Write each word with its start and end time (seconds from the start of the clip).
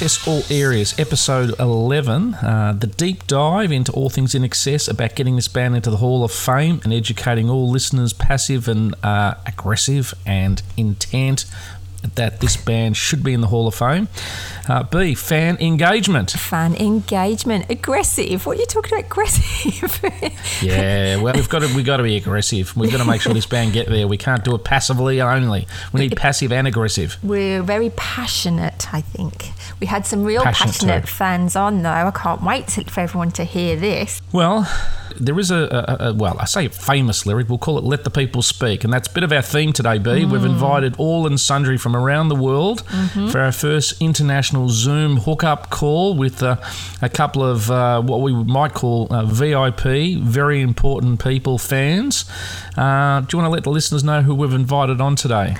Access 0.00 0.26
All 0.26 0.42
Areas, 0.48 0.98
episode 0.98 1.52
11. 1.60 2.32
Uh, 2.36 2.72
the 2.72 2.86
deep 2.86 3.26
dive 3.26 3.70
into 3.70 3.92
all 3.92 4.08
things 4.08 4.32
INXS 4.32 4.88
about 4.90 5.14
getting 5.14 5.36
this 5.36 5.46
band 5.46 5.76
into 5.76 5.90
the 5.90 5.98
Hall 5.98 6.24
of 6.24 6.32
Fame 6.32 6.80
and 6.84 6.92
educating 6.94 7.50
all 7.50 7.68
listeners, 7.68 8.14
passive 8.14 8.66
and 8.66 8.94
uh, 9.04 9.34
aggressive 9.44 10.14
and 10.24 10.62
intent 10.78 11.44
that 12.14 12.40
this 12.40 12.56
band 12.56 12.96
should 12.96 13.22
be 13.22 13.34
in 13.34 13.42
the 13.42 13.48
Hall 13.48 13.66
of 13.66 13.74
Fame. 13.74 14.08
Uh, 14.66 14.84
B, 14.84 15.14
fan 15.14 15.58
engagement. 15.58 16.30
Fan 16.30 16.74
engagement, 16.76 17.66
aggressive. 17.68 18.46
What 18.46 18.56
are 18.56 18.60
you 18.60 18.66
talking 18.66 18.94
about, 18.94 19.04
aggressive? 19.04 20.00
yeah, 20.62 21.16
well, 21.16 21.34
we've 21.34 21.48
got 21.48 21.58
to 21.60 21.74
we 21.74 21.82
got 21.82 21.98
to 21.98 22.02
be 22.02 22.16
aggressive. 22.16 22.74
We've 22.76 22.90
got 22.90 22.98
to 22.98 23.04
make 23.04 23.20
sure 23.20 23.34
this 23.34 23.46
band 23.46 23.72
get 23.72 23.88
there. 23.88 24.08
We 24.08 24.16
can't 24.16 24.44
do 24.44 24.54
it 24.54 24.64
passively 24.64 25.20
only. 25.20 25.66
We 25.92 26.00
need 26.00 26.16
passive 26.16 26.52
and 26.52 26.66
aggressive. 26.66 27.18
We're 27.22 27.62
very 27.62 27.90
passionate. 27.90 28.94
I 28.94 29.02
think 29.02 29.50
we 29.80 29.86
had 29.86 30.06
some 30.06 30.24
real 30.24 30.42
Passionate 30.42 30.72
passionate, 30.72 31.08
fans 31.08 31.56
on 31.56 31.82
though. 31.82 31.90
I 31.90 32.10
can't 32.10 32.42
wait 32.42 32.68
to, 32.68 32.84
for 32.84 33.00
everyone 33.00 33.30
to 33.32 33.44
hear 33.44 33.76
this. 33.76 34.20
Well, 34.30 34.70
there 35.18 35.38
is 35.38 35.50
a, 35.50 35.96
a, 36.00 36.08
a 36.08 36.14
well, 36.14 36.36
I 36.38 36.44
say 36.44 36.66
a 36.66 36.70
famous 36.70 37.24
lyric. 37.24 37.48
We'll 37.48 37.58
call 37.58 37.78
it 37.78 37.84
"Let 37.84 38.04
the 38.04 38.10
People 38.10 38.42
Speak," 38.42 38.84
and 38.84 38.92
that's 38.92 39.08
a 39.08 39.12
bit 39.12 39.24
of 39.24 39.32
our 39.32 39.40
theme 39.40 39.72
today. 39.72 39.96
B. 39.96 40.26
We've 40.26 40.44
invited 40.44 40.96
all 40.98 41.26
and 41.26 41.40
sundry 41.40 41.78
from 41.78 41.96
around 41.96 42.28
the 42.28 42.34
world 42.34 42.82
for 43.30 43.40
our 43.40 43.52
first 43.52 44.00
international 44.02 44.68
Zoom 44.68 45.18
hookup 45.18 45.70
call 45.70 46.14
with 46.14 46.42
uh, 46.42 46.56
a 47.00 47.08
couple 47.08 47.42
of 47.42 47.70
uh, 47.70 48.02
what 48.02 48.20
we 48.20 48.32
might 48.32 48.74
call 48.74 49.10
uh, 49.10 49.24
VIP, 49.24 50.18
very 50.20 50.60
important 50.60 51.22
people, 51.24 51.56
fans. 51.56 52.30
Uh, 52.76 53.20
do 53.20 53.28
you 53.36 53.42
want 53.42 53.46
to 53.46 53.48
let 53.48 53.64
the 53.64 53.70
listeners 53.70 54.04
know 54.04 54.20
who 54.20 54.34
we've 54.34 54.52
invited 54.52 55.00
on 55.00 55.16
today? 55.16 55.56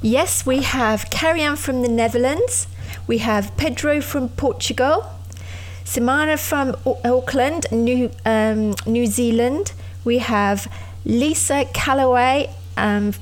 Yes, 0.00 0.46
we 0.46 0.62
have 0.62 1.10
Carrie 1.10 1.42
Ann 1.42 1.56
from 1.56 1.82
the 1.82 1.88
Netherlands. 1.88 2.66
We 3.06 3.18
have 3.18 3.56
Pedro 3.56 4.00
from 4.00 4.28
Portugal. 4.30 5.06
Simana 5.84 6.38
from 6.38 6.74
Auckland, 7.04 7.66
New 7.70 8.10
um, 8.24 8.74
New 8.86 9.06
Zealand. 9.06 9.72
We 10.04 10.18
have 10.18 10.70
Lisa 11.04 11.64
Calloway 11.72 12.50
um, 12.76 13.12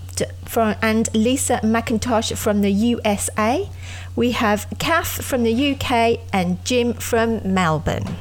from, 0.46 0.74
and 0.80 1.12
Lisa 1.14 1.60
McIntosh 1.62 2.36
from 2.36 2.62
the 2.62 2.70
USA. 2.70 3.68
We 4.16 4.32
have 4.32 4.66
Kath 4.78 5.22
from 5.22 5.42
the 5.42 5.72
UK 5.72 6.20
and 6.32 6.64
Jim 6.64 6.94
from 6.94 7.52
Melbourne. 7.52 8.16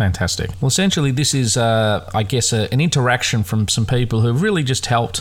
Fantastic. 0.00 0.48
Well, 0.62 0.68
essentially, 0.68 1.10
this 1.10 1.34
is, 1.34 1.58
uh, 1.58 2.08
I 2.14 2.22
guess, 2.22 2.54
a, 2.54 2.72
an 2.72 2.80
interaction 2.80 3.44
from 3.44 3.68
some 3.68 3.84
people 3.84 4.22
who 4.22 4.28
have 4.28 4.40
really 4.40 4.62
just 4.62 4.86
helped, 4.86 5.20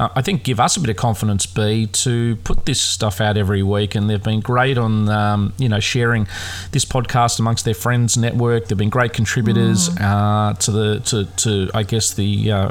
uh, 0.00 0.08
I 0.16 0.22
think, 0.22 0.44
give 0.44 0.58
us 0.58 0.78
a 0.78 0.80
bit 0.80 0.88
of 0.88 0.96
confidence, 0.96 1.44
B, 1.44 1.84
to 1.88 2.36
put 2.36 2.64
this 2.64 2.80
stuff 2.80 3.20
out 3.20 3.36
every 3.36 3.62
week. 3.62 3.94
And 3.94 4.08
they've 4.08 4.22
been 4.22 4.40
great 4.40 4.78
on, 4.78 5.10
um, 5.10 5.52
you 5.58 5.68
know, 5.68 5.78
sharing 5.78 6.26
this 6.72 6.86
podcast 6.86 7.38
amongst 7.38 7.66
their 7.66 7.74
friends 7.74 8.16
network. 8.16 8.68
They've 8.68 8.78
been 8.78 8.88
great 8.88 9.12
contributors 9.12 9.90
uh, 10.00 10.54
to 10.58 10.70
the, 10.70 11.00
to, 11.00 11.26
to, 11.26 11.70
I 11.74 11.82
guess, 11.82 12.14
the. 12.14 12.50
Uh, 12.50 12.70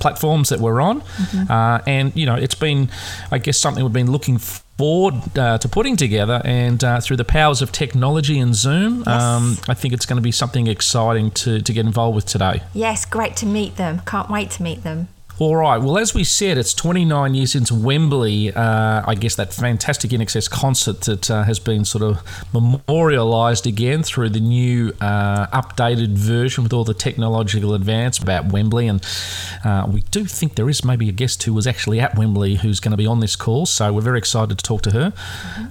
platforms 0.00 0.48
that 0.48 0.58
we're 0.58 0.80
on 0.80 1.02
uh, 1.48 1.80
and 1.86 2.14
you 2.16 2.26
know 2.26 2.34
it's 2.34 2.56
been 2.56 2.90
i 3.30 3.38
guess 3.38 3.56
something 3.56 3.84
we've 3.84 3.92
been 3.92 4.10
looking 4.10 4.40
forward 4.76 5.38
uh, 5.38 5.58
to 5.58 5.68
putting 5.68 5.96
together 5.96 6.42
and 6.44 6.82
uh, 6.82 7.00
through 7.00 7.16
the 7.16 7.24
powers 7.24 7.62
of 7.62 7.70
technology 7.72 8.38
and 8.38 8.54
zoom 8.54 9.06
um, 9.06 9.56
i 9.68 9.74
think 9.74 9.94
it's 9.94 10.06
going 10.06 10.16
to 10.16 10.22
be 10.22 10.32
something 10.32 10.66
exciting 10.66 11.30
to, 11.30 11.60
to 11.60 11.72
get 11.72 11.86
involved 11.86 12.16
with 12.16 12.26
today 12.26 12.60
Yes, 12.74 13.04
great 13.04 13.36
to 13.36 13.46
meet 13.46 13.76
them. 13.76 14.02
Can't 14.06 14.28
wait 14.28 14.50
to 14.52 14.62
meet 14.62 14.82
them. 14.82 15.08
All 15.40 15.56
right. 15.56 15.78
Well 15.78 15.98
as 15.98 16.14
we 16.14 16.22
said 16.22 16.58
it's 16.58 16.72
29 16.72 17.34
years 17.34 17.52
since 17.52 17.72
wembley 17.72 18.52
uh, 18.52 19.02
i 19.04 19.14
guess 19.14 19.34
that 19.34 19.52
fantastic 19.52 20.12
INXS 20.12 20.48
concert 20.48 21.00
that 21.02 21.30
uh, 21.30 21.42
has 21.42 21.58
been 21.58 21.84
sort 21.84 22.04
of 22.04 22.22
memorialised 22.52 23.66
again 23.66 24.02
through 24.02 24.30
the 24.30 24.40
new 24.40 24.92
uh, 25.00 25.46
updated 25.48 26.10
version 26.10 26.62
with 26.62 26.72
all 26.72 26.84
the 26.84 26.94
technological 26.94 27.74
advance 27.74 28.18
about 28.18 28.52
wembley. 28.52 28.86
And 28.86 29.04
uh, 29.64 29.88
we 29.90 30.02
do 30.02 30.24
think 30.24 30.54
there 30.54 30.68
is 30.68 30.84
maybe 30.84 31.08
a 31.08 31.12
guest 31.12 31.42
who 31.42 31.52
was 31.52 31.66
actually 31.66 32.00
at 32.00 32.16
wembley 32.16 32.56
who's 32.56 32.78
going 32.78 32.92
to 32.92 32.96
be 32.96 33.06
on 33.06 33.20
this 33.20 33.34
call. 33.34 33.66
So 33.66 33.92
we're 33.92 34.02
very 34.02 34.18
excited 34.18 34.56
to 34.58 34.62
talk 34.62 34.82
to 34.82 34.90
her. 34.92 35.12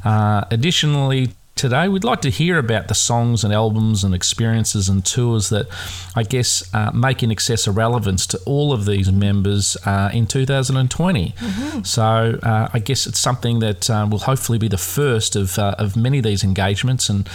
Uh, 0.03 0.45
additionally 0.51 1.31
Today, 1.56 1.88
we'd 1.88 2.03
like 2.03 2.22
to 2.22 2.30
hear 2.31 2.58
about 2.58 2.88
the 2.88 2.96
songs 2.96 3.44
and 3.44 3.53
albums 3.53 4.03
and 4.03 4.14
experiences 4.14 4.90
and 4.90 5.06
tours 5.06 5.50
that 5.50 5.68
I 6.16 6.24
guess 6.24 6.64
uh, 6.74 6.91
make 6.91 7.19
INXS 7.19 7.68
a 7.68 7.72
relevance 7.72 8.25
to 8.28 8.40
all 8.46 8.74
of 8.74 8.86
these 8.86 9.12
members 9.12 9.78
uh, 9.86 10.09
in 10.12 10.25
2020. 10.25 11.36
So, 11.83 12.04
uh, 12.44 12.69
I 12.74 12.80
guess 12.80 13.06
it's 13.06 13.19
something 13.19 13.60
that 13.60 13.89
uh, 13.89 14.07
will 14.10 14.19
hopefully 14.19 14.57
be 14.57 14.68
the 14.68 14.80
first 14.80 15.36
of, 15.36 15.57
uh, 15.60 15.75
of 15.78 15.95
many 15.95 16.18
of 16.18 16.24
these 16.24 16.44
engagements 16.44 17.07
and 17.07 17.30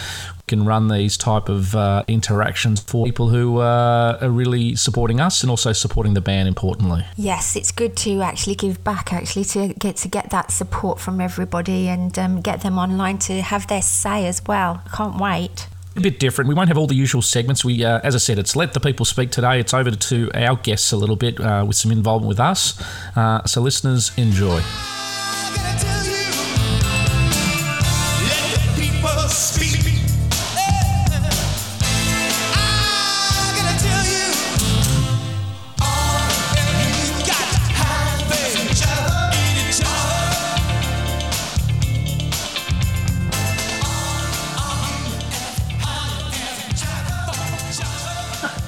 can 0.49 0.65
run 0.65 0.89
these 0.89 1.15
type 1.15 1.47
of 1.47 1.75
uh, 1.75 2.03
interactions 2.07 2.81
for 2.81 3.05
people 3.05 3.29
who 3.29 3.59
uh, 3.59 4.17
are 4.19 4.29
really 4.29 4.75
supporting 4.75 5.21
us 5.21 5.41
and 5.43 5.49
also 5.49 5.71
supporting 5.71 6.15
the 6.15 6.21
band 6.21 6.47
importantly. 6.47 7.05
Yes, 7.15 7.55
it's 7.55 7.71
good 7.71 7.95
to 7.97 8.21
actually 8.21 8.55
give 8.55 8.83
back, 8.83 9.13
actually, 9.13 9.45
to 9.45 9.73
get 9.75 9.95
to 9.97 10.07
get 10.09 10.31
that 10.31 10.51
support 10.51 10.99
from 10.99 11.21
everybody 11.21 11.87
and 11.87 12.17
um, 12.19 12.41
get 12.41 12.61
them 12.61 12.77
online 12.77 13.19
to 13.19 13.41
have 13.41 13.67
their 13.67 13.81
say 13.81 14.27
as 14.27 14.41
well. 14.45 14.81
I 14.85 14.95
can't 14.95 15.17
wait. 15.17 15.67
a 15.95 16.01
bit 16.01 16.19
different. 16.19 16.47
We 16.49 16.55
won't 16.55 16.69
have 16.69 16.77
all 16.77 16.87
the 16.87 16.95
usual 16.95 17.21
segments. 17.21 17.63
We, 17.63 17.85
uh, 17.85 17.99
as 18.03 18.15
I 18.15 18.19
said, 18.19 18.39
it's 18.39 18.55
let 18.55 18.73
the 18.73 18.79
people 18.79 19.05
speak 19.05 19.31
today. 19.31 19.59
It's 19.59 19.73
over 19.73 19.91
to 19.91 20.31
our 20.33 20.55
guests 20.57 20.91
a 20.91 20.97
little 20.97 21.15
bit 21.15 21.39
uh, 21.39 21.63
with 21.67 21.77
some 21.77 21.91
involvement 21.91 22.29
with 22.29 22.39
us. 22.39 22.81
Uh, 23.15 23.45
so, 23.45 23.61
listeners, 23.61 24.11
enjoy. 24.17 24.61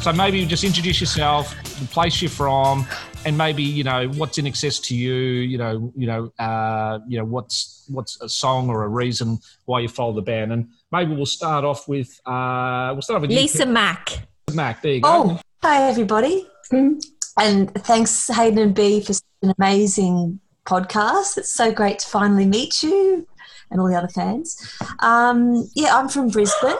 So, 0.01 0.11
maybe 0.11 0.39
you 0.39 0.47
just 0.47 0.63
introduce 0.63 0.99
yourself, 0.99 1.55
the 1.79 1.85
place 1.85 2.23
you're 2.23 2.31
from, 2.31 2.87
and 3.23 3.37
maybe 3.37 3.61
you 3.61 3.83
know 3.83 4.07
what's 4.09 4.39
INXS 4.39 4.83
to 4.85 4.95
you. 4.95 5.13
You 5.13 5.59
know, 5.59 5.93
you 5.95 6.07
know, 6.07 6.33
uh, 6.39 6.99
you 7.07 7.19
know 7.19 7.25
what's 7.25 7.85
what's 7.87 8.19
a 8.19 8.27
song 8.27 8.69
or 8.69 8.83
a 8.83 8.87
reason 8.87 9.37
why 9.65 9.81
you 9.81 9.87
follow 9.87 10.13
the 10.13 10.23
band. 10.23 10.53
And 10.53 10.69
maybe 10.91 11.13
we'll 11.13 11.27
start 11.27 11.63
off 11.63 11.87
with 11.87 12.19
uh, 12.25 12.89
we'll 12.93 13.03
start 13.03 13.17
off 13.17 13.21
with 13.21 13.31
you, 13.31 13.37
Lisa 13.37 13.67
Mack. 13.67 14.27
Mac. 14.53 14.81
There 14.81 14.93
you 14.93 15.01
go. 15.01 15.09
Oh, 15.09 15.39
hi 15.61 15.87
everybody. 15.87 16.47
And 16.71 17.71
thanks, 17.83 18.27
Hayden 18.27 18.57
and 18.57 18.75
B, 18.75 19.01
for 19.01 19.13
such 19.13 19.23
an 19.43 19.53
amazing 19.59 20.39
podcast. 20.65 21.37
It's 21.37 21.53
so 21.53 21.71
great 21.71 21.99
to 21.99 22.07
finally 22.07 22.45
meet 22.45 22.81
you 22.81 23.27
and 23.69 23.79
all 23.79 23.87
the 23.87 23.95
other 23.95 24.09
fans. 24.09 24.57
Um, 24.99 25.69
yeah, 25.75 25.95
I'm 25.95 26.09
from 26.09 26.29
Brisbane, 26.29 26.75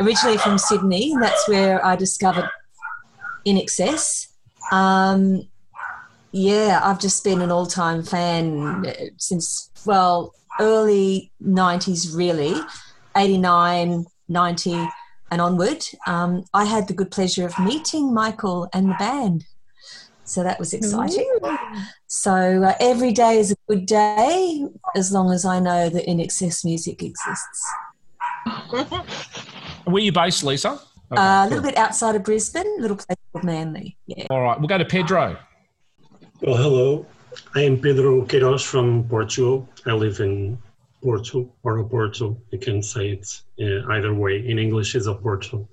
originally 0.00 0.38
from 0.38 0.58
Sydney, 0.58 1.12
and 1.12 1.22
that's 1.22 1.48
where 1.48 1.84
I 1.84 1.96
discovered 1.96 2.48
INXS. 3.46 4.28
Um, 4.72 5.48
yeah, 6.32 6.80
I've 6.82 7.00
just 7.00 7.22
been 7.22 7.40
an 7.40 7.50
all 7.50 7.66
time 7.66 8.02
fan 8.02 8.86
uh, 8.86 8.92
since, 9.18 9.70
well, 9.86 10.34
early 10.60 11.30
90s, 11.42 12.16
really, 12.16 12.54
89, 13.16 14.06
90, 14.28 14.88
and 15.30 15.40
onward. 15.40 15.84
Um, 16.06 16.44
I 16.52 16.64
had 16.64 16.88
the 16.88 16.94
good 16.94 17.10
pleasure 17.10 17.46
of 17.46 17.58
meeting 17.58 18.12
Michael 18.12 18.68
and 18.72 18.88
the 18.88 18.96
band. 18.98 19.44
So 20.24 20.42
that 20.42 20.58
was 20.58 20.72
exciting. 20.72 21.30
So 22.06 22.62
uh, 22.62 22.74
every 22.80 23.12
day 23.12 23.38
is 23.38 23.52
a 23.52 23.56
good 23.68 23.86
day 23.86 24.66
as 24.96 25.12
long 25.12 25.30
as 25.30 25.44
I 25.44 25.60
know 25.60 25.88
that 25.88 26.06
INXS 26.06 26.64
music 26.64 27.02
exists. 27.02 27.72
Where 29.84 30.02
you 30.02 30.12
based, 30.12 30.44
Lisa? 30.44 30.80
Okay, 31.12 31.20
Uh, 31.20 31.44
a 31.44 31.48
cool. 31.48 31.48
little 31.56 31.64
bit 31.70 31.76
outside 31.76 32.14
of 32.16 32.24
Brisbane, 32.24 32.66
a 32.78 32.82
little 32.82 32.96
place 32.96 33.16
called 33.32 33.44
Manly. 33.44 33.96
Yeah. 34.06 34.26
All 34.30 34.42
right, 34.42 34.58
we'll 34.58 34.68
go 34.68 34.78
to 34.78 34.84
Pedro. 34.84 35.36
Well, 36.40 36.56
hello. 36.56 37.06
I 37.54 37.60
am 37.62 37.80
Pedro 37.80 38.24
Queiroz 38.24 38.64
from 38.64 39.04
Portugal. 39.08 39.68
I 39.86 39.92
live 39.92 40.20
in 40.20 40.58
Porto 41.02 41.50
or 41.62 41.78
Oporto. 41.84 42.36
You 42.50 42.58
can 42.58 42.82
say 42.82 43.10
it 43.10 43.26
uh, 43.60 43.92
either 43.92 44.14
way. 44.14 44.46
In 44.48 44.58
English, 44.58 44.94
is 44.94 45.06
Oporto. 45.06 45.66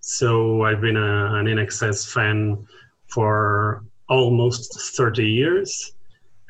So 0.00 0.62
I've 0.62 0.80
been 0.80 0.96
a, 0.96 1.34
an 1.36 1.46
INXS 1.46 2.12
fan 2.12 2.66
for 3.08 3.84
almost 4.08 4.94
30 4.96 5.24
years 5.24 5.92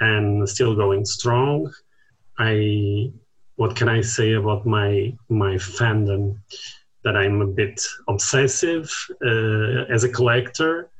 and 0.00 0.46
still 0.48 0.74
going 0.74 1.04
strong. 1.04 1.72
I 2.38 3.10
what 3.56 3.74
can 3.74 3.88
I 3.88 4.02
say 4.02 4.32
about 4.34 4.66
my 4.66 5.14
my 5.28 5.54
fandom? 5.54 6.38
That 7.06 7.16
I'm 7.16 7.40
a 7.40 7.46
bit 7.46 7.80
obsessive 8.08 8.92
uh, 9.24 9.94
as 9.94 10.02
a 10.04 10.10
collector 10.18 10.90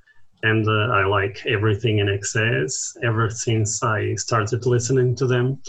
and 0.43 0.69
uh, 0.69 0.93
I 0.93 1.05
like 1.07 1.45
everything 1.47 1.97
INXS 1.99 2.97
ever 3.03 3.31
since 3.31 3.83
I 3.83 4.15
started 4.15 4.67
listening 4.67 5.17
to 5.17 5.27
them. 5.27 5.61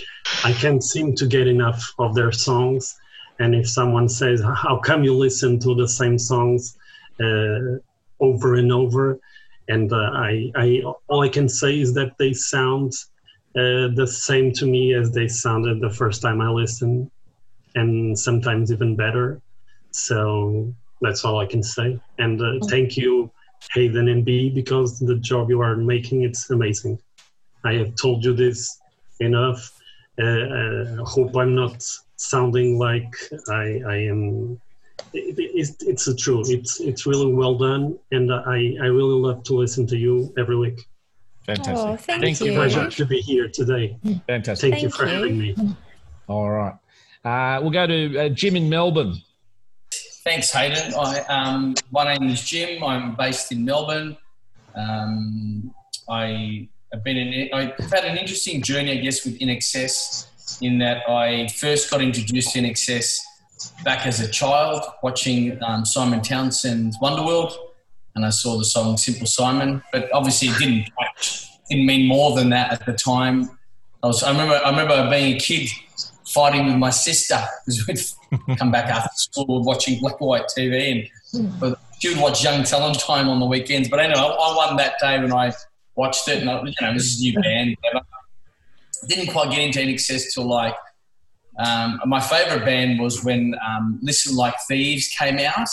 I 0.44 0.54
can't 0.54 0.84
seem 0.84 1.16
to 1.16 1.26
get 1.26 1.48
enough 1.48 1.94
of 1.98 2.14
their 2.14 2.32
songs. 2.32 2.96
And 3.40 3.56
if 3.56 3.68
someone 3.70 4.10
says, 4.10 4.42
How 4.42 4.78
come 4.78 5.04
you 5.04 5.16
listen 5.16 5.60
to 5.60 5.74
the 5.74 5.88
same 5.88 6.20
songs 6.20 6.78
uh, 7.20 7.80
over 8.20 8.56
and 8.56 8.72
over? 8.72 9.20
And 9.70 9.92
uh, 9.92 10.12
I, 10.14 10.52
I, 10.56 10.84
all 11.08 11.22
I 11.22 11.30
can 11.30 11.50
say 11.50 11.80
is 11.80 11.94
that 11.96 12.18
they 12.20 12.34
sound 12.34 12.94
uh, 13.56 13.90
the 13.96 14.08
same 14.08 14.52
to 14.54 14.66
me 14.66 14.94
as 14.94 15.12
they 15.12 15.28
sounded 15.28 15.82
the 15.82 15.90
first 15.90 16.22
time 16.22 16.40
I 16.42 16.50
listened, 16.50 17.10
and 17.76 18.18
sometimes 18.18 18.72
even 18.72 18.96
better. 18.96 19.42
So 19.98 20.74
that's 21.02 21.26
all 21.26 21.40
I 21.40 21.46
can 21.46 21.64
say. 21.64 22.00
And 22.18 22.42
uh, 22.42 22.66
thank 22.68 22.98
you 22.98 23.32
Hayden 23.74 24.08
and 24.08 24.24
B 24.24 24.50
because 24.50 25.00
the 25.00 25.16
job 25.16 25.50
you 25.50 25.62
are 25.62 25.76
making 25.76 26.24
it's 26.24 26.50
amazing. 26.50 27.00
I 27.64 27.74
have 27.74 27.96
told 27.96 28.24
you 28.24 28.34
this 28.34 28.80
enough. 29.20 29.74
Uh, 30.20 30.24
uh, 30.24 31.06
hope 31.06 31.36
I'm 31.36 31.56
not 31.56 31.84
sounding 32.16 32.80
like 32.80 33.14
I, 33.50 33.82
I 33.88 33.96
am. 34.12 34.60
It, 35.14 35.36
it's, 35.38 35.76
it's 35.84 36.06
the 36.06 36.16
truth. 36.16 36.50
It's 36.50 36.80
it's 36.80 37.06
really 37.06 37.32
well 37.32 37.56
done, 37.56 38.00
and 38.12 38.34
I, 38.34 38.76
I 38.82 38.88
really 38.88 39.20
love 39.28 39.44
to 39.44 39.54
listen 39.54 39.86
to 39.88 39.98
you 39.98 40.34
every 40.38 40.58
week. 40.58 40.88
Fantastic. 41.46 41.76
Oh, 41.78 41.96
thank 41.96 42.40
you 42.40 42.48
you. 42.48 42.54
very 42.54 42.70
Pleasure 42.70 42.90
to 42.90 43.06
be 43.06 43.22
here 43.22 43.48
today. 43.48 43.98
Fantastic. 44.28 44.72
Thank, 44.72 44.84
you 44.84 44.90
for 44.90 45.06
you. 45.06 45.14
having 45.14 45.38
me. 45.38 45.56
All 46.28 46.50
right. 46.50 46.76
Uh, 47.24 47.60
we'll 47.62 47.72
go 47.72 47.88
to 47.88 48.18
uh, 48.18 48.30
Jim 48.30 48.56
in 48.56 48.70
Melbourne. 48.70 49.22
Thanks, 50.28 50.52
Hayden. 50.52 50.94
I, 50.94 51.20
um, 51.30 51.74
my 51.90 52.14
name 52.14 52.30
is 52.30 52.44
Jim. 52.44 52.84
I'm 52.84 53.16
based 53.16 53.50
in 53.54 53.64
Melbourne. 53.64 54.18
Um, 54.76 55.74
I 56.10 56.68
have 56.92 57.02
been 57.06 57.16
in, 57.16 57.50
I've 57.54 57.78
had 57.90 58.04
an 58.04 58.18
interesting 58.18 58.62
journey, 58.62 58.92
I 58.92 59.02
guess, 59.02 59.24
with 59.24 59.40
InXS 59.40 60.60
in 60.62 60.80
that 60.80 61.10
I 61.10 61.48
first 61.48 61.90
got 61.90 62.02
introduced 62.02 62.52
to 62.52 62.60
InXS 62.60 63.20
back 63.86 64.06
as 64.06 64.20
a 64.20 64.28
child 64.28 64.84
watching 65.02 65.64
um, 65.64 65.86
Simon 65.86 66.20
Townsend's 66.20 66.98
Wonderworld, 67.00 67.54
and 68.16 68.26
I 68.26 68.30
saw 68.30 68.58
the 68.58 68.66
song 68.66 68.98
Simple 68.98 69.28
Simon, 69.28 69.82
but 69.94 70.10
obviously 70.12 70.50
it 70.50 70.58
didn't 70.60 70.90
didn't 71.70 71.86
mean 71.86 72.06
more 72.06 72.36
than 72.36 72.50
that 72.50 72.74
at 72.74 72.86
the 72.86 72.92
time. 72.92 73.58
I 74.04 74.08
was 74.08 74.24
I 74.24 74.32
remember 74.32 74.56
I 74.56 74.72
remember 74.72 75.10
being 75.10 75.38
a 75.38 75.40
kid 75.40 75.70
fighting 76.28 76.66
with 76.68 76.76
my 76.76 76.90
sister 76.90 77.40
because 77.66 78.16
we'd 78.30 78.58
come 78.58 78.72
back 78.72 78.86
after 78.86 79.10
school 79.16 79.64
watching 79.64 80.00
black 80.00 80.16
and 80.20 80.28
white 80.28 80.46
TV 80.58 81.10
and 81.34 81.60
but 81.60 81.80
she 82.00 82.10
would 82.10 82.20
watch 82.20 82.44
Young 82.44 82.64
Talent 82.64 83.00
Time 83.00 83.28
on 83.28 83.40
the 83.40 83.46
weekends. 83.46 83.90
But 83.90 84.00
anyway, 84.00 84.20
I 84.20 84.54
won 84.56 84.78
that 84.78 84.96
day 85.00 85.20
when 85.20 85.34
I 85.34 85.52
watched 85.96 86.28
it 86.28 86.42
and 86.42 86.50
I, 86.50 86.62
you 86.64 86.74
know 86.82 86.94
this 86.94 87.06
is 87.06 87.20
a 87.20 87.24
new 87.24 87.42
band. 87.42 87.76
Whatever. 87.82 88.06
Didn't 89.08 89.28
quite 89.28 89.52
get 89.52 89.60
into 89.60 89.80
INXS 89.80 90.34
till 90.34 90.48
like 90.48 90.76
um, 91.58 92.00
my 92.06 92.20
favourite 92.20 92.66
band 92.66 93.00
was 93.00 93.24
when 93.24 93.56
um, 93.68 94.00
Listen 94.02 94.36
Like 94.36 94.56
Thieves 94.68 95.08
came 95.08 95.40
out. 95.40 95.68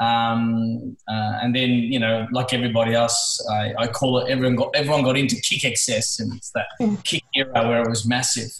Um, 0.00 0.96
uh, 1.08 1.38
and 1.42 1.54
then, 1.54 1.70
you 1.70 1.98
know, 1.98 2.28
like 2.30 2.52
everybody 2.54 2.94
else, 2.94 3.44
I, 3.50 3.74
I 3.76 3.86
call 3.88 4.18
it 4.20 4.30
everyone 4.30 4.54
got 4.54 4.70
everyone 4.76 5.02
got 5.02 5.16
into 5.16 5.34
Kick 5.36 5.64
Excess, 5.64 6.20
and 6.20 6.32
it's 6.36 6.52
that 6.52 6.66
Kick 7.02 7.24
era 7.34 7.66
where 7.66 7.82
it 7.82 7.88
was 7.88 8.06
massive. 8.06 8.50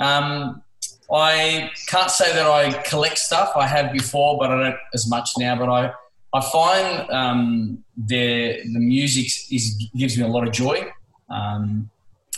Um, 0.00 0.62
I 1.10 1.70
can't 1.88 2.10
say 2.10 2.32
that 2.32 2.46
I 2.46 2.72
collect 2.82 3.18
stuff. 3.18 3.52
I 3.56 3.66
have 3.66 3.92
before, 3.92 4.38
but 4.38 4.50
I 4.50 4.62
don't 4.62 4.76
as 4.94 5.08
much 5.08 5.30
now. 5.38 5.56
But 5.56 5.68
I, 5.68 5.92
I 6.32 6.40
find 6.40 7.10
um, 7.10 7.84
the 7.96 8.60
the 8.62 8.78
music 8.78 9.26
is 9.50 9.88
gives 9.96 10.16
me 10.16 10.24
a 10.24 10.28
lot 10.28 10.46
of 10.46 10.52
joy, 10.52 10.90
um, 11.28 11.90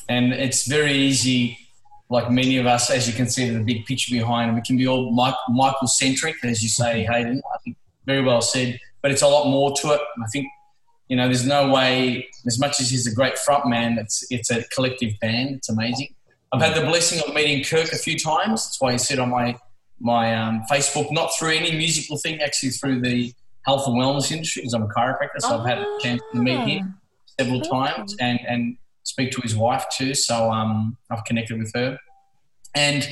and 0.08 0.32
it's 0.32 0.66
very 0.66 0.92
easy. 0.92 1.58
Like 2.10 2.30
many 2.30 2.58
of 2.58 2.66
us, 2.66 2.90
as 2.90 3.08
you 3.08 3.14
can 3.14 3.28
see, 3.28 3.48
the 3.48 3.60
big 3.60 3.86
picture 3.86 4.12
behind, 4.12 4.54
we 4.54 4.60
can 4.60 4.76
be 4.76 4.86
all 4.86 5.10
Michael 5.48 5.88
centric, 5.88 6.36
as 6.44 6.62
you 6.62 6.68
say, 6.68 7.04
Hayden. 7.04 7.40
I 7.54 7.58
think 7.58 7.76
very 8.06 8.22
well 8.22 8.42
said. 8.42 8.78
But 9.02 9.10
it's 9.10 9.22
a 9.22 9.28
lot 9.28 9.48
more 9.48 9.72
to 9.76 9.92
it. 9.92 10.00
I 10.22 10.26
think 10.32 10.46
you 11.08 11.16
know, 11.16 11.26
there's 11.26 11.46
no 11.46 11.70
way. 11.70 12.28
As 12.46 12.58
much 12.58 12.80
as 12.80 12.90
he's 12.90 13.06
a 13.06 13.14
great 13.14 13.38
front 13.38 13.66
man, 13.66 13.98
it's 13.98 14.24
it's 14.30 14.50
a 14.50 14.64
collective 14.74 15.12
band. 15.20 15.56
It's 15.56 15.68
amazing. 15.68 16.14
I've 16.54 16.62
had 16.62 16.80
the 16.80 16.86
blessing 16.86 17.20
of 17.26 17.34
meeting 17.34 17.64
Kirk 17.64 17.92
a 17.92 17.96
few 17.96 18.16
times. 18.16 18.64
That's 18.64 18.80
why 18.80 18.92
he 18.92 18.98
said 18.98 19.18
on 19.18 19.30
my 19.30 19.58
my 20.00 20.36
um, 20.36 20.62
Facebook, 20.70 21.10
not 21.10 21.30
through 21.36 21.50
any 21.50 21.76
musical 21.76 22.16
thing, 22.16 22.40
actually 22.40 22.70
through 22.70 23.00
the 23.00 23.32
health 23.62 23.86
and 23.86 23.96
wellness 23.96 24.30
industry, 24.30 24.62
because 24.62 24.74
I'm 24.74 24.82
a 24.82 24.88
chiropractor. 24.88 25.40
So 25.40 25.58
I've 25.58 25.66
had 25.66 25.78
a 25.78 25.98
chance 26.00 26.22
to 26.32 26.38
meet 26.38 26.60
him 26.60 26.94
several 27.40 27.60
times 27.60 28.14
and 28.20 28.38
and 28.46 28.76
speak 29.02 29.32
to 29.32 29.40
his 29.40 29.56
wife 29.56 29.84
too. 29.96 30.14
So 30.14 30.52
um, 30.52 30.96
I've 31.10 31.24
connected 31.24 31.58
with 31.58 31.72
her, 31.74 31.98
and 32.76 33.08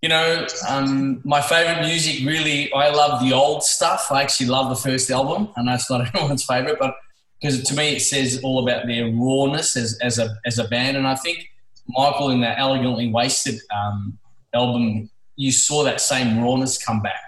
you 0.00 0.08
know, 0.08 0.46
um, 0.68 1.20
my 1.24 1.40
favorite 1.40 1.84
music 1.84 2.24
really, 2.24 2.72
I 2.72 2.90
love 2.90 3.20
the 3.20 3.32
old 3.32 3.64
stuff. 3.64 4.06
I 4.12 4.22
actually 4.22 4.46
love 4.46 4.70
the 4.70 4.90
first 4.90 5.10
album. 5.10 5.48
I 5.56 5.62
know 5.62 5.74
it's 5.74 5.90
not 5.90 6.06
everyone's 6.14 6.44
favorite, 6.44 6.76
but 6.78 6.94
because 7.40 7.64
to 7.64 7.74
me 7.74 7.96
it 7.96 8.00
says 8.00 8.40
all 8.44 8.62
about 8.62 8.86
their 8.86 9.10
rawness 9.10 9.76
as, 9.76 9.98
as 10.00 10.20
a 10.20 10.36
as 10.46 10.60
a 10.60 10.68
band, 10.68 10.96
and 10.96 11.08
I 11.08 11.16
think 11.16 11.49
Michael 11.96 12.30
in 12.30 12.40
that 12.42 12.58
elegantly 12.58 13.08
wasted 13.10 13.60
um, 13.74 14.18
album, 14.54 15.10
you 15.36 15.52
saw 15.52 15.82
that 15.84 16.00
same 16.00 16.40
rawness 16.42 16.82
come 16.82 17.00
back. 17.02 17.20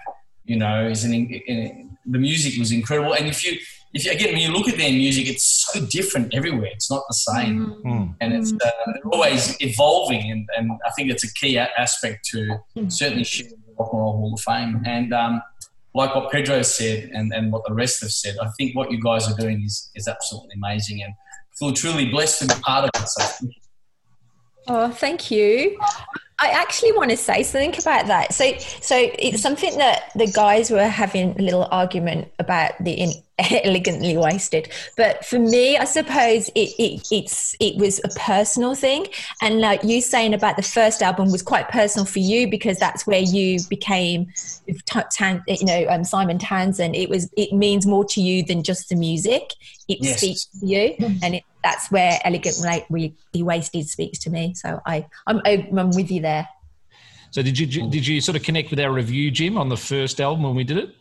You 0.45 0.57
know, 0.57 0.87
is 0.87 1.03
an, 1.05 1.13
in, 1.13 1.97
the 2.05 2.19
music 2.19 2.59
was 2.59 2.71
incredible, 2.71 3.13
and 3.13 3.27
if 3.27 3.45
you 3.45 3.57
if 3.93 4.03
you, 4.05 4.11
again 4.11 4.33
when 4.33 4.41
you 4.41 4.51
look 4.51 4.67
at 4.67 4.77
their 4.77 4.91
music, 4.91 5.27
it's 5.27 5.45
so 5.71 5.85
different 5.85 6.33
everywhere. 6.33 6.69
It's 6.73 6.91
not 6.91 7.03
the 7.07 7.13
same, 7.13 7.75
Mm. 7.85 8.15
and 8.19 8.33
it's 8.33 8.51
uh, 8.51 8.57
they're 8.87 9.11
always 9.13 9.55
evolving, 9.61 10.29
and, 10.31 10.49
and 10.57 10.71
I 10.85 10.91
think 10.95 11.09
it's 11.11 11.23
a 11.23 11.33
key 11.33 11.55
a- 11.55 11.69
aspect 11.77 12.25
to 12.31 12.57
certainly 12.89 13.23
share 13.23 13.47
the 13.49 13.55
Rock 13.79 13.89
and 13.93 14.01
Roll 14.01 14.13
Hall 14.17 14.33
of 14.33 14.41
Fame. 14.41 14.81
And 14.85 15.13
um, 15.13 15.41
like 15.95 16.13
what 16.13 16.29
Pedro 16.31 16.61
said, 16.63 17.09
and, 17.13 17.31
and 17.33 17.51
what 17.53 17.63
the 17.65 17.73
rest 17.73 18.01
have 18.01 18.11
said, 18.11 18.35
I 18.41 18.47
think 18.57 18.75
what 18.75 18.91
you 18.91 18.99
guys 19.01 19.31
are 19.31 19.37
doing 19.39 19.63
is 19.63 19.89
is 19.95 20.09
absolutely 20.09 20.55
amazing, 20.55 21.01
and 21.03 21.13
feel 21.57 21.71
truly 21.71 22.09
blessed 22.09 22.41
to 22.41 22.47
be 22.53 22.61
part 22.61 22.83
of 22.83 22.89
it. 23.01 23.07
So 23.07 23.23
thank 23.23 23.55
you. 23.55 23.61
Oh, 24.67 24.91
thank 24.91 25.31
you. 25.31 25.77
I 26.39 26.47
actually 26.49 26.91
want 26.91 27.09
to 27.11 27.15
say 27.15 27.43
something 27.43 27.73
about 27.79 28.07
that. 28.07 28.33
So, 28.33 28.57
so 28.57 28.97
it's 28.97 29.41
something 29.41 29.77
that 29.77 30.11
the 30.15 30.27
guys 30.27 30.71
were 30.71 30.87
having 30.87 31.39
a 31.39 31.41
little 31.41 31.67
argument 31.71 32.33
about 32.39 32.71
the 32.83 32.91
in, 32.91 33.11
elegantly 33.63 34.17
wasted. 34.17 34.69
But 34.97 35.23
for 35.25 35.39
me, 35.39 35.77
I 35.77 35.85
suppose 35.85 36.49
it, 36.49 36.73
it 36.79 37.07
it's 37.11 37.55
it 37.61 37.77
was 37.77 38.01
a 38.03 38.09
personal 38.19 38.75
thing, 38.75 39.07
and 39.41 39.61
like 39.61 39.83
you 39.83 40.01
saying 40.01 40.33
about 40.33 40.57
the 40.57 40.63
first 40.63 41.01
album 41.01 41.31
was 41.31 41.41
quite 41.43 41.69
personal 41.69 42.05
for 42.05 42.19
you 42.19 42.49
because 42.49 42.77
that's 42.77 43.07
where 43.07 43.21
you 43.21 43.59
became, 43.69 44.27
you 44.67 45.65
know, 45.65 45.85
um, 45.89 46.03
Simon 46.03 46.39
Townsend. 46.39 46.95
It 46.95 47.09
was 47.09 47.29
it 47.37 47.53
means 47.53 47.85
more 47.85 48.03
to 48.05 48.21
you 48.21 48.43
than 48.43 48.63
just 48.63 48.89
the 48.89 48.95
music. 48.95 49.53
It 49.87 49.99
Yes. 50.01 50.17
speaks 50.17 50.45
to 50.59 50.65
you, 50.65 50.95
and 51.21 51.35
it, 51.35 51.43
that's 51.63 51.89
where 51.91 52.19
elegant 52.23 52.59
like 52.61 52.85
we 52.89 53.15
he 53.31 53.41
wasted 53.43 53.87
speaks 53.87 54.19
to 54.19 54.29
me. 54.29 54.53
So 54.53 54.81
I 54.85 55.05
I'm 55.27 55.41
I'm 55.45 55.91
with 55.91 56.11
you 56.11 56.21
there. 56.21 56.47
So 57.31 57.41
did 57.41 57.57
you 57.57 57.65
did 57.89 58.05
you 58.05 58.21
sort 58.21 58.35
of 58.35 58.43
connect 58.43 58.69
with 58.69 58.79
our 58.79 58.91
review, 58.91 59.31
Jim, 59.31 59.57
on 59.57 59.69
the 59.69 59.77
first 59.77 60.21
album 60.21 60.43
when 60.43 60.55
we 60.55 60.63
did 60.63 60.77
it? 60.77 60.95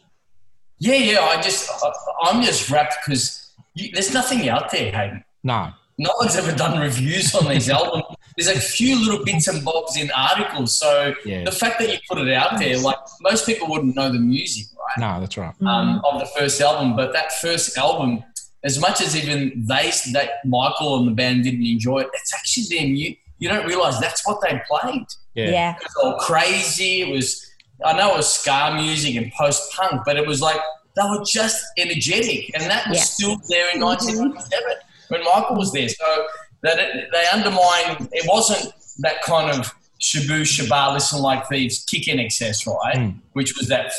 Yeah, 0.79 0.95
yeah. 0.95 1.21
I 1.21 1.41
just 1.43 1.71
I, 1.85 1.91
I'm 2.23 2.43
just 2.43 2.71
wrapped 2.71 2.97
because 3.05 3.53
there's 3.93 4.13
nothing 4.15 4.49
out 4.49 4.71
there, 4.71 4.91
Hayden. 4.93 5.25
No. 5.43 5.71
No 5.99 6.11
one's 6.19 6.35
ever 6.37 6.57
done 6.57 6.81
reviews 6.81 7.35
on 7.35 7.49
these 7.49 7.69
albums. 7.79 8.05
There's 8.37 8.49
a 8.57 8.59
few 8.59 8.99
little 9.05 9.25
bits 9.25 9.47
and 9.47 9.63
bobs 9.63 9.97
in 9.99 10.11
articles. 10.17 10.79
So 10.79 11.15
Yeah. 11.25 11.45
the 11.45 11.53
fact 11.53 11.79
that 11.81 11.91
you 11.91 11.99
put 12.09 12.19
it 12.19 12.33
out 12.33 12.59
there, 12.59 12.79
like 12.79 12.97
most 13.21 13.45
people 13.47 13.69
wouldn't 13.69 13.95
know 13.95 14.11
the 14.11 14.19
music, 14.19 14.67
right? 14.75 14.99
No, 15.15 15.21
that's 15.21 15.37
right. 15.37 15.55
um, 15.63 16.01
of 16.11 16.19
the 16.21 16.27
first 16.37 16.61
album. 16.63 16.97
But 16.97 17.13
that 17.13 17.33
first 17.35 17.77
album, 17.77 18.25
as 18.65 18.79
much 18.79 19.01
as 19.01 19.17
even 19.17 19.65
they, 19.67 19.91
that 20.13 20.31
Michael 20.45 20.99
and 20.99 21.09
the 21.09 21.13
band 21.13 21.45
didn't 21.45 21.67
enjoy 21.67 21.99
it, 22.01 22.09
it's 22.15 22.33
actually 22.35 22.65
their 22.71 22.87
You 22.87 23.17
You 23.39 23.49
don't 23.49 23.67
realize 23.67 23.99
that's 24.01 24.27
what 24.27 24.41
they 24.41 24.61
played. 24.71 25.07
Yeah. 25.35 25.51
Yeah. 25.51 25.77
It 25.77 25.83
was 25.83 25.95
all 26.03 26.17
crazy. 26.19 27.03
It 27.03 27.13
was, 27.13 27.51
I 27.85 27.93
know 27.95 28.15
it 28.15 28.17
was 28.19 28.33
ska 28.33 28.75
music 28.77 29.17
and 29.17 29.33
post 29.33 29.73
punk, 29.75 30.03
but 30.07 30.17
it 30.17 30.27
was 30.27 30.41
like 30.41 30.61
they 30.95 31.03
were 31.09 31.25
just 31.27 31.65
energetic, 31.79 32.51
and 32.55 32.65
that 32.71 32.87
was 32.89 32.99
Yeah. 32.99 33.05
still 33.05 33.37
there 33.49 33.75
in 33.75 33.81
1997 33.81 34.63
when 35.09 35.25
Michael 35.25 35.57
was 35.57 35.73
there. 35.73 35.89
So 35.89 36.27
that 36.63 36.79
it, 36.79 37.09
they 37.13 37.25
undermined. 37.33 38.09
It 38.13 38.25
wasn't 38.29 38.73
that 38.99 39.23
kind 39.23 39.51
of 39.51 39.73
Shabooh 40.01 40.43
Shoobah 40.43 40.93
listen 40.95 41.21
like 41.23 41.49
thieves 41.49 41.85
kick 41.91 42.09
in 42.09 42.19
excess, 42.21 42.67
right? 42.67 42.97
Mm. 42.97 43.19
Which 43.33 43.57
was 43.57 43.69
that 43.69 43.93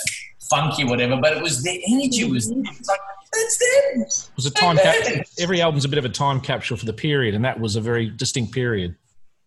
funky 0.50 0.84
whatever, 0.84 1.18
but 1.18 1.36
it 1.36 1.42
was 1.42 1.64
their 1.64 1.78
energy 1.88 2.26
was 2.26 2.50
it's 2.50 2.88
like 2.88 3.00
that's 3.34 3.58
them. 3.58 4.02
It 4.02 4.30
was 4.36 4.46
a 4.46 4.52
time 4.52 4.78
cap- 4.78 5.26
every 5.40 5.62
album's 5.62 5.86
a 5.86 5.90
bit 5.90 6.00
of 6.00 6.06
a 6.06 6.10
time 6.10 6.40
capsule 6.42 6.78
for 6.78 6.86
the 6.86 6.94
period, 6.94 7.36
and 7.36 7.44
that 7.46 7.60
was 7.60 7.76
a 7.76 7.82
very 7.82 8.10
distinct 8.10 8.54
period. 8.54 8.96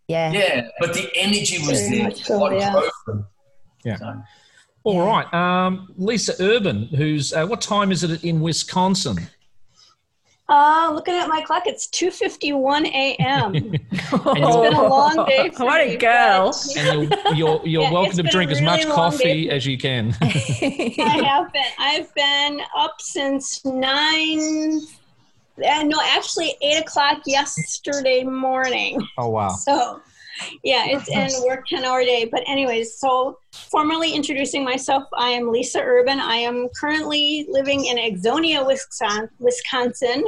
Yeah. 0.08 0.32
Yeah, 0.32 0.68
but 0.78 0.94
the 0.94 1.10
energy 1.16 1.58
was 1.66 1.80
Very 1.80 1.98
there. 2.02 2.10
so, 2.14 2.38
What 2.38 2.52
yeah. 2.52 2.70
drove 2.72 2.90
them. 3.06 3.26
Yeah. 3.84 3.96
So, 3.96 4.22
All 4.84 5.04
right, 5.06 5.32
um, 5.34 5.92
Lisa 5.96 6.34
Urban, 6.40 6.84
who's 6.88 7.32
uh, 7.32 7.44
what 7.46 7.60
time 7.60 7.90
is 7.90 8.04
it 8.04 8.22
in 8.24 8.40
Wisconsin? 8.40 9.16
Uh, 10.48 10.92
looking 10.94 11.14
at 11.14 11.28
my 11.28 11.40
clock, 11.42 11.64
it's 11.66 11.88
2:51 11.88 12.86
a.m. 12.86 13.54
It's 13.90 14.10
been 14.12 14.74
a 14.74 14.86
long 14.88 15.24
day. 15.26 15.50
For 15.56 15.64
What 15.64 15.80
a 15.80 15.96
girl. 15.96 16.54
and 16.78 17.10
you're, 17.10 17.34
you're, 17.34 17.60
you're 17.66 17.82
Yeah, 17.82 17.90
welcome 17.92 18.16
to 18.16 18.22
drink 18.22 18.52
as 18.52 18.60
much 18.62 18.86
coffee 18.86 19.50
as 19.50 19.66
you 19.66 19.76
can. 19.76 20.14
I 20.22 21.20
have 21.26 21.52
been. 21.52 21.62
I've 21.80 22.14
been 22.14 22.60
up 22.76 22.94
since 23.00 23.64
nine. 23.64 24.80
Uh, 25.66 25.82
no, 25.82 25.98
actually 26.04 26.54
eight 26.62 26.78
o'clock 26.80 27.22
yesterday 27.26 28.22
morning. 28.22 29.00
oh 29.18 29.28
wow! 29.30 29.48
So, 29.48 30.00
yeah, 30.62 30.84
it's 30.86 31.08
and 31.10 31.32
work 31.46 31.66
ten 31.66 31.84
hour 31.84 32.02
day. 32.02 32.28
But 32.30 32.42
anyways, 32.46 32.98
so 32.98 33.38
formally 33.52 34.12
introducing 34.12 34.64
myself, 34.64 35.04
I 35.16 35.30
am 35.30 35.50
Lisa 35.50 35.80
Urban. 35.80 36.20
I 36.20 36.36
am 36.36 36.68
currently 36.78 37.46
living 37.48 37.86
in 37.86 37.96
Ixonia, 37.96 38.66
Wisconsin, 38.66 39.28
Wisconsin, 39.38 40.24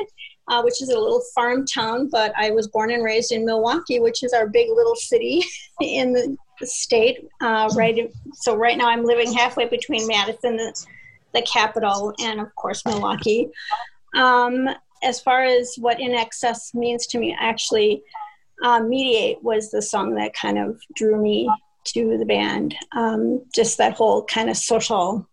uh, 0.49 0.63
which 0.63 0.83
is 0.83 0.89
a 0.91 0.99
little 0.99 1.23
farm 1.35 1.67
town. 1.67 2.09
But 2.11 2.33
I 2.37 2.51
was 2.51 2.69
born 2.69 2.91
and 2.91 3.05
raised 3.05 3.33
in 3.33 3.45
Milwaukee, 3.45 4.01
which 4.01 4.23
is 4.23 4.33
our 4.33 4.47
big 4.47 4.69
little 4.71 4.97
city 4.97 5.45
in 5.81 6.13
the, 6.13 6.37
the 6.61 6.67
state. 6.67 7.29
Uh, 7.41 7.71
right. 7.77 8.11
So 8.35 8.57
right 8.57 8.77
now 8.77 8.89
I'm 8.89 9.05
living 9.05 9.33
halfway 9.33 9.67
between 9.67 10.07
Madison, 10.07 10.57
the, 10.57 10.87
the 11.35 11.43
capital, 11.43 12.15
and 12.21 12.41
of 12.41 12.55
course 12.55 12.85
Milwaukee. 12.85 13.49
Um, 14.15 14.69
as 15.03 15.21
far 15.21 15.45
as 15.45 15.77
what 15.77 15.99
INXS 15.99 16.75
means 16.75 17.07
to 17.09 17.19
me, 17.19 17.37
actually 17.39 18.03
um, 18.63 18.89
mediate 18.89 19.43
was 19.43 19.71
the 19.71 19.83
song 19.83 20.15
that 20.15 20.35
kind 20.35 20.59
of 20.59 20.81
drew 20.95 21.21
me 21.21 21.49
to 21.85 22.19
the 22.19 22.25
band 22.27 22.75
um, 22.97 23.43
just 23.55 23.79
that 23.79 23.95
whole 23.95 24.25
kind 24.25 24.51
of 24.51 24.57
social 24.57 25.27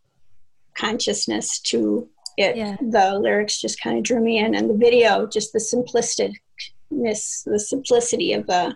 consciousness 0.78 1.60
to 1.60 2.08
it 2.38 2.56
Yeah. 2.58 2.76
the 2.82 3.18
lyrics 3.18 3.60
just 3.62 3.82
kind 3.82 3.98
of 3.98 4.04
drew 4.04 4.20
me 4.22 4.38
in 4.40 4.56
and 4.56 4.70
the 4.70 4.74
video 4.76 5.26
just 5.28 5.54
the 5.54 5.60
simplisticness 5.60 7.44
the 7.46 7.60
simplicity 7.60 8.34
of 8.34 8.46
the 8.48 8.76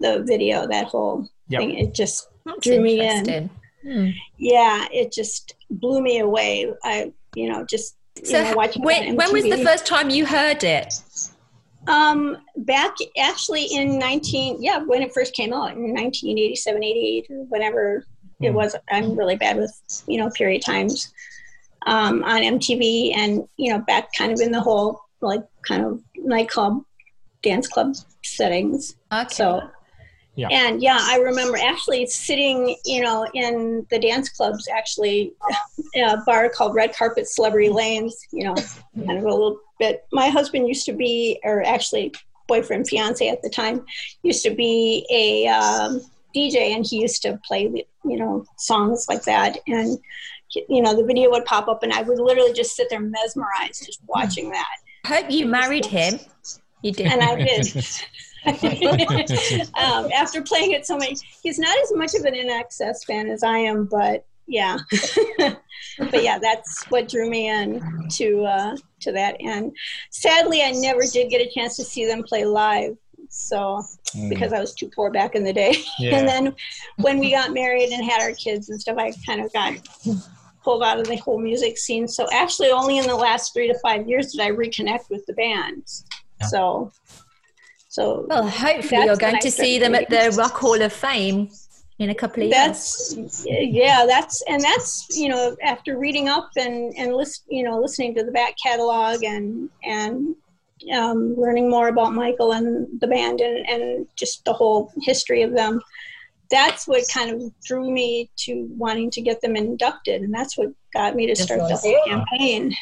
the 0.00 0.22
video 0.26 0.66
that 0.68 0.86
whole 0.86 1.28
Yep. 1.48 1.60
thing 1.60 1.78
it 1.78 1.94
just 1.94 2.28
That's 2.44 2.58
Drew 2.60 2.80
me 2.80 3.00
in. 3.00 3.50
Hmm. 3.84 4.08
yeah 4.38 4.86
it 4.92 5.12
just 5.12 5.54
blew 5.70 6.02
me 6.02 6.18
away 6.18 6.72
i 6.82 7.12
you 7.34 7.48
know 7.48 7.64
just 7.64 7.96
So 8.24 8.38
you 8.38 8.44
know, 8.44 8.54
watching 8.56 8.82
when, 8.82 9.14
when 9.16 9.32
was 9.32 9.44
the 9.44 9.58
first 9.58 9.86
time 9.86 10.10
you 10.10 10.26
heard 10.26 10.64
it? 10.64 10.92
Um, 11.88 12.38
back 12.56 12.94
actually 13.18 13.64
in 13.66 13.98
19, 13.98 14.62
yeah, 14.62 14.78
when 14.78 15.02
it 15.02 15.12
first 15.14 15.34
came 15.34 15.52
out 15.52 15.72
in 15.72 15.92
1987, 15.94 16.82
88, 16.82 17.26
or 17.30 17.44
whenever 17.44 18.06
it 18.42 18.50
Hmm. 18.50 18.56
was. 18.56 18.76
I'm 18.90 19.16
really 19.16 19.36
bad 19.36 19.56
with, 19.56 19.72
you 20.06 20.18
know, 20.18 20.28
period 20.30 20.62
times 20.62 21.12
um, 21.86 22.22
on 22.24 22.42
MTV 22.42 23.16
and, 23.16 23.48
you 23.56 23.72
know, 23.72 23.78
back 23.80 24.08
kind 24.18 24.32
of 24.32 24.40
in 24.40 24.50
the 24.52 24.60
whole 24.60 25.00
like 25.20 25.42
kind 25.66 25.84
of 25.84 26.02
nightclub, 26.16 26.82
dance 27.42 27.68
club 27.68 27.94
settings. 28.22 28.96
Okay. 29.12 29.28
So, 29.32 29.62
Yeah. 30.34 30.48
and 30.50 30.82
yeah, 30.82 30.98
I 31.00 31.16
remember 31.18 31.56
actually 31.56 32.06
sitting, 32.06 32.76
you 32.84 33.00
know, 33.02 33.26
in 33.32 33.86
the 33.90 33.98
dance 33.98 34.28
clubs, 34.28 34.68
actually, 34.68 35.32
a 35.96 36.18
bar 36.26 36.48
called 36.50 36.74
Red 36.74 36.94
Carpet 36.94 37.26
Celebrity 37.28 37.70
Lanes, 37.70 38.18
you 38.32 38.44
know, 38.44 38.54
kind 39.06 39.18
of 39.18 39.24
a 39.24 39.30
little 39.30 39.58
bit. 39.78 40.06
My 40.12 40.28
husband 40.28 40.68
used 40.68 40.86
to 40.86 40.92
be, 40.92 41.40
or 41.44 41.64
actually, 41.64 42.14
boyfriend, 42.48 42.88
fiance 42.88 43.28
at 43.28 43.42
the 43.42 43.50
time, 43.50 43.84
used 44.22 44.42
to 44.44 44.50
be 44.50 45.06
a 45.10 45.48
um, 45.48 46.00
DJ, 46.34 46.74
and 46.74 46.86
he 46.86 47.00
used 47.00 47.22
to 47.22 47.40
play, 47.46 47.84
you 48.04 48.16
know, 48.16 48.44
songs 48.58 49.06
like 49.08 49.24
that. 49.24 49.58
And, 49.66 49.98
you 50.68 50.82
know, 50.82 50.94
the 50.94 51.04
video 51.04 51.30
would 51.30 51.44
pop 51.44 51.68
up, 51.68 51.82
and 51.82 51.92
I 51.92 52.02
would 52.02 52.18
literally 52.18 52.52
just 52.52 52.76
sit 52.76 52.88
there 52.90 53.00
mesmerized 53.00 53.84
just 53.84 54.00
watching 54.06 54.50
that. 54.50 54.76
I 55.04 55.08
hope 55.08 55.30
you 55.30 55.46
married 55.46 55.86
him. 55.86 56.18
You 56.82 56.92
did. 56.92 57.06
And 57.06 57.22
I 57.22 57.36
did. 57.36 57.66
um, 58.46 60.12
after 60.12 60.40
playing 60.40 60.70
it 60.70 60.86
so 60.86 60.96
many, 60.96 61.16
he's 61.42 61.58
not 61.58 61.76
as 61.82 61.92
much 61.94 62.14
of 62.14 62.24
an 62.24 62.34
INXS 62.34 63.04
fan 63.04 63.28
as 63.28 63.42
I 63.42 63.58
am, 63.58 63.86
but 63.86 64.24
yeah, 64.46 64.78
but 65.98 66.22
yeah, 66.22 66.38
that's 66.38 66.84
what 66.88 67.08
drew 67.08 67.28
me 67.28 67.48
in 67.48 68.08
to 68.10 68.44
uh, 68.44 68.76
to 69.00 69.12
that. 69.12 69.36
And 69.40 69.74
sadly, 70.10 70.62
I 70.62 70.72
never 70.72 71.02
did 71.12 71.30
get 71.30 71.40
a 71.40 71.50
chance 71.50 71.76
to 71.76 71.84
see 71.84 72.06
them 72.06 72.22
play 72.22 72.44
live, 72.44 72.96
so 73.28 73.82
because 74.28 74.52
I 74.52 74.60
was 74.60 74.74
too 74.74 74.90
poor 74.94 75.10
back 75.10 75.34
in 75.34 75.44
the 75.44 75.52
day. 75.52 75.76
Yeah. 75.98 76.18
And 76.18 76.28
then 76.28 76.54
when 76.98 77.18
we 77.18 77.30
got 77.30 77.54
married 77.54 77.90
and 77.90 78.04
had 78.04 78.20
our 78.20 78.32
kids 78.32 78.68
and 78.68 78.78
stuff, 78.78 78.98
I 78.98 79.12
kind 79.24 79.40
of 79.40 79.50
got 79.52 79.74
pulled 80.62 80.82
out 80.82 81.00
of 81.00 81.06
the 81.06 81.16
whole 81.16 81.38
music 81.38 81.78
scene. 81.78 82.06
So 82.06 82.26
actually, 82.32 82.70
only 82.70 82.98
in 82.98 83.06
the 83.06 83.16
last 83.16 83.54
three 83.54 83.66
to 83.66 83.78
five 83.78 84.06
years 84.06 84.32
did 84.32 84.42
I 84.42 84.50
reconnect 84.50 85.08
with 85.08 85.24
the 85.26 85.32
bands. 85.32 86.04
So, 86.50 86.92
so 87.88 88.26
well, 88.28 88.46
hopefully 88.46 89.04
you're 89.04 89.16
going 89.16 89.40
to 89.40 89.50
see 89.50 89.78
them 89.78 89.94
at 89.94 90.10
the. 90.10 90.34
Rock 90.36 90.52
Hall 90.52 90.80
of 90.82 90.92
Fame 90.92 91.48
in 91.98 92.10
a 92.10 92.14
couple 92.14 92.42
of 92.42 92.50
years. 92.50 93.14
that's 93.14 93.46
yeah 93.48 94.04
that's 94.06 94.42
and 94.48 94.60
that's 94.62 95.16
you 95.16 95.28
know 95.28 95.56
after 95.62 95.98
reading 95.98 96.28
up 96.28 96.50
and 96.56 96.94
and 96.98 97.14
list 97.14 97.44
you 97.48 97.62
know 97.62 97.80
listening 97.80 98.14
to 98.14 98.22
the 98.22 98.32
back 98.32 98.54
catalog 98.62 99.22
and 99.24 99.70
and 99.82 100.34
um, 100.94 101.34
learning 101.36 101.70
more 101.70 101.88
about 101.88 102.12
michael 102.12 102.52
and 102.52 102.86
the 103.00 103.06
band 103.06 103.40
and 103.40 103.66
and 103.68 104.06
just 104.14 104.44
the 104.44 104.52
whole 104.52 104.92
history 105.02 105.42
of 105.42 105.52
them 105.52 105.80
that's 106.50 106.86
what 106.86 107.04
kind 107.12 107.30
of 107.30 107.52
drew 107.64 107.90
me 107.90 108.30
to 108.36 108.68
wanting 108.76 109.10
to 109.10 109.20
get 109.20 109.40
them 109.40 109.56
inducted. 109.56 110.22
And 110.22 110.32
that's 110.32 110.56
what 110.56 110.68
got 110.92 111.16
me 111.16 111.26
to 111.26 111.36
start 111.36 111.60
the 111.60 111.76
whole 111.76 112.04
campaign 112.06 112.74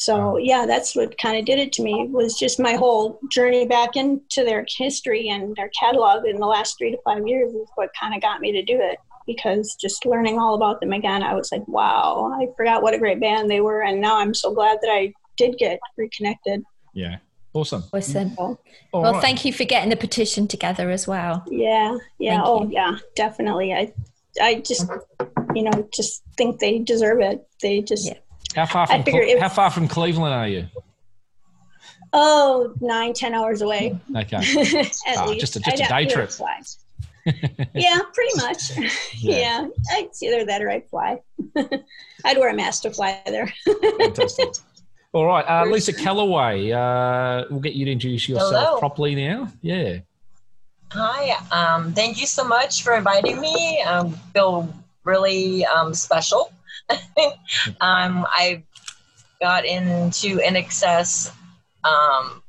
so 0.00 0.36
yeah 0.36 0.64
that's 0.64 0.94
what 0.96 1.18
kind 1.18 1.36
of 1.38 1.44
did 1.44 1.58
it 1.58 1.72
to 1.72 1.82
me 1.82 2.06
was 2.10 2.38
just 2.38 2.60
my 2.60 2.74
whole 2.74 3.18
journey 3.32 3.66
back 3.66 3.96
into 3.96 4.44
their 4.44 4.64
history 4.76 5.28
and 5.28 5.54
their 5.56 5.70
catalog 5.78 6.24
in 6.24 6.38
the 6.38 6.46
last 6.46 6.78
three 6.78 6.90
to 6.92 6.98
five 7.04 7.26
years 7.26 7.52
is 7.52 7.68
what 7.74 7.90
kind 8.00 8.14
of 8.14 8.20
got 8.22 8.40
me 8.40 8.52
to 8.52 8.62
do 8.62 8.78
it 8.80 8.98
because 9.26 9.74
just 9.74 10.06
learning 10.06 10.38
all 10.38 10.54
about 10.54 10.80
them 10.80 10.92
again 10.92 11.22
i 11.22 11.34
was 11.34 11.50
like 11.52 11.66
wow 11.66 12.30
i 12.40 12.46
forgot 12.56 12.82
what 12.82 12.94
a 12.94 12.98
great 12.98 13.20
band 13.20 13.50
they 13.50 13.60
were 13.60 13.82
and 13.82 14.00
now 14.00 14.18
i'm 14.18 14.32
so 14.34 14.54
glad 14.54 14.78
that 14.82 14.90
i 14.90 15.12
did 15.36 15.56
get 15.58 15.78
reconnected 15.96 16.62
Yeah. 16.94 17.16
Awesome. 17.54 17.82
Awesome. 17.92 18.30
Mm. 18.30 18.36
so, 18.36 18.58
All 18.92 19.02
well, 19.02 19.12
right. 19.14 19.22
thank 19.22 19.44
you 19.44 19.52
for 19.52 19.64
getting 19.64 19.90
the 19.90 19.96
petition 19.96 20.46
together 20.46 20.90
as 20.90 21.08
well. 21.08 21.44
yeah 21.50 21.96
yeah 22.18 22.36
Thank 22.36 22.46
oh 22.46 22.62
you. 22.64 22.70
yeah 22.72 22.98
definitely 23.16 23.72
i 23.74 23.92
i 24.40 24.56
just 24.60 24.86
you 25.54 25.62
know 25.62 25.88
just 25.92 26.22
think 26.36 26.60
they 26.60 26.78
deserve 26.78 27.20
it 27.20 27.46
they 27.62 27.80
just 27.80 28.06
Yeah. 28.06 28.18
How 28.54 28.66
far 28.66 28.86
from 28.86 29.02
figure 29.02 29.24
Cle- 29.26 29.40
how 29.40 29.48
far 29.48 29.70
from 29.70 29.88
Cleveland 29.88 30.34
are 30.34 30.48
you? 30.48 30.66
oh 32.14 32.72
nine 32.80 33.12
ten 33.12 33.34
hours 33.34 33.60
away 33.60 33.98
Okay. 34.16 34.36
at 35.06 35.18
Ah, 35.18 35.26
least 35.26 35.40
just 35.40 35.56
a- 35.56 35.60
just 35.60 35.68
I'd 35.68 35.80
a 35.80 35.88
day 35.88 36.06
trip. 36.12 36.30
fly. 36.30 36.60
yeah, 37.74 37.98
pretty 38.14 38.36
much. 38.36 38.70
Yeah. 39.18 39.68
it's 39.92 40.22
either 40.22 40.44
that 40.46 40.62
or 40.62 40.70
I'd 40.70 40.88
fly. 40.88 41.20
I'd 42.24 42.38
wear 42.38 42.48
a 42.50 42.54
mask 42.54 42.82
to 42.84 42.90
fly 42.90 43.20
there. 43.26 43.52
Fantastic. 43.98 44.48
All 45.12 45.26
right, 45.26 45.44
uh, 45.46 45.66
Lisa 45.66 45.92
Calloway. 45.92 46.70
Uh, 46.70 47.44
we'll 47.50 47.60
get 47.60 47.74
you 47.74 47.84
to 47.84 47.92
introduce 47.92 48.28
yourself 48.28 48.52
Hello. 48.52 48.78
properly 48.78 49.14
now. 49.14 49.48
Yeah. 49.60 49.98
Hi, 50.92 51.36
um, 51.50 51.92
thank 51.92 52.18
you 52.18 52.26
so 52.26 52.44
much 52.44 52.82
for 52.82 52.94
inviting 52.94 53.40
me. 53.40 53.82
I 53.86 54.08
feel 54.32 54.72
really 55.04 55.66
um, 55.66 55.92
special. 55.92 56.50
um, 57.80 58.26
I 58.30 58.62
got 59.40 59.64
into 59.64 60.38
INXS 60.38 61.32
um, 61.84 62.42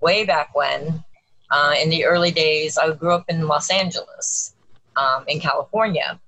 way 0.00 0.24
back 0.24 0.54
when, 0.54 1.02
uh, 1.50 1.74
in 1.80 1.90
the 1.90 2.04
early 2.04 2.30
days. 2.30 2.78
I 2.78 2.92
grew 2.92 3.12
up 3.12 3.24
in 3.28 3.46
Los 3.46 3.70
Angeles, 3.70 4.54
um, 4.96 5.24
in 5.28 5.40
California. 5.40 6.20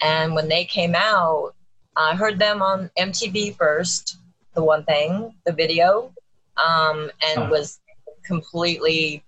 And 0.00 0.34
when 0.34 0.48
they 0.48 0.64
came 0.64 0.94
out, 0.94 1.54
I 1.96 2.14
heard 2.14 2.38
them 2.38 2.60
on 2.62 2.90
MTV 2.98 3.56
first, 3.56 4.18
the 4.54 4.62
one 4.62 4.84
thing, 4.84 5.34
the 5.46 5.52
video, 5.52 6.12
um, 6.56 7.10
and 7.26 7.44
Oh. 7.44 7.50
was 7.50 7.80
completely 8.24 9.24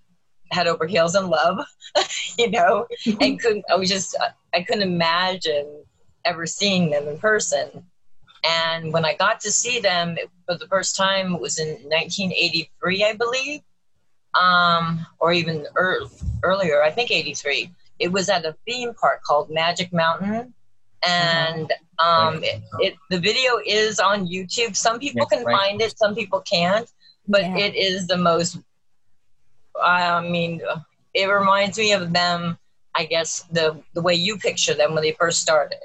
head 0.51 0.67
over 0.67 0.85
heels 0.85 1.15
in 1.15 1.27
love, 1.27 1.59
you 2.37 2.49
know, 2.49 2.87
and 3.19 3.39
couldn't, 3.39 3.65
I 3.69 3.75
was 3.75 3.89
just, 3.89 4.15
I 4.53 4.61
couldn't 4.63 4.83
imagine 4.83 5.83
ever 6.29 6.45
seeing 6.45 6.89
them 6.91 7.07
in 7.07 7.17
person. 7.19 7.67
And 8.59 8.93
when 8.93 9.05
I 9.05 9.13
got 9.15 9.37
to 9.41 9.51
see 9.51 9.79
them 9.79 10.17
it- 10.17 10.29
for 10.45 10.55
the 10.57 10.67
first 10.67 10.95
time, 10.95 11.35
it 11.35 11.41
was 11.41 11.57
in 11.59 11.69
1983, 11.89 13.03
I 13.03 13.13
believe. 13.13 13.61
um, 14.45 15.05
or 15.19 15.31
even 15.33 15.65
ear 15.79 16.01
earlier, 16.43 16.83
I 16.83 16.91
think 16.91 17.11
83. 17.11 17.71
It 17.99 18.09
was 18.11 18.29
at 18.29 18.45
a 18.45 18.55
theme 18.67 18.93
park 18.93 19.19
called 19.27 19.49
Magic 19.49 19.91
Mountain. 19.93 20.53
And 21.07 21.71
um, 22.07 22.43
it, 22.43 22.61
it, 22.79 22.93
the 23.09 23.19
video 23.19 23.51
is 23.65 23.99
on 23.99 24.27
YouTube. 24.27 24.75
Some 24.75 24.99
people 24.99 25.27
Yeah, 25.31 25.37
can 25.37 25.45
right. 25.45 25.57
find 25.57 25.81
it, 25.81 25.97
some 25.97 26.13
people 26.15 26.41
can't. 26.41 26.87
But 27.27 27.41
Yeah. 27.41 27.57
it 27.65 27.75
is 27.75 28.07
the 28.07 28.17
most, 28.17 28.57
I 29.81 30.21
mean, 30.21 30.61
it 31.13 31.25
reminds 31.27 31.77
me 31.77 31.93
of 31.93 32.13
them, 32.13 32.57
I 32.95 33.05
guess, 33.05 33.43
the, 33.51 33.81
the 33.93 34.01
way 34.01 34.13
you 34.15 34.37
picture 34.37 34.73
them 34.73 34.93
when 34.93 35.03
they 35.03 35.13
first 35.13 35.41
started. 35.41 35.79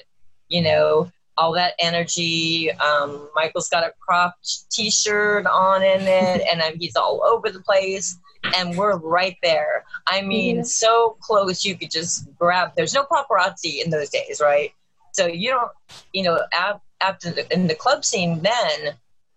You 0.53 0.63
know, 0.63 1.11
all 1.39 1.53
that 1.53 1.73
energy. 1.79 2.71
Um, 2.73 3.29
Michael's 3.35 3.69
got 3.69 3.85
a 3.85 3.93
cropped 4.05 4.71
T-shirt 4.71 5.47
on 5.47 5.83
in 5.83 6.03
it, 6.03 6.43
and 6.53 6.61
um, 6.61 6.75
he's 6.79 6.97
all 6.97 7.23
over 7.25 7.51
the 7.51 7.61
place. 7.61 8.17
And 8.57 8.77
we're 8.77 8.97
right 8.99 9.37
there. 9.43 9.85
I 10.09 10.21
mean, 10.21 10.57
Yeah. 10.57 10.63
so 10.65 11.17
close 11.21 11.65
you 11.65 11.77
could 11.79 11.93
just 11.93 12.27
grab. 12.39 12.73
There's 12.77 12.93
no 12.93 13.05
paparazzi 13.05 13.83
in 13.85 13.91
those 13.91 14.11
days, 14.11 14.41
right? 14.43 14.73
So 15.13 15.27
you 15.27 15.51
don't, 15.51 15.71
you 16.13 16.25
know, 16.25 16.41
af- 16.53 16.81
after 17.01 17.31
the, 17.31 17.43
in 17.55 17.69
the 17.69 17.75
club 17.77 18.05
scene, 18.05 18.43
then 18.43 18.95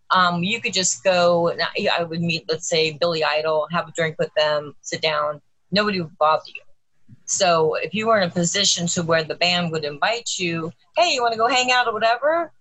um, 0.09 0.43
you 0.43 0.59
could 0.59 0.73
just 0.73 1.03
go. 1.03 1.51
I 1.77 1.87
I 1.99 2.03
would 2.03 2.21
meet, 2.21 2.45
let's 2.49 2.67
say, 2.67 2.93
Billy 2.99 3.23
Idol, 3.23 3.67
have 3.71 3.87
a 3.87 3.91
drink 3.91 4.15
with 4.17 4.33
them, 4.35 4.75
sit 4.81 5.01
down. 5.01 5.39
Nobody 5.71 6.01
would 6.01 6.17
bother 6.17 6.43
you. 6.47 6.61
So 7.25 7.75
if 7.75 7.93
you 7.93 8.07
were 8.07 8.17
in 8.19 8.27
a 8.29 8.31
position 8.31 8.87
to 8.87 9.03
where 9.03 9.23
the 9.23 9.35
band 9.35 9.71
would 9.71 9.83
invite 9.83 10.37
you, 10.37 10.71
hey, 10.95 11.13
you 11.13 11.21
want 11.21 11.33
to 11.33 11.39
go 11.39 11.47
hang 11.47 11.71
out 11.71 11.87
or 11.87 11.93
whatever, 11.93 12.51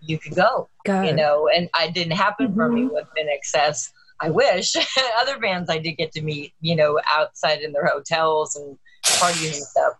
you 0.00 0.18
could 0.18 0.34
go. 0.34 0.68
Go. 0.84 1.02
You 1.02 1.12
know, 1.12 1.48
and 1.48 1.68
it 1.80 1.94
didn't 1.94 2.16
happen 2.16 2.54
for 2.54 2.68
me 2.68 2.86
with 2.86 3.06
Min 3.14 3.28
Excess. 3.28 3.92
I 4.20 4.30
wish 4.30 4.74
other 5.20 5.38
bands 5.38 5.68
I 5.68 5.78
did 5.78 5.92
get 5.92 6.12
to 6.12 6.22
meet, 6.22 6.52
you 6.60 6.76
know, 6.76 6.98
outside 7.12 7.60
in 7.60 7.72
their 7.72 7.86
hotels 7.86 8.56
and 8.56 8.78
parties 9.18 9.56
and 9.56 9.66
stuff. 9.66 9.92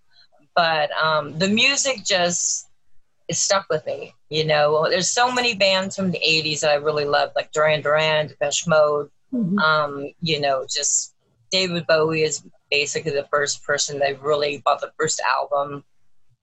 But 0.55 0.91
um, 0.93 1.39
the 1.39 1.49
music 1.49 2.05
just 2.05 2.69
is 3.29 3.39
stuck 3.39 3.67
with 3.69 3.85
me. 3.87 4.15
You 4.31 4.45
know, 4.45 4.89
there's 4.89 5.11
so 5.11 5.31
many 5.31 5.55
bands 5.55 5.97
from 5.97 6.13
the 6.13 6.21
'80s 6.27 6.61
that 6.61 6.71
I 6.71 6.75
really 6.77 7.05
love, 7.05 7.33
like 7.37 7.53
Duran 7.53 7.83
Duran, 7.83 8.29
Depeche 8.29 8.67
Mode. 8.67 9.11
Mhm. 9.35 9.59
Um, 9.59 10.13
you 10.23 10.41
know, 10.41 10.65
just 10.71 11.15
David 11.51 11.87
Bowie 11.87 12.23
is 12.23 12.43
basically 12.71 13.13
the 13.13 13.29
first 13.31 13.65
person 13.65 13.99
that 14.01 14.23
really 14.23 14.63
bought 14.65 14.81
the 14.81 14.93
first 14.99 15.21
album. 15.21 15.85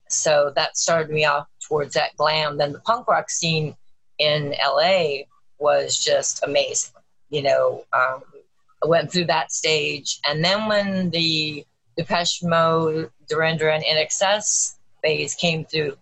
So 0.09 0.51
that 0.55 0.77
started 0.77 1.11
me 1.11 1.25
off 1.25 1.47
towards 1.67 1.93
that 1.95 2.15
glam. 2.17 2.57
Then 2.57 2.71
the 2.71 2.79
punk 2.79 3.07
rock 3.07 3.29
scene 3.29 3.75
in 4.19 4.53
LA 4.63 5.23
was 5.59 5.97
just 5.97 6.43
amazing. 6.43 6.93
You 7.29 7.43
know, 7.43 7.85
um, 7.93 8.21
I 8.83 8.87
went 8.87 9.11
through 9.11 9.25
that 9.25 9.51
stage. 9.51 10.19
And 10.27 10.43
then 10.43 10.67
when 10.67 11.09
the 11.09 11.65
Depeche 11.97 12.43
Mode, 12.43 13.09
Duran 13.27 13.57
Duran 13.57 13.81
INXS 13.81 14.75
phase 15.01 15.35
came 15.35 15.65
through, 15.65 15.97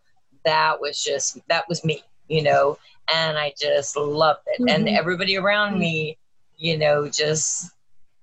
that 0.46 0.82
was 0.82 1.02
just, 1.02 1.38
that 1.48 1.68
was 1.70 1.84
me, 1.86 2.02
you 2.28 2.42
know, 2.42 2.78
and 3.14 3.38
I 3.38 3.54
just 3.60 3.96
loved 3.96 4.42
it. 4.48 4.60
And 4.68 4.88
Mhm. 4.88 4.98
everybody 4.98 5.38
around 5.38 5.80
me, 5.80 6.18
you 6.58 6.78
know, 6.78 7.08
just 7.08 7.72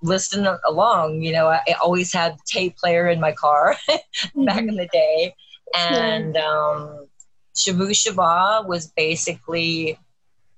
listening 0.03 0.53
along, 0.67 1.23
you 1.23 1.33
know, 1.33 1.49
I, 1.49 1.61
I 1.69 1.73
always 1.83 2.13
had 2.13 2.37
tape 2.47 2.77
player 2.77 3.09
in 3.09 3.21
my 3.21 3.33
car 3.33 3.77
back 4.35 4.59
in 4.59 4.77
the 4.77 4.89
day. 4.93 5.35
And 5.77 6.37
um, 6.37 7.09
Shabooh 7.57 7.91
Shoobah 7.91 8.67
was 8.67 8.93
basically 8.97 9.99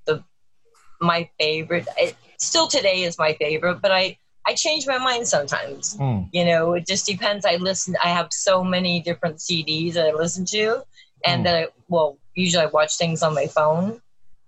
the 0.07 0.23
my 1.01 1.29
favorite. 1.39 1.89
It 1.97 2.17
still 2.39 2.69
today 2.69 3.03
is 3.03 3.19
my 3.19 3.33
favorite, 3.35 3.81
but 3.81 3.91
I 3.91 4.19
I 4.47 4.55
change 4.55 4.87
my 4.87 4.99
mind 4.99 5.27
sometimes. 5.27 5.97
Mm. 5.97 6.29
You 6.33 6.45
know, 6.45 6.75
it 6.75 6.87
just 6.87 7.07
depends. 7.07 7.45
I 7.45 7.57
listen. 7.57 7.97
I 8.05 8.09
have 8.09 8.29
so 8.31 8.63
many 8.63 9.01
different 9.01 9.39
CDs 9.39 9.95
that 9.95 10.07
I 10.07 10.13
listen 10.13 10.45
to, 10.47 10.85
and 11.25 11.41
Mm. 11.41 11.45
that 11.45 11.55
I 11.57 11.67
well 11.89 12.19
usually 12.35 12.63
I 12.65 12.67
watch 12.67 12.97
things 12.97 13.23
on 13.23 13.35
my 13.35 13.47
phone, 13.47 14.01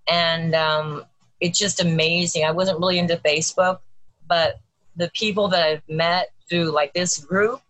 and 0.07 0.55
um, 0.55 1.05
it's 1.39 1.59
just 1.59 1.81
amazing. 1.81 2.45
I 2.45 2.51
wasn't 2.51 2.79
really 2.79 2.99
into 2.99 3.17
Facebook, 3.17 3.79
but 4.27 4.59
the 4.95 5.09
people 5.13 5.47
that 5.49 5.63
I've 5.63 5.83
met 5.87 6.29
through 6.49 6.71
like 6.71 6.93
this 6.93 7.17
group 7.17 7.61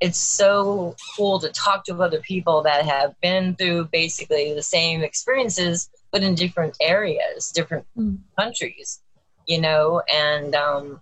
it's 0.00 0.18
so 0.20 0.94
cool 1.16 1.40
to 1.40 1.48
talk 1.50 1.84
to 1.84 2.00
other 2.00 2.20
people 2.20 2.62
that 2.62 2.84
have 2.84 3.14
been 3.20 3.56
through 3.56 3.84
basically 3.86 4.54
the 4.54 4.62
same 4.62 5.02
experiences 5.02 5.90
but 6.12 6.22
in 6.22 6.34
different 6.34 6.76
areas 6.80 7.50
different 7.52 7.86
Mm. 7.96 8.18
countries 8.38 9.00
you 9.46 9.60
know? 9.60 10.02
And 10.14 10.54
um, 10.54 11.00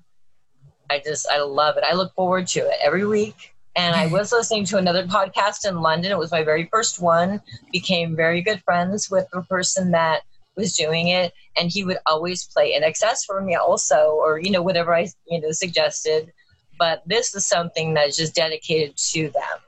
i 0.89 1.01
just 1.05 1.29
i 1.31 1.41
love 1.41 1.77
it. 1.77 1.85
I 1.85 1.95
look 1.95 2.15
forward 2.15 2.47
to 2.49 2.61
it 2.61 2.77
every 2.83 3.05
week. 3.07 3.55
And 3.75 3.95
i 3.95 4.07
was 4.07 4.33
listening 4.33 4.65
to 4.67 4.79
another 4.79 5.05
podcast 5.05 5.69
in 5.69 5.81
london. 5.83 6.13
It 6.13 6.19
was 6.19 6.31
my 6.31 6.45
very 6.45 6.69
first 6.73 7.01
one. 7.03 7.41
Became 7.73 8.17
very 8.17 8.41
good 8.41 8.63
friends 8.63 9.11
with 9.11 9.27
the 9.33 9.43
person 9.43 9.91
that 9.91 10.23
was 10.57 10.75
doing 10.75 11.09
it 11.09 11.33
and 11.57 11.71
he 11.71 11.85
would 11.85 11.99
always 12.07 12.45
play 12.47 12.79
INXS 12.79 13.25
for 13.27 13.41
me 13.41 13.55
also 13.55 14.13
or 14.13 14.39
you 14.39 14.51
know 14.51 14.63
whatever 14.63 14.95
i 14.95 15.07
you 15.27 15.41
know 15.41 15.53
suggested 15.53 16.33
but 16.79 17.03
this 17.07 17.35
is 17.35 17.47
something 17.47 17.95
that 17.95 18.09
is 18.09 18.17
just 18.17 18.35
dedicated 18.35 18.97
to 18.97 19.31
them. 19.31 19.59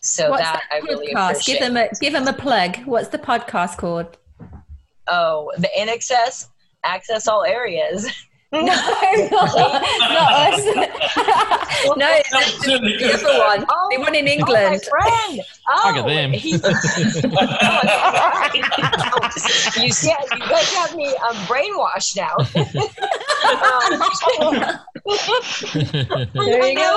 So 0.00 0.30
What's 0.30 0.42
that 0.42 0.62
I 0.72 0.78
really 0.78 1.12
appreciate. 1.12 1.58
Give 1.58 1.60
them 1.60 1.76
a 1.76 1.88
give 2.00 2.12
them 2.12 2.26
a 2.26 2.32
plug. 2.32 2.78
What's 2.84 3.08
the 3.08 3.18
podcast 3.18 3.78
called? 3.78 4.16
oh, 5.08 5.52
the 5.58 5.68
INXS, 5.78 6.46
access 6.84 7.28
all 7.28 7.44
areas. 7.44 8.08
No, 8.54 8.60
not, 8.60 9.30
not 10.12 10.32
us. 10.52 10.64
no, 11.96 12.06
it's 12.10 12.30
the, 12.66 12.78
the 12.78 13.14
other 13.14 13.38
one. 13.38 13.64
Oh, 13.68 13.88
the 13.90 13.98
one 13.98 14.14
in 14.14 14.28
England. 14.28 14.66
Oh, 14.66 14.68
my 14.68 14.74
England. 14.74 14.84
friend. 14.84 15.40
Oh, 15.70 15.82
Look 15.86 15.96
at 15.96 16.06
them. 16.06 16.32
he- 16.32 16.52
you 19.82 19.90
see, 19.90 20.10
you 20.10 20.38
guys 20.48 20.72
have 20.74 20.94
me 20.94 21.06
um, 21.08 21.36
brainwashed 21.48 22.16
now. 22.16 22.36
Um, 23.42 23.98
There 26.34 26.66
you 26.68 26.76
go. 26.76 26.96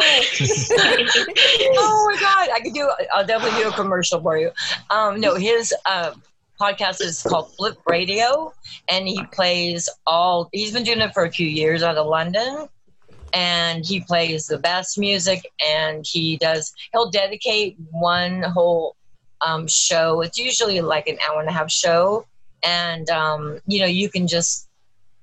oh 1.78 2.12
my 2.12 2.18
god, 2.20 2.50
I 2.54 2.60
could 2.62 2.74
do. 2.74 2.90
I'll 3.14 3.26
definitely 3.26 3.62
do 3.64 3.70
a 3.70 3.72
commercial 3.74 4.22
for 4.22 4.38
you. 4.38 4.52
Um, 4.90 5.20
no, 5.20 5.36
his 5.36 5.74
uh, 5.86 6.12
podcast 6.60 7.02
is 7.02 7.22
called 7.22 7.54
Flip 7.56 7.78
Radio, 7.86 8.54
and 8.90 9.08
he 9.08 9.24
plays 9.32 9.90
all. 10.06 10.50
He's 10.52 10.72
been 10.72 10.84
doing 10.84 11.02
it 11.02 11.14
for 11.14 11.26
a 11.26 11.32
few 11.32 11.48
years 11.48 11.84
out 11.84 11.98
of 11.98 12.08
London, 12.08 12.68
and 13.34 13.86
he 13.86 14.00
plays 14.00 14.48
the 14.48 14.58
best 14.58 14.98
music. 14.98 15.52
And 15.66 16.06
he 16.08 16.38
does. 16.38 16.74
He'll 16.94 17.10
dedicate 17.10 17.76
one 17.92 18.44
whole 18.44 18.96
um, 19.46 19.68
show. 19.68 20.22
It's 20.22 20.38
usually 20.38 20.82
like 20.82 21.08
an 21.08 21.18
hour 21.28 21.40
and 21.40 21.50
a 21.50 21.52
half 21.54 21.72
show, 21.72 22.26
and 22.64 23.10
um, 23.10 23.60
you 23.68 23.80
know 23.80 23.88
you 23.88 24.10
can 24.10 24.28
just 24.28 24.68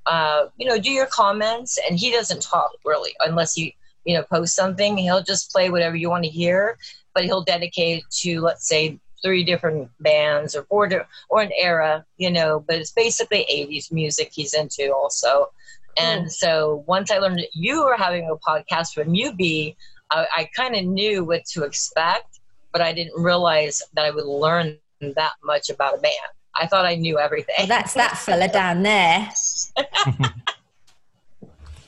uh, 0.06 0.46
you 0.56 0.66
know 0.66 0.78
do 0.78 0.90
your 0.90 1.06
comments, 1.06 1.78
and 1.88 1.98
he 1.98 2.10
doesn't 2.10 2.42
talk 2.42 2.70
really 2.84 3.12
unless 3.20 3.56
you 3.56 3.70
you 4.04 4.14
know 4.14 4.22
post 4.22 4.54
something. 4.54 4.96
He'll 4.96 5.22
just 5.22 5.50
play 5.50 5.70
whatever 5.70 5.96
you 5.96 6.10
want 6.10 6.24
to 6.24 6.30
hear, 6.30 6.76
but 7.14 7.24
he'll 7.24 7.44
dedicate 7.44 8.04
to 8.20 8.40
let's 8.40 8.66
say 8.66 8.98
three 9.22 9.44
different 9.44 9.90
bands 10.00 10.54
or 10.54 10.64
four 10.64 10.88
di- 10.88 11.06
or 11.28 11.42
an 11.42 11.50
era, 11.56 12.04
you 12.18 12.30
know. 12.30 12.64
But 12.66 12.76
it's 12.76 12.92
basically 12.92 13.46
'80s 13.50 13.92
music 13.92 14.30
he's 14.32 14.54
into 14.54 14.92
also. 14.94 15.50
And 15.98 16.22
hmm. 16.22 16.28
so 16.28 16.84
once 16.86 17.10
I 17.10 17.18
learned 17.18 17.38
that 17.38 17.54
you 17.54 17.84
were 17.84 17.96
having 17.96 18.28
a 18.28 18.36
podcast 18.36 18.94
from 18.94 19.10
UB, 19.10 19.74
I, 20.10 20.26
I 20.36 20.50
kind 20.56 20.74
of 20.76 20.84
knew 20.84 21.24
what 21.24 21.44
to 21.46 21.64
expect, 21.64 22.40
but 22.72 22.80
I 22.80 22.92
didn't 22.92 23.20
realize 23.20 23.82
that 23.94 24.04
I 24.04 24.10
would 24.10 24.26
learn 24.26 24.78
that 25.00 25.32
much 25.42 25.70
about 25.70 25.98
a 25.98 26.00
band. 26.00 26.14
I 26.54 26.66
thought 26.66 26.84
I 26.84 26.96
knew 26.96 27.18
everything. 27.18 27.54
Well, 27.58 27.66
that's 27.66 27.94
that 27.94 28.18
fella 28.18 28.48
down 28.48 28.82
there. 28.82 29.30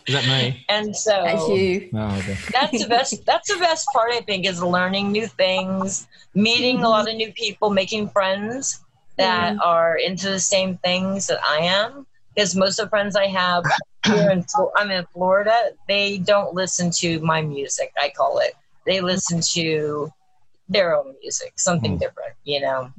Is 0.07 0.15
that 0.15 0.27
me? 0.27 0.65
and 0.69 0.95
so 0.95 1.23
That's 1.25 1.49
you. 1.49 1.89
No, 1.93 2.07
okay. 2.19 2.37
that's 2.53 2.83
the 2.83 2.89
best 2.89 3.25
that's 3.25 3.49
the 3.53 3.59
best 3.59 3.87
part 3.93 4.11
i 4.13 4.21
think 4.21 4.45
is 4.47 4.63
learning 4.63 5.13
new 5.13 5.27
things 5.27 6.07
meeting 6.35 6.83
a 6.83 6.89
lot 6.89 7.09
of 7.09 7.15
new 7.17 7.33
people 7.33 7.71
making 7.71 8.09
friends 8.11 8.81
that 9.17 9.57
are 9.65 9.97
into 9.97 10.29
the 10.29 10.41
same 10.41 10.77
things 10.79 11.27
that 11.29 11.39
i 11.49 11.59
am 11.59 12.07
because 12.35 12.55
most 12.55 12.79
of 12.79 12.87
the 12.87 12.91
friends 12.91 13.17
i 13.17 13.27
have 13.27 13.65
here 14.07 14.31
in 14.31 14.43
Flo- 14.43 14.73
i'm 14.77 14.91
in 14.91 15.07
florida 15.13 15.57
they 15.89 16.19
don't 16.19 16.53
listen 16.55 16.91
to 16.91 17.19
my 17.21 17.41
music 17.41 17.91
i 18.03 18.11
call 18.11 18.39
it 18.41 18.55
they 18.87 19.01
listen 19.01 19.41
to 19.41 20.11
their 20.69 20.95
own 20.97 21.15
music 21.23 21.53
something 21.57 21.97
Mm. 21.97 22.01
different 22.01 22.35
you 22.45 22.61
know 22.61 22.91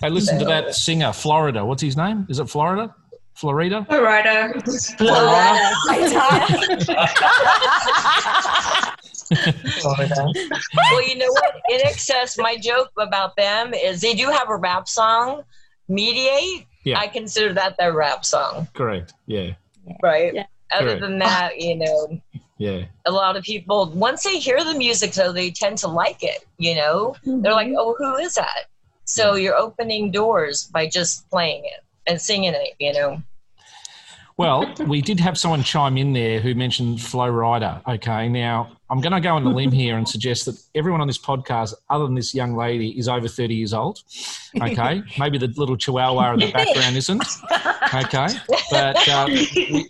Hey, 0.00 0.10
listen 0.10 0.38
to 0.40 0.44
that 0.46 0.74
singer, 0.74 1.12
Florida. 1.12 1.64
What's 1.64 1.80
his 1.80 1.96
name? 1.96 2.26
Is 2.28 2.38
it 2.40 2.48
Florida? 2.50 2.92
Florida? 3.34 3.84
Florida. 3.88 4.52
Florida. 4.96 5.70
Florida. 9.80 10.32
Well 10.90 11.02
you 11.08 11.16
know 11.16 11.26
what 11.28 11.54
INXS 11.72 12.40
my 12.40 12.56
joke 12.56 12.90
about 12.98 13.36
them 13.36 13.74
is 13.74 14.00
they 14.00 14.14
do 14.14 14.28
have 14.28 14.48
a 14.50 14.56
rap 14.56 14.88
song 14.88 15.42
mediate 15.88 16.66
Yeah. 16.84 16.98
i 16.98 17.06
consider 17.06 17.52
that 17.54 17.76
their 17.78 17.92
rap 17.92 18.24
song 18.24 18.68
Correct. 18.74 19.12
Yeah. 19.26 19.52
right? 20.02 20.32
Yeah. 20.34 20.46
Other 20.72 20.86
Correct. 20.86 21.00
than 21.02 21.18
that, 21.18 21.60
you 21.60 21.76
know, 21.76 22.20
Yeah. 22.58 22.84
a 23.06 23.12
lot 23.12 23.36
of 23.36 23.44
people 23.44 23.90
once 23.94 24.22
they 24.22 24.38
hear 24.38 24.62
the 24.62 24.74
music 24.74 25.12
though 25.12 25.32
they 25.32 25.50
tend 25.50 25.78
to 25.78 25.88
like 25.88 26.22
it 26.22 26.44
you 26.58 26.74
know 26.76 27.16
they're 27.24 27.52
like 27.52 27.68
mm-hmm. 27.68 27.76
oh 27.78 27.94
who 27.98 28.16
is 28.16 28.34
that 28.34 28.66
so 29.04 29.34
you're 29.34 29.56
opening 29.56 30.10
doors 30.10 30.64
by 30.72 30.86
just 30.86 31.28
playing 31.30 31.64
it 31.64 31.83
and 32.06 32.20
singing 32.20 32.52
it 32.54 32.74
you 32.78 32.92
know 32.92 33.22
Well, 34.36 34.74
we 34.88 35.00
did 35.00 35.20
have 35.20 35.38
someone 35.38 35.62
chime 35.62 35.96
in 35.96 36.12
there 36.12 36.40
who 36.40 36.56
mentioned 36.56 37.00
Flo 37.00 37.30
Rida. 37.30 37.86
Okay, 37.86 38.28
now 38.28 38.72
I'm 38.94 39.00
going 39.00 39.12
to 39.12 39.20
go 39.20 39.34
on 39.34 39.44
a 39.44 39.50
limb 39.50 39.72
here 39.82 39.96
and 39.98 40.08
suggest 40.08 40.44
that 40.46 40.56
everyone 40.76 41.00
on 41.00 41.08
this 41.08 41.18
podcast, 41.18 41.74
other 41.90 42.04
than 42.04 42.14
this 42.14 42.32
young 42.32 42.54
lady, 42.56 42.96
is 42.96 43.08
over 43.08 43.26
30 43.26 43.54
years 43.54 43.74
old. 43.74 44.02
Okay, 44.62 45.02
maybe 45.18 45.36
the 45.36 45.48
little 45.56 45.76
chihuahua 45.76 46.34
in 46.34 46.38
the 46.40 46.52
background 46.52 46.96
isn't. 46.96 47.22
Okay, 47.92 48.26
but 48.70 49.08
uh, 49.08 49.26
we, 49.28 49.88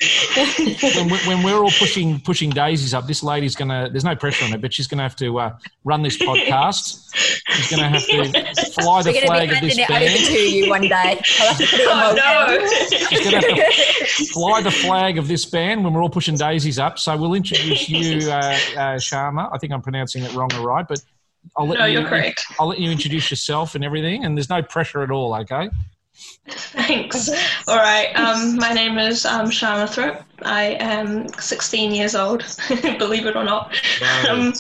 when, 0.97 1.09
we- 1.11 1.19
when 1.29 1.43
we're 1.43 1.63
all 1.63 1.71
pushing 1.79 2.19
pushing 2.21 2.49
daisies 2.51 2.95
up, 2.95 3.07
this 3.07 3.23
lady's 3.23 3.55
going 3.55 3.69
to. 3.69 3.91
There's 3.93 4.05
no 4.05 4.17
pressure 4.17 4.45
on 4.47 4.53
her, 4.53 4.59
but 4.59 4.73
she's 4.73 4.87
going 4.87 4.99
to 4.99 5.03
have 5.05 5.17
to 5.17 5.39
uh, 5.39 5.57
run 5.85 6.03
this 6.03 6.17
podcast. 6.17 7.11
She's 7.15 7.71
going 7.71 7.83
to 7.83 7.89
have 7.99 8.07
to 8.07 8.71
fly 8.73 9.03
the 9.03 9.11
We're 9.11 9.13
going 9.13 9.27
flag 9.27 9.49
be 9.51 9.55
of 9.57 9.61
this 9.63 9.77
handing 9.77 9.97
over 9.97 10.17
band. 10.17 10.27
to 10.27 10.33
you 10.57 10.71
one 10.71 10.83
day. 10.83 11.21
I'll 11.41 11.49
have 11.49 11.59
to 11.59 11.67
put 11.67 11.81
it 11.81 11.89
on 11.89 12.05
Oh 12.05 12.59
no! 12.59 12.67
She's 13.09 13.31
going 13.31 13.43
to 13.43 13.49
have 13.55 13.69
to 14.17 14.27
fly 14.33 14.63
the 14.63 14.71
flag 14.71 15.19
of 15.19 15.29
this 15.29 15.45
band 15.45 15.85
when 15.85 15.93
we're 15.93 16.03
all 16.03 16.09
pushing 16.11 16.37
daisies 16.37 16.79
up. 16.79 16.99
So 16.99 17.17
we'll 17.17 17.35
introduce 17.35 17.89
you, 17.89 18.31
uh, 18.31 18.94
Sharma. 18.97 19.49
I 19.53 19.59
think 19.59 19.73
I'm 19.73 19.83
pronouncing 19.83 20.23
it 20.25 20.33
wrong 20.35 20.53
or 20.55 20.67
right, 20.67 20.87
but 20.87 21.01
I'll 21.57 21.67
let 21.67 21.79
No, 21.79 21.85
you. 21.85 22.01
you're 22.01 22.09
correct. 22.09 22.45
I'll 22.59 22.69
let 22.69 22.79
you 22.79 22.91
introduce 22.91 23.31
yourself 23.31 23.75
and 23.75 23.85
everything, 23.85 24.25
and 24.25 24.37
there's 24.37 24.51
no 24.51 24.63
pressure 24.63 25.03
at 25.03 25.11
all. 25.11 25.35
Okay. 25.35 25.69
Thanks. 26.49 27.29
All 27.67 27.77
right. 27.77 28.13
Um, 28.15 28.57
my 28.57 28.73
name 28.73 28.99
is 28.99 29.25
um, 29.27 29.47
Sharma 29.47 29.89
Thrope. 29.89 30.23
I 30.43 30.77
am 30.81 31.29
16 31.29 31.93
years 31.93 32.15
old, 32.15 32.45
believe 32.99 33.27
it 33.27 33.35
or 33.37 33.45
not. 33.45 33.75
Um, 34.29 34.53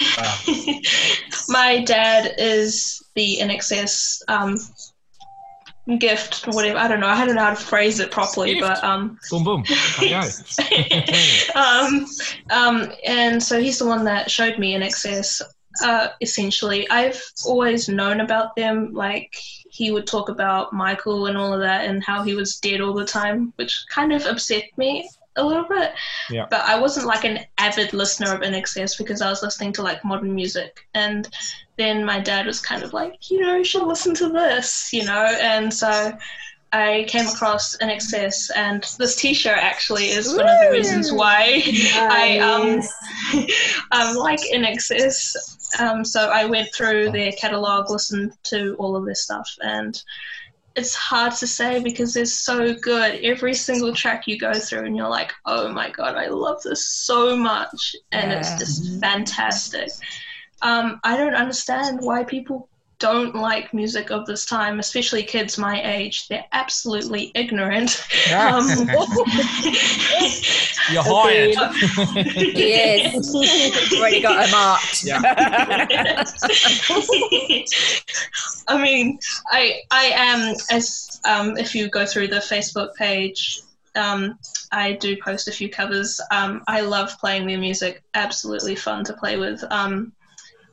my 1.48 1.82
dad 1.84 2.34
is 2.38 3.02
the 3.14 3.38
INXS 3.40 4.22
gift, 5.96 6.46
whatever. 6.48 6.78
I 6.78 6.88
don't 6.88 7.00
know. 7.00 7.06
I 7.06 7.24
don't 7.24 7.34
know 7.34 7.44
how 7.44 7.54
to 7.54 7.56
phrase 7.56 7.98
it 8.00 8.10
properly, 8.10 8.54
Gift. 8.54 8.66
but 8.66 8.84
um, 8.84 9.18
Boom, 9.30 9.44
boom. 9.44 9.64
Um, 11.54 12.06
um, 12.50 12.92
and 13.04 13.42
so 13.42 13.60
he's 13.60 13.78
the 13.78 13.86
one 13.86 14.04
that 14.04 14.30
showed 14.30 14.58
me 14.58 14.74
INXS. 14.74 15.42
Uh, 15.82 16.08
essentially, 16.20 16.88
I've 16.90 17.22
always 17.46 17.88
known 17.88 18.20
about 18.20 18.54
them. 18.56 18.92
Like 18.92 19.34
he 19.70 19.90
would 19.90 20.06
talk 20.06 20.28
about 20.28 20.72
Michael 20.72 21.26
and 21.26 21.38
all 21.38 21.52
of 21.52 21.60
that, 21.60 21.86
and 21.86 22.04
how 22.04 22.22
he 22.22 22.34
was 22.34 22.58
dead 22.58 22.80
all 22.80 22.94
the 22.94 23.06
time, 23.06 23.52
which 23.56 23.84
kind 23.90 24.12
of 24.12 24.26
upset 24.26 24.64
me 24.76 25.08
a 25.38 25.44
little 25.44 25.66
bit. 25.68 25.92
Yeah. 26.30 26.46
But 26.50 26.60
I 26.62 26.78
wasn't 26.78 27.06
like 27.06 27.24
an 27.24 27.40
avid 27.58 27.92
listener 27.92 28.34
of 28.34 28.40
INXS 28.40 28.98
because 28.98 29.22
I 29.22 29.30
was 29.30 29.42
listening 29.42 29.72
to 29.74 29.82
like 29.82 30.04
modern 30.04 30.34
music, 30.34 30.86
and 30.94 31.28
then 31.76 32.04
my 32.04 32.20
dad 32.20 32.46
was 32.46 32.60
kind 32.60 32.82
of 32.82 32.92
like, 32.92 33.30
you 33.30 33.40
know, 33.40 33.56
you 33.56 33.64
should 33.64 33.86
listen 33.86 34.14
to 34.16 34.28
this, 34.28 34.92
you 34.92 35.04
know, 35.04 35.24
and 35.40 35.72
so. 35.72 36.16
I 36.70 37.06
came 37.08 37.26
across 37.26 37.78
INXS, 37.78 38.50
and 38.54 38.84
this 38.98 39.16
T-shirt 39.16 39.56
actually 39.56 40.10
is 40.10 40.28
one 40.36 40.46
of 40.46 40.60
the 40.60 40.70
reasons 40.70 41.10
why 41.10 41.62
I 41.94 42.40
um, 42.40 42.82
um, 43.92 44.16
like 44.16 44.40
INXS. 44.40 45.80
Um, 45.80 46.04
so 46.04 46.28
I 46.28 46.44
went 46.44 46.68
through 46.74 47.10
their 47.10 47.32
catalog, 47.32 47.90
listened 47.90 48.32
to 48.44 48.74
all 48.78 48.96
of 48.96 49.06
their 49.06 49.14
stuff, 49.14 49.48
and 49.62 49.98
it's 50.76 50.94
hard 50.94 51.32
to 51.36 51.46
say 51.46 51.82
because 51.82 52.14
they're 52.14 52.24
so 52.24 52.74
good. 52.74 53.20
Every 53.24 53.54
single 53.54 53.92
track 53.94 54.26
you 54.26 54.38
go 54.38 54.52
through, 54.54 54.84
and 54.86 54.96
you're 54.96 55.08
like, 55.08 55.32
oh 55.44 55.72
my 55.72 55.90
god, 55.90 56.14
I 56.16 56.28
love 56.28 56.62
this 56.62 56.88
so 56.88 57.36
much, 57.36 57.96
and 58.12 58.30
Yeah. 58.30 58.38
it's 58.38 58.58
just 58.58 59.00
fantastic. 59.00 59.88
Um, 60.62 61.00
I 61.04 61.16
don't 61.16 61.34
understand 61.34 61.98
why 62.00 62.24
people 62.24 62.68
don't 62.98 63.34
like 63.34 63.72
music 63.72 64.10
of 64.10 64.26
this 64.26 64.44
time, 64.44 64.80
especially 64.80 65.22
kids 65.22 65.56
my 65.56 65.80
age. 65.82 66.28
They're 66.28 66.44
absolutely 66.52 67.32
ignorant. 67.34 68.04
Um, 68.34 68.68
You're 70.90 71.04
hired. 71.04 71.54
Yes. 72.58 73.34
Already 73.94 74.20
got 74.20 74.44
her 74.44 74.50
marked. 74.50 75.04
I 78.68 78.82
mean, 78.82 79.18
I 79.50 79.80
I 79.90 80.04
am 80.14 80.54
as 80.70 81.20
um, 81.24 81.56
if 81.56 81.74
you 81.74 81.88
go 81.88 82.04
through 82.04 82.28
the 82.28 82.36
Facebook 82.36 82.94
page, 82.94 83.60
um, 83.94 84.38
I 84.72 84.92
do 84.92 85.16
post 85.22 85.48
a 85.48 85.52
few 85.52 85.68
covers. 85.68 86.20
Um, 86.30 86.62
I 86.66 86.80
love 86.80 87.18
playing 87.18 87.46
their 87.46 87.58
music. 87.58 88.02
Absolutely 88.14 88.76
fun 88.76 89.04
to 89.04 89.12
play 89.12 89.36
with. 89.36 89.62
Um, 89.70 90.12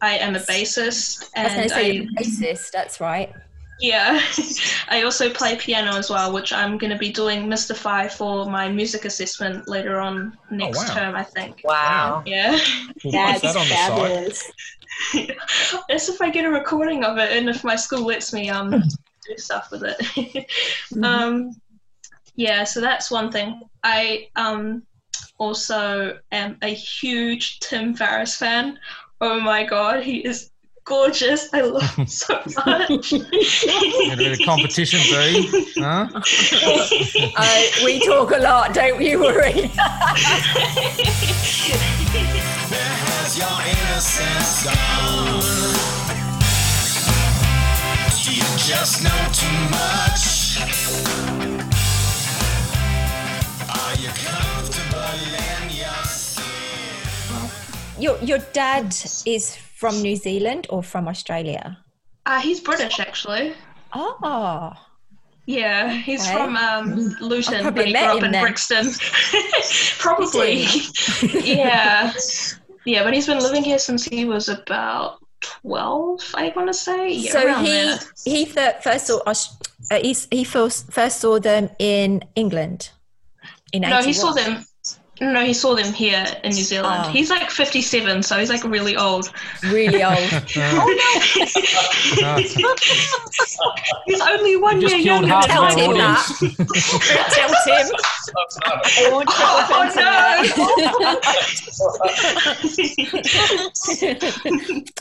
I 0.02 0.18
am 0.18 0.36
a 0.36 0.40
bassist, 0.40 1.30
I 1.36 1.44
was 1.44 1.54
going 1.54 1.62
and 1.62 1.70
to 1.70 1.76
say 1.76 1.86
I, 1.86 1.92
you're 1.92 2.04
a 2.04 2.24
bassist. 2.24 2.72
That's 2.72 3.00
right. 3.00 3.34
yeah, 3.80 4.22
I 4.90 5.04
also 5.04 5.30
play 5.30 5.56
piano 5.58 5.98
as 5.98 6.10
well, 6.10 6.34
which 6.34 6.54
I'm 6.54 6.78
going 6.78 6.92
to 6.92 6.98
be 6.98 7.12
doing 7.12 7.48
Mystify 7.50 8.08
for 8.08 8.46
my 8.46 8.70
music 8.70 9.06
assessment 9.06 9.68
later 9.68 10.00
on 10.00 10.38
next 10.52 10.88
wow. 10.90 10.94
term, 10.94 11.16
I 11.16 11.24
think. 11.24 11.62
wow 11.64 12.24
Yeah. 12.26 12.58
We'll 13.04 13.12
That's 13.12 13.42
post 13.42 13.54
that 13.54 13.60
on 13.60 13.68
the 13.68 13.76
site. 13.76 13.90
fabulous. 13.90 14.52
That's 15.90 16.10
if 16.10 16.22
I 16.22 16.30
get 16.30 16.46
a 16.46 16.50
recording 16.50 17.04
of 17.04 17.18
it 17.18 17.32
and 17.32 17.50
if 17.50 17.64
my 17.64 17.76
school 17.76 18.06
lets 18.06 18.32
me 18.32 18.50
um 18.50 18.72
do 18.72 19.38
stuff 19.38 19.70
with 19.72 19.84
it. 19.84 20.50
um 21.04 21.52
yeah, 22.36 22.64
so 22.64 22.82
that's 22.82 23.12
one 23.12 23.32
thing. 23.32 23.62
I 23.84 24.28
um 24.36 24.84
also 25.38 26.18
am 26.32 26.58
a 26.62 26.74
huge 26.74 27.60
Tim 27.60 27.96
Farriss 27.96 28.38
fan. 28.38 28.80
Oh 29.22 29.40
my 29.40 29.64
god, 29.64 30.04
he 30.04 30.18
is 30.18 30.52
gorgeous. 30.84 31.54
I 31.54 31.62
love 31.62 31.96
him 31.96 32.06
so 32.06 32.34
much. 32.66 33.12
Had 33.12 34.14
a 34.14 34.18
bit 34.18 34.40
of 34.40 34.46
competition, 34.46 35.00
B. 35.04 35.72
Huh? 35.78 36.08
Uh, 37.38 37.62
we 37.84 38.00
talk 38.06 38.32
a 38.32 38.38
lot, 38.38 38.74
don't 38.74 39.02
you 39.02 39.20
worry. 39.20 39.54
Where 39.54 39.72
has 43.08 43.38
your 43.38 43.62
innocence 43.74 44.64
gone? 44.64 45.42
Do 48.24 48.32
you 48.34 48.48
just 48.58 49.04
know 49.04 49.28
too 49.34 49.58
much? 49.72 51.35
Your 58.00 58.18
your 58.24 58.40
dad 58.54 58.96
is 59.26 59.56
from 59.56 60.02
New 60.02 60.16
Zealand 60.16 60.68
or 60.70 60.84
from 60.84 61.08
Australia? 61.08 61.78
Uh, 62.26 62.40
he's 62.42 62.60
British 62.60 63.00
actually. 63.00 63.54
Oh, 63.94 64.74
Yeah, 65.46 65.90
he's 65.94 66.22
Okay. 66.24 66.34
from 66.34 66.58
um, 66.58 66.96
Luton, 67.22 67.62
probably 67.62 67.84
but 67.84 67.88
he 67.88 67.94
grew 67.94 68.18
up 68.18 68.24
in 68.24 68.32
then. 68.32 68.44
Brixton. 68.44 68.88
probably. 70.00 70.66
yeah. 71.44 72.12
Yeah, 72.86 73.04
but 73.04 73.14
he's 73.14 73.28
been 73.28 73.40
living 73.40 73.64
here 73.64 73.80
since 73.80 74.04
he 74.04 74.26
was 74.26 74.50
about 74.50 75.20
12, 75.42 76.34
I 76.36 76.52
want 76.56 76.68
to 76.68 76.74
say. 76.74 77.10
Yeah, 77.12 77.32
so 77.32 77.54
he 77.64 77.66
there. 77.72 78.00
he 78.26 78.46
th- 78.46 78.76
first 78.82 79.08
saw 79.08 79.22
Aus- 79.28 79.58
uh, 79.92 80.00
he, 80.02 80.16
he 80.32 80.44
first, 80.44 80.92
first 80.92 81.20
saw 81.22 81.40
them 81.40 81.70
in 81.80 82.24
England. 82.36 82.90
In 83.72 83.82
No, 83.84 84.02
he 84.02 84.14
saw 84.14 84.32
them. 84.34 84.66
No, 85.22 85.46
he 85.46 85.54
saw 85.54 85.76
them 85.76 85.94
here 85.94 86.26
in 86.44 86.52
New 86.52 86.64
Zealand. 86.64 87.04
Oh. 87.06 87.10
He's 87.10 87.30
like 87.30 87.50
57, 87.50 88.22
so 88.24 88.38
he's 88.38 88.50
like 88.50 88.64
really 88.66 88.98
old. 88.98 89.32
really 89.64 90.04
old. 90.04 90.18
Oh 90.58 90.88
no. 92.22 92.38
He's 94.06 94.22
only 94.22 94.56
one 94.58 94.80
Just 94.82 94.96
year 94.96 95.06
younger 95.06 95.28
than 95.28 95.38
of 95.38 95.46
Tell 95.46 95.66
me. 95.76 95.82
him 95.84 95.92
audience. 95.92 96.40
Tell 97.34 97.50
Tim. 97.66 97.88
Oh, 99.08 99.24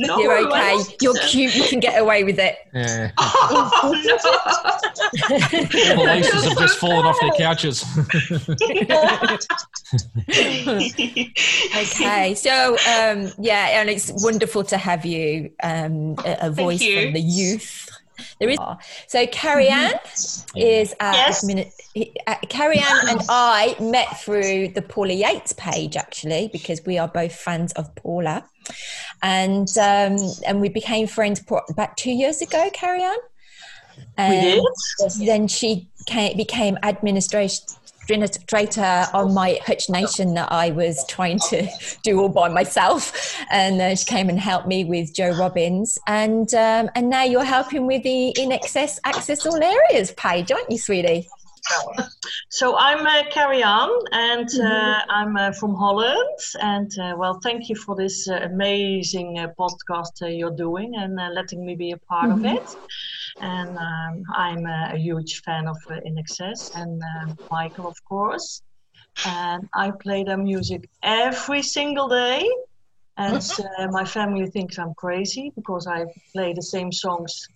no. 0.01 0.07
No, 0.07 0.19
You're 0.19 0.39
okay. 0.49 0.77
You're 1.01 1.15
cute. 1.15 1.55
You 1.55 1.65
can 1.65 1.81
get 1.81 2.01
away 2.01 2.25
with 2.25 2.39
it. 2.39 2.57
Yeah. 2.73 3.11
Oh, 3.19 3.93
no. 4.05 4.17
The 5.69 6.03
laces 6.05 6.45
have 6.45 6.59
just 6.59 6.79
fallen 6.79 7.05
off 7.07 7.17
their 7.21 7.33
couches. 7.33 7.85
Okay, 11.77 12.35
so 12.37 12.77
um, 12.89 13.33
yeah, 13.39 13.81
and 13.81 13.91
it's 13.91 14.13
wonderful 14.23 14.65
to 14.65 14.77
have 14.77 15.05
you, 15.05 15.51
um, 15.63 16.17
a, 16.25 16.39
a 16.43 16.51
voice 16.51 16.81
you. 16.81 17.03
from 17.03 17.13
the 17.15 17.21
youth. 17.21 17.89
There 18.39 18.49
is 18.49 18.59
so 19.09 19.27
Carrie 19.27 19.69
Ann 19.69 19.95
is 20.57 20.93
uh, 21.01 21.13
Yes. 21.15 21.45
uh, 22.27 22.35
Carrie 22.49 22.79
Ann 22.79 23.09
and 23.09 23.21
I 23.29 23.75
met 23.81 24.21
through 24.21 24.69
the 24.69 24.83
Paula 24.83 25.13
Yates 25.15 25.53
page 25.53 25.97
actually 25.97 26.49
because 26.53 26.81
we 26.87 26.97
are 26.97 27.09
both 27.09 27.35
fans 27.35 27.73
of 27.73 27.93
Paula, 27.97 28.45
and 29.23 29.69
um, 29.79 30.17
and 30.47 30.61
we 30.61 30.69
became 30.69 31.09
friends 31.09 31.43
about 31.69 31.97
two 31.97 32.13
years 32.13 32.41
ago. 32.41 32.71
Carrie 32.73 33.03
Ann. 33.03 33.19
And 34.17 34.61
Then 35.19 35.49
she 35.49 35.89
came, 36.07 36.37
became 36.37 36.79
administration 36.83 37.65
administrator 38.05 39.07
on 39.13 39.35
my 39.35 39.59
Hutch 39.67 39.89
Nation 39.89 40.35
that 40.35 40.53
I 40.53 40.71
was 40.71 41.05
trying 41.09 41.39
to 41.51 41.67
do 42.03 42.21
all 42.21 42.29
by 42.29 42.49
myself, 42.49 43.37
and 43.51 43.81
uh, 43.81 43.97
she 43.97 44.05
came 44.05 44.29
and 44.29 44.39
helped 44.39 44.69
me 44.69 44.85
with 44.85 45.15
Joe 45.15 45.33
Robbins, 45.33 45.99
and 46.07 46.53
um, 46.55 46.91
and 46.95 47.09
now 47.09 47.25
you're 47.25 47.45
helping 47.45 47.87
with 47.87 48.03
the 48.03 48.35
INXS 48.39 49.01
Access 49.05 49.47
All 49.47 49.63
Areas 49.63 50.13
page, 50.13 50.53
aren't 50.53 50.71
you, 50.71 50.79
sweetie? 50.79 51.29
So 52.51 52.77
I'm 52.77 53.07
uh, 53.07 53.29
Carrie 53.31 53.63
Ann, 53.63 53.91
and 54.13 54.49
uh, 54.61 55.01
I'm 55.09 55.37
uh, 55.37 55.53
from 55.53 55.75
Holland. 55.75 56.39
And 56.61 56.91
uh, 56.99 57.15
well, 57.17 57.41
thank 57.43 57.69
you 57.69 57.77
for 57.77 57.97
this 57.97 58.29
uh, 58.29 58.41
amazing 58.43 59.39
uh, 59.39 59.49
podcast 59.59 60.23
uh, 60.23 60.27
you're 60.27 60.55
doing 60.55 60.95
and 60.97 61.19
uh, 61.19 61.31
letting 61.33 61.65
me 61.65 61.75
be 61.75 61.93
a 61.93 61.97
part 61.97 62.31
of 62.31 62.45
it. 62.45 62.63
And 63.41 63.77
um, 63.77 64.23
I'm 64.35 64.67
a 64.67 64.97
huge 64.97 65.43
fan 65.43 65.67
of 65.67 65.77
uh, 65.91 65.97
INXS 66.07 66.75
and 66.75 67.03
uh, 67.03 67.35
Michael, 67.51 67.89
of 67.89 67.97
course. 68.05 68.63
And 69.27 69.69
I 69.75 69.91
play 69.91 70.25
their 70.25 70.39
music 70.39 70.89
every 71.03 71.63
single 71.63 72.09
day. 72.09 72.49
And 73.17 73.43
uh, 73.79 73.89
my 73.91 74.05
family 74.05 74.47
thinks 74.51 74.79
I'm 74.79 74.95
crazy 74.95 75.53
because 75.55 75.87
I 75.87 76.07
play 76.33 76.53
the 76.53 76.63
same 76.63 76.91
songs 76.91 77.49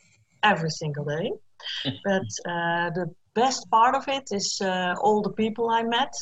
every 0.42 0.70
single 0.70 1.04
day. 1.04 1.32
but 2.04 2.28
uh, 2.46 2.90
the 2.90 3.12
best 3.34 3.68
part 3.70 3.94
of 3.94 4.06
it 4.08 4.28
is 4.30 4.60
uh, 4.60 4.94
all 5.00 5.22
the 5.22 5.30
people 5.30 5.70
I 5.70 5.82
met 5.82 6.12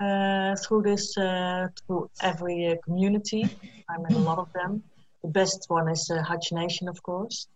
uh, 0.00 0.54
through 0.56 0.82
this, 0.82 1.16
uh, 1.16 1.68
through 1.86 2.10
every 2.20 2.68
uh, 2.68 2.74
community. 2.84 3.44
I 3.88 3.98
met 3.98 4.12
a 4.12 4.18
lot 4.18 4.38
of 4.38 4.52
them. 4.52 4.82
The 5.22 5.30
best 5.30 5.66
one 5.68 5.88
is 5.88 6.10
uh, 6.10 6.22
Hutch 6.22 6.52
Nation, 6.52 6.88
of 6.88 7.02
course. 7.02 7.48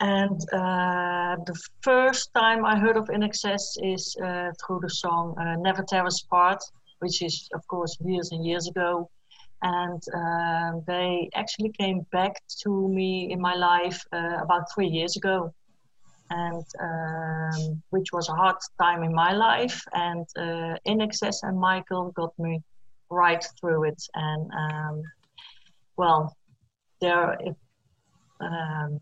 And 0.00 0.40
uh, 0.52 1.36
the 1.46 1.58
first 1.82 2.30
time 2.34 2.64
I 2.64 2.78
heard 2.78 2.96
of 2.96 3.06
InXS 3.06 3.78
is 3.82 4.16
uh, 4.22 4.50
through 4.60 4.80
the 4.80 4.90
song 4.90 5.34
uh, 5.38 5.56
Never 5.56 5.82
Tear 5.82 6.06
Us 6.06 6.22
Apart, 6.22 6.62
which 7.00 7.22
is, 7.22 7.48
of 7.54 7.66
course, 7.66 7.96
years 8.00 8.32
and 8.32 8.44
years 8.44 8.68
ago. 8.68 9.10
And 9.62 10.02
uh, 10.14 10.80
they 10.86 11.30
actually 11.34 11.70
came 11.70 12.00
back 12.12 12.42
to 12.62 12.88
me 12.88 13.32
in 13.32 13.40
my 13.40 13.54
life 13.54 14.04
uh, 14.12 14.38
about 14.42 14.70
three 14.74 14.88
years 14.88 15.16
ago 15.16 15.52
and 16.30 16.64
um, 16.80 17.82
which 17.90 18.12
was 18.12 18.28
a 18.28 18.32
hard 18.32 18.56
time 18.80 19.02
in 19.02 19.14
my 19.14 19.32
life. 19.32 19.80
And 19.92 20.26
INXS 20.86 21.38
and 21.42 21.58
Michael 21.58 22.10
got 22.10 22.36
me 22.38 22.62
right 23.10 23.44
through 23.60 23.84
it. 23.84 24.02
And 24.14 24.50
um, 24.52 25.02
well, 25.96 26.36
there, 27.00 27.38
um, 28.40 29.00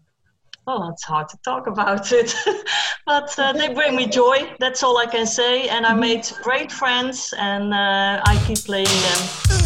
well, 0.66 0.88
it's 0.90 1.04
hard 1.04 1.28
to 1.28 1.36
talk 1.38 1.66
about 1.66 2.12
it, 2.12 2.34
but 3.06 3.38
uh, 3.38 3.52
they 3.52 3.72
bring 3.72 3.96
me 3.96 4.06
joy. 4.06 4.52
That's 4.58 4.82
all 4.82 4.96
I 4.96 5.06
can 5.06 5.26
say. 5.26 5.68
And 5.68 5.84
I 5.84 5.94
made 5.94 6.26
great 6.42 6.72
friends, 6.72 7.34
and 7.38 7.74
uh, 7.74 8.22
I 8.24 8.42
keep 8.46 8.58
playing 8.58 8.86
them. 8.86 9.63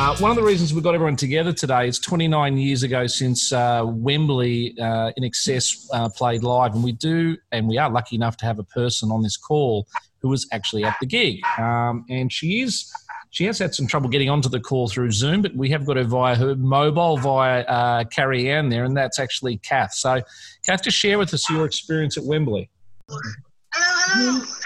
Uh, 0.00 0.16
one 0.18 0.30
of 0.30 0.36
the 0.36 0.42
reasons 0.44 0.72
we 0.72 0.80
got 0.80 0.94
everyone 0.94 1.16
together 1.16 1.52
today 1.52 1.88
is 1.88 1.98
29 1.98 2.56
years 2.56 2.84
ago 2.84 3.08
since 3.08 3.52
uh, 3.52 3.82
Wembley 3.84 4.72
uh, 4.80 5.10
INXS 5.18 5.88
uh, 5.92 6.08
played 6.10 6.44
live, 6.44 6.76
and 6.76 6.84
we 6.84 6.92
do, 6.92 7.36
and 7.50 7.66
we 7.66 7.78
are 7.78 7.90
lucky 7.90 8.14
enough 8.14 8.36
to 8.36 8.44
have 8.44 8.60
a 8.60 8.62
person 8.62 9.10
on 9.10 9.24
this 9.24 9.36
call 9.36 9.88
who 10.22 10.28
was 10.28 10.46
actually 10.52 10.84
at 10.84 10.94
the 11.00 11.06
gig, 11.06 11.40
um, 11.58 12.04
and 12.08 12.32
she 12.32 12.60
is. 12.60 12.88
She 13.30 13.44
has 13.46 13.58
had 13.58 13.74
some 13.74 13.88
trouble 13.88 14.08
getting 14.08 14.30
onto 14.30 14.48
the 14.48 14.60
call 14.60 14.86
through 14.86 15.10
Zoom, 15.10 15.42
but 15.42 15.56
we 15.56 15.68
have 15.70 15.84
got 15.84 15.96
her 15.96 16.04
via 16.04 16.36
her 16.36 16.54
mobile 16.54 17.16
via 17.16 17.62
uh, 17.62 18.04
Carrie 18.04 18.48
Ann 18.48 18.68
there, 18.68 18.84
and 18.84 18.96
that's 18.96 19.18
actually 19.18 19.56
Kath. 19.58 19.94
So, 19.94 20.22
Kath, 20.64 20.84
just 20.84 20.96
share 20.96 21.18
with 21.18 21.34
us 21.34 21.50
your 21.50 21.66
experience 21.66 22.16
at 22.16 22.22
Wembley. 22.22 22.70
Hello, 23.10 24.44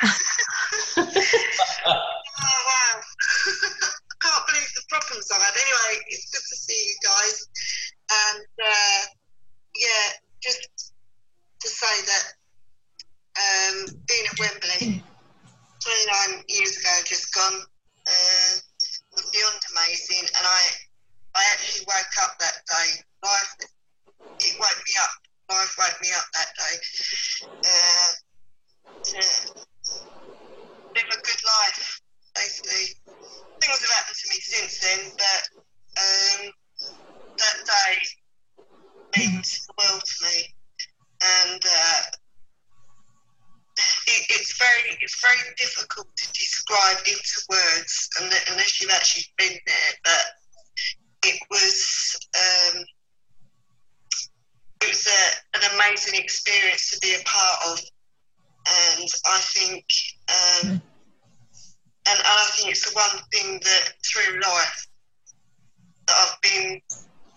hello. 0.94 1.10
oh, 1.86 2.02
wow. 2.66 3.00
Can't 4.22 4.46
believe 4.46 4.70
the 4.74 4.82
problems 4.88 5.26
I've 5.34 5.42
had. 5.42 5.54
Anyway, 5.54 5.92
it's 6.08 6.30
good 6.30 6.46
to 6.46 6.56
see 6.56 6.78
you 6.78 6.96
guys. 7.02 7.36
And 8.12 8.46
uh, 8.62 9.02
yeah, 9.74 10.06
just 10.42 10.92
to 11.60 11.68
say 11.68 11.94
that 12.06 12.24
um, 13.34 13.76
being 14.06 14.26
at 14.30 14.38
Wembley 14.38 15.02
29 15.82 16.44
years 16.48 16.78
ago, 16.78 16.94
just 17.04 17.34
gone, 17.34 17.66
uh, 18.06 18.52
was 19.10 19.26
beyond 19.32 19.58
amazing. 19.74 20.22
And 20.22 20.44
I, 20.46 20.62
I 21.34 21.42
actually 21.52 21.86
woke 21.86 22.14
up 22.22 22.38
that 22.38 22.62
day. 22.68 23.02
Life, 23.24 23.54
it 24.38 24.54
woke 24.58 24.82
me 24.86 24.94
up. 25.02 25.14
Life 25.50 25.74
woke 25.78 25.98
me 26.00 26.08
up 26.14 26.26
that 26.34 26.50
day. 26.54 26.74
Uh, 27.66 28.10
to 29.02 29.18
live 30.94 31.10
a 31.10 31.20
good 31.22 31.42
life, 31.42 32.00
basically. 32.34 32.94
Things 33.62 33.80
have 33.80 33.90
happened 33.90 34.16
to 34.18 34.28
me 34.28 34.40
since 34.40 34.80
then, 34.80 35.12
but 35.16 35.42
um, 36.02 36.50
that 37.38 37.56
day 37.64 37.98
means 39.16 39.66
the 39.66 39.74
world 39.78 40.02
to 40.02 40.24
me. 40.26 40.54
And 41.22 41.62
uh, 41.64 42.02
it, 44.06 44.26
it's 44.30 44.58
very 44.58 44.98
it's 45.00 45.20
very 45.22 45.54
difficult 45.56 46.08
to 46.16 46.26
describe 46.32 46.98
into 47.06 47.42
words 47.48 48.08
unle- 48.20 48.50
unless 48.50 48.80
you've 48.80 48.90
actually 48.90 49.26
been 49.38 49.56
there. 49.66 49.92
But 50.02 50.24
it 51.24 51.40
was 51.50 52.18
um, 52.34 52.82
it 54.82 54.88
was 54.88 55.06
a, 55.06 55.58
an 55.58 55.74
amazing 55.76 56.18
experience 56.20 56.90
to 56.90 56.98
be 57.00 57.14
a 57.14 57.22
part 57.24 57.58
of, 57.68 57.78
and 58.98 59.08
I 59.26 59.38
think 59.38 59.84
um, 60.28 60.82
and, 62.08 62.18
and 62.18 62.26
I 62.26 62.50
think 62.56 62.70
it's 62.70 62.90
the 62.90 62.94
one 62.94 63.22
thing 63.32 63.60
that 63.62 63.88
through 64.04 64.40
life 64.40 64.86
that 66.06 66.16
I've 66.18 66.40
been 66.42 66.80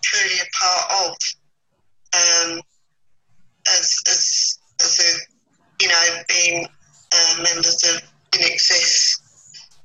truly 0.04 0.40
a 0.40 0.64
part 0.64 0.92
of 1.08 1.16
um, 2.16 2.62
as 3.68 4.02
as 4.08 4.60
as 4.82 5.00
a 5.00 5.84
you 5.84 5.90
know 5.90 6.24
being 6.28 6.66
uh, 6.66 7.44
members 7.44 7.84
of 7.84 8.02
INXS 8.32 9.22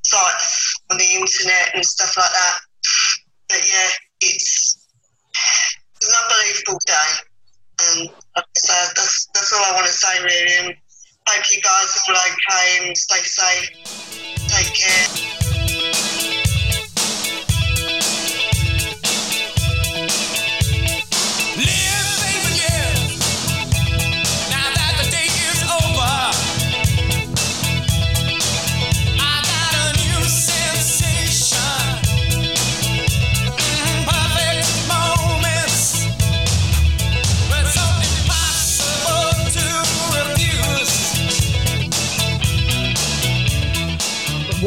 sites 0.02 0.76
on 0.90 0.98
the 0.98 1.10
internet 1.14 1.74
and 1.74 1.84
stuff 1.84 2.16
like 2.16 2.30
that. 2.30 2.58
But 3.48 3.58
yeah, 3.58 3.90
it's, 4.20 4.86
it's 5.96 6.08
an 6.08 6.14
unbelievable 6.24 6.78
day, 6.86 7.10
and 7.82 8.10
say, 8.56 8.74
that's 8.96 9.26
that's 9.34 9.52
all 9.52 9.64
I 9.64 9.74
want 9.74 9.86
to 9.86 9.92
say 9.92 10.22
really. 10.22 10.68
And 10.68 10.76
hope 11.28 11.44
you 11.50 11.60
guys 11.60 11.96
are 12.08 12.14
all 12.14 12.20
okay 12.20 12.86
and 12.86 12.96
stay 12.96 13.22
safe. 13.22 14.19
Take 14.50 14.74
care. 14.74 15.30
Uh, 15.36 15.39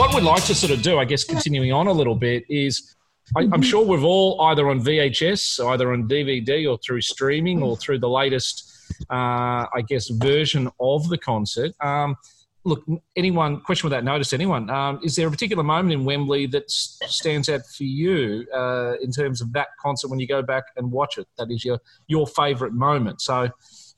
what 0.03 0.15
we'd 0.15 0.23
like 0.23 0.43
to 0.43 0.53
sort 0.53 0.73
of 0.73 0.81
do, 0.81 0.99
I 0.99 1.05
guess, 1.05 1.23
continuing 1.23 1.71
on 1.71 1.87
a 1.87 1.91
little 1.93 2.15
bit, 2.15 2.43
is 2.49 2.93
I, 3.37 3.47
I'm 3.53 3.61
sure 3.61 3.85
we've 3.85 4.03
all 4.03 4.41
either 4.41 4.69
on 4.69 4.81
VHS, 4.81 5.65
either 5.65 5.93
on 5.93 6.09
DVD, 6.09 6.69
or 6.69 6.77
through 6.85 6.99
streaming, 6.99 7.63
or 7.63 7.77
through 7.77 7.99
the 7.99 8.09
latest, 8.09 8.69
uh, 9.09 9.65
I 9.73 9.81
guess, 9.87 10.09
version 10.09 10.69
of 10.81 11.07
the 11.07 11.17
concert. 11.17 11.71
Um, 11.79 12.17
look, 12.65 12.83
anyone, 13.15 13.61
question 13.61 13.87
without 13.87 14.03
notice, 14.03 14.33
anyone, 14.33 14.69
um, 14.69 14.99
is 15.05 15.15
there 15.15 15.25
a 15.25 15.31
particular 15.31 15.63
moment 15.63 15.93
in 15.93 16.03
Wembley 16.03 16.47
that 16.47 16.63
s- 16.63 16.99
stands 17.07 17.47
out 17.47 17.65
for 17.65 17.85
you 17.85 18.45
uh, 18.53 18.95
in 19.01 19.09
terms 19.09 19.39
of 19.39 19.53
that 19.53 19.69
concert 19.79 20.09
when 20.09 20.19
you 20.19 20.27
go 20.27 20.41
back 20.41 20.65
and 20.75 20.91
watch 20.91 21.17
it? 21.17 21.27
That 21.37 21.49
is 21.49 21.63
your 21.63 21.79
your 22.07 22.27
favourite 22.27 22.73
moment. 22.73 23.21
So, 23.21 23.47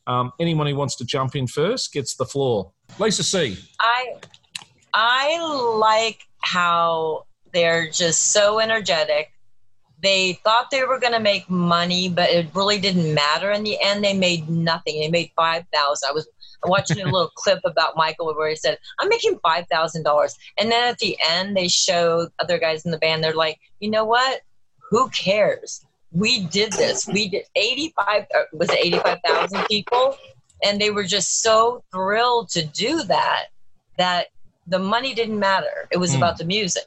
um, 0.06 0.34
anyone 0.40 0.68
who 0.68 0.76
wants 0.76 0.96
to 0.98 1.04
jump 1.04 1.36
in 1.36 1.48
first 1.48 1.92
gets 1.94 2.16
the 2.16 2.26
floor. 2.26 2.72
Lisa 3.00 3.24
C. 3.24 3.58
I 3.80 4.18
I 4.96 5.40
like 5.78 6.20
how 6.40 7.26
they're 7.54 7.90
just 7.90 8.32
so 8.32 8.60
energetic. 8.60 9.32
They 10.02 10.34
thought 10.44 10.72
they 10.72 10.84
were 10.84 11.00
going 11.00 11.14
to 11.14 11.20
make 11.20 11.50
money, 11.50 12.10
but 12.10 12.30
it 12.30 12.48
really 12.54 12.80
didn't 12.80 13.14
matter. 13.14 13.52
In 13.52 13.64
the 13.64 13.78
end, 13.82 14.04
they 14.04 14.14
made 14.14 14.50
nothing. 14.50 15.00
They 15.00 15.10
made 15.10 15.32
five 15.36 15.66
thousand. 15.74 16.10
I 16.10 16.14
was 16.14 16.28
watching 16.66 17.02
a 17.02 17.06
little 17.06 17.32
clip 17.36 17.60
about 17.64 17.96
Michael 17.96 18.34
where 18.34 18.50
he 18.50 18.56
said, 18.56 18.78
"I'm 19.00 19.10
making 19.10 19.40
five 19.44 19.68
thousand 19.68 20.04
dollars," 20.04 20.36
and 20.58 20.72
then 20.72 20.88
at 20.88 20.98
the 21.00 21.18
end, 21.28 21.56
they 21.56 21.68
show 21.68 22.30
other 22.40 22.58
guys 22.58 22.86
in 22.86 22.92
the 22.92 22.98
band. 22.98 23.24
They're 23.24 23.34
like, 23.34 23.60
"You 23.80 23.90
know 23.90 24.06
what? 24.06 24.42
who 24.90 25.10
cares? 25.10 25.86
We 26.12 26.46
did 26.48 26.72
this. 26.74 27.08
We 27.08 27.30
did 27.30 27.44
85, 27.56 28.26
uh, 28.36 28.44
was 28.54 28.70
it 28.70 28.80
85,000 28.82 29.66
people? 29.66 30.18
And 30.64 30.80
they 30.80 30.90
were 30.90 31.04
just 31.04 31.42
so 31.42 31.84
thrilled 31.92 32.50
to 32.50 32.66
do 32.66 33.04
that, 33.04 33.48
that 33.98 34.28
the 34.68 34.80
money 34.80 35.14
didn't 35.14 35.40
matter. 35.40 35.88
It 35.92 35.98
was 35.98 36.12
Mm. 36.14 36.18
about 36.18 36.38
the 36.38 36.46
music. 36.46 36.86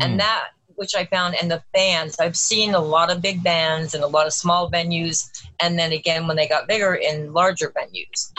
Mm. 0.00 0.04
And 0.04 0.20
that, 0.20 0.48
which 0.76 0.94
I 0.94 1.04
found, 1.04 1.34
and 1.40 1.50
the 1.50 1.62
fans, 1.74 2.18
I've 2.18 2.36
seen 2.36 2.74
a 2.74 2.80
lot 2.80 3.10
of 3.10 3.20
big 3.20 3.42
bands 3.42 3.94
and 3.94 4.02
a 4.02 4.06
lot 4.06 4.26
of 4.26 4.32
small 4.32 4.70
venues. 4.70 5.28
And 5.60 5.78
then 5.78 5.92
again, 5.92 6.26
when 6.26 6.36
they 6.36 6.48
got 6.48 6.66
bigger 6.68 6.94
in 6.94 7.32
larger 7.32 7.70
venues, 7.72 8.32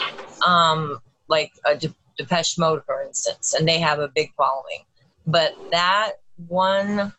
um, 0.46 1.00
like 1.28 1.52
a 1.64 1.76
De- 1.76 1.94
Depeche 2.18 2.58
Mode, 2.58 2.82
for 2.84 3.02
instance, 3.02 3.54
and 3.54 3.66
they 3.68 3.78
have 3.78 4.00
a 4.00 4.08
big 4.08 4.32
following. 4.36 4.84
But 5.26 5.54
that 5.70 6.14
one 6.48 7.12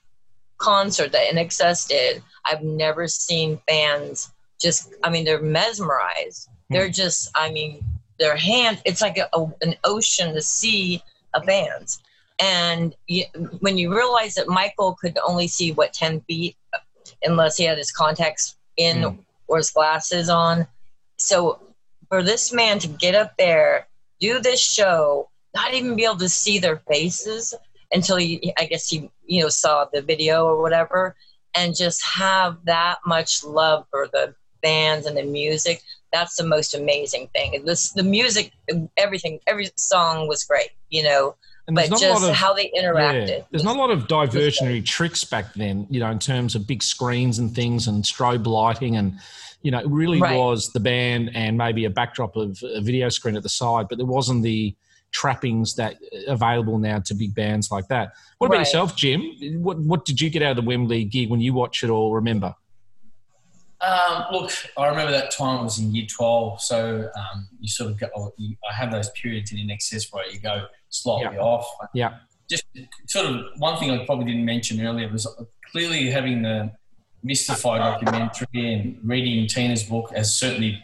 concert 0.58 1.12
that 1.14 1.34
INXS 1.34 1.88
did, 1.88 2.22
I've 2.46 2.62
never 2.64 3.08
seen 3.08 3.60
fans 3.68 4.32
just, 4.62 4.94
I 5.04 5.10
mean, 5.10 5.24
they're 5.26 5.42
mesmerized. 5.42 6.50
They're 6.70 6.90
just, 6.90 7.30
I 7.36 7.52
mean, 7.52 7.84
their 8.20 8.36
hand, 8.36 8.82
it's 8.86 9.02
like 9.02 9.18
a, 9.18 9.28
a- 9.34 9.52
an 9.62 9.76
ocean, 9.84 10.34
the 10.34 10.42
sea 10.42 11.02
of 11.34 11.46
fans. 11.46 12.02
And 12.40 12.96
you, 13.08 13.26
when 13.60 13.78
you 13.78 13.94
realize 13.96 14.34
that 14.36 14.48
Michael 14.48 14.98
could 15.00 15.18
only 15.26 15.48
see, 15.48 15.72
what, 15.72 15.94
10 15.94 16.22
feet, 16.22 16.56
unless 17.24 17.58
he 17.58 17.64
had 17.64 17.78
his 17.78 17.92
contacts 17.92 18.58
in 18.78 19.04
hmm. 19.04 19.16
or 19.48 19.58
his 19.58 19.72
glasses 19.72 20.30
on. 20.30 20.68
So 21.18 21.60
for 22.10 22.24
this 22.24 22.52
man 22.52 22.80
to 22.80 22.88
get 22.88 23.16
up 23.16 23.38
there, 23.38 23.88
do 24.20 24.40
this 24.40 24.62
show, 24.62 25.30
not 25.56 25.74
even 25.74 25.96
be 25.96 26.06
able 26.06 26.18
to 26.18 26.30
see 26.30 26.60
their 26.60 26.78
faces 26.90 27.54
until 27.92 28.18
he, 28.18 28.54
I 28.58 28.66
guess 28.66 28.90
he, 28.90 29.10
you 29.26 29.44
know, 29.44 29.50
saw 29.50 29.86
the 29.92 30.02
video 30.02 30.46
or 30.46 30.62
whatever, 30.62 31.16
and 31.56 31.76
just 31.76 32.04
have 32.04 32.58
that 32.66 32.98
much 33.06 33.44
love 33.44 33.86
for 33.92 34.08
the 34.12 34.34
bands 34.62 35.06
and 35.06 35.16
the 35.16 35.24
music. 35.24 35.82
That's 36.14 36.36
the 36.36 36.46
most 36.46 36.74
amazing 36.76 37.28
thing. 37.34 37.64
This, 37.66 37.92
the 37.92 38.04
music, 38.04 38.54
everything, 38.98 39.40
every 39.48 39.70
song 39.76 40.28
was 40.28 40.44
great, 40.46 40.70
you 40.90 41.04
know, 41.04 41.36
And 41.68 41.76
but 41.76 41.90
there's 41.90 41.90
not 41.90 42.02
a 42.04 42.08
lot 42.10 42.20
just 42.20 42.30
of- 42.30 42.36
how 42.36 42.54
they 42.54 42.72
interacted. 42.78 43.28
Yeah. 43.30 43.40
There's 43.52 43.64
not 43.64 43.76
a 43.76 43.80
lot 43.80 43.90
of 43.90 44.08
diversionary 44.08 44.86
tricks 44.86 45.24
back 45.24 45.54
then, 45.56 45.88
you 45.90 46.00
know, 46.00 46.12
in 46.12 46.20
terms 46.20 46.54
of 46.56 46.68
big 46.68 46.84
screens 46.84 47.40
and 47.40 47.54
things 47.54 47.88
and 47.88 48.04
strobe 48.04 48.46
lighting 48.46 48.96
and 48.96 49.20
you 49.64 49.72
know, 49.72 49.80
it 49.80 49.88
really 49.88 50.20
Right. 50.20 50.38
was 50.38 50.74
the 50.74 50.82
band 50.82 51.32
and 51.34 51.58
maybe 51.58 51.86
a 51.86 51.90
backdrop 51.90 52.36
of 52.36 52.62
a 52.64 52.82
video 52.82 53.08
screen 53.08 53.38
at 53.38 53.44
the 53.44 53.50
side, 53.50 53.88
but 53.88 53.98
there 53.98 54.06
wasn't 54.06 54.44
the 54.44 54.76
trappings 55.14 55.76
that 55.76 55.94
uh, 55.96 56.34
available 56.34 56.78
now 56.80 57.00
to 57.00 57.14
big 57.14 57.34
bands 57.34 57.72
like 57.72 57.88
that. 57.88 58.12
What 58.40 58.48
about 58.48 58.58
Right. 58.58 58.68
yourself, 58.68 58.96
Jim? 58.98 59.22
What 59.64 59.80
what 59.80 60.04
did 60.04 60.20
you 60.20 60.30
get 60.30 60.42
out 60.42 60.52
of 60.52 60.58
the 60.58 60.64
Wembley 60.64 61.06
gig 61.06 61.30
when 61.30 61.40
you 61.40 61.54
watch 61.54 61.82
it 61.82 61.90
or 61.90 62.14
remember? 62.14 62.54
Um, 63.84 64.26
look, 64.32 64.52
I 64.78 64.88
remember 64.88 65.12
that 65.12 65.32
time 65.32 65.60
I 65.60 65.64
was 65.64 65.80
in 65.80 65.94
year 65.94 66.06
12, 66.10 66.62
so 66.62 67.10
um, 67.18 67.48
you 67.60 67.68
sort 67.68 67.92
of 67.92 68.00
go, 68.00 68.08
oh, 68.16 68.34
you, 68.38 68.56
I 68.70 68.74
have 68.74 68.92
those 68.92 69.10
periods 69.10 69.52
in 69.52 69.70
excess 69.70 70.12
where 70.12 70.26
you 70.30 70.40
go 70.40 70.68
slightly 70.90 71.38
off. 71.38 71.68
Yeah. 71.94 72.18
Just 72.50 72.64
sort 73.08 73.26
of 73.26 73.46
one 73.58 73.78
thing 73.80 73.92
I 73.92 74.06
probably 74.06 74.26
didn't 74.26 74.46
mention 74.46 74.86
earlier 74.86 75.10
was 75.12 75.28
clearly 75.72 76.10
having 76.10 76.44
the 76.44 76.72
Mystify 77.24 77.78
documentary 77.78 78.74
and 78.74 79.00
reading 79.04 79.48
Tina's 79.48 79.84
book 79.84 80.12
has 80.14 80.36
certainly, 80.36 80.82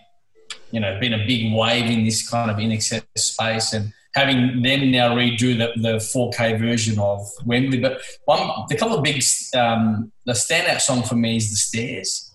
you 0.71 0.79
know, 0.79 0.97
been 0.99 1.13
a 1.13 1.25
big 1.25 1.53
wave 1.53 1.89
in 1.89 2.05
this 2.05 2.27
kind 2.27 2.49
of 2.49 2.57
INXS 2.57 3.03
space 3.17 3.73
and 3.73 3.93
having 4.15 4.61
them 4.61 4.89
now 4.91 5.15
redo 5.15 5.57
the, 5.57 5.73
the 5.81 5.97
4K 5.97 6.57
version 6.57 6.97
of 6.97 7.27
Wembley. 7.45 7.79
But 7.79 8.01
one, 8.25 8.65
the 8.69 8.77
couple 8.77 8.97
of 8.97 9.03
big, 9.03 9.21
um, 9.55 10.11
the 10.25 10.31
standout 10.31 10.79
song 10.79 11.03
for 11.03 11.15
me 11.15 11.37
is 11.37 11.49
The 11.49 11.57
Stairs. 11.57 12.28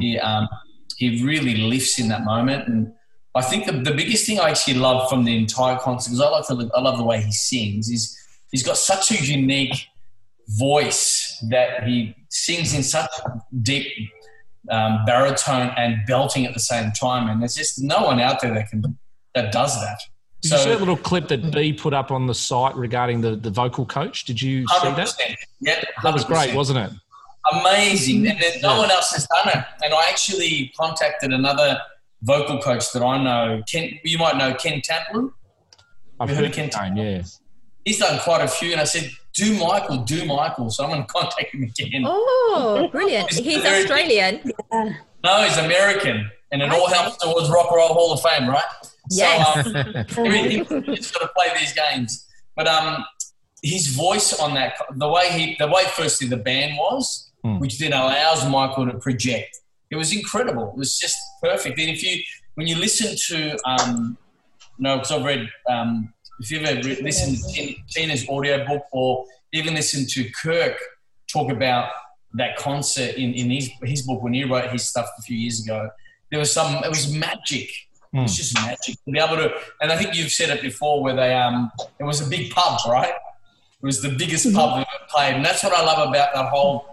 He, 0.00 0.18
um, 0.18 0.48
he 0.96 1.24
really 1.24 1.56
lifts 1.56 1.98
in 1.98 2.08
that 2.08 2.24
moment. 2.24 2.68
And 2.68 2.92
I 3.34 3.42
think 3.42 3.66
the, 3.66 3.72
the 3.72 3.92
biggest 3.92 4.26
thing 4.26 4.38
I 4.38 4.50
actually 4.50 4.74
love 4.74 5.08
from 5.08 5.24
the 5.24 5.36
entire 5.36 5.78
concert, 5.78 6.10
because 6.10 6.20
I, 6.20 6.28
like 6.28 6.46
the, 6.46 6.70
I 6.74 6.80
love 6.80 6.98
the 6.98 7.04
way 7.04 7.20
he 7.22 7.32
sings, 7.32 7.88
is 7.88 8.16
he's 8.50 8.62
got 8.62 8.76
such 8.76 9.10
a 9.10 9.24
unique 9.24 9.86
voice 10.48 11.42
that 11.48 11.84
he 11.84 12.14
sings 12.28 12.74
in 12.74 12.82
such 12.82 13.10
deep 13.62 13.86
um, 14.70 15.04
baritone 15.06 15.72
and 15.76 15.96
belting 16.06 16.44
at 16.46 16.54
the 16.54 16.60
same 16.60 16.90
time. 16.92 17.28
And 17.28 17.40
there's 17.40 17.54
just 17.54 17.80
no 17.80 18.02
one 18.02 18.20
out 18.20 18.40
there 18.40 18.52
that 18.54 18.68
can 18.68 18.98
that 19.34 19.52
does 19.52 19.80
that. 19.80 20.00
Did 20.42 20.52
you 20.52 20.58
see 20.58 20.70
that 20.70 20.78
little 20.78 20.96
clip 20.96 21.28
that 21.28 21.52
B 21.52 21.72
put 21.72 21.92
up 21.92 22.10
on 22.10 22.26
the 22.26 22.34
site 22.34 22.74
regarding 22.74 23.20
the, 23.20 23.36
the 23.36 23.50
vocal 23.50 23.84
coach? 23.84 24.24
Did 24.24 24.40
you 24.40 24.66
see 24.66 24.88
that? 24.88 25.14
Yeah, 25.60 25.82
That 26.02 26.14
was 26.14 26.24
great, 26.24 26.54
wasn't 26.54 26.78
it? 26.78 26.90
Amazing. 27.52 28.26
And 28.28 28.40
then 28.40 28.60
no 28.62 28.78
one 28.78 28.90
else 28.90 29.12
has 29.12 29.26
done 29.26 29.48
it. 29.48 29.64
And 29.84 29.94
I 29.94 30.02
actually 30.08 30.72
contacted 30.78 31.32
another 31.32 31.78
vocal 32.22 32.58
coach 32.60 32.92
that 32.92 33.02
I 33.02 33.22
know. 33.22 33.62
Ken, 33.70 33.98
you 34.04 34.18
might 34.18 34.36
know 34.36 34.54
Ken 34.54 34.80
Taplin. 34.80 35.32
I've 36.18 36.28
You 36.30 36.36
heard 36.36 36.44
heard 36.46 36.54
Ken 36.54 36.68
Ken 36.70 36.96
yeah. 36.96 37.22
He's 37.84 37.98
done 37.98 38.18
quite 38.20 38.42
a 38.42 38.48
few, 38.48 38.72
and 38.72 38.80
I 38.80 38.84
said, 38.84 39.10
"Do 39.34 39.54
Michael, 39.58 39.98
do 39.98 40.26
Michael." 40.26 40.68
So 40.70 40.84
I'm 40.84 40.90
going 40.90 41.00
to 41.02 41.08
contact 41.08 41.54
him 41.54 41.62
again. 41.62 42.02
Oh, 42.06 42.88
brilliant. 42.92 43.30
He's 43.32 43.38
He's 43.44 43.62
very- 43.62 43.80
Australian. 43.82 44.52
No, 45.24 45.42
he's 45.44 45.56
American, 45.56 46.30
and 46.52 46.60
it 46.60 46.70
all 46.70 46.88
helps 46.88 47.16
towards 47.16 47.48
Rock 47.48 47.68
and 47.70 47.76
Roll 47.76 47.94
Hall 47.94 48.12
of 48.12 48.20
Fame, 48.20 48.48
right? 48.48 48.62
Yes. 49.10 49.64
So, 49.64 49.70
um, 49.70 49.86
everything 50.26 50.64
just 50.94 51.14
got 51.14 51.20
to 51.20 51.28
play 51.34 51.46
these 51.58 51.72
games. 51.72 52.26
But 52.54 52.68
um, 52.68 53.02
his 53.62 53.88
voice 53.88 54.38
on 54.38 54.52
that, 54.54 54.74
the 54.96 55.08
way 55.08 55.30
he, 55.32 55.56
the 55.58 55.66
way 55.68 55.84
firstly 55.94 56.28
the 56.28 56.36
band 56.36 56.76
was, 56.76 57.29
Hmm. 57.42 57.58
which 57.58 57.78
then 57.78 57.92
allows 57.94 58.46
Michael 58.48 58.86
to 58.86 58.98
project. 58.98 59.60
It 59.90 59.96
was 59.96 60.14
incredible. 60.14 60.72
It 60.74 60.76
was 60.76 60.98
just 60.98 61.16
perfect. 61.42 61.78
And 61.78 61.88
if 61.88 62.02
you, 62.02 62.22
when 62.54 62.66
you 62.66 62.76
listen 62.76 63.16
to, 63.28 63.58
um, 63.66 64.18
no, 64.78 64.96
because 64.96 65.10
I've 65.10 65.24
read, 65.24 65.48
um, 65.68 66.12
if 66.40 66.50
you've 66.50 66.64
ever 66.64 66.86
re- 66.86 67.00
listened 67.02 67.38
to 67.54 67.74
Tina's 67.94 68.26
audio 68.28 68.66
book 68.66 68.82
or 68.92 69.24
even 69.52 69.74
listened 69.74 70.10
to 70.10 70.30
Kirk 70.42 70.76
talk 71.32 71.50
about 71.50 71.90
that 72.34 72.56
concert 72.56 73.14
in, 73.16 73.32
in 73.32 73.50
his, 73.50 73.70
his 73.82 74.02
book 74.02 74.22
when 74.22 74.34
he 74.34 74.44
wrote 74.44 74.70
his 74.70 74.88
stuff 74.88 75.08
a 75.18 75.22
few 75.22 75.36
years 75.36 75.64
ago, 75.64 75.88
there 76.30 76.38
was 76.38 76.52
some, 76.52 76.84
it 76.84 76.88
was 76.88 77.12
magic. 77.12 77.70
It 78.12 78.22
was 78.22 78.36
just 78.36 78.54
magic 78.54 78.96
to 79.04 79.10
be 79.10 79.18
able 79.18 79.36
to, 79.36 79.52
and 79.80 79.92
I 79.92 79.96
think 79.96 80.16
you've 80.16 80.32
said 80.32 80.50
it 80.50 80.60
before 80.62 81.02
where 81.02 81.14
they, 81.14 81.32
um, 81.32 81.70
it 81.98 82.04
was 82.04 82.20
a 82.20 82.28
big 82.28 82.50
pub, 82.50 82.80
right? 82.88 83.08
It 83.82 83.86
was 83.86 84.02
the 84.02 84.10
biggest 84.10 84.52
pub 84.52 84.76
we've 84.78 84.86
ever 84.86 85.06
played. 85.08 85.34
And 85.36 85.44
that's 85.44 85.62
what 85.62 85.72
I 85.72 85.82
love 85.84 86.08
about 86.08 86.34
that 86.34 86.46
whole, 86.46 86.89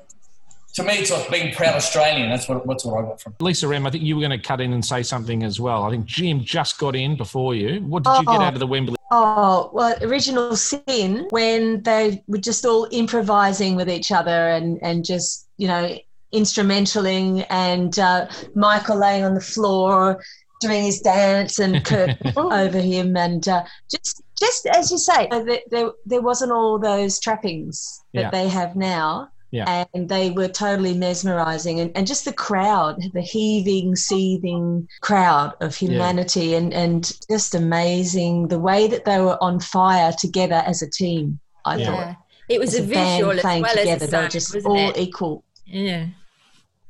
to 0.78 0.84
me, 0.84 0.94
it's 0.94 1.12
like 1.12 1.30
being 1.32 1.54
proud 1.56 1.74
Australian. 1.76 2.30
That's 2.30 2.48
what, 2.48 2.64
what's 2.68 2.86
what 2.86 3.04
I 3.04 3.08
got 3.08 3.20
from 3.20 3.34
it. 3.34 3.42
Lisa 3.44 3.68
I 3.68 3.90
think 3.90 4.04
you 4.04 4.16
were 4.16 4.22
going 4.22 4.40
to 4.40 4.48
cut 4.48 4.62
in 4.62 4.74
and 4.74 4.86
say 4.86 5.02
something 5.02 5.42
as 5.44 5.60
well. 5.60 5.84
I 5.84 5.90
think 5.90 6.06
Jim 6.06 6.42
just 6.42 6.78
got 6.78 6.96
in 6.96 7.18
before 7.18 7.56
you. 7.56 7.82
What 7.82 8.04
did 8.04 8.12
you 8.12 8.26
get 8.26 8.36
Oh. 8.38 8.42
out 8.42 8.54
of 8.54 8.60
the 8.60 8.68
Wembley? 8.68 8.96
Oh, 9.12 9.72
well, 9.74 9.96
Original 10.04 10.56
Sin, 10.56 11.26
when 11.32 11.82
they 11.82 12.24
were 12.28 12.38
just 12.38 12.64
all 12.64 12.88
improvising 12.92 13.76
with 13.76 13.90
each 13.90 14.12
other 14.12 14.50
and, 14.50 14.78
and 14.84 15.04
just, 15.04 15.48
you 15.58 15.68
know, 15.68 15.98
instrumentaling 16.32 17.46
and 17.50 17.98
uh, 17.98 18.28
Michael 18.54 18.98
laying 19.00 19.24
on 19.24 19.34
the 19.34 19.42
floor 19.42 20.22
doing 20.62 20.84
his 20.84 21.00
dance 21.02 21.58
and 21.58 21.84
Kirk 21.86 22.18
over 22.38 22.80
him. 22.80 23.18
And 23.18 23.48
uh, 23.48 23.64
just, 23.90 24.22
just 24.40 24.68
as 24.68 24.92
you 24.92 24.98
say, 25.00 25.28
there, 25.32 25.60
there, 25.72 25.92
there 26.06 26.22
wasn't 26.22 26.52
all 26.52 26.78
those 26.78 27.20
trappings 27.20 28.02
that 28.14 28.22
Yeah. 28.22 28.30
they 28.30 28.48
have 28.48 28.76
now. 28.76 29.30
Yeah. 29.52 29.86
And 29.94 30.10
they 30.10 30.32
were 30.32 30.50
totally 30.50 30.94
mesmerizing. 30.94 31.80
And, 31.80 31.92
and 31.96 32.06
just 32.06 32.26
the 32.26 32.34
crowd, 32.34 33.02
the 33.14 33.22
heaving, 33.22 33.96
seething 33.96 34.88
crowd 35.02 35.54
of 35.62 35.74
humanity, 35.76 36.54
and, 36.56 36.74
and 36.74 37.12
just 37.32 37.56
amazing 37.56 38.50
the 38.50 38.60
way 38.60 38.88
that 38.88 39.06
they 39.06 39.20
were 39.22 39.42
on 39.42 39.60
fire 39.62 40.12
together 40.12 40.62
as 40.66 40.82
a 40.82 40.90
team. 40.90 41.40
I 41.66 41.78
Yeah. 41.78 41.86
thought. 41.86 42.16
It 42.50 42.60
was 42.60 42.74
As 42.74 42.80
a 42.86 42.94
band 42.94 43.18
visual 43.18 43.32
as 43.32 43.42
playing 43.42 43.62
well 43.64 43.72
as 43.72 43.78
a 43.78 43.82
together. 43.82 44.08
They 44.08 44.22
were 44.22 44.28
just 44.30 44.66
all 44.66 44.90
it? 44.90 44.98
equal. 44.98 45.44
Yeah. 45.66 46.08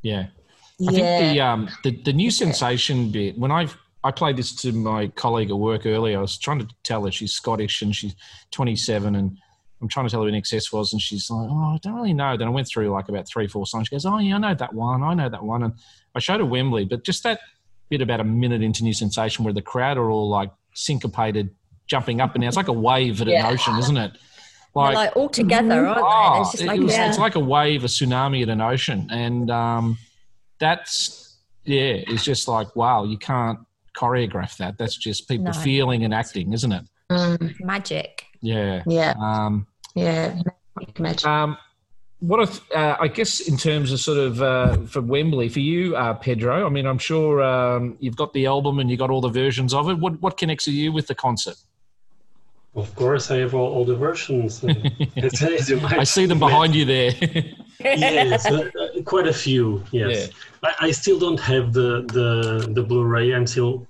Yeah. 0.01 0.27
I 0.87 0.91
Yeah. 0.91 0.91
think 0.91 1.33
the 1.33 1.41
um 1.41 1.69
the, 1.83 1.91
the 2.03 2.13
new 2.13 2.29
sensation 2.29 3.11
bit 3.11 3.37
when 3.37 3.51
I 3.51 3.67
I 4.03 4.11
played 4.11 4.37
this 4.37 4.55
to 4.57 4.71
my 4.71 5.07
colleague 5.07 5.49
at 5.49 5.57
work 5.57 5.85
earlier. 5.87 6.19
I 6.19 6.21
was 6.21 6.37
trying 6.37 6.59
to 6.59 6.67
tell 6.83 7.03
her 7.05 7.11
she's 7.11 7.33
Scottish 7.33 7.81
and 7.81 7.95
she's 7.95 8.15
27 8.51 9.15
and 9.15 9.37
I'm 9.81 9.87
trying 9.87 10.07
to 10.07 10.09
tell 10.11 10.23
her 10.23 10.29
who 10.29 10.35
INXS 10.35 10.73
was 10.73 10.91
and 10.93 11.01
she's 11.01 11.29
like, 11.29 11.47
oh, 11.51 11.73
I 11.75 11.77
don't 11.83 11.93
really 11.95 12.13
know. 12.13 12.35
Then 12.35 12.47
I 12.47 12.51
went 12.51 12.67
through 12.67 12.89
like 12.89 13.09
about 13.09 13.27
three, 13.27 13.47
four 13.47 13.65
songs. 13.67 13.87
She 13.87 13.95
goes, 13.95 14.05
oh 14.05 14.17
yeah, 14.17 14.35
I 14.35 14.37
know 14.39 14.55
that 14.55 14.73
one. 14.73 15.03
I 15.03 15.13
know 15.13 15.29
that 15.29 15.43
one. 15.43 15.63
And 15.63 15.73
I 16.15 16.19
showed 16.19 16.39
her 16.39 16.45
Wembley, 16.45 16.85
but 16.85 17.03
just 17.03 17.21
that 17.23 17.39
bit 17.89 18.01
about 18.01 18.19
a 18.19 18.23
minute 18.23 18.61
into 18.63 18.83
New 18.83 18.93
Sensation 18.93 19.45
where 19.45 19.53
the 19.53 19.61
crowd 19.61 19.97
are 19.97 20.09
all 20.09 20.27
like 20.29 20.51
syncopated, 20.73 21.51
jumping 21.85 22.19
up 22.21 22.33
and 22.35 22.41
down. 22.41 22.47
It's 22.47 22.57
like 22.57 22.67
a 22.69 22.73
wave 22.73 23.21
at 23.21 23.27
Yeah. 23.27 23.47
an 23.47 23.53
ocean, 23.53 23.77
isn't 23.77 23.97
it? 23.97 24.11
They're 24.75 24.93
like 24.93 25.15
all 25.15 25.29
together, 25.29 25.87
aren't 25.87 25.97
they? 25.97 26.03
Oh, 26.03 26.41
It's 26.41 26.51
just 26.51 26.63
it 26.63 26.67
like, 26.67 26.79
was- 26.81 26.91
yeah. 26.93 27.09
it's 27.09 27.17
like 27.17 27.35
a 27.35 27.39
wave, 27.39 27.83
a 27.83 27.87
tsunami 27.87 28.43
at 28.43 28.49
an 28.49 28.61
ocean, 28.61 29.07
and 29.11 29.49
um, 29.49 29.97
that's 30.59 31.37
yeah, 31.65 31.93
it's 32.07 32.23
just 32.23 32.47
like 32.47 32.75
wow, 32.75 33.03
you 33.03 33.17
can't 33.17 33.59
choreograph 33.97 34.57
that. 34.57 34.77
That's 34.77 34.95
just 34.95 35.27
people 35.27 35.45
No. 35.45 35.51
feeling 35.53 36.03
and 36.03 36.13
acting, 36.13 36.53
isn't 36.53 36.71
it? 36.71 36.83
magic. 37.59 38.25
Yeah, 38.41 38.83
Yeah. 38.87 39.13
Um, 39.19 39.67
Yeah. 39.95 40.41
Magic. 40.99 41.25
um, 41.25 41.57
what 42.19 42.39
if, 42.41 42.61
uh, 42.71 42.97
I 42.99 43.07
guess 43.07 43.39
in 43.39 43.57
terms 43.57 43.91
of 43.91 43.99
sort 43.99 44.17
of 44.19 44.41
uh, 44.41 44.77
for 44.87 45.01
Wembley 45.01 45.49
for 45.49 45.59
you, 45.59 45.95
uh, 45.95 46.13
Pedro? 46.13 46.65
I 46.65 46.69
mean, 46.69 46.85
I'm 46.85 46.97
sure 46.99 47.41
um, 47.43 47.95
you've 47.99 48.15
got 48.15 48.33
the 48.33 48.45
album 48.47 48.79
and 48.79 48.89
you 48.89 48.97
got 48.97 49.09
all 49.09 49.21
the 49.21 49.29
versions 49.29 49.73
of 49.73 49.89
it. 49.89 49.97
What 49.99 50.21
what 50.21 50.37
connects 50.37 50.67
you 50.67 50.91
with 50.91 51.07
the 51.07 51.15
concert? 51.15 51.55
Of 52.75 52.93
course, 52.95 53.31
I 53.31 53.37
have 53.37 53.55
all, 53.55 53.73
all 53.73 53.85
the 53.85 53.95
versions. 53.95 54.63
It's- 55.15 55.41
it's 55.41 55.69
in 55.71 55.81
my- 55.81 55.97
I 55.99 56.03
see 56.03 56.25
them 56.27 56.39
behind 56.39 56.75
you 56.75 56.85
there. 56.85 57.11
yes, 57.79 58.45
uh, 58.45 58.69
uh, 58.79 59.01
quite 59.03 59.27
a 59.27 59.33
few. 59.33 59.83
Yes, 59.91 60.29
I, 60.63 60.87
I 60.87 60.91
still 60.91 61.17
don't 61.19 61.39
have 61.39 61.73
the 61.73 62.01
the 62.17 62.67
the 62.73 62.83
Blu-ray. 62.83 63.33
I'm 63.33 63.47
still 63.47 63.87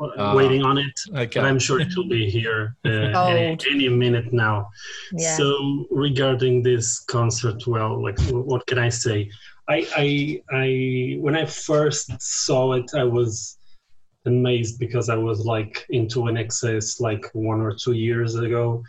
uh, 0.00 0.10
Ah, 0.18 0.34
waiting 0.34 0.62
on 0.62 0.78
it. 0.78 0.96
okay. 1.14 1.40
but 1.40 1.44
I'm 1.48 1.58
sure 1.58 1.80
it 1.80 1.94
will 1.96 2.08
be 2.08 2.28
here 2.30 2.76
uh, 2.84 2.88
any, 3.30 3.58
any 3.70 3.88
minute 3.88 4.32
now. 4.32 4.68
Yeah. 5.12 5.36
So 5.36 5.86
regarding 5.90 6.62
this 6.62 7.00
concert, 7.00 7.66
well, 7.66 8.02
like 8.02 8.18
what 8.30 8.66
can 8.66 8.78
I 8.78 8.88
say? 8.88 9.30
I, 9.68 9.78
I, 9.96 10.06
I 10.64 11.16
when 11.20 11.34
I 11.36 11.44
first 11.46 12.10
saw 12.20 12.72
it, 12.74 12.88
I 12.94 13.04
was 13.04 13.58
amazed 14.24 14.78
because 14.78 15.08
I 15.08 15.16
was 15.16 15.44
like 15.44 15.84
into 15.90 16.20
INXS 16.20 17.00
like 17.00 17.24
one 17.32 17.60
or 17.60 17.72
two 17.74 17.92
years 17.92 18.34
ago, 18.36 18.82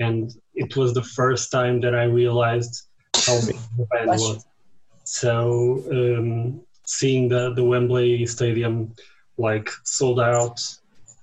and 0.00 0.32
it 0.54 0.76
was 0.76 0.92
the 0.92 1.02
first 1.02 1.50
time 1.52 1.80
that 1.82 1.94
I 1.94 2.04
realized 2.04 2.82
how 3.26 3.38
big 3.46 3.56
the 3.78 3.86
band 3.90 4.08
was. 4.08 4.44
So 5.04 5.84
um, 5.92 6.60
seeing 6.84 7.28
the 7.28 7.52
the 7.54 7.62
Wembley 7.64 8.26
Stadium 8.26 8.94
like 9.36 9.68
sold 9.82 10.20
out, 10.20 10.60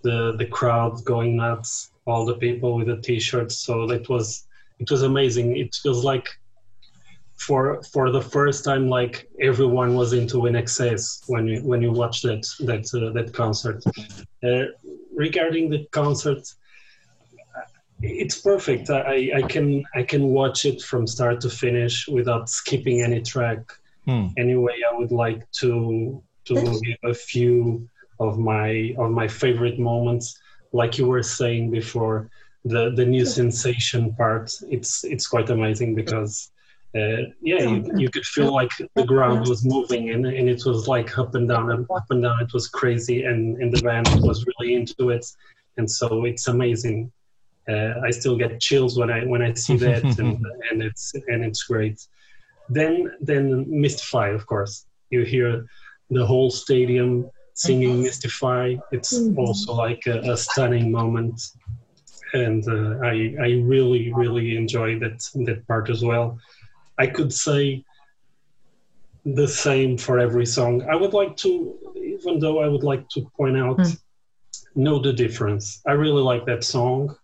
the 0.04 0.36
the 0.38 0.46
crowd 0.46 1.04
going 1.06 1.36
nuts, 1.38 1.92
all 2.06 2.26
the 2.26 2.36
people 2.36 2.76
with 2.76 2.88
the 2.88 2.98
t-shirts. 2.98 3.58
So 3.58 3.88
that 3.88 4.10
was 4.10 4.48
it 4.80 4.90
was 4.90 5.04
amazing. 5.04 5.58
It 5.58 5.76
feels 5.76 6.04
like 6.04 6.28
for 7.36 7.82
for 7.84 8.12
the 8.12 8.22
first 8.22 8.64
time, 8.64 8.88
like 8.88 9.28
everyone 9.40 9.96
was 9.96 10.14
into 10.14 10.38
INXS 10.50 11.24
when 11.28 11.48
you 11.48 11.62
when 11.62 11.82
you 11.82 11.92
watched 11.92 12.24
that 12.24 12.46
that 12.60 12.86
uh, 12.94 13.12
that 13.14 13.34
concert. 13.34 13.84
Uh, 14.44 14.66
regarding 15.14 15.70
the 15.70 15.86
concert, 15.92 16.44
it's 18.02 18.40
perfect. 18.42 18.90
I, 18.90 19.32
I 19.36 19.42
can 19.44 19.84
I 19.96 20.04
can 20.04 20.24
watch 20.28 20.66
it 20.66 20.82
from 20.82 21.08
start 21.08 21.42
to 21.42 21.50
finish 21.50 22.08
without 22.08 22.50
skipping 22.50 23.02
any 23.02 23.22
track. 23.22 23.60
Hmm. 24.06 24.28
Anyway, 24.38 24.78
I 24.90 24.98
would 24.98 25.12
like 25.12 25.50
to 25.62 26.22
to 26.46 26.54
give 26.56 26.98
a 27.04 27.14
few 27.14 27.88
of 28.28 28.38
my 28.38 28.96
of 28.98 29.10
my 29.12 29.28
favorite 29.28 29.80
moments. 29.80 30.26
Like 30.72 30.98
you 30.98 31.06
were 31.08 31.24
saying 31.24 31.72
before, 31.72 32.30
the 32.64 32.84
the 33.00 33.06
new 33.06 33.26
sensation 33.26 34.14
part. 34.16 34.48
It's 34.70 35.04
it's 35.04 35.28
quite 35.28 35.50
amazing 35.50 35.96
because. 35.96 36.52
Uh, 36.94 37.24
yeah, 37.42 37.62
you, 37.62 37.90
you 37.96 38.10
could 38.10 38.26
feel 38.26 38.52
like 38.54 38.70
the 38.96 39.06
ground 39.06 39.48
was 39.48 39.64
moving 39.64 40.10
and, 40.10 40.26
and 40.26 40.50
it 40.50 40.62
was 40.66 40.90
like 40.90 41.18
up 41.18 41.36
and 41.36 41.48
down 41.48 41.72
and 41.72 41.88
up 41.90 42.04
and 42.10 42.22
down. 42.22 42.38
It 42.42 42.52
was 42.54 42.68
crazy 42.68 43.24
and, 43.24 43.56
and 43.62 43.74
the 43.74 43.82
band 43.82 44.10
was 44.22 44.46
really 44.46 44.74
into 44.74 45.10
it. 45.10 45.26
And 45.78 45.90
so 45.90 46.26
it's 46.26 46.50
amazing 46.50 47.10
uh, 47.70 47.94
I 48.04 48.12
still 48.12 48.36
get 48.36 48.60
chills 48.60 48.98
when 48.98 49.10
I 49.10 49.26
when 49.26 49.42
I 49.42 49.54
see 49.54 49.78
that, 49.78 50.04
and, 50.20 50.46
and 50.70 50.84
it's 50.84 51.14
and 51.28 51.44
it's 51.44 51.64
great. 51.64 52.06
Then 52.70 53.12
then 53.22 53.66
Mystify, 53.68 54.30
of 54.30 54.46
course. 54.46 54.86
You 55.10 55.24
hear 55.24 55.66
the 56.10 56.26
whole 56.26 56.50
stadium 56.50 57.30
singing 57.54 57.94
mm-hmm. 57.94 58.04
Mystify. 58.04 58.76
It's 58.92 59.18
mm-hmm. 59.18 59.40
also 59.40 59.74
like 59.74 60.04
a, 60.08 60.20
a 60.32 60.38
stunning 60.38 60.92
moment, 60.92 61.42
and 62.34 62.68
uh, 62.68 63.06
I 63.06 63.36
I 63.42 63.50
really 63.64 64.12
really 64.14 64.56
enjoy 64.56 65.00
that 65.00 65.24
that 65.46 65.68
part 65.68 65.90
as 65.90 66.04
well. 66.04 66.40
I 66.98 67.08
could 67.08 67.34
say 67.34 67.84
the 69.26 69.48
same 69.48 69.98
for 69.98 70.20
every 70.20 70.46
song. 70.46 70.84
I 70.90 70.96
would 70.96 71.14
like 71.14 71.38
to, 71.38 71.78
even 71.96 72.40
though 72.40 72.60
I 72.60 72.68
would 72.68 72.84
like 72.84 73.08
to 73.10 73.22
point 73.38 73.58
out, 73.58 73.78
mm. 73.78 74.00
know 74.76 75.00
the 75.00 75.14
difference. 75.14 75.82
I 75.86 75.92
really 75.92 76.24
like 76.24 76.46
that 76.48 76.64
song 76.64 77.16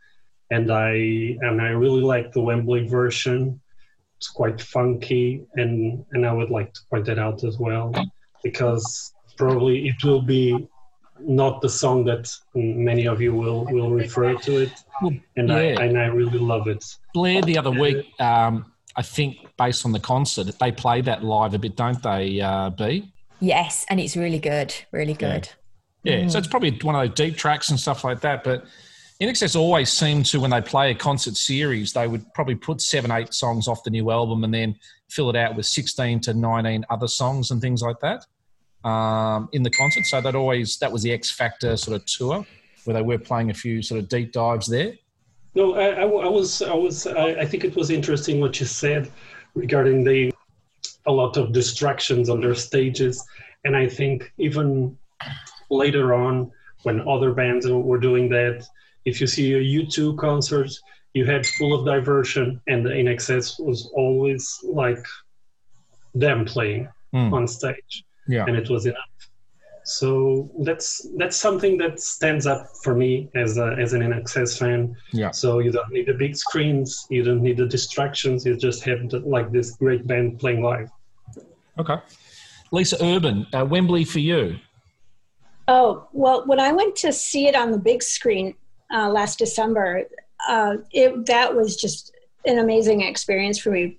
and 0.52 0.72
I 0.72 0.94
and 1.42 1.62
I 1.62 1.70
really 1.70 2.02
like 2.02 2.32
the 2.32 2.42
Wembley 2.42 2.88
version. 2.88 3.60
It's 4.18 4.30
quite 4.30 4.62
funky, 4.62 5.46
and 5.56 6.06
and 6.12 6.26
I 6.26 6.34
would 6.34 6.50
like 6.50 6.74
to 6.74 6.82
point 6.90 7.06
that 7.06 7.20
out 7.20 7.44
as 7.44 7.58
well, 7.58 7.94
because 8.44 9.14
probably 9.38 9.88
it 9.88 10.04
will 10.04 10.22
be 10.22 10.68
not 11.20 11.62
the 11.62 11.70
song 11.70 12.04
that 12.06 12.30
many 12.54 13.08
of 13.08 13.22
you 13.22 13.34
will 13.34 13.66
will 13.66 13.92
refer 13.92 14.36
to 14.36 14.64
it, 14.64 14.72
and 15.36 15.52
I 15.52 15.62
and 15.62 15.98
I 15.98 16.06
really 16.08 16.40
love 16.40 16.68
it. 16.68 16.84
Blair 17.14 17.42
the 17.42 17.58
other 17.58 17.72
week, 17.72 18.08
um, 18.20 18.72
I 18.96 19.02
think 19.02 19.38
based 19.58 19.86
on 19.86 19.92
the 19.92 20.00
concert, 20.00 20.48
they 20.60 20.72
play 20.72 21.02
that 21.02 21.24
live 21.24 21.54
a 21.54 21.60
bit, 21.60 21.76
don't 21.76 22.02
they, 22.02 22.42
uh, 22.42 22.70
B? 22.72 23.12
Yes, 23.40 23.86
and 23.90 24.00
it's 24.00 24.18
really 24.18 24.40
good, 24.40 24.74
really 24.92 25.14
good. 25.14 25.50
Yeah, 26.04 26.28
so 26.28 26.40
it's 26.40 26.48
probably 26.48 26.78
one 26.82 26.96
of 26.96 27.02
those 27.08 27.16
deep 27.16 27.38
tracks 27.38 27.70
and 27.70 27.80
stuff 27.80 28.04
like 28.04 28.22
that. 28.22 28.44
But 28.44 28.66
INXS 29.22 29.56
always 29.56 29.92
seemed 29.92 30.26
to, 30.28 30.40
when 30.40 30.52
they 30.52 30.62
play 30.62 30.92
a 30.92 30.96
concert 30.96 31.36
series, 31.36 31.94
they 31.94 32.08
would 32.08 32.26
probably 32.34 32.56
put 32.56 32.82
seven, 32.82 33.12
eight 33.12 33.34
songs 33.34 33.68
off 33.68 33.84
the 33.84 33.90
new 33.90 34.10
album 34.10 34.44
and 34.44 34.54
then 34.54 34.76
fill 35.10 35.30
it 35.30 35.36
out 35.36 35.56
with 35.56 35.66
16 35.66 36.22
to 36.22 36.34
19 36.34 36.86
other 36.90 37.08
songs 37.08 37.52
and 37.52 37.62
things 37.62 37.82
like 37.82 38.00
that 38.00 38.26
um, 38.84 39.50
in 39.52 39.64
the 39.64 39.70
concert. 39.72 40.06
So 40.06 40.22
that 40.22 40.36
always, 40.36 40.78
that 40.78 40.92
was 40.92 41.04
the 41.04 41.12
X 41.12 41.32
Factor 41.32 41.78
sort 41.78 41.96
of 41.98 42.06
tour 42.06 42.46
where 42.86 42.94
they 42.94 43.02
were 43.02 43.18
playing 43.18 43.50
a 43.50 43.54
few 43.54 43.82
sort 43.82 44.00
of 44.00 44.08
deep 44.08 44.32
dives 44.32 44.68
there. 44.68 44.94
No, 45.56 45.76
I, 45.76 45.88
I, 45.90 46.04
I 46.04 46.30
was, 46.30 46.62
I 46.62 46.74
was, 46.74 47.08
I, 47.08 47.42
I 47.42 47.46
think 47.46 47.64
it 47.64 47.76
was 47.76 47.90
interesting 47.90 48.40
what 48.40 48.60
you 48.60 48.66
said 48.66 49.12
regarding 49.56 50.04
the 50.04 50.32
a 51.06 51.12
lot 51.12 51.38
of 51.38 51.54
distractions 51.54 52.30
on 52.30 52.42
their 52.42 52.54
stages, 52.54 53.26
and 53.64 53.76
I 53.76 53.88
think 53.88 54.32
even 54.38 54.98
later 55.70 56.14
on 56.14 56.52
when 56.84 57.08
other 57.08 57.34
bands 57.34 57.66
were 57.68 57.98
doing 57.98 58.30
that, 58.30 58.68
if 59.06 59.20
you 59.20 59.28
see 59.28 59.54
a 59.54 59.84
U2 59.84 60.18
concert, 60.18 60.70
you 61.14 61.26
had 61.26 61.46
full 61.46 61.74
of 61.74 61.86
diversion, 61.86 62.62
and 62.68 62.86
the 62.86 62.90
INXS 62.90 63.66
was 63.66 63.90
always 63.94 64.60
like 64.64 65.04
them 66.14 66.46
playing 66.46 66.90
Hmm. 67.14 67.34
on 67.34 67.48
stage, 67.48 68.04
Yeah. 68.28 68.46
and 68.48 68.56
it 68.56 68.70
was 68.70 68.86
enough. 68.86 68.98
So 69.88 70.52
that's 70.60 71.08
that's 71.16 71.38
something 71.38 71.78
that 71.78 72.02
stands 72.02 72.46
up 72.46 72.68
for 72.84 72.94
me 72.94 73.30
as 73.36 73.58
a, 73.58 73.74
as 73.80 73.94
an 73.94 74.02
INXS 74.02 74.60
fan. 74.60 74.96
Yeah. 75.14 75.32
So 75.32 75.60
you 75.60 75.72
don't 75.72 75.90
need 75.90 76.08
the 76.08 76.14
big 76.14 76.36
screens, 76.36 77.08
you 77.10 77.24
don't 77.24 77.42
need 77.42 77.56
the 77.56 77.66
distractions. 77.66 78.46
You 78.46 78.58
just 78.58 78.84
have 78.84 79.10
the, 79.10 79.20
like 79.20 79.50
this 79.52 79.72
great 79.78 80.06
band 80.06 80.40
playing 80.40 80.62
live. 80.62 80.90
Okay. 81.80 81.96
Lisa 82.72 82.98
Urban, 83.02 83.48
uh, 83.54 83.66
Wembley 83.66 84.04
for 84.04 84.20
you. 84.20 84.58
Oh, 85.70 86.08
well, 86.12 86.46
when 86.46 86.60
I 86.60 86.74
went 86.74 86.96
to 86.98 87.14
see 87.14 87.48
it 87.48 87.56
on 87.56 87.72
the 87.72 87.78
big 87.78 88.04
screen 88.04 88.56
uh, 88.94 89.10
last 89.10 89.40
December, 89.40 90.04
uh, 90.48 90.78
it 90.92 91.26
that 91.28 91.56
was 91.56 91.76
just 91.78 92.12
an 92.46 92.60
amazing 92.60 93.02
experience 93.02 93.60
for 93.60 93.72
me, 93.72 93.84
Cl- 93.84 93.98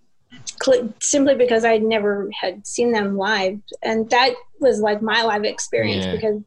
simply 1.00 1.34
because 1.34 1.64
I 1.64 1.78
never 1.78 2.28
had 2.38 2.66
seen 2.66 2.92
them 2.92 3.16
live. 3.16 3.60
And 3.82 4.08
that 4.10 4.34
was 4.60 4.80
like 4.80 5.02
my 5.02 5.22
live 5.22 5.44
experience 5.44 6.04
Yeah. 6.04 6.12
because 6.16 6.42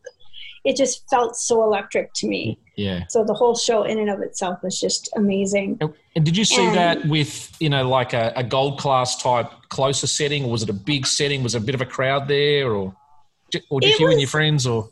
it 0.63 0.75
just 0.75 1.09
felt 1.09 1.35
so 1.35 1.63
electric 1.63 2.13
to 2.15 2.27
me. 2.27 2.59
Yeah. 2.75 3.05
So 3.09 3.23
the 3.23 3.33
whole 3.33 3.55
show 3.55 3.83
in 3.83 3.97
and 3.99 4.09
of 4.09 4.21
itself 4.21 4.59
was 4.63 4.79
just 4.79 5.09
amazing. 5.15 5.79
And 6.15 6.25
did 6.25 6.37
you 6.37 6.45
see 6.45 6.65
And- 6.65 6.75
that 6.75 7.05
with, 7.05 7.55
you 7.59 7.69
know, 7.69 7.87
like 7.87 8.13
a, 8.13 8.31
a 8.35 8.43
gold 8.43 8.79
class 8.79 9.21
type 9.21 9.49
closer 9.69 10.07
setting, 10.07 10.45
or 10.45 10.51
was 10.51 10.61
it 10.63 10.69
a 10.69 10.73
big 10.73 11.07
setting? 11.07 11.41
Was 11.41 11.55
a 11.55 11.59
bit 11.59 11.73
of 11.75 11.81
a 11.81 11.85
crowd 11.85 12.27
there, 12.27 12.71
or, 12.73 12.95
or 13.69 13.81
just 13.81 13.99
you 13.99 14.09
and 14.09 14.19
your 14.19 14.29
friends, 14.29 14.67
or? 14.67 14.89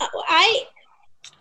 I 0.00 0.64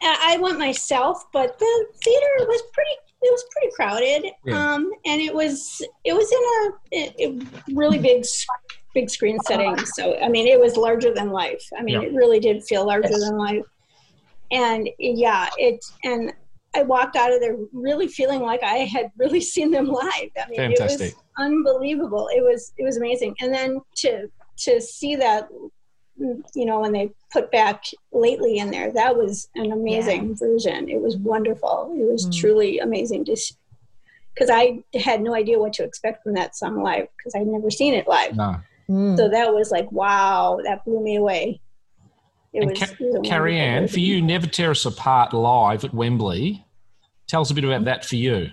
I 0.03 0.37
went 0.39 0.57
myself, 0.57 1.25
but 1.31 1.57
the 1.59 1.85
theater 2.03 2.27
was 2.47 2.61
pretty. 2.73 2.91
It 3.24 3.32
was 3.32 3.43
pretty 3.51 3.72
crowded, 3.76 4.32
Yeah. 4.45 4.74
um, 4.74 4.91
and 5.05 5.22
it 5.22 5.34
was 5.34 5.82
it 6.03 6.13
was 6.13 6.32
in 6.32 6.99
a, 6.99 7.13
a- 7.28 7.74
really 7.76 7.99
big 7.99 8.26
big 8.93 9.09
screen 9.09 9.38
setting. 9.45 9.78
So 9.86 10.17
I 10.19 10.28
mean, 10.28 10.47
it 10.47 10.59
was 10.59 10.76
larger 10.76 11.13
than 11.13 11.30
life. 11.32 11.63
I 11.78 11.84
mean, 11.84 12.01
Yeah. 12.01 12.07
it 12.07 12.13
really 12.13 12.39
did 12.39 12.63
feel 12.63 12.86
larger 12.86 13.09
Yes. 13.11 13.22
than 13.30 13.38
life. 13.38 13.63
And 14.51 14.89
yeah, 14.99 15.47
it 15.57 15.84
and 16.03 16.34
I 16.76 16.84
walked 16.84 17.15
out 17.15 17.32
of 17.34 17.41
there 17.41 17.57
really 17.74 18.07
feeling 18.07 18.41
like 18.41 18.63
I 18.63 18.78
had 18.95 19.11
really 19.17 19.41
seen 19.53 19.72
them 19.72 19.88
live. 19.88 20.30
I 20.38 20.49
mean, 20.49 20.72
it 20.72 20.80
was 20.80 21.13
unbelievable. 21.38 22.28
It 22.36 22.41
was 22.41 22.74
it 22.78 22.84
was 22.84 22.97
amazing. 22.97 23.36
And 23.39 23.53
then 23.53 23.80
to 23.97 24.28
to 24.65 24.82
see 24.82 25.15
that 25.17 25.47
you 26.55 26.65
know 26.65 26.80
when 26.82 26.91
they 26.91 27.11
put 27.32 27.51
back 27.51 27.86
lately 28.11 28.57
in 28.57 28.71
there 28.71 28.91
that 28.91 29.15
was 29.15 29.47
an 29.55 29.71
amazing 29.71 30.36
version 30.36 30.89
it 30.89 30.99
was 31.01 31.15
wonderful 31.17 31.95
it 31.97 32.11
was 32.11 32.25
Mm. 32.27 32.38
truly 32.39 32.79
amazing 32.79 33.23
to 33.25 33.36
because 34.34 34.49
i 34.49 34.79
had 34.99 35.21
no 35.21 35.34
idea 35.34 35.57
what 35.59 35.73
to 35.73 35.84
expect 35.84 36.23
from 36.23 36.34
that 36.34 36.55
song 36.55 36.82
live 36.84 37.07
because 37.17 37.34
i'd 37.36 37.47
never 37.47 37.69
seen 37.71 37.93
it 37.93 38.07
live 38.07 38.36
No. 38.36 38.55
Mm. 38.89 39.17
so 39.17 39.29
that 39.29 39.53
was 39.53 39.71
like 39.71 39.89
wow 39.91 40.59
that 40.65 40.84
blew 40.86 41.01
me 41.01 41.15
away 41.15 41.61
it 42.53 42.61
And 42.63 42.69
was, 42.71 42.79
Ca- 42.79 42.95
it 42.99 42.99
was 42.99 43.27
Carrie 43.29 43.53
wonderful 43.53 43.77
Ann, 43.84 43.88
for 43.88 43.99
you, 44.01 44.21
Never 44.21 44.45
Tear 44.45 44.71
Us 44.71 44.84
Apart 44.86 45.32
live 45.34 45.86
at 45.86 45.93
Wembley. 45.93 46.65
Tell 47.29 47.39
us 47.39 47.49
a 47.49 47.53
bit 47.53 47.63
about 47.63 47.86
that 47.86 48.03
for 48.03 48.17
you. 48.17 48.47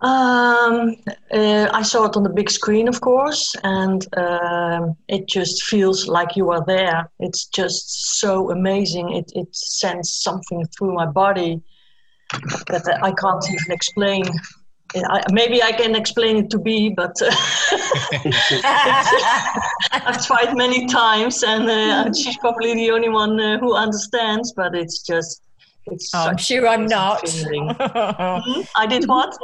Um, 0.00 0.96
uh, 1.32 1.68
I 1.72 1.82
saw 1.82 2.04
it 2.04 2.16
on 2.16 2.22
the 2.22 2.28
big 2.30 2.50
screen, 2.50 2.86
of 2.86 3.00
course, 3.00 3.56
and 3.62 4.06
um, 4.18 4.94
it 5.08 5.26
just 5.26 5.64
feels 5.64 6.06
like 6.06 6.36
you 6.36 6.50
are 6.50 6.62
there. 6.66 7.10
It's 7.18 7.46
just 7.46 8.18
so 8.18 8.50
amazing. 8.50 9.14
It 9.14 9.32
it 9.34 9.48
sends 9.56 10.12
something 10.12 10.66
through 10.76 10.92
my 10.94 11.06
body 11.06 11.62
that 12.68 12.98
I 13.02 13.12
can't 13.12 13.44
even 13.50 13.72
explain. 13.72 14.24
I, 14.94 15.22
maybe 15.32 15.62
I 15.62 15.72
can 15.72 15.96
explain 15.96 16.36
it 16.36 16.50
to 16.50 16.58
B, 16.58 16.90
but 16.90 17.16
uh, 17.22 17.30
I've 19.92 20.24
tried 20.26 20.54
many 20.56 20.86
times, 20.86 21.42
and 21.42 21.68
uh, 21.70 22.12
she's 22.12 22.36
probably 22.38 22.74
the 22.74 22.90
only 22.90 23.08
one 23.08 23.40
uh, 23.40 23.58
who 23.58 23.74
understands. 23.74 24.52
But 24.52 24.74
it's 24.74 25.00
just, 25.00 25.42
it's. 25.86 26.14
Oh, 26.14 26.26
I'm 26.28 26.36
sure 26.36 26.68
I'm 26.68 26.86
not. 26.86 27.22
Hmm? 27.78 28.60
I 28.76 28.86
did 28.86 29.06
what? 29.06 29.36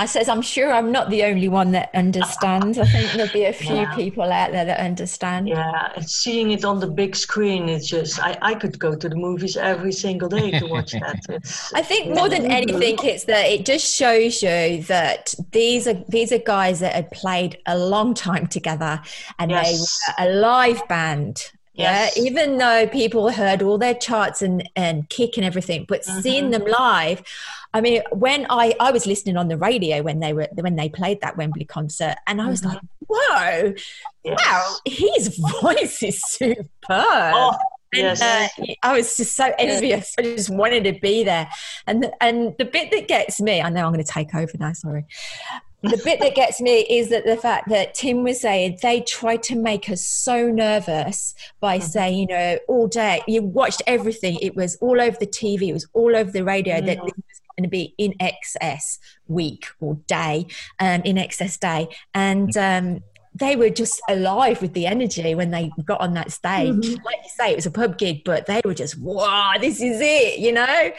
I 0.00 0.06
says, 0.06 0.28
I'm 0.28 0.42
sure 0.42 0.72
I'm 0.72 0.92
not 0.92 1.10
the 1.10 1.24
only 1.24 1.48
one 1.48 1.72
that 1.72 1.90
understands. 1.92 2.78
I 2.78 2.84
think 2.86 3.12
there'll 3.12 3.32
be 3.32 3.44
a 3.46 3.52
few 3.64 3.74
Yeah. 3.74 3.94
people 3.96 4.30
out 4.30 4.52
there 4.52 4.64
that 4.64 4.78
understand. 4.78 5.48
Yeah, 5.48 5.92
and 5.96 6.08
seeing 6.08 6.52
it 6.52 6.64
on 6.64 6.78
the 6.78 6.86
big 6.86 7.16
screen, 7.16 7.68
it's 7.68 7.88
just 7.88 8.20
I, 8.20 8.38
I 8.40 8.54
could 8.54 8.78
go 8.78 8.94
to 8.94 9.08
the 9.08 9.16
movies 9.16 9.56
every 9.56 9.90
single 9.92 10.28
day 10.28 10.52
to 10.58 10.66
watch 10.66 10.92
that. 10.92 11.18
It's, 11.28 11.72
I 11.74 11.82
think 11.82 12.14
more 12.14 12.28
than 12.28 12.46
anything, 12.46 12.96
it's 13.02 13.24
that 13.24 13.46
it 13.46 13.66
just 13.66 13.92
shows 13.94 14.42
you 14.42 14.82
that 14.84 15.34
these 15.50 15.86
are 15.88 15.98
these 16.08 16.32
are 16.32 16.38
guys 16.38 16.80
that 16.80 16.94
had 16.94 17.10
played 17.10 17.58
a 17.66 17.76
long 17.76 18.14
time 18.14 18.46
together, 18.46 19.00
and 19.38 19.50
Yes. 19.50 19.66
they 20.16 20.24
were 20.24 20.30
a 20.30 20.34
live 20.34 20.86
band. 20.88 21.50
Yes. 21.74 22.16
Yeah, 22.16 22.22
even 22.24 22.58
though 22.58 22.88
people 22.88 23.30
heard 23.30 23.62
all 23.62 23.78
their 23.78 23.94
charts 23.94 24.42
and 24.42 24.68
and 24.74 25.08
kick 25.08 25.36
and 25.36 25.44
everything, 25.44 25.86
but 25.88 26.04
seeing 26.04 26.50
mm-hmm. 26.50 26.64
them 26.64 26.66
live, 26.66 27.22
I 27.74 27.80
mean, 27.80 28.02
when 28.12 28.46
I 28.48 28.74
I 28.80 28.90
was 28.92 29.06
listening 29.06 29.36
on 29.36 29.48
the 29.48 29.56
radio 29.56 30.02
when 30.02 30.20
they 30.20 30.32
were 30.32 30.48
when 30.54 30.76
they 30.76 30.88
played 30.88 31.20
that 31.20 31.36
Wembley 31.36 31.64
concert, 31.64 32.16
and 32.26 32.40
I 32.40 32.48
was 32.48 32.62
mm-hmm. 32.62 32.74
like, 32.74 32.80
whoa, 33.08 33.74
wow, 34.24 34.76
his 34.84 35.38
voice 35.62 36.02
is 36.02 36.22
superb. 36.22 36.64
Oh, 36.90 37.56
And, 37.92 38.02
yes. 38.02 38.22
uh, 38.22 38.64
I 38.82 38.96
was 38.96 39.16
just 39.16 39.34
so 39.34 39.52
envious. 39.58 40.14
I 40.18 40.22
just 40.22 40.50
wanted 40.50 40.84
to 40.84 40.98
be 41.00 41.24
there. 41.24 41.48
And 41.86 42.02
the, 42.02 42.22
and 42.22 42.54
the 42.58 42.64
bit 42.64 42.90
that 42.90 43.08
gets 43.08 43.40
me, 43.40 43.62
I 43.62 43.70
know 43.70 43.84
I'm 43.84 43.92
going 43.92 44.04
to 44.04 44.12
take 44.12 44.34
over 44.34 44.52
now. 44.58 44.72
Sorry. 44.72 45.06
The 45.82 46.00
bit 46.04 46.18
that 46.20 46.34
gets 46.34 46.60
me 46.60 46.80
is 46.80 47.08
that 47.10 47.24
the 47.24 47.36
fact 47.36 47.68
that 47.68 47.94
Tim 47.94 48.24
was 48.24 48.40
saying 48.40 48.78
they 48.82 49.00
tried 49.02 49.44
to 49.44 49.56
make 49.56 49.88
us 49.88 50.04
so 50.04 50.50
nervous 50.50 51.34
by 51.60 51.78
mm-hmm. 51.78 51.86
saying, 51.86 52.18
you 52.18 52.26
know, 52.26 52.58
all 52.66 52.88
day 52.88 53.22
you 53.28 53.42
watched 53.42 53.82
everything. 53.86 54.38
It 54.42 54.56
was 54.56 54.76
all 54.80 55.00
over 55.00 55.16
the 55.18 55.26
TV. 55.26 55.68
It 55.68 55.74
was 55.74 55.86
all 55.92 56.16
over 56.16 56.32
the 56.32 56.42
radio 56.42 56.80
that 56.80 56.98
mm-hmm. 56.98 57.04
was 57.04 57.40
going 57.58 57.64
to 57.64 57.68
be 57.68 57.94
INXS 58.00 58.98
week 59.26 59.66
or 59.80 59.96
day, 60.06 60.46
um, 60.78 61.02
INXS 61.02 61.58
day, 61.58 61.88
and 62.14 62.56
um, 62.56 63.02
they 63.38 63.56
were 63.56 63.70
just 63.70 64.00
alive 64.08 64.60
with 64.60 64.72
the 64.72 64.86
energy 64.86 65.34
when 65.34 65.50
they 65.50 65.70
got 65.84 66.00
on 66.00 66.14
that 66.14 66.32
stage. 66.32 66.84
Like 67.04 67.18
you 67.22 67.30
say, 67.30 67.52
it 67.52 67.56
was 67.56 67.66
a 67.66 67.70
pub 67.70 67.98
gig, 67.98 68.24
but 68.24 68.46
they 68.46 68.60
were 68.64 68.74
just, 68.74 68.98
wow, 68.98 69.54
this 69.60 69.80
is 69.80 70.00
it, 70.00 70.38
you 70.38 70.52
know? 70.52 70.92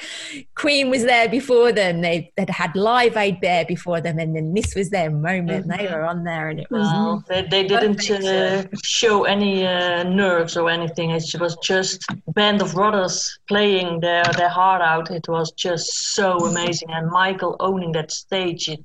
Queen 0.55 0.89
was 0.89 1.03
there 1.03 1.27
before 1.29 1.71
them. 1.71 2.01
They, 2.01 2.31
they'd 2.37 2.49
had 2.49 2.75
Live 2.75 3.17
Aid 3.17 3.39
there 3.41 3.65
before 3.65 4.01
them, 4.01 4.19
and 4.19 4.35
then 4.35 4.53
this 4.53 4.75
was 4.75 4.89
their 4.89 5.09
moment. 5.09 5.67
They 5.67 5.87
were 5.87 6.03
on 6.03 6.23
there, 6.23 6.49
and 6.49 6.59
it 6.59 6.71
was. 6.71 6.83
No, 6.91 7.23
they, 7.27 7.43
they 7.43 7.67
didn't 7.67 8.09
uh, 8.09 8.65
show 8.83 9.23
any 9.23 9.65
uh, 9.65 10.03
nerves 10.03 10.57
or 10.57 10.69
anything. 10.69 11.11
It 11.11 11.35
was 11.39 11.55
just 11.57 12.05
band 12.29 12.61
of 12.61 12.73
brothers 12.73 13.39
playing 13.47 13.99
their, 13.99 14.23
their 14.37 14.49
heart 14.49 14.81
out. 14.81 15.11
It 15.11 15.27
was 15.27 15.51
just 15.51 16.13
so 16.13 16.37
amazing, 16.45 16.89
and 16.91 17.09
Michael 17.09 17.55
owning 17.59 17.91
that 17.93 18.11
stage, 18.11 18.67
it 18.67 18.83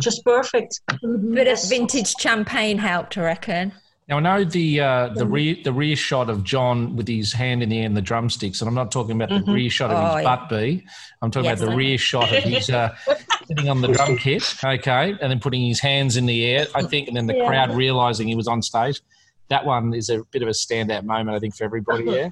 just 0.00 0.24
perfect. 0.24 0.80
Mm-hmm. 0.90 1.34
Bit 1.34 1.48
of 1.48 1.58
vintage 1.68 2.14
champagne 2.18 2.78
helped, 2.78 3.16
I 3.18 3.22
reckon. 3.22 3.72
Now 4.08 4.16
I 4.16 4.20
know 4.20 4.44
the 4.44 4.80
uh, 4.80 5.08
the 5.10 5.20
mm-hmm. 5.24 5.32
rear 5.32 5.56
the 5.62 5.72
rear 5.72 5.94
shot 5.96 6.28
of 6.30 6.42
John 6.42 6.96
with 6.96 7.06
his 7.06 7.32
hand 7.32 7.62
in 7.62 7.68
the 7.68 7.78
air 7.78 7.86
and 7.86 7.96
the 7.96 8.02
drumsticks, 8.02 8.60
and 8.60 8.66
I'm 8.68 8.74
not 8.74 8.90
talking 8.90 9.20
about 9.20 9.28
the 9.28 9.52
rear 9.52 9.70
shot 9.70 9.90
of 9.92 9.96
Oh, 9.98 10.16
his 10.16 10.24
yeah. 10.24 10.36
butt 10.36 10.48
B. 10.48 10.84
I'm 11.22 11.30
talking 11.30 11.44
Yes, 11.44 11.60
about 11.60 11.66
the 11.66 11.70
I 11.70 11.74
know. 11.74 11.78
rear 11.78 11.98
shot 11.98 12.32
of 12.36 12.42
his 12.42 12.70
oh, 12.70 12.76
uh, 12.76 12.94
sitting 13.46 13.68
on 13.68 13.80
the 13.82 13.88
drum 13.88 14.16
kit, 14.16 14.42
okay, 14.64 15.10
and 15.20 15.30
then 15.30 15.38
putting 15.38 15.64
his 15.64 15.78
hands 15.78 16.16
in 16.16 16.26
the 16.26 16.44
air. 16.44 16.66
I 16.74 16.82
think, 16.82 17.06
and 17.06 17.16
then 17.16 17.26
the 17.28 17.36
Yeah. 17.36 17.46
crowd 17.46 17.74
realizing 17.76 18.26
he 18.26 18.34
was 18.34 18.48
on 18.48 18.62
stage. 18.62 19.00
That 19.48 19.64
one 19.64 19.94
is 19.94 20.08
a 20.10 20.24
bit 20.32 20.42
of 20.42 20.48
a 20.48 20.52
standout 20.52 21.04
moment, 21.04 21.36
I 21.36 21.38
think, 21.38 21.54
for 21.56 21.62
everybody. 21.64 22.04
Yeah, 22.04 22.30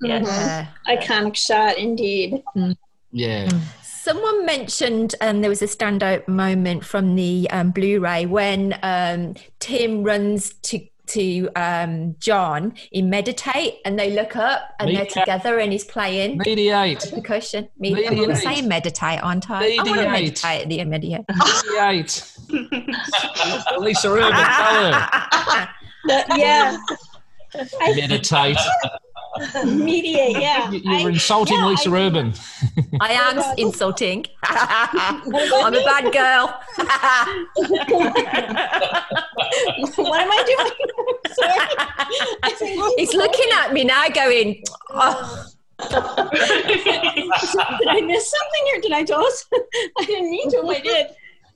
Yeah. 0.00 0.66
Iconic 0.86 1.36
shot 1.36 1.76
indeed. 1.76 2.42
yeah. 3.12 3.48
Mm. 3.48 3.60
Someone 4.08 4.46
mentioned 4.46 5.14
um, 5.20 5.42
there 5.42 5.50
was 5.50 5.60
a 5.60 5.66
standout 5.66 6.26
moment 6.26 6.82
from 6.82 7.14
the 7.14 7.46
um, 7.50 7.72
Blu-ray 7.72 8.24
when 8.24 8.78
um, 8.82 9.34
Tim 9.58 10.02
runs 10.02 10.54
to 10.62 10.80
to 11.08 11.48
um, 11.56 12.16
John 12.18 12.72
in 12.90 13.10
meditate, 13.10 13.74
and 13.84 13.98
they 13.98 14.10
look 14.14 14.34
up 14.34 14.74
and 14.80 14.96
they're 14.96 15.04
together, 15.04 15.58
and 15.58 15.72
he's 15.72 15.84
playing 15.84 16.38
Mediate, 16.38 17.10
percussion. 17.12 17.68
Me- 17.78 18.06
I'm 18.06 18.34
saying 18.34 18.66
meditate, 18.66 19.22
aren't 19.22 19.50
I? 19.50 19.56
I 19.56 19.76
want 19.76 19.88
to 19.88 19.92
Mediate. 19.94 20.10
meditate 20.10 20.62
at 20.62 20.68
the 20.70 20.84
mediate. 20.86 21.24
mediate. 21.68 22.32
Lisa 23.78 24.08
Urban, 24.08 24.32
tell 24.32 24.92
her. 24.92 25.68
yeah. 26.38 26.78
Meditate. 27.94 28.56
mediate, 29.66 30.38
yeah. 30.40 30.70
You- 30.70 30.80
You're 30.84 30.94
I- 30.94 31.10
insulting 31.10 31.56
yeah, 31.58 31.66
Lisa 31.66 31.90
I- 31.90 32.06
Urban. 32.06 32.32
I 33.00 33.12
am 33.12 33.38
insulting. 33.58 34.24
I'm 34.44 35.74
a 35.74 35.82
bad 35.84 36.12
girl. 36.12 36.60
what 39.96 40.20
am 40.20 40.30
I 40.30 40.44
doing? 40.46 40.72
Sorry. 41.34 41.58
I 42.42 42.50
think 42.52 42.98
He's 42.98 43.14
looking 43.14 43.48
at 43.54 43.72
me 43.72 43.84
now, 43.84 44.08
going, 44.08 44.62
oh. 44.90 45.46
did 45.80 45.92
I 47.88 48.00
miss 48.04 48.30
something 48.30 48.64
or 48.74 48.80
did 48.80 48.92
I 48.92 49.04
toss? 49.04 49.46
I 49.98 50.04
didn't 50.04 50.30
mean 50.30 50.50
to. 50.50 50.66
I 50.66 50.80
did. 50.80 51.06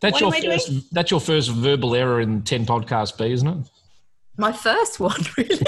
That's 0.00 0.14
What 0.14 0.20
your 0.20 0.34
am 0.34 0.40
doing? 0.42 0.58
first. 0.58 0.94
That's 0.94 1.10
your 1.10 1.20
first 1.20 1.50
verbal 1.50 1.94
error 1.94 2.20
in 2.20 2.42
ten 2.42 2.66
podcasts, 2.66 3.16
B, 3.16 3.32
isn't 3.32 3.46
it? 3.48 3.66
My 4.36 4.52
first 4.52 4.98
one, 5.00 5.20
really. 5.36 5.58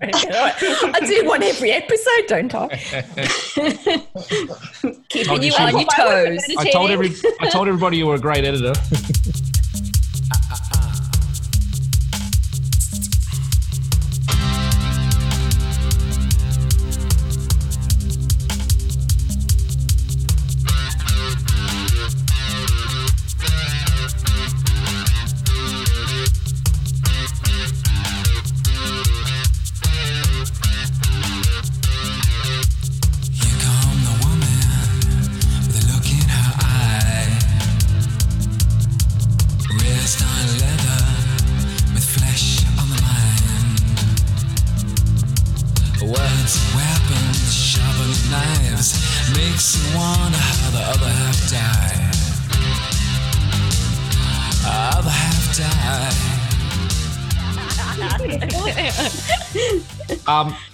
I 0.00 1.00
do 1.04 1.26
one 1.26 1.42
every 1.42 1.72
episode, 1.72 2.28
don't 2.28 2.54
I? 2.54 2.68
Keeping 5.08 5.42
you 5.42 5.48
you 5.48 5.54
on 5.54 5.72
your 5.72 5.84
toes. 5.96 6.44
I 6.56 6.70
told 6.70 6.90
every. 6.90 7.12
I 7.40 7.48
told 7.48 7.66
everybody 7.66 7.96
you 7.96 8.06
were 8.06 8.14
a 8.14 8.20
great 8.20 8.44
editor. 8.44 8.74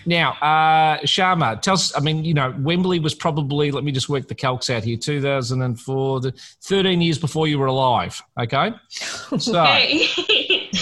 now, 0.07 0.33
uh, 0.41 0.99
Sharma, 1.03 1.61
tell 1.61 1.75
us. 1.75 1.97
I 1.97 2.01
mean, 2.01 2.25
you 2.25 2.35
know, 2.35 2.55
Wembley 2.59 2.99
was 2.99 3.15
probably. 3.15 3.71
Let 3.71 3.85
me 3.85 3.93
just 3.93 4.09
work 4.09 4.29
the 4.29 4.35
calcs 4.35 4.69
out 4.75 4.85
here. 4.85 4.97
Two 4.97 5.21
thousand 5.21 5.63
and 5.63 5.81
four, 5.81 6.21
the 6.21 6.33
thirteen 6.63 7.01
years 7.01 7.19
before 7.19 7.47
you 7.49 7.59
were 7.59 7.67
alive. 7.67 8.21
Okay, 8.39 8.73
so 9.39 9.65
Hey. 9.65 10.07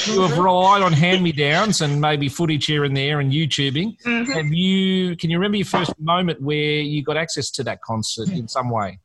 you 0.07 0.21
have 0.23 0.37
relied 0.39 0.83
on 0.83 0.93
hand-me-downs 0.93 1.81
and 1.81 2.01
maybe 2.01 2.29
footage 2.29 2.67
here 2.67 2.85
and 2.85 2.97
there 2.97 3.21
and 3.21 3.33
YouTubing. 3.33 4.01
Mhm. 4.03 4.35
Have 4.35 4.53
you? 4.53 5.17
Can 5.17 5.31
you 5.31 5.39
remember 5.39 5.59
your 5.59 5.67
first 5.67 5.93
moment 6.01 6.41
where 6.41 6.57
you 6.81 7.03
got 7.03 7.17
access 7.17 7.51
to 7.53 7.65
that 7.65 7.81
concert 7.83 8.29
in 8.31 8.49
some 8.49 8.71
way? 8.71 8.99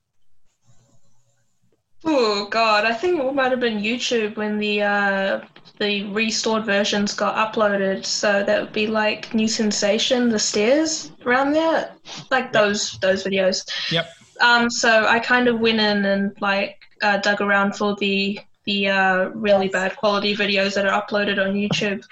Oh 2.05 2.47
god, 2.49 2.85
I 2.85 2.93
think 2.93 3.19
it 3.19 3.33
might 3.33 3.51
have 3.51 3.59
been 3.59 3.79
YouTube 3.79 4.37
when 4.37 4.59
the 4.59 4.81
uh, 4.83 5.41
the 5.79 6.03
restored 6.05 6.65
versions 6.65 7.13
got 7.13 7.35
uploaded. 7.35 8.05
So 8.05 8.43
that 8.43 8.61
would 8.61 8.73
be 8.73 8.87
like 8.87 9.33
New 9.33 9.47
Sensation, 9.47 10.29
the 10.29 10.39
stairs 10.39 11.11
around 11.25 11.53
there, 11.53 11.91
like 12.31 12.51
those 12.51 12.97
those 12.99 13.23
videos. 13.23 13.69
Yep. 13.91 14.09
Um, 14.41 14.69
so 14.69 15.05
I 15.07 15.19
kind 15.19 15.47
of 15.47 15.59
went 15.59 15.79
in 15.79 16.05
and 16.05 16.35
like 16.41 16.79
uh, 17.01 17.17
dug 17.17 17.41
around 17.41 17.75
for 17.75 17.95
the 17.95 18.39
the 18.65 18.89
uh, 18.89 19.29
really 19.29 19.69
bad 19.69 19.95
quality 19.95 20.35
videos 20.35 20.75
that 20.75 20.85
are 20.85 21.01
uploaded 21.01 21.39
on 21.39 21.55
YouTube. 21.55 22.03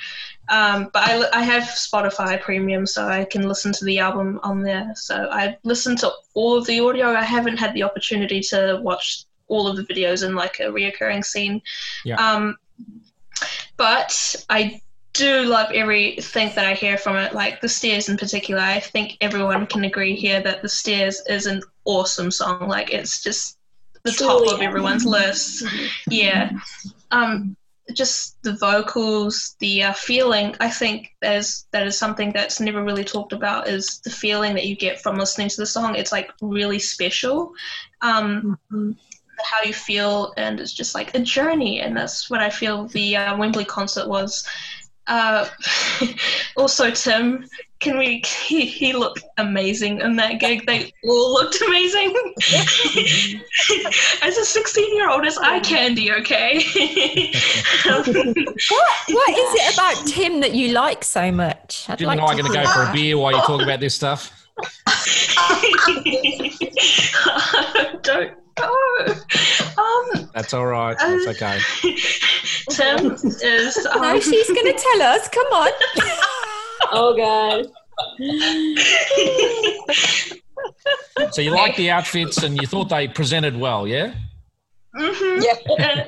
Um, 0.47 0.89
but 0.93 1.03
I, 1.03 1.39
I 1.39 1.43
have 1.43 1.63
Spotify 1.63 2.41
Premium, 2.41 2.85
so 2.85 3.07
I 3.07 3.25
can 3.25 3.47
listen 3.47 3.73
to 3.73 3.85
the 3.85 3.99
album 3.99 4.39
on 4.43 4.61
there. 4.61 4.93
So 4.95 5.27
I've 5.31 5.55
listened 5.63 5.97
to 5.99 6.11
all 6.33 6.57
of 6.57 6.65
the 6.65 6.79
audio. 6.79 7.07
I 7.07 7.23
haven't 7.23 7.57
had 7.57 7.73
the 7.73 7.83
opportunity 7.83 8.39
to 8.41 8.79
watch 8.81 9.25
all 9.47 9.67
of 9.67 9.75
the 9.75 9.83
videos 9.83 10.25
in 10.25 10.35
like 10.35 10.59
a 10.59 10.63
reoccurring 10.63 11.25
scene. 11.25 11.61
Yeah. 12.03 12.15
Um, 12.15 12.57
but 13.77 14.35
I 14.49 14.81
do 15.13 15.43
love 15.43 15.71
everything 15.71 16.51
that 16.55 16.65
I 16.65 16.73
hear 16.73 16.97
from 16.97 17.15
it, 17.15 17.33
like 17.33 17.61
The 17.61 17.69
Stairs 17.69 18.09
in 18.09 18.17
particular. 18.17 18.61
I 18.61 18.79
think 18.79 19.17
everyone 19.21 19.65
can 19.67 19.85
agree 19.85 20.15
here 20.15 20.41
that 20.41 20.61
The 20.61 20.69
Stairs 20.69 21.21
is 21.27 21.45
an 21.45 21.61
awesome 21.85 22.31
song. 22.31 22.67
Like, 22.67 22.93
it's 22.93 23.23
just 23.23 23.57
the 24.03 24.11
top 24.11 24.47
of 24.53 24.61
everyone's 24.61 25.05
list. 25.05 25.65
Yeah. 26.09 26.51
Um, 27.11 27.55
just 27.93 28.41
the 28.41 28.53
vocals, 28.53 29.55
the 29.59 29.83
uh, 29.83 29.93
feeling. 29.93 30.55
I 30.59 30.69
think 30.69 31.15
there's 31.21 31.65
that 31.71 31.85
is 31.85 31.97
something 31.97 32.31
that's 32.31 32.59
never 32.59 32.83
really 32.83 33.03
talked 33.03 33.31
about. 33.31 33.67
Is 33.67 33.99
the 33.99 34.09
feeling 34.09 34.55
that 34.55 34.65
you 34.65 34.75
get 34.75 35.01
from 35.01 35.17
listening 35.17 35.49
to 35.49 35.57
the 35.57 35.65
song? 35.65 35.95
It's 35.95 36.11
like 36.11 36.31
really 36.41 36.79
special. 36.79 37.53
Um, 38.01 38.57
How 39.43 39.61
you 39.65 39.73
feel, 39.73 40.33
and 40.37 40.59
it's 40.59 40.73
just 40.73 40.95
like 40.95 41.15
a 41.15 41.19
journey, 41.19 41.81
and 41.81 41.95
that's 41.95 42.29
what 42.29 42.41
I 42.41 42.49
feel 42.49 42.87
the 42.87 43.17
uh, 43.17 43.37
Wembley 43.37 43.65
concert 43.65 44.07
was. 44.07 44.47
Uh, 45.07 45.47
also, 46.57 46.89
Tim, 46.91 47.47
can 47.79 47.97
we? 47.97 48.23
He, 48.45 48.65
he 48.67 48.93
looked 48.93 49.23
amazing 49.37 50.01
in 50.01 50.17
that 50.17 50.39
gig. 50.39 50.67
They 50.67 50.93
all 51.03 51.33
looked 51.33 51.59
amazing. 51.61 52.13
as 54.21 54.37
a 54.37 54.45
16 54.45 54.95
year 54.95 55.09
old, 55.09 55.25
as 55.25 55.37
eye 55.39 55.59
candy, 55.61 56.11
okay? 56.11 56.63
What 57.85 58.07
What 58.07 59.29
is 59.29 59.55
it 59.55 59.73
about 59.73 60.07
Tim 60.07 60.41
that 60.41 60.53
you 60.53 60.73
like 60.73 61.03
so 61.03 61.31
much? 61.31 61.89
I'd 61.89 61.97
Jim 61.97 62.07
like 62.07 62.19
and 62.19 62.27
I 62.27 62.33
are 62.33 62.35
to 62.35 62.41
going 62.43 62.53
to 62.53 62.63
go 62.63 62.71
for 62.71 62.83
a 62.83 62.93
beer 62.93 63.17
while 63.17 63.31
you 63.31 63.41
talk 63.41 63.63
about 63.63 63.79
this 63.79 63.95
stuff. 63.95 64.31
Don't 68.03 68.44
go. 68.55 68.75
Um, 69.77 70.29
That's 70.33 70.53
all 70.53 70.65
right. 70.65 70.97
That's 70.97 71.27
okay. 71.27 71.59
Tim 72.69 73.11
is. 73.11 73.85
Um, 73.85 74.01
No, 74.01 74.19
she's 74.21 74.47
going 74.47 74.65
to 74.73 74.73
tell 74.73 75.01
us. 75.01 75.27
Come 75.27 75.47
on. 75.47 75.69
Oh 76.93 77.13
god. 77.17 77.65
So 81.33 81.41
you 81.41 81.51
like 81.51 81.75
the 81.75 81.91
outfits 81.91 82.41
and 82.43 82.59
you 82.59 82.67
thought 82.67 82.87
they 82.89 83.07
presented 83.09 83.57
well, 83.57 83.85
yeah? 83.87 84.13
Mhm. 84.95 85.43
Yeah. 85.43 86.05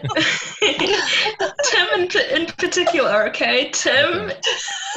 Tim 1.64 1.88
in, 2.00 2.42
in 2.42 2.46
particular, 2.48 3.28
okay? 3.30 3.70
Tim 3.72 4.32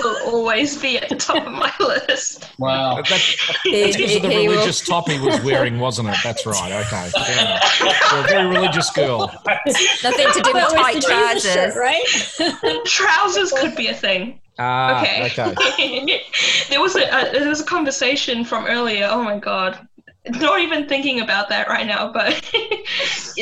will 0.03 0.17
always 0.27 0.81
be 0.81 0.99
at 0.99 1.09
the 1.09 1.17
top 1.17 1.47
of 1.47 1.53
my 1.53 1.73
list. 1.81 2.49
Wow. 2.59 2.97
That- 2.97 3.09
That's, 3.09 3.37
that's 3.65 3.97
because 3.97 4.17
of 4.17 4.23
the 4.23 4.29
he 4.31 4.49
will- 4.49 4.55
religious 4.55 4.81
top 4.87 5.09
he 5.09 5.19
was 5.21 5.41
wearing, 5.43 5.79
wasn't 5.79 6.09
it? 6.09 6.17
That's 6.23 6.47
right. 6.47 6.73
Okay. 6.87 7.11
Fair 7.11 7.41
enough. 7.47 7.81
You're 7.81 8.21
a 8.21 8.29
very 8.29 8.47
religious 8.49 8.91
girl. 8.91 9.19
Nothing 9.47 10.27
to 10.33 10.41
do 10.43 10.53
with 10.53 10.55
That 10.55 10.71
tight 10.75 10.95
the 10.95 11.01
Jesus 11.01 11.53
shirt, 11.53 11.73
trousers. 11.73 11.77
right? 11.77 12.85
Trousers 12.87 13.53
could 13.53 13.77
be 13.77 13.89
a 13.89 13.95
thing. 13.95 14.41
Ah, 14.59 15.01
Okay. 15.03 15.27
okay. 15.27 16.23
there 16.69 16.81
was 16.83 16.95
a, 16.95 17.05
a 17.05 17.33
there 17.33 17.49
was 17.49 17.63
a 17.63 17.65
conversation 17.65 18.45
from 18.45 18.67
earlier. 18.67 19.09
Oh 19.11 19.23
my 19.25 19.39
god, 19.39 19.89
not 20.29 20.61
even 20.61 20.89
thinking 20.89 21.21
about 21.21 21.49
that 21.49 21.69
right 21.69 21.87
now. 21.87 22.13
But 22.13 22.43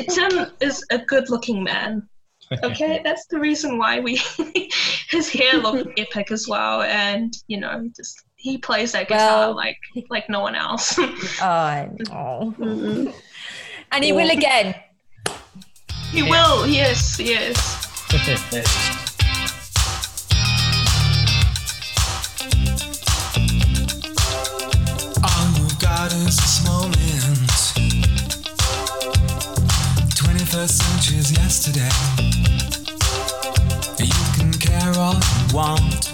Tim 0.09 0.47
is 0.61 0.85
a 0.91 0.99
good-looking 0.99 1.63
man. 1.63 2.09
Okay, 2.63 3.01
that's 3.05 3.27
the 3.27 3.39
reason 3.39 3.79
why 3.79 4.01
we 4.01 4.17
his 5.11 5.29
hair 5.31 5.55
looked 5.55 5.99
epic 5.99 6.31
as 6.31 6.49
well, 6.49 6.83
and 6.83 7.35
you 7.47 7.61
know, 7.61 7.89
just 7.97 8.25
he 8.37 8.57
plays 8.59 8.93
that 8.93 9.09
guitar 9.09 9.49
Well- 9.49 9.57
like 9.57 9.79
like 10.11 10.29
no 10.29 10.41
one 10.41 10.55
else. 10.55 10.99
Oh, 10.99 11.89
no. 12.09 12.55
Mhm. 12.59 13.13
And 13.91 14.05
he 14.05 14.13
will 14.13 14.31
again. 14.31 14.75
he 16.13 16.23
will, 16.23 16.67
yes, 16.67 17.19
yes. 17.19 17.87
21st 30.59 30.71
century's 30.71 31.31
yesterday. 31.39 31.89
You 33.99 34.25
can 34.35 34.53
care 34.59 34.93
all 34.99 35.15
you 35.15 35.55
want. 35.55 36.11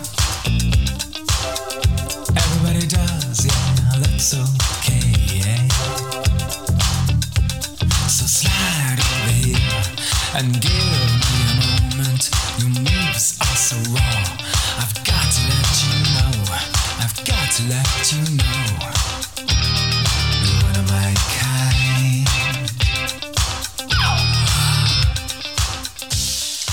Everybody 2.37 2.87
does, 2.87 3.47
yeah, 3.47 4.01
that's 4.01 4.35
okay. 4.35 5.01
yeah. 5.33 5.69
So 8.07 8.27
slide 8.27 9.01
over 9.01 10.37
and 10.37 10.61
give 10.61 11.09
me 11.25 11.41
a 11.49 11.57
moment. 11.65 12.29
Your 12.59 12.69
moves 12.69 13.39
are 13.41 13.57
so 13.57 13.77
raw. 13.93 14.25
I've 14.77 14.95
got 15.05 15.25
to 15.25 15.41
let 15.49 15.73
you 15.85 15.97
know. 16.13 16.33
I've 17.01 17.17
got 17.25 17.51
to 17.53 17.63
let 17.71 18.13
you 18.13 18.37
know. 18.37 18.54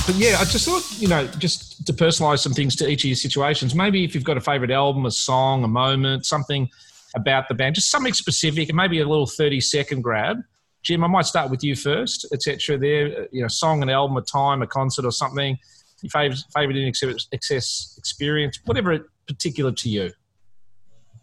But 0.06 0.16
yeah, 0.16 0.38
I 0.40 0.46
just 0.46 0.66
thought, 0.66 0.84
you 1.00 1.08
know, 1.08 1.28
just 1.28 1.86
to 1.86 1.94
personalize 1.94 2.40
some 2.40 2.54
things 2.54 2.76
to 2.78 2.90
each 2.90 3.04
of 3.04 3.10
your 3.10 3.16
situations, 3.16 3.76
maybe 3.76 4.04
if 4.04 4.16
you've 4.16 4.24
got 4.24 4.36
a 4.36 4.42
favorite 4.42 4.72
album, 4.72 5.06
a 5.06 5.12
song, 5.12 5.64
a 5.64 5.68
moment, 5.68 6.26
something 6.26 6.70
about 7.16 7.48
the 7.48 7.54
band, 7.54 7.76
just 7.76 7.92
something 7.92 8.14
specific, 8.14 8.70
and 8.70 8.76
maybe 8.76 9.00
a 9.00 9.08
little 9.08 9.28
30 9.28 9.62
second 9.62 10.02
grab. 10.02 10.38
Jim, 10.84 11.04
I 11.04 11.08
might 11.08 11.26
start 11.26 11.52
with 11.52 11.64
you 11.64 11.76
first, 11.76 12.26
etc. 12.34 12.78
There, 12.78 13.28
you 13.32 13.44
know, 13.44 13.48
song, 13.48 13.84
an 13.84 13.90
album, 13.90 14.18
a 14.18 14.22
time, 14.22 14.64
a 14.64 14.68
concert, 14.68 15.06
or 15.06 15.12
something. 15.12 15.58
Your 16.02 16.10
favorite, 16.10 16.44
favorite 16.54 16.78
in 16.78 16.92
excess, 17.32 17.94
experience, 17.98 18.60
whatever 18.66 19.08
particular 19.28 19.72
to 19.72 19.90
you. 19.90 20.12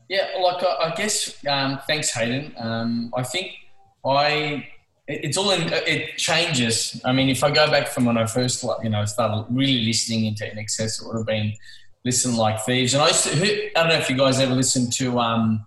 Yeah, 0.08 0.28
like 0.40 0.62
I, 0.62 0.90
I 0.90 0.94
guess. 0.94 1.44
Um, 1.46 1.80
thanks, 1.88 2.10
Hayden. 2.14 2.54
Um, 2.58 3.12
I 3.16 3.24
think 3.24 3.52
I. 4.04 4.68
it- 5.08 5.20
It's 5.24 5.36
all 5.36 5.50
in. 5.50 5.62
It 5.72 6.18
changes. 6.18 7.00
I 7.04 7.12
mean, 7.12 7.28
if 7.28 7.42
I 7.42 7.50
go 7.50 7.70
back 7.70 7.88
from 7.88 8.04
when 8.04 8.18
I 8.18 8.26
first, 8.26 8.62
you 8.82 8.90
know, 8.90 9.04
started 9.06 9.46
really 9.50 9.80
listening 9.84 10.26
into 10.26 10.44
INXS, 10.44 11.00
it 11.02 11.06
would 11.06 11.16
have 11.16 11.26
been 11.26 11.52
"Listen 12.04 12.36
Like 12.36 12.60
Thieves." 12.64 12.94
And 12.94 13.02
I 13.02 13.08
used 13.08 13.24
to. 13.24 13.30
Who, 13.30 13.44
I 13.46 13.70
don't 13.80 13.88
know 13.88 13.94
if 13.98 14.08
you 14.10 14.16
guys 14.16 14.38
ever 14.38 14.54
listened 14.54 14.92
to. 14.94 15.18
Um, 15.18 15.66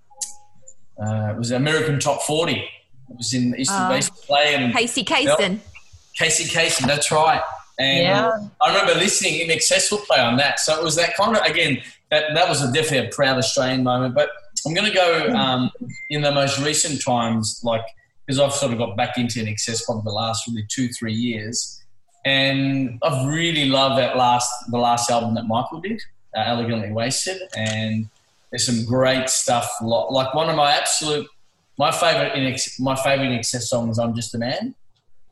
uh, 1.04 1.32
it 1.34 1.38
was 1.38 1.52
American 1.52 2.00
Top 2.00 2.22
Forty. 2.24 2.58
It 3.10 3.18
was 3.18 3.34
in. 3.34 3.52
To, 3.54 3.66
Ah. 3.70 3.90
they 3.90 4.02
play 4.26 4.56
and- 4.56 4.74
Casey 4.74 5.04
Kasem. 5.04 5.60
Casey 6.18 6.44
Kasem, 6.44 6.86
that's 6.88 7.10
right. 7.12 7.42
And 7.80 8.04
Yeah. 8.04 8.32
I 8.62 8.68
remember 8.70 8.94
listening 9.00 9.34
INXS 9.50 9.92
would 9.92 10.04
play 10.04 10.20
on 10.20 10.38
that. 10.38 10.60
So 10.60 10.78
it 10.78 10.84
was 10.84 10.96
that 10.98 11.16
kind 11.18 11.36
of 11.36 11.44
again 11.44 11.82
that 12.12 12.26
that 12.36 12.48
was 12.48 12.62
a 12.62 12.68
definitely 12.72 13.08
a 13.08 13.10
proud 13.10 13.38
Australian 13.38 13.82
moment. 13.84 14.14
But 14.14 14.30
I'm 14.68 14.74
going 14.76 14.88
to 14.88 14.94
go 14.94 15.30
um, 15.34 15.72
in 16.10 16.22
the 16.22 16.32
most 16.32 16.60
recent 16.60 17.02
times, 17.04 17.62
like 17.64 17.82
because 18.26 18.40
I've 18.40 18.54
sort 18.54 18.72
of 18.72 18.78
got 18.78 18.96
back 18.96 19.18
into 19.18 19.40
INXS 19.40 19.86
probably 19.86 20.04
the 20.06 20.14
last 20.14 20.48
really 20.48 20.66
two 20.70 20.90
three 20.90 21.14
years, 21.14 21.82
and 22.26 23.00
I've 23.04 23.26
really 23.28 23.66
loved 23.66 24.00
that 24.00 24.18
last 24.18 24.50
the 24.70 24.78
last 24.78 25.10
album 25.10 25.36
that 25.36 25.46
Michael 25.46 25.82
did, 25.82 26.02
uh, 26.36 26.44
Elegantly 26.46 26.92
Wasted, 26.92 27.42
and 27.56 28.08
there's 28.52 28.66
some 28.66 28.86
great 28.86 29.30
stuff. 29.30 29.70
Like 29.82 30.34
one 30.34 30.50
of 30.50 30.56
my 30.56 30.72
absolute 30.74 31.28
my 31.78 31.92
favorite 31.92 32.36
in 32.36 32.46
Ex- 32.46 32.80
my 32.80 32.96
favorite 32.96 33.28
INXS 33.28 33.64
song 33.64 33.90
is 33.90 34.00
"I'm 34.00 34.16
Just 34.16 34.36
a 34.36 34.38
Man." 34.38 34.76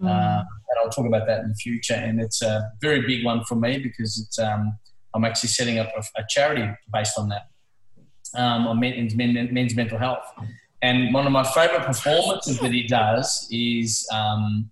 Uh, 0.01 0.43
and 0.43 0.79
I'll 0.81 0.89
talk 0.89 1.05
about 1.05 1.27
that 1.27 1.41
in 1.43 1.49
the 1.49 1.55
future. 1.55 1.93
And 1.93 2.21
it's 2.21 2.41
a 2.41 2.71
very 2.81 3.01
big 3.05 3.25
one 3.25 3.43
for 3.43 3.55
me 3.55 3.79
because 3.79 4.17
it's 4.19 4.39
um, 4.39 4.77
I'm 5.13 5.25
actually 5.25 5.49
setting 5.49 5.77
up 5.77 5.89
a, 5.95 6.21
a 6.21 6.23
charity 6.29 6.69
based 6.93 7.17
on 7.17 7.29
that 7.29 7.49
um, 8.35 8.67
on 8.67 8.79
men, 8.79 9.49
men's 9.51 9.75
mental 9.75 9.97
health. 9.97 10.23
And 10.81 11.13
one 11.13 11.25
of 11.25 11.31
my 11.33 11.43
favourite 11.43 11.85
performances 11.85 12.59
that 12.59 12.71
he 12.71 12.83
does 12.87 13.47
is 13.51 14.07
um, 14.13 14.71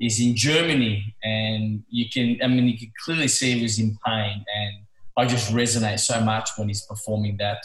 is 0.00 0.20
in 0.20 0.34
Germany, 0.34 1.14
and 1.22 1.82
you 1.88 2.06
can 2.12 2.38
I 2.42 2.48
mean 2.48 2.66
you 2.66 2.76
can 2.78 2.92
clearly 3.04 3.28
see 3.28 3.52
he 3.56 3.62
was 3.62 3.78
in 3.78 3.96
pain, 4.04 4.44
and 4.56 4.74
I 5.16 5.24
just 5.24 5.52
resonate 5.52 6.00
so 6.00 6.20
much 6.20 6.50
when 6.56 6.68
he's 6.68 6.82
performing 6.82 7.36
that 7.38 7.58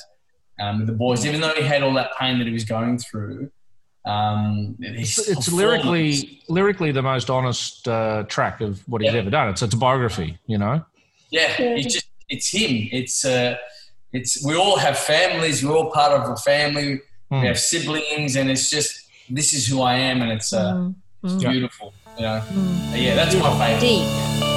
um, 0.60 0.80
with 0.80 0.88
the 0.88 0.94
boys, 0.94 1.26
even 1.26 1.42
though 1.42 1.54
he 1.56 1.64
had 1.64 1.82
all 1.82 1.94
that 1.96 2.12
pain 2.20 2.38
that 2.38 2.48
he 2.48 2.54
was 2.54 2.66
going 2.66 3.00
through. 3.00 3.52
Um, 4.06 4.78
It's, 4.80 5.18
it's 5.30 5.52
lyrically 5.52 6.42
lyrically 6.50 6.92
the 6.92 7.04
most 7.04 7.30
honest 7.30 7.88
uh, 7.88 8.24
track 8.24 8.60
of 8.62 8.82
what 8.88 9.02
he's 9.02 9.14
Yeah. 9.14 9.20
ever 9.20 9.30
done. 9.30 9.50
It's 9.50 9.62
a 9.62 9.68
biography, 9.78 10.40
you 10.48 10.58
know. 10.58 10.84
yeah, 11.32 11.54
it's 11.60 11.94
just 11.96 12.08
it's 12.30 12.50
him. 12.52 12.90
It's 12.92 13.24
uh, 13.26 13.58
it's 14.14 14.44
we 14.46 14.56
all 14.56 14.78
have 14.78 14.98
families. 14.98 15.64
We're 15.64 15.76
all 15.76 15.92
part 15.92 16.14
of 16.20 16.30
a 16.30 16.36
family. 16.38 17.02
Mm. 17.32 17.42
We 17.42 17.48
have 17.48 17.60
siblings, 17.60 18.36
and 18.36 18.50
it's 18.52 18.70
just 18.70 19.08
this 19.30 19.54
is 19.54 19.66
who 19.68 19.82
I 19.82 19.96
am, 19.96 20.22
and 20.22 20.32
it's 20.32 20.52
uh, 20.54 20.74
Mm. 20.74 20.96
it's 21.24 21.34
Mm. 21.34 21.52
beautiful. 21.52 21.94
You 22.18 22.24
know, 22.24 22.44
yeah, 22.94 23.16
that's 23.16 23.36
my 23.36 23.52
favorite. 23.58 23.80
Deep. 23.80 24.51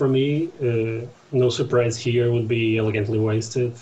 For 0.00 0.08
me, 0.08 0.48
uh, 0.62 1.04
no 1.30 1.50
surprise 1.50 1.98
here, 1.98 2.32
would 2.32 2.48
be 2.48 2.78
Elegantly 2.78 3.18
Wasted. 3.18 3.74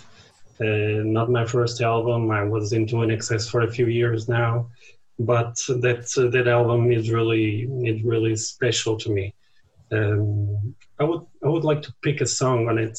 Uh, 0.61 1.05
not 1.19 1.31
my 1.31 1.47
first 1.47 1.81
album. 1.81 2.33
I 2.33 2.43
was 2.43 2.73
into 2.73 2.97
INXS 2.97 3.49
for 3.49 3.61
a 3.61 3.71
few 3.71 3.87
years 3.87 4.29
now, 4.29 4.69
but 5.21 5.55
that 5.85 6.03
uh, 6.19 6.29
that 6.35 6.49
album 6.49 6.91
is 6.91 7.13
really 7.13 7.69
is 7.85 8.03
really 8.03 8.35
special 8.35 8.97
to 8.97 9.11
me. 9.11 9.33
Um, 9.93 10.75
I 10.99 11.05
would 11.05 11.25
I 11.45 11.49
would 11.53 11.63
like 11.63 11.83
to 11.83 11.95
pick 12.03 12.21
a 12.21 12.27
song 12.27 12.69
on 12.69 12.79
it, 12.79 12.99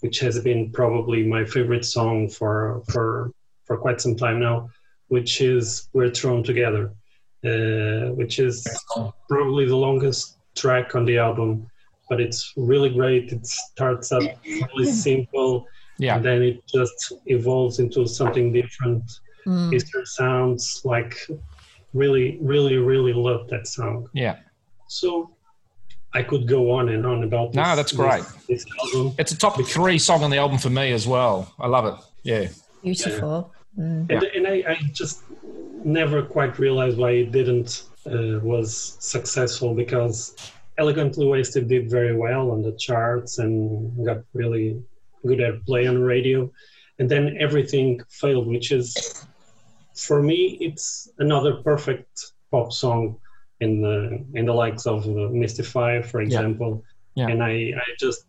which 0.00 0.18
has 0.20 0.38
been 0.38 0.70
probably 0.70 1.26
my 1.26 1.46
favorite 1.46 1.86
song 1.86 2.28
for 2.28 2.82
for 2.90 3.32
for 3.64 3.78
quite 3.78 4.02
some 4.02 4.14
time 4.14 4.40
now, 4.40 4.68
which 5.14 5.40
is 5.40 5.88
"We're 5.94 6.10
Thrown 6.10 6.42
Together," 6.42 6.92
uh, 7.50 8.12
which 8.20 8.38
is 8.38 8.66
probably 9.26 9.64
the 9.64 9.82
longest 9.86 10.36
track 10.54 10.94
on 10.94 11.06
the 11.06 11.16
album, 11.16 11.66
but 12.08 12.20
it's 12.20 12.52
really 12.56 12.90
great. 12.90 13.32
It 13.32 13.46
starts 13.46 14.12
up 14.12 14.22
really 14.44 14.90
simple, 14.90 15.66
Yeah. 15.98 16.16
and 16.16 16.24
then 16.24 16.42
it 16.42 16.66
just 16.66 17.12
evolves 17.26 17.78
into 17.78 18.06
something 18.06 18.52
different. 18.52 19.04
Mm. 19.46 19.72
Eastern 19.74 20.06
sounds 20.06 20.82
like 20.84 21.16
really, 21.94 22.38
really, 22.40 22.76
really 22.76 23.12
love 23.12 23.48
that 23.48 23.66
song. 23.66 24.08
Yeah. 24.12 24.36
So 24.88 25.30
I 26.14 26.22
could 26.22 26.46
go 26.48 26.70
on 26.70 26.88
and 26.88 27.04
on 27.06 27.24
about 27.24 27.52
this. 27.52 27.56
No, 27.56 27.76
that's 27.76 27.92
great. 27.92 28.24
This, 28.48 28.64
this 28.64 28.94
album. 28.94 29.14
It's 29.18 29.32
a 29.32 29.38
top 29.38 29.60
three 29.62 29.98
song 29.98 30.22
on 30.22 30.30
the 30.30 30.38
album 30.38 30.58
for 30.58 30.70
me 30.70 30.92
as 30.92 31.06
well. 31.06 31.52
I 31.58 31.66
love 31.66 31.86
it. 31.86 32.04
Yeah. 32.22 32.48
Beautiful. 32.82 33.52
Mm. 33.78 34.10
And, 34.10 34.22
and 34.24 34.46
I, 34.46 34.64
I 34.68 34.80
just 34.92 35.22
never 35.84 36.22
quite 36.22 36.58
realized 36.58 36.98
why 36.98 37.10
it 37.10 37.32
didn't 37.32 37.84
uh, 38.06 38.40
was 38.42 38.96
successful 39.00 39.74
because 39.74 40.34
Elegantly 40.78 41.26
Wasted 41.26 41.68
did 41.68 41.90
very 41.90 42.16
well 42.16 42.50
on 42.50 42.62
the 42.62 42.72
charts 42.72 43.38
and 43.38 44.06
got 44.06 44.18
really 44.32 44.80
good 45.26 45.40
at 45.40 45.64
play 45.66 45.86
on 45.86 46.00
radio, 46.00 46.50
and 46.98 47.10
then 47.10 47.36
everything 47.40 48.00
failed, 48.08 48.46
which 48.46 48.70
is 48.72 49.26
for 49.94 50.22
me 50.22 50.56
it's 50.60 51.08
another 51.18 51.54
perfect 51.54 52.32
pop 52.50 52.72
song 52.72 53.16
in 53.60 53.82
the 53.82 54.24
in 54.34 54.46
the 54.46 54.52
likes 54.52 54.86
of 54.86 55.04
uh, 55.06 55.28
Mystify, 55.30 56.00
for 56.02 56.20
example. 56.20 56.84
Yeah. 57.14 57.28
And 57.28 57.42
I, 57.42 57.72
I 57.76 57.86
just 57.98 58.26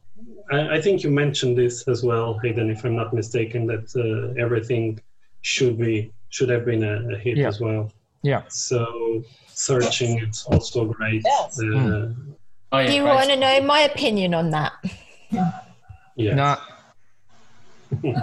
I, 0.52 0.78
I 0.78 0.82
think 0.82 1.04
you 1.04 1.12
mentioned 1.12 1.56
this 1.58 1.88
as 1.88 2.04
well, 2.04 2.40
Hayden, 2.44 2.72
if 2.72 2.84
I'm 2.84 2.96
not 2.96 3.14
mistaken, 3.14 3.68
that 3.68 3.88
uh, 3.96 4.42
everything 4.42 5.00
should 5.42 5.78
be 5.78 6.12
should 6.30 6.50
have 6.50 6.66
been 6.66 6.84
a, 6.84 7.16
a 7.16 7.18
hit 7.18 7.38
Yeah. 7.38 7.48
as 7.48 7.60
well. 7.62 7.92
Yeah. 8.24 8.42
So 8.50 9.24
searching, 9.60 10.20
it's 10.20 10.46
also 10.46 10.86
great. 10.86 11.22
Yes. 11.26 11.60
Uh, 11.62 12.10
Oh, 12.72 12.78
yeah, 12.78 12.86
Do 12.88 12.94
you 12.94 13.02
great. 13.02 13.16
want 13.16 13.30
to 13.32 13.36
know 13.36 13.62
my 13.62 13.80
opinion 13.80 14.34
on 14.36 14.52
that? 14.52 14.74
yeah. 15.32 15.52
No. 16.36 16.58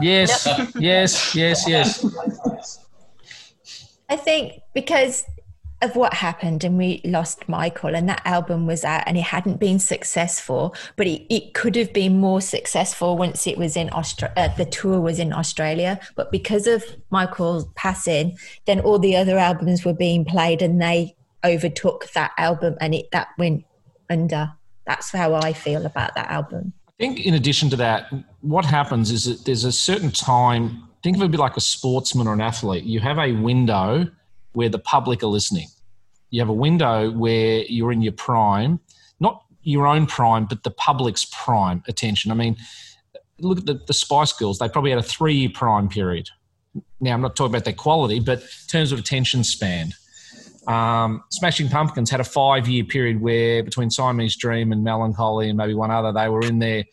yes, 0.00 0.46
yes, 0.78 1.34
yes, 1.34 1.68
yes. 1.68 2.04
I 4.08 4.14
think 4.16 4.60
because 4.74 5.24
of 5.82 5.96
what 5.96 6.14
happened 6.14 6.62
and 6.62 6.78
we 6.78 7.00
lost 7.04 7.48
Michael 7.48 7.94
and 7.96 8.08
that 8.08 8.22
album 8.24 8.66
was 8.66 8.84
out 8.84 9.02
and 9.06 9.16
it 9.18 9.22
hadn't 9.24 9.58
been 9.58 9.78
successful, 9.78 10.74
but 10.96 11.06
it, 11.06 11.22
it 11.34 11.52
could 11.54 11.74
have 11.74 11.92
been 11.92 12.18
more 12.18 12.40
successful 12.40 13.16
once 13.18 13.46
it 13.46 13.58
was 13.58 13.76
in 13.76 13.92
Australia, 13.92 14.32
uh, 14.36 14.48
the 14.56 14.64
tour 14.64 15.00
was 15.00 15.18
in 15.18 15.32
Australia. 15.32 15.98
But 16.14 16.30
because 16.30 16.66
of 16.66 16.84
Michael's 17.10 17.66
passing, 17.74 18.38
then 18.66 18.80
all 18.80 18.98
the 18.98 19.16
other 19.16 19.36
albums 19.38 19.84
were 19.84 19.92
being 19.94 20.24
played 20.24 20.62
and 20.62 20.80
they 20.80 21.16
overtook 21.46 22.12
that 22.12 22.32
album 22.36 22.76
and 22.80 22.94
it 22.94 23.10
that 23.12 23.28
went 23.38 23.64
under. 24.10 24.52
That's 24.86 25.10
how 25.10 25.34
I 25.34 25.52
feel 25.52 25.86
about 25.86 26.14
that 26.14 26.30
album. 26.30 26.72
I 26.88 26.92
think 26.98 27.26
in 27.26 27.34
addition 27.34 27.70
to 27.70 27.76
that, 27.76 28.12
what 28.40 28.64
happens 28.64 29.10
is 29.10 29.24
that 29.24 29.44
there's 29.44 29.64
a 29.64 29.72
certain 29.72 30.10
time. 30.10 30.88
Think 31.02 31.16
of 31.16 31.22
it 31.22 31.26
a 31.26 31.28
bit 31.28 31.40
like 31.40 31.56
a 31.56 31.60
sportsman 31.60 32.26
or 32.26 32.32
an 32.32 32.40
athlete. 32.40 32.84
You 32.84 33.00
have 33.00 33.18
a 33.18 33.32
window 33.32 34.06
where 34.52 34.68
the 34.68 34.78
public 34.78 35.22
are 35.22 35.26
listening. 35.26 35.68
You 36.30 36.40
have 36.40 36.48
a 36.48 36.54
window 36.54 37.10
where 37.10 37.62
you're 37.64 37.92
in 37.92 38.02
your 38.02 38.12
prime, 38.12 38.80
not 39.20 39.42
your 39.62 39.86
own 39.86 40.06
prime, 40.06 40.46
but 40.46 40.62
the 40.62 40.70
public's 40.70 41.26
prime 41.26 41.82
attention. 41.86 42.30
I 42.30 42.34
mean, 42.34 42.56
look 43.38 43.58
at 43.58 43.66
the, 43.66 43.74
the 43.86 43.92
Spice 43.92 44.32
Girls. 44.32 44.58
They 44.58 44.68
probably 44.68 44.90
had 44.90 44.98
a 44.98 45.02
three 45.02 45.34
year 45.34 45.50
prime 45.52 45.88
period. 45.88 46.30
Now, 47.00 47.14
I'm 47.14 47.20
not 47.20 47.36
talking 47.36 47.52
about 47.52 47.64
their 47.64 47.74
quality, 47.74 48.20
but 48.20 48.40
in 48.40 48.48
terms 48.68 48.92
of 48.92 48.98
attention 48.98 49.44
span. 49.44 49.92
Um, 50.66 51.22
Smashing 51.30 51.68
Pumpkins 51.68 52.10
had 52.10 52.20
a 52.20 52.24
five 52.24 52.68
year 52.68 52.84
period 52.84 53.20
where 53.20 53.62
between 53.62 53.90
Siamese 53.90 54.36
Dream 54.36 54.72
and 54.72 54.82
Mellon 54.82 55.14
Collie 55.14 55.48
and 55.48 55.56
maybe 55.56 55.74
one 55.74 55.90
other, 55.90 56.12
they 56.12 56.28
were 56.28 56.42
in 56.42 56.58
their 56.58 56.84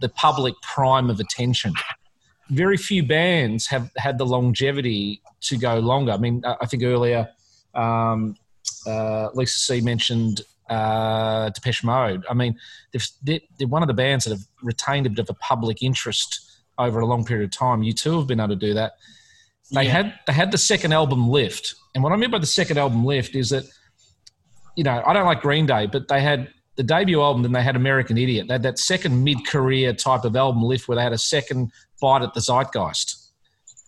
the 0.00 0.08
public 0.08 0.54
prime 0.62 1.10
of 1.10 1.20
attention. 1.20 1.72
Very 2.48 2.76
few 2.76 3.02
bands 3.02 3.66
have 3.68 3.90
had 3.96 4.18
the 4.18 4.26
longevity 4.26 5.22
to 5.42 5.56
go 5.56 5.78
longer. 5.78 6.12
I 6.12 6.16
mean, 6.16 6.42
I 6.44 6.56
I 6.62 6.66
think 6.66 6.82
earlier 6.82 7.28
um, 7.74 8.36
uh, 8.86 9.28
Lisa 9.34 9.58
C 9.58 9.80
mentioned 9.80 10.42
uh, 10.68 11.50
Depeche 11.50 11.84
Mode. 11.84 12.24
I 12.30 12.34
mean, 12.34 12.58
they're, 12.92 13.40
they're 13.58 13.68
one 13.68 13.82
of 13.82 13.88
the 13.88 13.94
bands 13.94 14.24
that 14.24 14.30
have 14.30 14.46
retained 14.62 15.06
a 15.06 15.10
bit 15.10 15.18
of 15.18 15.28
a 15.28 15.34
public 15.34 15.82
interest 15.82 16.40
over 16.78 17.00
a 17.00 17.06
long 17.06 17.24
period 17.24 17.44
of 17.44 17.50
time. 17.50 17.82
U2 17.82 18.18
have 18.18 18.26
been 18.26 18.40
able 18.40 18.48
to 18.50 18.56
do 18.56 18.74
that. 18.74 18.92
They 19.72 19.84
Yeah. 19.84 19.90
had 19.92 20.14
they 20.26 20.32
had 20.32 20.50
the 20.52 20.58
second 20.58 20.92
album 20.92 21.28
lift, 21.28 21.74
and 21.94 22.02
what 22.02 22.12
I 22.12 22.16
mean 22.16 22.30
by 22.30 22.38
the 22.38 22.46
second 22.46 22.78
album 22.78 23.04
lift 23.04 23.34
is 23.36 23.50
that 23.50 23.64
you 24.76 24.84
know 24.84 25.02
I 25.06 25.12
don't 25.12 25.26
like 25.26 25.40
Green 25.40 25.66
Day, 25.66 25.86
but 25.86 26.08
they 26.08 26.20
had 26.20 26.48
the 26.76 26.82
debut 26.82 27.20
album, 27.20 27.42
then 27.42 27.52
they 27.52 27.62
had 27.62 27.76
American 27.76 28.16
Idiot. 28.16 28.48
They 28.48 28.54
had 28.54 28.62
that 28.62 28.78
second 28.78 29.22
mid 29.22 29.46
career 29.46 29.92
type 29.92 30.24
of 30.24 30.34
album 30.36 30.62
lift 30.62 30.88
where 30.88 30.96
they 30.96 31.02
had 31.02 31.12
a 31.12 31.18
second 31.18 31.70
bite 32.00 32.22
at 32.22 32.34
the 32.34 32.40
zeitgeist, 32.40 33.32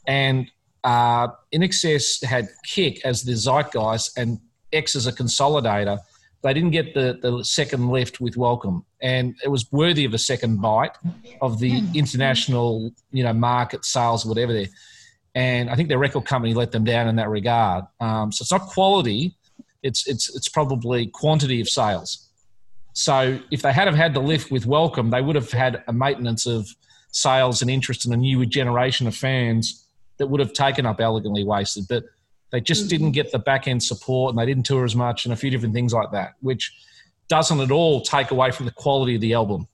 and 0.07 0.51
uh, 0.85 1.29
INXS 1.55 2.25
had 2.25 2.49
Kick 2.67 3.05
as 3.05 3.23
the 3.23 3.33
zeitgeist 3.33 4.19
and 4.19 4.41
X 4.73 4.97
as 4.97 5.07
a 5.07 5.13
consolidator. 5.13 5.99
They 6.43 6.53
didn't 6.53 6.73
get 6.73 6.93
the, 6.93 7.19
the 7.23 7.45
second 7.45 7.89
lift 7.89 8.21
with 8.21 8.37
Welcome, 8.37 8.85
and 9.01 9.37
it 9.45 9.49
was 9.49 9.71
worthy 9.71 10.05
of 10.05 10.13
a 10.13 10.19
second 10.19 10.61
bite 10.61 10.97
of 11.41 11.61
the 11.61 11.83
international, 11.95 12.91
you 13.13 13.23
know, 13.23 13.33
market 13.33 13.85
sales, 13.85 14.27
whatever 14.27 14.53
there. 14.53 14.67
And 15.35 15.71
I 15.71 15.77
think 15.77 15.89
their 15.89 15.99
record 15.99 16.27
company 16.27 16.55
let 16.55 16.73
them 16.73 16.85
down 16.85 17.09
in 17.09 17.17
that 17.17 17.29
regard. 17.29 17.85
Um, 18.01 18.33
so 18.33 18.43
it's 18.43 18.53
not 18.53 18.67
quality; 18.67 19.35
it's 19.83 20.07
it's 20.07 20.35
it's 20.35 20.49
probably 20.49 21.07
quantity 21.07 21.61
of 21.61 21.69
sales. 21.69 22.29
So 22.93 23.39
if 23.51 23.63
they 23.63 23.73
had 23.73 23.87
have 23.87 23.97
had 23.97 24.13
the 24.13 24.21
lift 24.21 24.51
with 24.51 24.67
Welcome, 24.67 25.11
they 25.11 25.23
would 25.23 25.37
have 25.37 25.51
had 25.51 25.83
a 25.87 25.93
maintenance 25.93 26.47
of 26.47 26.69
sales 27.11 27.63
and 27.63 27.71
interest 27.71 28.05
in 28.07 28.13
a 28.13 28.17
new 28.17 28.45
generation 28.45 29.07
of 29.07 29.15
fans 29.15 29.87
that 30.19 30.27
would 30.27 30.41
have 30.41 30.53
taken 30.53 30.87
up 30.87 31.01
elegantly 31.01 31.45
wasted. 31.45 31.87
But 31.89 32.05
They 32.51 32.61
just 32.61 32.91
didn't 32.91 33.13
get 33.13 33.33
the 33.33 33.39
back 33.39 33.67
end 33.67 33.83
support 33.83 34.31
and 34.31 34.39
they 34.39 34.47
didn't 34.47 34.67
tour 34.67 34.85
as 34.85 34.95
much 34.95 35.25
and 35.25 35.33
a 35.33 35.37
few 35.37 35.51
different 35.51 35.75
things 35.75 35.95
like 35.95 36.11
that, 36.13 36.35
which 36.41 36.73
doesn't 37.29 37.61
at 37.61 37.71
all 37.71 38.03
take 38.03 38.31
away 38.31 38.51
from 38.51 38.67
the 38.67 38.73
quality 38.73 39.15
of 39.15 39.23
the 39.23 39.33
album. 39.33 39.67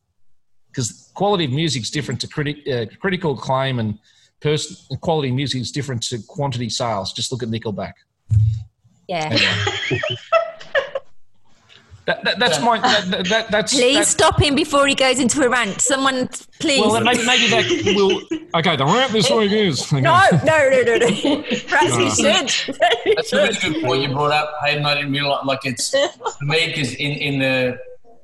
Because 0.69 1.11
quality 1.15 1.45
of 1.45 1.51
music 1.51 1.83
is 1.83 1.91
different 1.91 2.21
to 2.21 2.29
criti- 2.29 2.67
uh, 2.69 2.87
critical 3.01 3.33
acclaim 3.33 3.81
and 3.81 3.99
pers- 4.41 4.87
quality 5.01 5.31
music 5.31 5.61
is 5.61 5.71
different 5.73 6.03
to 6.05 6.19
quantity 6.27 6.69
sales. 6.69 7.13
Just 7.13 7.33
look 7.33 7.43
at 7.43 7.49
Nickelback. 7.49 7.95
Yeah. 9.09 9.37
That, 12.07 12.25
that, 12.25 12.39
that's 12.39 12.59
my 12.63 12.79
that, 12.79 13.27
that, 13.29 13.51
that's 13.51 13.75
Please 13.75 13.99
that- 13.99 14.07
stop 14.07 14.41
him 14.41 14.55
before 14.55 14.87
he 14.87 14.95
goes 14.95 15.19
into 15.19 15.45
a 15.45 15.49
rant. 15.51 15.79
Someone, 15.83 16.27
please. 16.59 16.81
Well, 16.81 17.03
maybe 17.03 17.27
maybe 17.27 17.49
that 17.51 17.93
will. 17.95 18.23
Okay, 18.59 18.77
the 18.77 18.87
rant 18.87 19.13
this 19.13 19.29
week 19.31 19.53
is. 19.53 19.93
no, 19.93 20.01
no, 20.01 20.21
no, 20.43 20.83
no, 20.85 20.97
no. 20.97 21.43
Perhaps 21.67 21.97
we 21.99 22.05
No. 22.07 22.47
should. 22.47 22.77
That's 23.15 23.31
a 23.35 23.37
really 23.37 23.55
good 23.61 23.85
point 23.85 24.03
you 24.05 24.09
brought 24.09 24.31
up, 24.31 24.55
Hayden. 24.65 24.87
I 24.87 24.95
didn't 24.95 25.13
realize, 25.13 25.45
like, 25.45 25.59
it's 25.65 25.91
for 25.91 26.45
me 26.47 26.69
because 26.69 26.95
in, 26.95 27.11
in 27.11 27.39
the, 27.41 27.79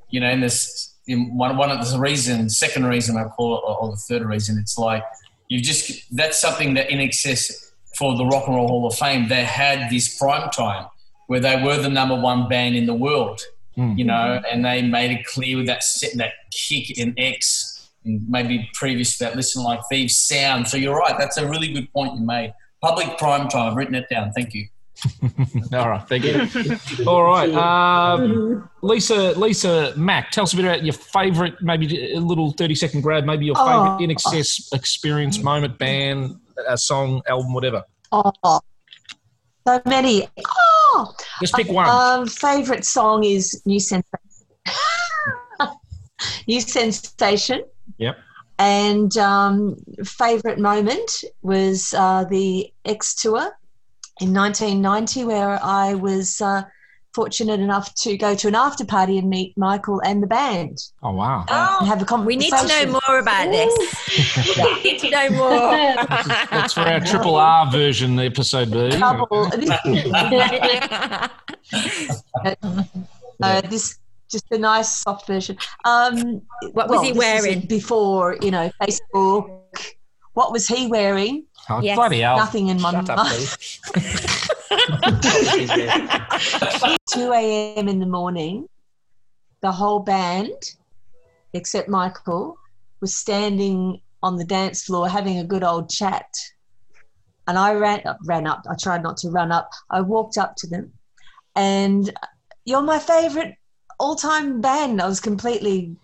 you 0.09 0.19
know, 0.19 0.31
in 0.31 0.41
this, 0.41 0.95
in 1.05 1.37
one 1.37 1.55
one 1.55 1.69
of 1.69 1.87
the 1.87 1.99
reasons, 1.99 2.57
second 2.57 2.87
reason 2.87 3.17
I 3.17 3.25
call 3.25 3.55
it, 3.59 3.61
or, 3.67 3.77
or 3.83 3.91
the 3.91 3.97
third 3.97 4.23
reason, 4.25 4.57
it's 4.57 4.79
like 4.79 5.03
you 5.47 5.61
just 5.61 6.15
that's 6.15 6.39
something 6.39 6.73
that 6.75 6.89
INXS 6.89 7.65
for 7.97 8.17
the 8.17 8.25
Rock 8.25 8.47
and 8.47 8.55
Roll 8.55 8.67
Hall 8.67 8.87
of 8.87 8.95
Fame, 8.95 9.27
they 9.27 9.43
had 9.43 9.89
this 9.89 10.17
prime 10.17 10.49
time 10.51 10.87
where 11.27 11.39
they 11.39 11.61
were 11.63 11.77
the 11.77 11.89
number 11.89 12.19
one 12.19 12.47
band 12.47 12.75
in 12.75 12.85
the 12.85 12.93
world, 12.93 13.41
hmm. 13.75 13.93
you 13.95 14.05
know, 14.05 14.41
and 14.51 14.63
they 14.63 14.81
made 14.81 15.11
it 15.11 15.25
clear 15.25 15.57
with 15.57 15.67
that 15.67 15.83
set, 15.83 16.15
that 16.17 16.33
kick 16.51 16.97
in 16.97 17.13
X, 17.17 17.89
and 18.03 18.21
maybe 18.29 18.69
previous 18.73 19.17
to 19.17 19.23
that, 19.23 19.35
listen 19.35 19.63
like 19.63 19.79
thieves 19.89 20.17
sound. 20.17 20.67
So 20.67 20.77
you're 20.77 20.95
right, 20.95 21.15
that's 21.17 21.37
a 21.37 21.47
really 21.47 21.71
good 21.71 21.91
point 21.93 22.19
you 22.19 22.25
made. 22.25 22.53
Public 22.81 23.17
prime 23.17 23.47
time. 23.47 23.71
I've 23.71 23.75
written 23.75 23.95
it 23.95 24.07
down. 24.09 24.31
Thank 24.33 24.53
you. 24.53 24.67
All 25.73 25.89
right, 25.89 26.07
thank 26.07 26.23
you. 26.23 27.05
All 27.05 27.23
right, 27.23 27.51
um, 27.53 28.69
Lisa, 28.81 29.37
Lisa 29.37 29.93
Mack, 29.97 30.31
tell 30.31 30.43
us 30.43 30.53
a 30.53 30.55
bit 30.55 30.65
about 30.65 30.83
your 30.83 30.93
favourite, 30.93 31.55
maybe 31.61 32.13
a 32.13 32.19
little 32.19 32.51
thirty-second 32.51 33.01
grab, 33.01 33.25
maybe 33.25 33.45
your 33.45 33.55
favourite 33.55 33.97
Oh. 33.99 34.03
INXS 34.03 34.73
experience, 34.73 35.41
moment, 35.43 35.77
band, 35.77 36.39
a 36.67 36.77
song, 36.77 37.21
album, 37.27 37.53
whatever. 37.53 37.83
Oh, 38.11 38.61
so 39.67 39.81
many. 39.85 40.27
Oh, 40.47 41.13
Just 41.41 41.53
pick 41.55 41.67
one. 41.69 41.87
Um, 41.89 42.27
favorite 42.27 42.85
song 42.85 43.23
is 43.23 43.61
New 43.65 43.79
Sensation. 43.79 44.09
New 46.47 46.61
Sensation. 46.61 47.63
Yep. 47.97 48.17
And 48.57 49.17
um, 49.17 49.75
favorite 50.05 50.59
moment 50.59 51.23
was 51.41 51.93
uh, 51.93 52.23
the 52.29 52.71
X 52.85 53.15
tour 53.15 53.51
in 54.21 54.33
1990, 54.33 55.25
where 55.25 55.59
I 55.63 55.93
was 55.93 56.41
uh, 56.41 56.63
fortunate 57.13 57.59
enough 57.59 57.93
to 57.95 58.17
go 58.17 58.35
to 58.35 58.47
an 58.47 58.55
after 58.55 58.85
party 58.85 59.17
and 59.17 59.29
meet 59.29 59.57
Michael 59.57 60.01
and 60.05 60.21
the 60.21 60.27
band 60.27 60.77
Oh 61.01 61.11
wow! 61.11 61.45
and 61.49 61.87
have 61.87 62.01
a 62.01 62.05
conversation. 62.05 62.25
We 62.27 62.35
need 62.35 62.51
to 62.51 62.67
know 62.67 62.99
more 63.07 63.19
about 63.19 63.51
this. 63.51 64.57
we 64.57 64.83
need 64.83 64.99
to 64.99 65.09
know 65.09 65.29
more. 65.29 65.95
That's 66.51 66.73
for 66.73 66.81
our 66.81 66.99
triple 66.99 67.35
R 67.35 67.71
version, 67.71 68.15
the 68.15 68.23
episode 68.23 68.71
B. 68.71 68.91
Trouble. 68.97 69.27
uh, 73.41 73.61
this 73.61 73.97
just 74.29 74.45
a 74.51 74.57
nice 74.57 74.89
soft 74.89 75.27
version. 75.27 75.57
Um, 75.85 76.41
What 76.73 76.89
was 76.89 77.01
he 77.01 77.13
wearing? 77.13 77.61
before? 77.61 78.37
You 78.41 78.51
know, 78.51 78.71
Facebook. 78.81 79.61
What 80.33 80.51
was 80.51 80.67
he 80.67 80.87
wearing? 80.87 81.45
Oh, 81.69 81.81
Yes. 81.81 81.95
bloody 81.95 82.19
hell! 82.19 82.37
Nothing 82.37 82.67
in 82.67 82.79
my 82.79 82.91
Shut 82.91 83.09
up, 83.09 83.17
mind. 83.17 83.29
please. 83.29 83.81
2 87.09 87.31
a.m. 87.33 87.87
in 87.87 87.99
the 87.99 88.05
morning, 88.05 88.67
the 89.61 89.71
whole 89.71 89.99
band, 89.99 90.53
except 91.53 91.89
Michael, 91.89 92.55
was 93.01 93.15
standing 93.15 94.01
on 94.21 94.35
the 94.37 94.45
dance 94.45 94.83
floor 94.83 95.09
having 95.09 95.39
a 95.39 95.43
good 95.43 95.63
old 95.63 95.89
chat. 95.89 96.27
And 97.47 97.57
I 97.57 97.73
ran 97.73 98.05
up, 98.05 98.17
ran 98.25 98.47
up. 98.47 98.63
I 98.69 98.75
tried 98.75 99.03
not 99.03 99.17
to 99.17 99.29
run 99.29 99.51
up. 99.51 99.69
I 99.89 100.01
walked 100.01 100.37
up 100.37 100.55
to 100.57 100.67
them, 100.67 100.93
and 101.55 102.11
you're 102.65 102.81
my 102.81 102.99
favorite 102.99 103.55
all-time 103.99 104.61
band. 104.61 105.01
I 105.01 105.07
was 105.07 105.19
completely 105.19 105.95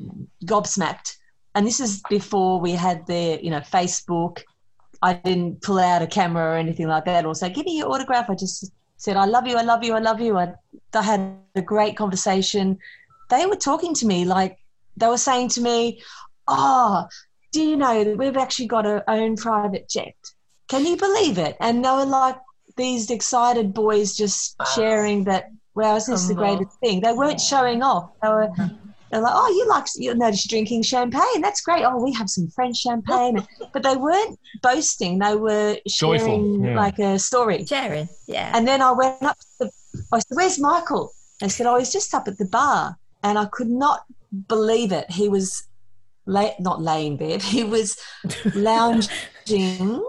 gobsmacked. 0.45 1.17
And 1.55 1.67
this 1.67 1.79
is 1.81 2.01
before 2.09 2.61
we 2.61 2.71
had 2.71 3.05
the, 3.07 3.39
you 3.43 3.49
know, 3.49 3.59
Facebook. 3.59 4.41
I 5.01 5.13
didn't 5.13 5.61
pull 5.61 5.79
out 5.79 6.01
a 6.01 6.07
camera 6.07 6.53
or 6.53 6.55
anything 6.55 6.87
like 6.87 7.05
that 7.05 7.25
or 7.25 7.33
say, 7.33 7.49
give 7.49 7.65
me 7.65 7.77
your 7.77 7.91
autograph. 7.91 8.29
I 8.29 8.35
just 8.35 8.71
said, 8.97 9.17
I 9.17 9.25
love 9.25 9.47
you, 9.47 9.57
I 9.57 9.63
love 9.63 9.83
you, 9.83 9.93
I 9.93 9.99
love 9.99 10.21
you. 10.21 10.37
I, 10.37 10.53
I 10.93 11.01
had 11.01 11.37
a 11.55 11.61
great 11.61 11.97
conversation. 11.97 12.77
They 13.29 13.45
were 13.45 13.55
talking 13.55 13.95
to 13.95 14.05
me 14.05 14.25
like 14.25 14.59
they 14.97 15.07
were 15.07 15.17
saying 15.17 15.49
to 15.49 15.61
me, 15.61 16.01
Oh, 16.47 17.07
do 17.51 17.61
you 17.61 17.77
know 17.77 18.03
that 18.03 18.17
we've 18.17 18.37
actually 18.37 18.67
got 18.67 18.85
our 18.85 19.03
own 19.07 19.35
private 19.37 19.89
jet? 19.89 20.15
Can 20.67 20.85
you 20.85 20.97
believe 20.97 21.37
it? 21.37 21.57
And 21.59 21.83
they 21.83 21.89
were 21.89 22.05
like 22.05 22.37
these 22.77 23.09
excited 23.09 23.73
boys 23.73 24.15
just 24.15 24.55
sharing 24.75 25.23
that, 25.25 25.49
wow, 25.75 25.95
is 25.95 26.05
this 26.05 26.27
the 26.27 26.35
greatest 26.35 26.79
thing? 26.79 27.01
They 27.01 27.13
weren't 27.13 27.41
showing 27.41 27.83
off. 27.83 28.11
They 28.21 28.29
were 28.29 28.47
mm-hmm. 28.57 28.90
They're 29.11 29.21
like, 29.21 29.33
oh, 29.35 29.49
you 29.49 29.67
like, 29.67 29.85
you 29.97 30.15
notice 30.15 30.47
drinking 30.47 30.83
champagne. 30.83 31.41
That's 31.41 31.61
great. 31.61 31.83
Oh, 31.83 32.01
we 32.01 32.13
have 32.13 32.29
some 32.29 32.47
French 32.49 32.77
champagne. 32.77 33.45
but 33.73 33.83
they 33.83 33.95
weren't 33.95 34.39
boasting. 34.61 35.19
They 35.19 35.35
were 35.35 35.77
Joyful, 35.87 36.27
sharing 36.27 36.63
yeah. 36.63 36.75
like 36.75 36.97
a 36.99 37.19
story. 37.19 37.65
Sharing, 37.65 38.07
yeah. 38.27 38.51
And 38.55 38.67
then 38.67 38.81
I 38.81 38.91
went 38.91 39.21
up 39.21 39.37
to 39.37 39.47
the, 39.59 39.71
I 40.13 40.19
said, 40.19 40.35
where's 40.35 40.59
Michael? 40.59 41.11
They 41.41 41.49
said, 41.49 41.65
oh, 41.65 41.77
he's 41.77 41.91
just 41.91 42.13
up 42.13 42.27
at 42.27 42.37
the 42.37 42.45
bar. 42.45 42.97
And 43.23 43.37
I 43.37 43.45
could 43.45 43.69
not 43.69 44.05
believe 44.47 44.91
it. 44.93 45.11
He 45.11 45.27
was 45.27 45.67
lay, 46.25 46.55
not 46.59 46.81
laying 46.81 47.17
there. 47.17 47.39
He 47.39 47.63
was 47.63 47.97
lounging 48.55 50.05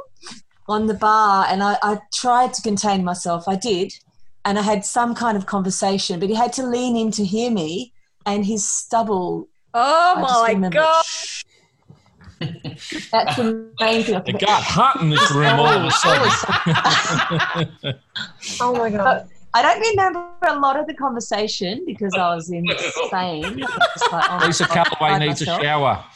on 0.68 0.86
the 0.86 0.94
bar. 0.94 1.46
And 1.48 1.62
I, 1.62 1.76
I 1.82 1.98
tried 2.14 2.54
to 2.54 2.62
contain 2.62 3.04
myself. 3.04 3.48
I 3.48 3.56
did. 3.56 3.92
And 4.44 4.58
I 4.58 4.62
had 4.62 4.84
some 4.84 5.14
kind 5.14 5.36
of 5.36 5.46
conversation, 5.46 6.20
but 6.20 6.28
he 6.28 6.34
had 6.34 6.52
to 6.54 6.66
lean 6.66 6.96
in 6.96 7.10
to 7.12 7.24
hear 7.24 7.50
me. 7.50 7.91
And 8.26 8.44
his 8.46 8.68
stubble. 8.68 9.48
Oh 9.74 10.14
I 10.16 10.20
my 10.20 10.48
remember- 10.52 10.76
god! 10.78 11.04
That's 13.12 13.36
the 13.36 13.70
main 13.80 14.02
thing. 14.02 14.20
It 14.26 14.38
got 14.40 14.62
hot 14.62 15.00
in 15.00 15.10
this 15.10 15.30
room 15.32 15.60
all 15.60 15.66
of 15.66 15.84
a 15.84 15.90
sudden. 17.82 17.98
Oh 18.60 18.74
my 18.76 18.90
god! 18.90 19.28
I 19.54 19.62
don't 19.62 19.80
remember 19.80 20.26
a 20.46 20.58
lot 20.58 20.78
of 20.78 20.86
the 20.86 20.94
conversation 20.94 21.84
because 21.86 22.12
I 22.14 22.34
was 22.34 22.50
insane. 22.50 23.44
I 23.64 23.66
was 23.76 23.98
just 23.98 24.12
like, 24.12 24.30
oh 24.30 24.46
Lisa 24.46 24.64
God, 24.66 24.74
Calloway 24.86 25.14
I 25.14 25.18
needs 25.18 25.42
a 25.42 25.44
myself. 25.46 25.62
shower. 25.62 26.04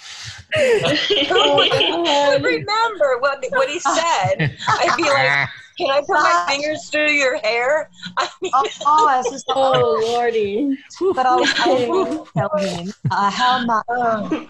Oh 0.59 1.59
I 1.61 2.37
remember 2.41 3.19
what 3.21 3.45
what 3.51 3.69
he 3.69 3.79
said. 3.81 4.57
I'd 4.69 4.95
be 4.97 5.03
like, 5.03 5.49
"Can 5.79 5.91
I 5.91 6.01
put 6.01 6.09
my 6.11 6.45
fingers 6.49 6.89
through 6.91 7.11
your 7.11 7.39
hair?" 7.39 7.91
I 8.19 8.29
mean, 8.43 8.53
Oh, 8.55 8.67
oh, 8.87 9.09
I 9.09 9.17
was 9.19 9.31
just 9.31 9.47
Oh 9.49 10.01
lordy! 10.13 10.77
but 11.15 11.27
I 11.27 11.37
was 11.37 11.67
able 11.67 12.25
to 12.25 12.33
tell 12.37 12.57
him 12.59 12.93
uh, 13.11 13.31
how 13.31 13.65
much 13.65 13.85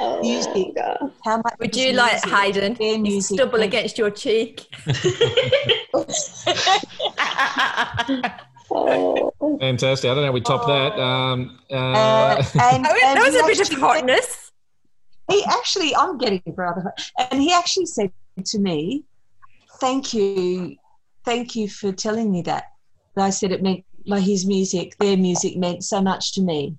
Oh, 0.00 0.20
music, 0.20 0.74
God. 0.76 1.12
how 1.24 1.36
much 1.38 1.54
Would 1.60 1.74
his 1.74 1.84
you 1.84 1.92
like 1.92 2.12
music, 2.24 2.30
Hayden? 2.30 2.74
their 2.74 2.88
His 2.88 2.98
music 2.98 3.36
stubble 3.38 3.62
against 3.62 3.98
your 3.98 4.10
cheek. 4.10 4.66
Oh. 8.74 9.30
Fantastic. 9.60 10.10
I 10.10 10.14
don't 10.14 10.22
know 10.22 10.28
how 10.28 10.32
we 10.32 10.40
top 10.40 10.66
that. 10.66 10.98
Um, 10.98 11.58
uh, 11.70 11.74
Uh, 11.74 12.42
and, 12.62 12.86
Oh, 12.86 12.98
and 13.04 13.18
that 13.18 13.24
was 13.26 13.34
he 13.34 13.40
a 13.40 13.44
bit 13.44 13.60
of 13.60 13.66
actually- 13.66 13.80
hotness. 13.80 14.50
He 15.30 15.44
actually, 15.44 15.94
I'm 15.94 16.16
getting 16.18 16.42
rather, 16.56 16.80
hot. 16.80 17.28
and 17.30 17.40
he 17.40 17.52
actually 17.52 17.86
said 17.86 18.10
to 18.46 18.58
me, 18.58 19.04
"Thank 19.82 20.14
you, 20.14 20.76
thank 21.24 21.56
you 21.56 21.68
for 21.68 21.90
telling 21.92 22.30
me 22.30 22.42
that." 22.42 22.64
And 23.16 23.24
I 23.24 23.30
said 23.30 23.50
it 23.50 23.62
meant 23.62 23.84
like 24.06 24.22
his 24.22 24.46
music, 24.46 24.96
their 24.98 25.16
music 25.16 25.56
meant 25.56 25.82
so 25.82 26.00
much 26.00 26.34
to 26.34 26.40
me. 26.42 26.76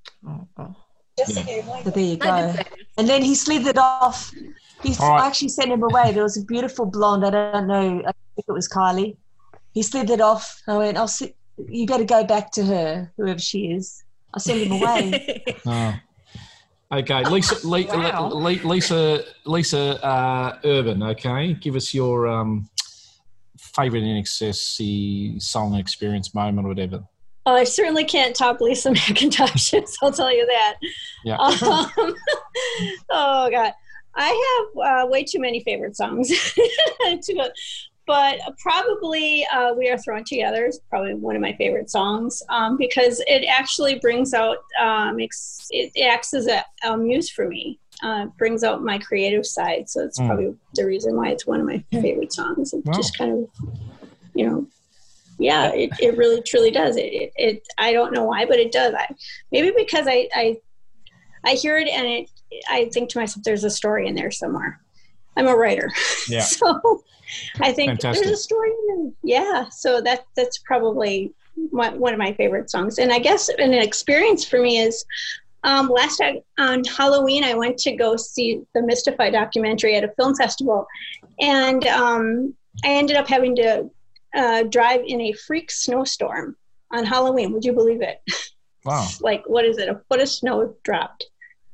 just 1.17 1.35
Yeah. 1.35 1.83
So 1.83 1.89
there 1.91 2.03
you 2.03 2.17
go. 2.17 2.55
And 2.97 3.07
then 3.11 3.21
he 3.21 3.35
slithered 3.35 3.77
off. 3.77 4.31
He 4.83 4.95
All 4.99 5.09
right. 5.09 5.23
I 5.23 5.27
actually 5.27 5.49
sent 5.49 5.69
him 5.71 5.83
away. 5.83 6.11
There 6.13 6.23
was 6.23 6.37
a 6.37 6.45
beautiful 6.45 6.85
blonde. 6.85 7.25
I 7.25 7.29
don't 7.29 7.67
know. 7.67 8.01
I 8.09 8.11
think 8.35 8.45
it 8.47 8.51
was 8.51 8.69
Kylie. 8.69 9.17
He 9.73 9.81
slithered 9.83 10.21
off. 10.21 10.45
I 10.67 10.77
went, 10.77 10.97
"I'll 10.97 11.07
sit. 11.19 11.35
You 11.57 11.85
better 11.85 12.05
go 12.05 12.23
back 12.23 12.51
to 12.53 12.65
her, 12.65 13.13
whoever 13.17 13.39
she 13.39 13.71
is." 13.77 14.03
I 14.33 14.39
sent 14.39 14.61
him 14.61 14.71
away. 14.71 15.45
oh. 15.65 15.93
Okay, 16.91 17.23
Lisa, 17.23 17.67
Le- 17.67 17.87
Wow. 17.87 18.29
Lisa, 18.29 19.23
Lisa 19.45 20.05
uh, 20.05 20.59
Urban. 20.63 21.01
Okay, 21.01 21.53
give 21.53 21.75
us 21.75 21.91
your 21.93 22.27
um, 22.27 22.69
favorite 23.75 24.03
INXS 24.03 25.41
song 25.41 25.75
experience 25.75 26.33
moment 26.33 26.65
or 26.65 26.69
whatever. 26.69 27.03
Oh, 27.45 27.55
I 27.55 27.65
certainly 27.65 28.05
can't 28.05 28.35
top 28.35 28.61
Lisa 28.61 28.89
McIntosh's. 28.91 29.97
I'll 30.01 30.11
tell 30.11 30.33
you 30.33 30.45
that. 30.45 30.75
Yeah. 31.25 31.35
Um, 31.35 31.55
oh 33.09 33.49
God, 33.49 33.73
I 34.15 34.67
have 34.75 35.05
uh, 35.05 35.07
way 35.07 35.23
too 35.23 35.39
many 35.39 35.61
favorite 35.63 35.95
songs. 35.95 36.31
But 38.05 38.39
probably 38.61 39.45
uh, 39.53 39.73
"We 39.75 39.89
Are 39.89 39.97
Thrown 39.97 40.25
Together" 40.25 40.65
is 40.65 40.77
probably 40.89 41.13
one 41.13 41.37
of 41.37 41.41
my 41.41 41.53
favorite 41.53 41.89
songs 41.89 42.43
um, 42.49 42.75
because 42.75 43.23
it 43.27 43.45
actually 43.45 43.97
brings 43.99 44.33
out, 44.33 44.57
um, 44.77 45.17
it 45.21 45.91
acts 46.05 46.33
as 46.33 46.47
a, 46.47 46.65
a 46.83 46.97
muse 46.97 47.29
for 47.29 47.47
me. 47.47 47.79
Uh, 48.01 48.25
brings 48.37 48.63
out 48.63 48.83
my 48.83 48.97
creative 48.97 49.45
side, 49.45 49.89
so 49.89 50.01
it's 50.03 50.19
Mm. 50.19 50.27
probably 50.27 50.55
the 50.73 50.85
reason 50.85 51.15
why 51.15 51.29
it's 51.29 51.45
one 51.45 51.59
of 51.61 51.65
my 51.65 51.83
favorite 51.91 52.33
songs. 52.33 52.73
It 52.73 52.83
Wow. 52.85 52.93
just 52.93 53.17
kind 53.17 53.31
of, 53.31 53.69
you 54.33 54.45
know, 54.45 54.67
yeah, 55.39 55.71
it, 55.73 55.89
it 55.99 56.17
really 56.17 56.41
truly 56.41 56.71
does. 56.71 56.97
It, 56.97 57.05
it, 57.13 57.31
it 57.35 57.67
I 57.77 57.93
don't 57.93 58.13
know 58.13 58.23
why, 58.25 58.45
but 58.45 58.59
it 58.59 58.71
does. 58.71 58.93
I 58.93 59.07
maybe 59.51 59.71
because 59.75 60.05
I 60.07 60.27
I 60.33 60.57
I 61.45 61.51
hear 61.53 61.77
it 61.77 61.87
and 61.87 62.05
it 62.07 62.29
I 62.69 62.89
think 62.93 63.09
to 63.11 63.19
myself, 63.19 63.43
there's 63.43 63.63
a 63.63 63.69
story 63.69 64.07
in 64.07 64.15
there 64.15 64.31
somewhere. 64.31 64.79
I'm 65.37 65.47
a 65.47 65.55
writer, 65.55 65.91
Yeah. 66.29 66.41
so 66.41 67.03
I 67.61 67.71
think 67.71 67.91
Fantastic. 67.91 68.23
there's 68.25 68.39
a 68.39 68.41
story 68.41 68.69
in 68.89 69.15
there. 69.23 69.41
Yeah, 69.41 69.69
so 69.69 70.01
that 70.01 70.25
that's 70.35 70.57
probably 70.59 71.33
my, 71.71 71.89
one 71.93 72.13
of 72.13 72.19
my 72.19 72.33
favorite 72.33 72.69
songs. 72.69 72.97
And 72.99 73.11
I 73.13 73.19
guess 73.19 73.49
an 73.49 73.73
experience 73.73 74.43
for 74.45 74.59
me 74.59 74.79
is 74.79 75.05
um, 75.63 75.89
last 75.89 76.17
time 76.17 76.39
on 76.57 76.83
Halloween, 76.83 77.43
I 77.43 77.53
went 77.53 77.77
to 77.79 77.95
go 77.95 78.15
see 78.15 78.61
the 78.73 78.81
Mystify 78.81 79.29
documentary 79.29 79.95
at 79.95 80.03
a 80.03 80.11
film 80.17 80.35
festival, 80.35 80.85
and 81.39 81.85
um, 81.87 82.53
I 82.83 82.89
ended 82.89 83.15
up 83.15 83.27
having 83.27 83.55
to 83.57 83.89
uh, 84.33 84.63
drive 84.63 85.01
in 85.05 85.21
a 85.21 85.33
freak 85.33 85.71
snowstorm 85.71 86.55
on 86.91 87.05
Halloween. 87.05 87.53
Would 87.53 87.65
you 87.65 87.73
believe 87.73 88.01
it? 88.01 88.21
Wow. 88.85 89.07
like 89.21 89.43
what 89.47 89.63
is 89.63 89.77
it? 89.77 89.87
A 89.87 90.01
foot 90.09 90.19
of 90.19 90.27
snow 90.27 90.75
dropped. 90.83 91.25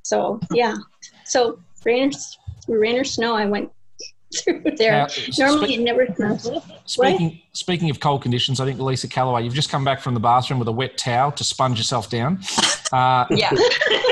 So 0.03 0.39
yeah, 0.51 0.75
so 1.25 1.59
rain, 1.83 2.11
rain 2.67 2.99
or 2.99 3.03
snow, 3.03 3.35
I 3.35 3.45
went 3.45 3.71
through 4.43 4.63
there. 4.77 4.91
Now, 4.91 5.07
Normally, 5.37 5.73
spe- 5.73 5.79
it 5.79 5.81
never 5.81 6.07
snows. 6.15 6.49
Speaking 6.85 7.41
speaking 7.53 7.89
of 7.89 7.99
cold 7.99 8.21
conditions, 8.21 8.59
I 8.59 8.65
think 8.65 8.79
Lisa 8.79 9.07
Calloway, 9.07 9.43
you've 9.43 9.53
just 9.53 9.69
come 9.69 9.83
back 9.83 10.01
from 10.01 10.13
the 10.13 10.19
bathroom 10.19 10.59
with 10.59 10.67
a 10.67 10.71
wet 10.71 10.97
towel 10.97 11.31
to 11.33 11.43
sponge 11.43 11.77
yourself 11.77 12.09
down. 12.09 12.39
Uh, 12.91 13.25
Yeah. 13.31 13.51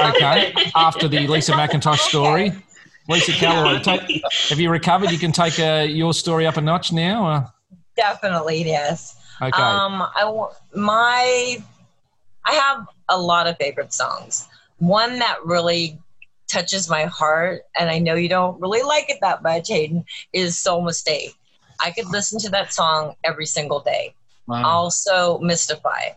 okay. 0.09 0.53
After 0.75 1.07
the 1.07 1.27
Lisa 1.27 1.53
McIntosh 1.53 1.99
story, 1.99 2.51
Lisa 3.07 3.31
Calloway, 3.33 3.79
take, 3.83 4.23
have 4.49 4.59
you 4.59 4.69
recovered? 4.69 5.11
You 5.11 5.17
can 5.19 5.31
take 5.31 5.59
uh, 5.59 5.85
your 5.87 6.13
story 6.13 6.45
up 6.47 6.57
a 6.57 6.61
notch 6.61 6.91
now. 6.91 7.27
Uh, 7.27 7.47
Definitely, 7.95 8.63
yes. 8.63 9.15
okay. 9.41 9.61
Um, 9.61 10.01
I 10.15 10.23
wa- 10.25 10.51
my 10.75 11.57
I 12.45 12.53
have 12.53 12.85
a 13.09 13.19
lot 13.19 13.47
of 13.47 13.57
favorite 13.57 13.93
songs. 13.93 14.47
One 14.79 15.19
that 15.19 15.37
really 15.45 15.99
touches 16.47 16.89
my 16.89 17.05
heart, 17.05 17.63
and 17.79 17.89
I 17.89 17.99
know 17.99 18.15
you 18.15 18.29
don't 18.29 18.59
really 18.59 18.81
like 18.81 19.09
it 19.09 19.19
that 19.21 19.43
much, 19.43 19.67
Hayden, 19.69 20.05
is 20.33 20.57
"Soul 20.57 20.81
Mistake." 20.81 21.35
I 21.79 21.91
could 21.91 22.07
listen 22.07 22.39
to 22.39 22.49
that 22.49 22.73
song 22.73 23.15
every 23.23 23.45
single 23.45 23.79
day. 23.79 24.15
Wow. 24.47 24.63
Also, 24.65 25.37
"Mystify." 25.39 26.11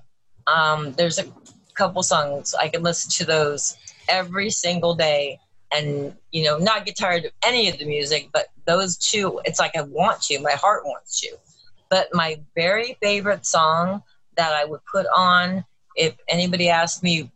Um, 0.47 0.93
there's 0.93 1.19
a 1.19 1.27
couple 1.75 2.03
songs 2.03 2.55
I 2.55 2.69
could 2.69 2.83
listen 2.83 3.11
to 3.13 3.25
those 3.25 3.77
every 4.09 4.51
single 4.51 4.95
day, 4.95 5.39
and 5.73 6.17
you 6.33 6.45
know, 6.45 6.59
not 6.59 6.87
get 6.87 6.97
tired 6.97 7.25
of 7.25 7.33
any 7.45 7.69
of 7.69 7.79
the 7.79 7.85
music. 7.85 8.31
But 8.33 8.47
those 8.67 8.97
two, 8.97 9.41
it's 9.45 9.59
like 9.59 9.77
I 9.77 9.83
want 9.83 10.23
to. 10.23 10.39
My 10.41 10.53
heart 10.53 10.85
wants 10.85 11.21
to. 11.21 11.37
But 11.89 12.09
my 12.13 12.41
very 12.55 12.97
favorite 13.03 13.45
song 13.45 14.03
that 14.37 14.53
I 14.53 14.65
would 14.65 14.81
put 14.91 15.07
on 15.17 15.65
if 15.97 16.17
anybody 16.29 16.69
asked 16.69 17.03
me 17.03 17.31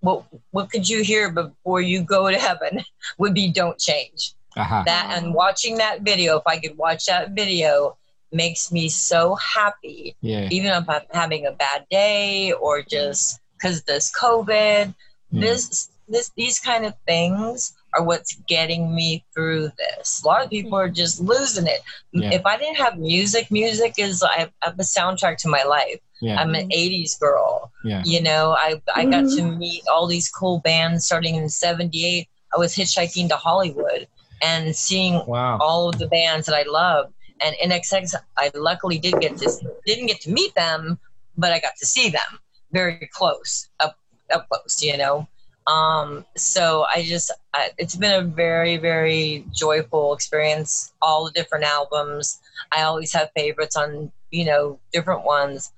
what 0.00 0.24
what 0.50 0.70
could 0.70 0.88
you 0.88 1.02
hear 1.02 1.30
before 1.30 1.80
you 1.80 2.02
go 2.02 2.30
to 2.30 2.38
heaven 2.38 2.84
would 3.18 3.34
be 3.34 3.50
don't 3.50 3.78
change 3.78 4.34
Aha. 4.56 4.82
that 4.86 5.12
and 5.16 5.34
watching 5.34 5.76
that 5.78 6.02
video 6.02 6.36
if 6.38 6.42
i 6.46 6.58
could 6.58 6.76
watch 6.76 7.06
that 7.06 7.30
video 7.32 7.96
makes 8.32 8.70
me 8.72 8.88
so 8.88 9.34
happy 9.36 10.16
Yeah. 10.20 10.48
even 10.50 10.70
if 10.72 10.88
i'm 10.88 11.02
having 11.12 11.46
a 11.46 11.52
bad 11.52 11.86
day 11.90 12.52
or 12.52 12.82
just 12.82 13.40
because 13.56 13.82
this 13.82 14.12
covid 14.12 14.94
Yeah. 15.30 15.40
this 15.40 15.90
this 16.08 16.30
these 16.36 16.58
kind 16.58 16.84
of 16.86 16.94
things 17.06 17.74
are 17.94 18.02
what's 18.04 18.34
getting 18.48 18.94
me 18.94 19.24
through 19.34 19.70
this 19.78 20.22
a 20.24 20.26
lot 20.26 20.44
of 20.44 20.50
people 20.50 20.76
are 20.78 20.88
just 20.88 21.20
losing 21.20 21.66
it 21.66 21.80
Yeah. 22.12 22.30
if 22.32 22.46
i 22.46 22.56
didn't 22.56 22.76
have 22.76 22.98
music 22.98 23.50
music 23.50 23.94
is 23.98 24.22
I 24.22 24.50
have 24.62 24.78
a 24.78 24.82
soundtrack 24.82 25.36
to 25.38 25.48
my 25.48 25.62
life 25.64 26.00
Yeah. 26.20 26.40
i'm 26.40 26.54
an 26.54 26.68
80s 26.68 27.18
girl. 27.18 27.72
Yeah. 27.84 28.02
you 28.04 28.20
know 28.22 28.52
i 28.58 28.80
i 28.94 29.04
got 29.06 29.24
to 29.36 29.42
meet 29.42 29.82
all 29.92 30.06
these 30.06 30.28
cool 30.28 30.60
bands 30.60 31.06
starting 31.06 31.34
in 31.36 31.48
78 31.48 32.28
i 32.54 32.58
was 32.58 32.74
hitchhiking 32.74 33.28
to 33.28 33.36
hollywood 33.36 34.06
and 34.42 34.74
seeing 34.76 35.14
Wow. 35.26 35.58
all 35.60 35.88
of 35.88 35.98
the 35.98 36.08
bands 36.08 36.46
that 36.46 36.54
i 36.54 36.62
love. 36.70 37.12
And 37.42 37.54
INXS 37.64 38.14
i 38.36 38.50
luckily 38.54 38.98
did 38.98 39.18
get 39.20 39.36
to 39.38 39.46
didn't 39.86 40.06
get 40.06 40.20
to 40.22 40.30
meet 40.30 40.54
them 40.54 40.98
but 41.38 41.52
i 41.52 41.58
got 41.60 41.72
to 41.78 41.86
see 41.86 42.10
them. 42.10 42.30
Very 42.72 43.08
close 43.12 43.68
up 43.80 43.96
up 44.34 44.46
close 44.50 44.82
you 44.82 44.96
know? 44.98 45.26
Um 45.66 46.24
so 46.36 46.84
i 46.94 47.02
just 47.02 47.30
I, 47.54 47.70
it's 47.78 47.96
been 47.96 48.12
a 48.12 48.26
very 48.26 48.76
very 48.76 49.44
joyful 49.54 50.12
experience. 50.14 50.92
All 51.00 51.24
the 51.24 51.32
different 51.32 51.64
albums. 51.64 52.38
I 52.72 52.82
always 52.82 53.12
have 53.14 53.30
favorites 53.36 53.76
on 53.76 54.12
you 54.30 54.44
know 54.44 54.78
different 54.92 55.24
ones 55.24 55.72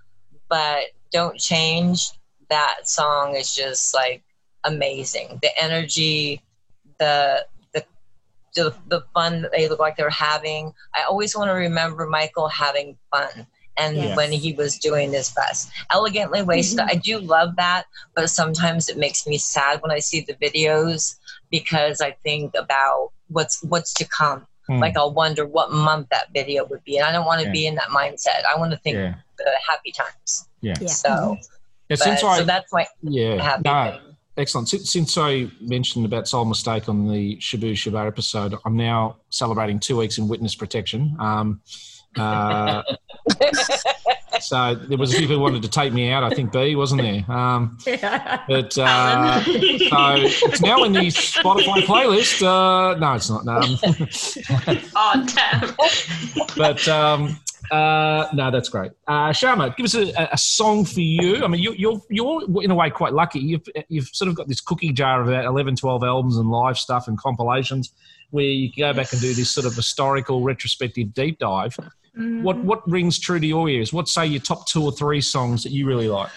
but 0.52 0.88
don't 1.12 1.38
change 1.38 2.10
that 2.50 2.86
song 2.86 3.34
is 3.34 3.54
just 3.54 3.94
like 3.94 4.22
amazing 4.64 5.38
the 5.40 5.50
energy 5.58 6.42
the 6.98 7.44
the 7.72 7.82
the, 8.54 8.74
the 8.88 9.02
fun 9.14 9.40
that 9.40 9.50
they 9.50 9.66
look 9.66 9.80
like 9.80 9.96
they're 9.96 10.10
having 10.10 10.70
i 10.94 11.02
always 11.04 11.34
want 11.34 11.48
to 11.48 11.54
remember 11.54 12.06
michael 12.06 12.48
having 12.48 12.98
fun 13.10 13.46
and 13.78 13.96
Yes. 13.96 14.14
when 14.14 14.30
he 14.30 14.52
was 14.52 14.76
doing 14.78 15.12
his 15.12 15.30
best. 15.30 15.70
elegantly 15.90 16.40
mm-hmm. 16.40 16.48
wasted 16.48 16.80
i 16.80 16.96
do 16.96 17.18
love 17.18 17.56
that 17.56 17.84
but 18.14 18.28
sometimes 18.28 18.90
it 18.90 18.98
makes 18.98 19.26
me 19.26 19.38
sad 19.38 19.80
when 19.80 19.90
i 19.90 20.00
see 20.00 20.20
the 20.20 20.34
videos 20.34 21.16
because 21.50 22.02
i 22.02 22.10
think 22.22 22.54
about 22.54 23.08
what's 23.28 23.62
what's 23.62 23.94
to 23.94 24.04
come 24.06 24.46
Hmm. 24.68 24.78
like 24.78 24.96
i'll 24.96 25.12
wonder 25.12 25.44
what 25.46 25.72
month 25.72 26.06
that 26.10 26.26
video 26.32 26.64
would 26.66 26.84
be 26.84 26.96
and 26.98 27.04
i 27.06 27.10
don't 27.12 27.26
want 27.26 27.40
to 27.40 27.46
Yeah. 27.46 27.52
be 27.52 27.66
in 27.66 27.74
that 27.74 27.88
mindset 27.88 28.44
i 28.48 28.56
want 28.58 28.70
to 28.72 28.78
think 28.78 28.94
Yeah. 28.96 29.14
the 29.38 29.50
happy 29.68 29.90
times 29.92 30.48
Yeah. 30.60 30.74
Yeah. 30.80 30.86
so, 30.88 31.36
Yeah, 31.88 31.96
but- 31.96 31.98
since 31.98 32.22
I, 32.22 32.38
so 32.38 32.44
that's 32.44 32.72
my 32.72 32.86
yeah, 33.02 33.42
happy 33.42 33.62
no, 33.64 33.90
thing. 33.90 34.16
excellent. 34.36 34.68
Since, 34.68 34.90
since 34.92 35.18
I 35.18 35.50
mentioned 35.60 36.04
about 36.06 36.28
Soul 36.28 36.44
Mistake 36.44 36.88
on 36.88 37.08
the 37.10 37.36
Shabooh 37.36 37.72
Shoobah 37.72 38.06
episode, 38.06 38.54
I'm 38.64 38.76
now 38.76 39.16
celebrating 39.30 39.78
two 39.80 39.96
weeks 39.98 40.16
in 40.18 40.28
witness 40.28 40.54
protection. 40.54 41.16
Um, 41.18 41.60
uh, 42.16 42.82
so 44.40 44.74
there 44.74 44.98
was 44.98 45.12
a 45.12 45.16
few 45.16 45.26
people 45.26 45.36
who 45.36 45.42
wanted 45.42 45.62
to 45.62 45.68
take 45.68 45.92
me 45.92 46.10
out. 46.10 46.24
I 46.24 46.30
think 46.30 46.52
B 46.52 46.74
wasn't 46.74 47.02
there. 47.02 47.24
Um, 47.30 47.78
but 47.84 48.78
uh, 48.78 49.42
so 49.42 49.52
it's 49.54 50.60
now 50.60 50.84
in 50.84 50.92
the 50.92 51.08
Spotify 51.08 51.82
playlist. 51.82 52.42
Uh, 52.42 52.98
no, 52.98 53.14
it's 53.14 53.30
not. 53.30 53.44
No. 53.44 53.60
Oh, 54.94 55.26
damn. 55.34 55.74
but 56.56 56.86
um, 56.88 57.38
uh, 57.70 58.28
no, 58.32 58.50
that's 58.50 58.68
great. 58.68 58.92
Uh, 59.06 59.30
Sharma, 59.30 59.74
give 59.76 59.84
us 59.84 59.94
a, 59.94 60.28
a 60.32 60.38
song 60.38 60.84
for 60.84 61.00
you. 61.00 61.44
I 61.44 61.48
mean, 61.48 61.62
you, 61.62 61.72
you're 61.74 62.00
you're 62.10 62.62
in 62.62 62.70
a 62.70 62.74
way 62.74 62.90
quite 62.90 63.12
lucky. 63.12 63.40
You've 63.40 63.66
you've 63.88 64.08
sort 64.08 64.28
of 64.28 64.34
got 64.34 64.48
this 64.48 64.60
cookie 64.60 64.92
jar 64.92 65.22
of 65.22 65.28
about 65.28 65.44
11, 65.44 65.76
12 65.76 66.02
albums 66.04 66.36
and 66.36 66.50
live 66.50 66.78
stuff 66.78 67.08
and 67.08 67.18
compilations 67.18 67.92
where 68.30 68.44
you 68.44 68.72
can 68.72 68.80
go 68.80 68.92
back 68.94 69.12
and 69.12 69.20
do 69.20 69.32
this 69.34 69.50
sort 69.50 69.66
of 69.66 69.74
historical 69.74 70.42
retrospective 70.42 71.14
deep 71.14 71.38
dive. 71.38 71.76
What 72.14 72.58
what 72.58 72.88
rings 72.90 73.18
true 73.18 73.40
to 73.40 73.46
your 73.46 73.68
ears? 73.68 73.92
What 73.92 74.06
say 74.06 74.26
your 74.26 74.40
top 74.40 74.66
two 74.66 74.82
or 74.82 74.92
three 74.92 75.20
songs 75.20 75.62
that 75.62 75.72
you 75.72 75.86
really 75.86 76.08
like? 76.08 76.30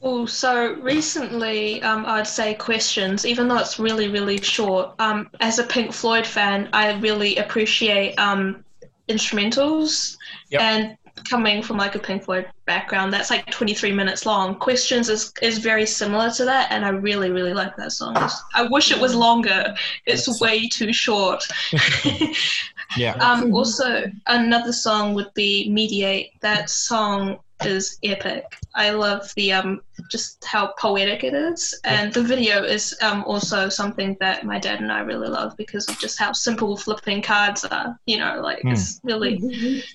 Oh, 0.00 0.26
so 0.26 0.74
recently, 0.74 1.82
um, 1.82 2.06
I'd 2.06 2.26
say 2.26 2.54
Questions, 2.54 3.26
even 3.26 3.48
though 3.48 3.58
it's 3.58 3.78
really, 3.80 4.08
really 4.08 4.40
short. 4.40 4.94
Um, 5.00 5.28
as 5.40 5.58
a 5.58 5.64
Pink 5.64 5.92
Floyd 5.92 6.24
fan, 6.24 6.68
I 6.72 6.92
really 6.98 7.36
appreciate 7.36 8.14
um, 8.14 8.64
instrumentals. 9.08 10.16
Yep. 10.50 10.60
And 10.60 10.96
coming 11.28 11.62
from 11.62 11.78
like 11.78 11.96
a 11.96 11.98
Pink 11.98 12.22
Floyd 12.22 12.46
background, 12.64 13.12
that's 13.12 13.28
like 13.28 13.50
23 13.50 13.90
minutes 13.90 14.24
long. 14.24 14.54
Questions 14.54 15.08
is, 15.08 15.32
is 15.42 15.58
very 15.58 15.84
similar 15.84 16.30
to 16.30 16.44
that, 16.44 16.70
and 16.70 16.84
I 16.84 16.90
really, 16.90 17.30
really 17.30 17.52
like 17.52 17.76
that 17.76 17.90
song. 17.90 18.16
I 18.54 18.68
wish 18.70 18.92
it 18.92 19.00
was 19.00 19.16
longer. 19.16 19.74
It's 20.06 20.40
way 20.40 20.68
too 20.68 20.92
short. 20.92 21.42
Yeah. 22.96 23.14
Um, 23.14 23.54
also, 23.54 24.04
another 24.26 24.72
song 24.72 25.14
would 25.14 25.32
be 25.34 25.68
"Mediate." 25.70 26.32
That 26.40 26.70
song 26.70 27.38
is 27.64 27.98
epic. 28.04 28.44
I 28.74 28.90
love 28.90 29.32
the 29.36 29.52
um, 29.52 29.82
just 30.10 30.44
how 30.44 30.74
poetic 30.78 31.24
it 31.24 31.34
is, 31.34 31.78
and 31.84 32.12
the 32.12 32.22
video 32.22 32.62
is 32.62 32.96
um, 33.02 33.24
also 33.24 33.68
something 33.68 34.16
that 34.20 34.44
my 34.44 34.58
dad 34.58 34.80
and 34.80 34.92
I 34.92 35.00
really 35.00 35.28
love 35.28 35.56
because 35.56 35.88
of 35.88 35.98
just 35.98 36.18
how 36.18 36.32
simple 36.32 36.76
flipping 36.76 37.20
cards 37.22 37.64
are. 37.64 37.98
You 38.06 38.18
know, 38.18 38.40
like 38.42 38.60
it's 38.64 39.00
really 39.02 39.38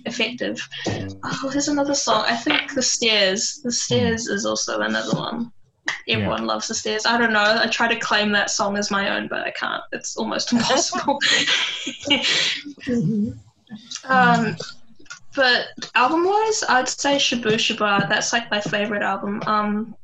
effective. 0.05 0.61
Oh, 1.25 1.49
there's 1.51 1.69
another 1.69 1.95
song. 1.95 2.25
I 2.27 2.35
think 2.35 2.73
"The 2.73 2.81
Stairs." 2.81 3.61
"The 3.63 3.71
Stairs" 3.71 4.27
is 4.27 4.45
also 4.45 4.81
another 4.81 5.17
one. 5.17 5.51
Everyone 6.07 6.45
loves 6.45 6.67
the 6.67 6.75
stairs. 6.75 7.05
I 7.05 7.17
don't 7.17 7.33
know. 7.33 7.59
I 7.61 7.67
try 7.67 7.93
to 7.93 7.99
claim 7.99 8.31
that 8.33 8.49
song 8.49 8.77
as 8.77 8.91
my 8.91 9.15
own, 9.15 9.27
but 9.27 9.41
I 9.41 9.51
can't. 9.51 9.83
It's 9.91 10.15
almost 10.17 10.53
impossible. 10.53 11.19
Um, 14.05 14.55
but 15.35 15.67
album 15.95 16.25
wise, 16.25 16.63
I'd 16.67 16.89
say 16.89 17.15
Shabooh 17.15 17.55
Shoobah. 17.55 18.09
That's 18.09 18.33
like 18.33 18.51
my 18.51 18.61
favorite 18.61 19.01
album. 19.01 19.41
Um, 19.45 19.95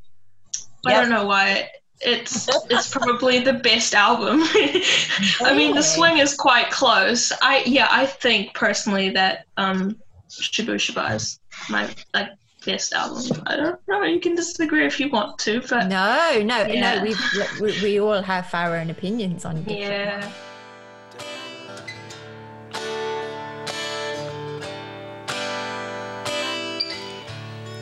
I 0.86 0.94
don't 0.94 1.10
know 1.10 1.26
why. 1.26 1.70
It's 2.02 2.48
it's 2.70 2.90
probably 2.90 3.40
the 3.40 3.54
best 3.54 3.94
album. 3.94 4.42
I 5.42 5.54
mean, 5.56 5.76
the 5.76 5.84
swing 5.84 6.18
is 6.18 6.34
quite 6.34 6.72
close. 6.72 7.32
I 7.42 7.64
yeah, 7.66 7.90
I 7.92 8.06
think 8.06 8.54
personally 8.54 9.10
that 9.12 9.46
um, 9.58 9.98
Shabooh 10.30 10.76
Shoobah 10.76 11.16
is 11.16 11.40
my 11.70 11.94
like 12.14 12.30
best 12.66 12.94
album. 12.94 13.42
I 13.48 13.56
don't 13.56 13.80
know. 13.88 14.04
You 14.04 14.20
can 14.20 14.36
disagree 14.36 14.86
if 14.86 15.00
you 15.00 15.10
want 15.10 15.40
to, 15.40 15.62
but 15.70 15.88
No, 15.88 16.42
no, 16.44 16.66
Yeah. 16.66 16.96
no. 16.96 17.04
We've, 17.04 17.22
we 17.62 17.82
we 17.84 18.00
all 18.00 18.22
have 18.22 18.54
our 18.54 18.76
own 18.78 18.90
opinions 18.90 19.46
on 19.46 19.64
different 19.64 19.80
yeah. 19.80 20.32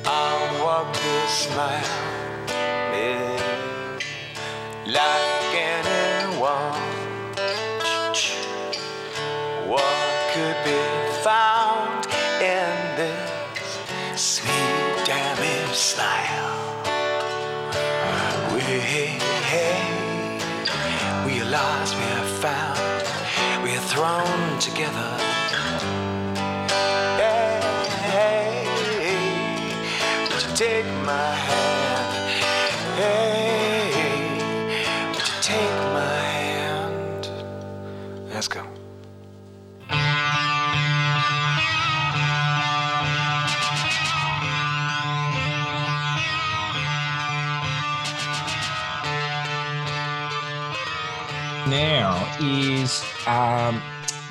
I 0.06 0.62
walk 0.64 0.94
this 0.94 1.50
mile 1.56 1.84
yeah, 2.94 4.00
like 4.86 5.37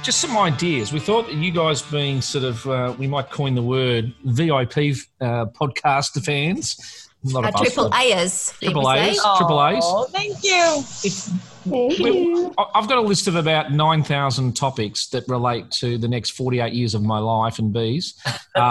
just 0.07 0.21
some 0.21 0.39
ideas. 0.39 0.93
We 0.93 1.01
thought 1.01 1.27
that 1.27 1.35
you 1.35 1.51
guys 1.51 1.83
being 1.83 2.21
sort 2.21 2.45
of, 2.45 2.65
uh, 2.69 2.95
we 2.97 3.09
might 3.09 3.29
coin 3.31 3.57
the 3.57 3.63
word 3.63 4.15
VIP 4.25 4.77
uh, 5.21 5.47
podcast 5.47 6.25
fans. 6.25 7.09
Not 7.25 7.45
Our 7.45 7.51
a 7.51 7.55
triple. 7.55 7.93
A's. 7.93 8.55
Triple 8.61 8.85
would. 8.85 8.99
A's. 8.99 9.21
Triple 9.37 9.67
A's. 9.67 9.83
Oh, 9.85 10.05
thank 10.13 10.45
you. 10.45 10.83
Thank 11.69 11.99
you. 11.99 12.55
I- 12.57 12.67
I've 12.77 12.87
got 12.89 12.99
a 12.99 13.01
list 13.01 13.27
of 13.27 13.35
about 13.35 13.73
9,000 13.73 14.55
topics 14.55 15.09
that 15.09 15.27
relate 15.27 15.69
to 15.73 15.99
the 15.99 16.07
next 16.07 16.31
48 16.31 16.73
years 16.73 16.95
of 16.95 17.03
my 17.03 17.19
life 17.19 17.59
and 17.59 17.73
bees. 17.73 18.15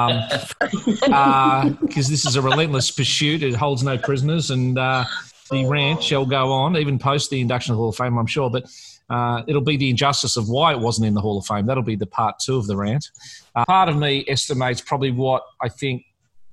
Because 1.81 2.07
this 2.07 2.25
is 2.25 2.37
a 2.37 2.41
relentless 2.41 2.91
pursuit. 2.91 3.43
It 3.43 3.55
holds 3.55 3.83
no 3.83 3.97
prisoners. 3.97 4.51
And 4.51 4.79
uh, 4.79 5.03
the 5.51 5.65
rant 5.65 6.01
shall 6.01 6.25
go 6.25 6.53
on, 6.53 6.77
even 6.77 6.97
post 6.97 7.29
the 7.29 7.41
induction 7.41 7.73
of 7.73 7.77
the 7.77 7.81
Hall 7.81 7.89
of 7.89 7.97
Fame, 7.97 8.17
I'm 8.17 8.25
sure. 8.25 8.49
But 8.49 8.67
uh, 9.09 9.43
it'll 9.47 9.61
be 9.61 9.77
the 9.77 9.89
injustice 9.89 10.37
of 10.37 10.49
why 10.49 10.71
it 10.71 10.79
wasn't 10.79 11.07
in 11.07 11.13
the 11.13 11.21
Hall 11.21 11.37
of 11.37 11.45
Fame. 11.45 11.65
That'll 11.65 11.83
be 11.83 11.95
the 11.95 12.07
part 12.07 12.39
two 12.39 12.57
of 12.57 12.67
the 12.67 12.75
rant. 12.75 13.09
Uh, 13.55 13.65
part 13.65 13.89
of 13.89 13.97
me 13.97 14.25
estimates 14.27 14.81
probably 14.81 15.11
what 15.11 15.43
I 15.61 15.69
think 15.69 16.03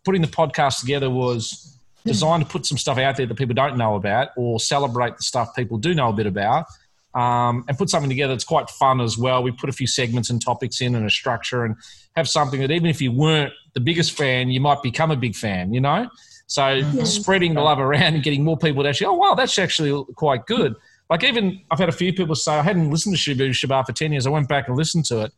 putting 0.04 0.22
the 0.22 0.28
podcast 0.28 0.80
together 0.80 1.08
was 1.08 1.78
designed 2.04 2.44
to 2.44 2.48
put 2.48 2.66
some 2.66 2.76
stuff 2.76 2.98
out 2.98 3.16
there 3.16 3.26
that 3.26 3.34
people 3.36 3.54
don't 3.54 3.76
know 3.76 3.94
about 3.94 4.28
or 4.36 4.58
celebrate 4.58 5.16
the 5.16 5.22
stuff 5.22 5.54
people 5.54 5.78
do 5.78 5.94
know 5.94 6.08
a 6.08 6.12
bit 6.12 6.26
about 6.26 6.66
um, 7.14 7.64
and 7.68 7.76
put 7.76 7.90
something 7.90 8.08
together 8.08 8.32
that's 8.32 8.44
quite 8.44 8.68
fun 8.70 9.00
as 9.00 9.18
well. 9.18 9.42
We 9.42 9.52
put 9.52 9.68
a 9.68 9.72
few 9.72 9.86
segments 9.86 10.30
and 10.30 10.42
topics 10.42 10.80
in 10.80 10.94
and 10.94 11.06
a 11.06 11.10
structure 11.10 11.64
and 11.64 11.76
have 12.16 12.28
something 12.28 12.60
that 12.60 12.70
even 12.70 12.88
if 12.88 13.00
you 13.00 13.12
weren't 13.12 13.52
the 13.74 13.80
biggest 13.80 14.12
fan, 14.12 14.50
you 14.50 14.60
might 14.60 14.82
become 14.82 15.10
a 15.10 15.16
big 15.16 15.34
fan, 15.34 15.72
you 15.72 15.80
know? 15.80 16.08
So 16.46 16.82
spreading 17.04 17.54
the 17.54 17.60
love 17.60 17.78
around 17.78 18.14
and 18.14 18.22
getting 18.22 18.44
more 18.44 18.58
people 18.58 18.82
to 18.82 18.88
actually, 18.88 19.06
oh, 19.06 19.14
wow, 19.14 19.34
that's 19.34 19.58
actually 19.58 20.04
quite 20.16 20.46
good. 20.46 20.74
Like 21.12 21.24
even 21.24 21.60
I've 21.70 21.78
had 21.78 21.90
a 21.90 21.92
few 21.92 22.10
people 22.14 22.34
say, 22.34 22.52
I 22.52 22.62
hadn't 22.62 22.90
listened 22.90 23.14
to 23.14 23.20
Shabooh 23.20 23.50
Shoobah 23.50 23.84
for 23.84 23.92
10 23.92 24.12
years. 24.12 24.26
I 24.26 24.30
went 24.30 24.48
back 24.48 24.66
and 24.66 24.78
listened 24.78 25.04
to 25.06 25.20
it 25.20 25.32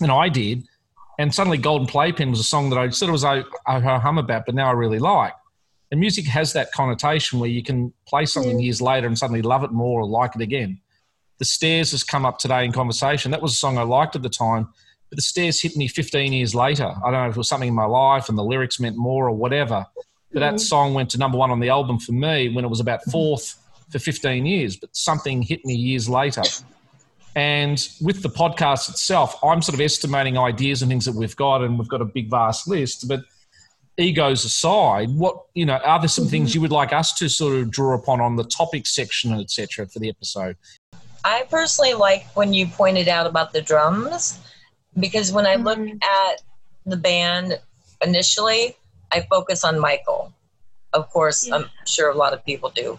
and 0.00 0.10
I 0.10 0.30
did. 0.30 0.64
And 1.18 1.34
suddenly 1.34 1.58
Golden 1.58 1.86
Playpen 1.86 2.30
was 2.30 2.40
a 2.40 2.44
song 2.44 2.70
that 2.70 2.78
I 2.78 2.88
sort 2.88 3.10
of 3.10 3.12
was 3.12 3.22
a, 3.22 3.44
a 3.66 3.98
hum 3.98 4.16
about, 4.16 4.46
but 4.46 4.54
now 4.54 4.68
I 4.68 4.72
really 4.72 4.98
like. 4.98 5.34
And 5.90 6.00
music 6.00 6.24
has 6.28 6.54
that 6.54 6.72
connotation 6.72 7.38
where 7.38 7.50
you 7.50 7.62
can 7.62 7.92
play 8.08 8.24
something 8.24 8.58
years 8.58 8.80
later 8.80 9.06
and 9.06 9.18
suddenly 9.18 9.42
love 9.42 9.64
it 9.64 9.70
more 9.70 10.00
or 10.00 10.06
like 10.06 10.34
it 10.34 10.40
again. 10.40 10.80
The 11.40 11.44
Stairs 11.44 11.90
has 11.90 12.02
come 12.02 12.24
up 12.24 12.38
today 12.38 12.64
in 12.64 12.72
conversation. 12.72 13.30
That 13.32 13.42
was 13.42 13.52
a 13.52 13.56
song 13.56 13.76
I 13.76 13.82
liked 13.82 14.16
at 14.16 14.22
the 14.22 14.30
time, 14.30 14.66
but 15.10 15.16
The 15.16 15.22
Stairs 15.22 15.60
hit 15.60 15.76
me 15.76 15.88
15 15.88 16.32
years 16.32 16.54
later. 16.54 16.86
I 16.86 17.10
don't 17.10 17.20
know 17.20 17.28
if 17.28 17.36
it 17.36 17.36
was 17.36 17.50
something 17.50 17.68
in 17.68 17.74
my 17.74 17.84
life 17.84 18.30
and 18.30 18.38
the 18.38 18.44
lyrics 18.44 18.80
meant 18.80 18.96
more 18.96 19.28
or 19.28 19.36
whatever. 19.36 19.84
But 20.32 20.40
that 20.40 20.58
song 20.58 20.94
went 20.94 21.10
to 21.10 21.18
number 21.18 21.36
one 21.36 21.50
on 21.50 21.60
the 21.60 21.68
album 21.68 21.98
for 21.98 22.12
me 22.12 22.48
when 22.48 22.64
it 22.64 22.68
was 22.68 22.80
about 22.80 23.04
fourth 23.12 23.58
for 23.90 23.98
15 23.98 24.46
years, 24.46 24.76
but 24.76 24.94
something 24.94 25.42
hit 25.42 25.64
me 25.64 25.74
years 25.74 26.08
later. 26.08 26.42
And 27.34 27.86
with 28.00 28.22
the 28.22 28.30
podcast 28.30 28.88
itself, 28.88 29.38
I'm 29.44 29.60
sort 29.60 29.74
of 29.74 29.80
estimating 29.80 30.38
ideas 30.38 30.82
and 30.82 30.90
things 30.90 31.04
that 31.04 31.14
we've 31.14 31.36
got, 31.36 31.62
and 31.62 31.78
we've 31.78 31.88
got 31.88 32.00
a 32.00 32.06
big, 32.06 32.30
vast 32.30 32.66
list. 32.66 33.06
But 33.08 33.20
egos 33.98 34.44
aside, 34.44 35.10
what 35.10 35.44
you 35.54 35.66
know, 35.66 35.76
are 35.76 35.98
there 35.98 36.08
some 36.08 36.26
things 36.26 36.50
mm-hmm. 36.50 36.56
you 36.56 36.60
would 36.62 36.72
like 36.72 36.92
us 36.92 37.12
to 37.18 37.28
sort 37.28 37.56
of 37.56 37.70
draw 37.70 37.94
upon 37.94 38.20
on 38.20 38.36
the 38.36 38.44
topic 38.44 38.86
section, 38.86 39.38
etc., 39.38 39.86
for 39.86 39.98
the 39.98 40.08
episode? 40.08 40.56
I 41.24 41.44
personally 41.50 41.94
like 41.94 42.24
when 42.34 42.52
you 42.52 42.66
pointed 42.66 43.08
out 43.08 43.26
about 43.26 43.52
the 43.52 43.60
drums 43.60 44.38
because 44.98 45.32
when 45.32 45.46
I 45.46 45.56
mm-hmm. 45.56 45.64
look 45.64 45.78
at 45.78 46.42
the 46.86 46.96
band 46.96 47.60
initially, 48.02 48.76
I 49.12 49.26
focus 49.28 49.64
on 49.64 49.78
Michael. 49.78 50.32
Of 50.92 51.10
course, 51.10 51.50
I'm 51.50 51.66
sure 51.86 52.10
a 52.10 52.14
lot 52.14 52.32
of 52.32 52.44
people 52.44 52.70
do. 52.70 52.98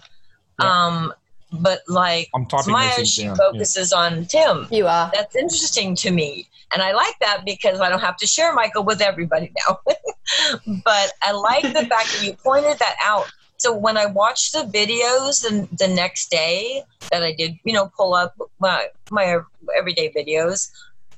Um, 0.59 1.13
but 1.51 1.81
like 1.87 2.29
I'm 2.35 2.45
typing 2.45 2.73
Maya, 2.73 2.91
these 2.97 3.09
she 3.09 3.23
down, 3.23 3.35
focuses 3.35 3.93
on 3.93 4.25
Tim. 4.25 4.67
You 4.71 4.87
are. 4.87 5.11
That's 5.13 5.35
interesting 5.35 5.95
to 5.97 6.11
me. 6.11 6.47
And 6.73 6.81
I 6.81 6.91
like 6.91 7.17
that 7.21 7.43
because 7.45 7.79
I 7.79 7.89
don't 7.89 8.01
have 8.01 8.17
to 8.17 8.27
share 8.27 8.53
Michael 8.53 8.83
with 8.83 9.01
everybody 9.01 9.51
now. 9.67 9.79
but 10.83 11.13
I 11.21 11.31
like 11.31 11.63
the 11.63 11.85
fact 11.85 12.11
that 12.11 12.21
you 12.23 12.33
pointed 12.33 12.77
that 12.79 12.95
out. 13.03 13.31
So 13.57 13.75
when 13.75 13.97
I 13.97 14.05
watched 14.05 14.53
the 14.53 14.63
videos 14.63 15.41
the, 15.41 15.67
the 15.77 15.87
next 15.87 16.29
day 16.29 16.83
that 17.11 17.23
I 17.23 17.31
did, 17.31 17.57
you 17.63 17.73
know, 17.73 17.91
pull 17.95 18.13
up 18.13 18.35
my, 18.59 18.87
my 19.09 19.39
everyday 19.77 20.11
videos, 20.11 20.69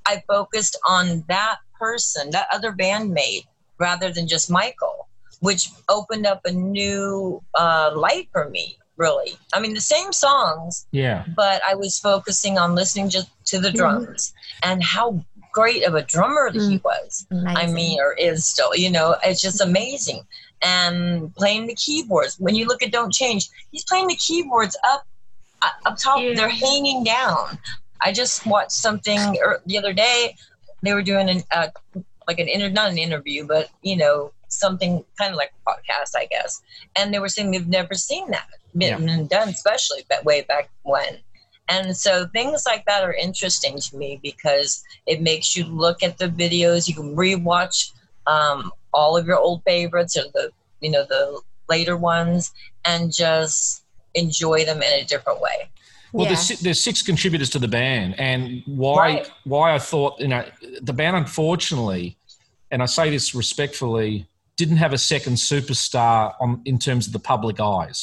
I 0.05 0.23
focused 0.27 0.77
on 0.87 1.25
that 1.27 1.57
person, 1.77 2.29
that 2.31 2.47
other 2.53 2.71
bandmate, 2.71 3.45
rather 3.77 4.11
than 4.11 4.27
just 4.27 4.49
Michael, 4.49 5.07
which 5.39 5.69
opened 5.89 6.25
up 6.25 6.41
a 6.45 6.51
new 6.51 7.41
uh, 7.55 7.91
light 7.95 8.29
for 8.31 8.49
me, 8.49 8.77
really. 8.99 9.37
I 9.53 9.59
mean, 9.59 9.73
the 9.73 9.81
same 9.81 10.13
songs, 10.13 10.85
Yeah. 10.91 11.23
but 11.35 11.61
I 11.67 11.73
was 11.73 11.97
focusing 11.97 12.59
on 12.59 12.75
listening 12.75 13.09
just 13.09 13.29
to 13.45 13.59
the 13.59 13.71
drums 13.71 14.33
and 14.61 14.83
how 14.83 15.25
great 15.51 15.83
of 15.83 15.95
a 15.95 16.03
drummer 16.03 16.51
that 16.51 16.61
he 16.61 16.77
was. 16.83 17.25
I 17.47 17.65
mean, 17.65 17.99
or 17.99 18.13
is 18.13 18.45
still, 18.45 18.75
you 18.75 18.91
know, 18.91 19.15
it's 19.23 19.41
just 19.41 19.61
amazing. 19.61 20.21
And 20.61 21.33
playing 21.35 21.67
the 21.67 21.75
keyboards. 21.75 22.37
When 22.37 22.53
you 22.53 22.67
look 22.67 22.83
at 22.83 22.91
Don't 22.91 23.13
Change, 23.13 23.47
he's 23.71 23.85
playing 23.85 24.07
the 24.07 24.15
keyboards 24.15 24.77
up 24.85 25.07
uh, 25.61 25.69
up 25.85 25.97
top. 25.97 26.21
Yeah. 26.21 26.33
They're 26.35 26.49
hanging 26.49 27.03
down. 27.03 27.57
I 28.01 28.11
just 28.11 28.45
watched 28.45 28.73
something 28.73 29.19
er, 29.41 29.61
the 29.65 29.77
other 29.77 29.93
day. 29.93 30.35
They 30.83 30.93
were 30.93 31.01
doing 31.01 31.29
an 31.29 31.43
uh, 31.51 31.67
like 32.27 32.39
an 32.39 32.49
inter 32.49 32.69
not 32.69 32.91
an 32.91 32.97
interview, 32.97 33.45
but 33.47 33.69
you 33.81 33.95
know 33.95 34.33
something 34.49 35.03
kind 35.17 35.31
of 35.31 35.37
like 35.37 35.51
a 35.65 35.71
podcast, 35.71 36.11
I 36.15 36.25
guess. 36.25 36.61
And 36.95 37.13
they 37.13 37.19
were 37.19 37.29
saying 37.29 37.51
they've 37.51 37.67
never 37.67 37.93
seen 37.93 38.29
that 38.31 38.47
been 38.77 39.27
done, 39.27 39.49
especially 39.49 40.03
that 40.09 40.25
way 40.25 40.41
back 40.41 40.69
when. 40.83 41.17
And 41.69 41.95
so 41.95 42.27
things 42.33 42.63
like 42.65 42.85
that 42.85 43.03
are 43.03 43.13
interesting 43.13 43.77
to 43.77 43.97
me 43.97 44.19
because 44.23 44.83
it 45.05 45.21
makes 45.21 45.55
you 45.55 45.65
look 45.65 46.01
at 46.03 46.17
the 46.17 46.27
videos. 46.27 46.87
You 46.87 46.95
can 46.95 47.15
rewatch 47.15 47.91
um, 48.27 48.71
all 48.93 49.15
of 49.17 49.25
your 49.27 49.37
old 49.37 49.61
favorites 49.65 50.17
or 50.17 50.23
the 50.33 50.51
you 50.81 50.89
know 50.89 51.03
the 51.07 51.41
later 51.67 51.97
ones 51.97 52.51
and 52.85 53.13
just 53.13 53.83
enjoy 54.15 54.65
them 54.65 54.81
in 54.81 54.93
a 55.01 55.03
different 55.05 55.41
way. 55.41 55.69
Well, 56.13 56.25
Yeah. 56.25 56.33
there's, 56.33 56.59
there's 56.61 56.83
six 56.83 57.01
contributors 57.03 57.49
to 57.51 57.59
the 57.59 57.67
band, 57.67 58.19
and 58.19 58.63
why 58.65 58.97
Right. 58.97 59.31
why 59.43 59.75
I 59.75 59.79
thought 59.79 60.19
you 60.19 60.27
know 60.27 60.45
the 60.81 60.93
band 60.93 61.17
unfortunately, 61.17 62.17
and 62.71 62.81
I 62.81 62.85
say 62.87 63.09
this 63.09 63.35
respectfully, 63.35 64.27
didn't 64.59 64.77
have 64.85 64.93
a 64.93 64.97
second 65.13 65.35
superstar 65.35 66.33
on 66.43 66.61
in 66.65 66.77
terms 66.87 67.07
of 67.07 67.13
the 67.13 67.23
public 67.33 67.59
eyes. 67.59 67.99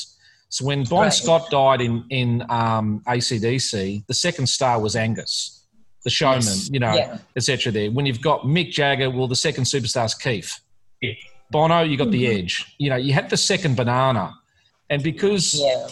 So 0.48 0.64
when 0.64 0.84
Bon 0.84 1.02
Right. 1.02 1.12
Scott 1.12 1.50
died 1.50 1.80
in 1.88 1.94
in 2.10 2.30
um, 2.48 3.02
ACDC, 3.06 4.04
the 4.06 4.14
second 4.26 4.46
star 4.48 4.80
was 4.80 4.94
Angus. 4.96 5.52
the 6.04 6.10
showman, 6.10 6.42
Yes. 6.44 6.70
you 6.74 6.78
know, 6.84 6.94
Yeah. 6.94 7.18
etc. 7.34 7.72
There, 7.72 7.90
when 7.90 8.06
you've 8.06 8.22
got 8.30 8.38
Mick 8.56 8.70
Jagger, 8.70 9.08
well, 9.10 9.26
the 9.26 9.34
second 9.48 9.64
superstar's 9.64 10.14
Keith. 10.14 10.52
Yeah. 11.02 11.14
Bono, 11.50 11.78
you 11.82 11.96
got 11.96 12.12
the 12.12 12.24
Mm-hmm. 12.26 12.38
edge. 12.44 12.54
You 12.78 12.90
know, 12.90 12.96
you 13.06 13.12
had 13.12 13.28
the 13.28 13.36
second 13.36 13.74
banana, 13.76 14.32
and 14.88 15.02
because 15.02 15.44
Yeah. 15.54 15.88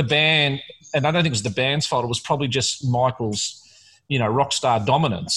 the 0.00 0.04
band, 0.04 0.60
and 0.94 1.06
I 1.06 1.10
don't 1.10 1.22
think 1.22 1.32
it 1.32 1.40
was 1.40 1.48
the 1.52 1.58
band's 1.62 1.86
fault. 1.86 2.04
It 2.04 2.08
was 2.16 2.20
probably 2.20 2.48
just 2.48 2.84
Michael's, 2.84 3.42
you 4.08 4.18
know, 4.18 4.26
rock 4.40 4.52
star 4.52 4.78
dominance, 4.92 5.34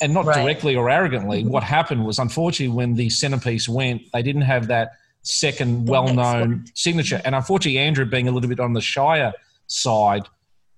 and 0.00 0.12
not 0.12 0.26
Right. 0.26 0.42
directly 0.42 0.76
or 0.76 0.90
arrogantly. 0.90 1.44
What 1.44 1.62
happened 1.62 2.04
was, 2.04 2.18
unfortunately, 2.18 2.74
when 2.74 2.94
the 2.94 3.08
centerpiece 3.10 3.68
went, 3.68 4.02
they 4.12 4.22
didn't 4.22 4.42
have 4.42 4.66
that 4.68 4.92
second 5.22 5.88
well-known 5.88 6.66
signature, 6.74 7.20
and 7.24 7.34
unfortunately, 7.34 7.78
Andrew 7.78 8.04
being 8.04 8.28
a 8.28 8.30
little 8.30 8.48
bit 8.48 8.60
on 8.60 8.72
the 8.74 8.80
shyer 8.80 9.32
side. 9.66 10.22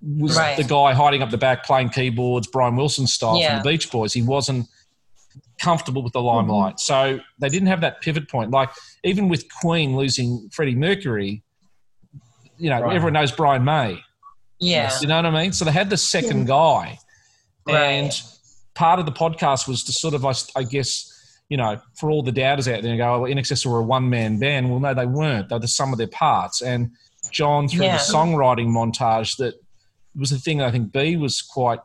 Was 0.00 0.36
Right. 0.38 0.56
the 0.56 0.62
guy 0.64 0.94
hiding 0.94 1.22
up 1.22 1.30
the 1.30 1.36
back 1.38 1.64
playing 1.66 1.90
keyboards, 1.90 2.46
Brian 2.46 2.76
Wilson 2.76 3.06
style 3.08 3.36
Yeah. 3.38 3.56
from 3.56 3.64
the 3.64 3.70
Beach 3.70 3.90
Boys? 3.90 4.12
He 4.12 4.22
wasn't 4.22 4.68
comfortable 5.60 6.02
with 6.04 6.12
the 6.12 6.22
limelight, 6.22 6.78
so 6.78 7.18
they 7.40 7.48
didn't 7.48 7.66
have 7.68 7.80
that 7.80 8.00
pivot 8.00 8.28
point. 8.28 8.52
Like 8.52 8.70
even 9.02 9.28
with 9.28 9.46
Queen 9.60 9.96
losing 9.96 10.48
Freddie 10.52 10.76
Mercury, 10.76 11.42
you 12.58 12.70
know, 12.70 12.80
Right. 12.80 12.94
everyone 12.94 13.14
knows 13.14 13.32
Brian 13.32 13.64
May. 13.64 13.98
Yeah. 14.60 14.92
You 15.00 15.08
know 15.08 15.16
what 15.16 15.26
I 15.26 15.30
mean? 15.30 15.52
So 15.52 15.64
they 15.64 15.72
had 15.72 15.90
the 15.90 15.96
second 15.96 16.46
guy. 16.46 16.98
And 17.66 18.06
Right. 18.06 18.22
Part 18.78 19.00
of 19.00 19.06
the 19.06 19.12
podcast 19.12 19.66
was 19.66 19.82
to 19.84 19.92
sort 19.92 20.14
of, 20.14 20.24
I, 20.24 20.32
I 20.54 20.62
guess, 20.62 21.40
you 21.48 21.56
know, 21.56 21.80
for 21.96 22.10
all 22.10 22.22
the 22.22 22.30
doubters 22.32 22.68
out 22.68 22.82
there, 22.82 22.92
and 22.92 22.98
go, 22.98 23.14
oh, 23.14 23.28
INXS 23.28 23.66
were 23.66 23.78
a 23.78 23.82
one 23.82 24.08
man 24.08 24.38
band. 24.38 24.70
Well, 24.70 24.78
no, 24.78 24.94
they 24.94 25.06
weren't. 25.06 25.48
They 25.48 25.56
were 25.56 25.60
the 25.60 25.66
sum 25.68 25.92
of 25.92 25.98
their 25.98 26.06
parts. 26.06 26.62
And 26.62 26.92
John, 27.32 27.68
through 27.68 27.86
Yeah. 27.86 27.96
the 27.96 28.02
songwriting 28.02 28.68
montage, 28.68 29.36
that 29.38 29.54
was 30.16 30.30
the 30.30 30.38
thing 30.38 30.62
I 30.62 30.70
think 30.70 30.92
B 30.92 31.16
was 31.16 31.42
quite 31.42 31.80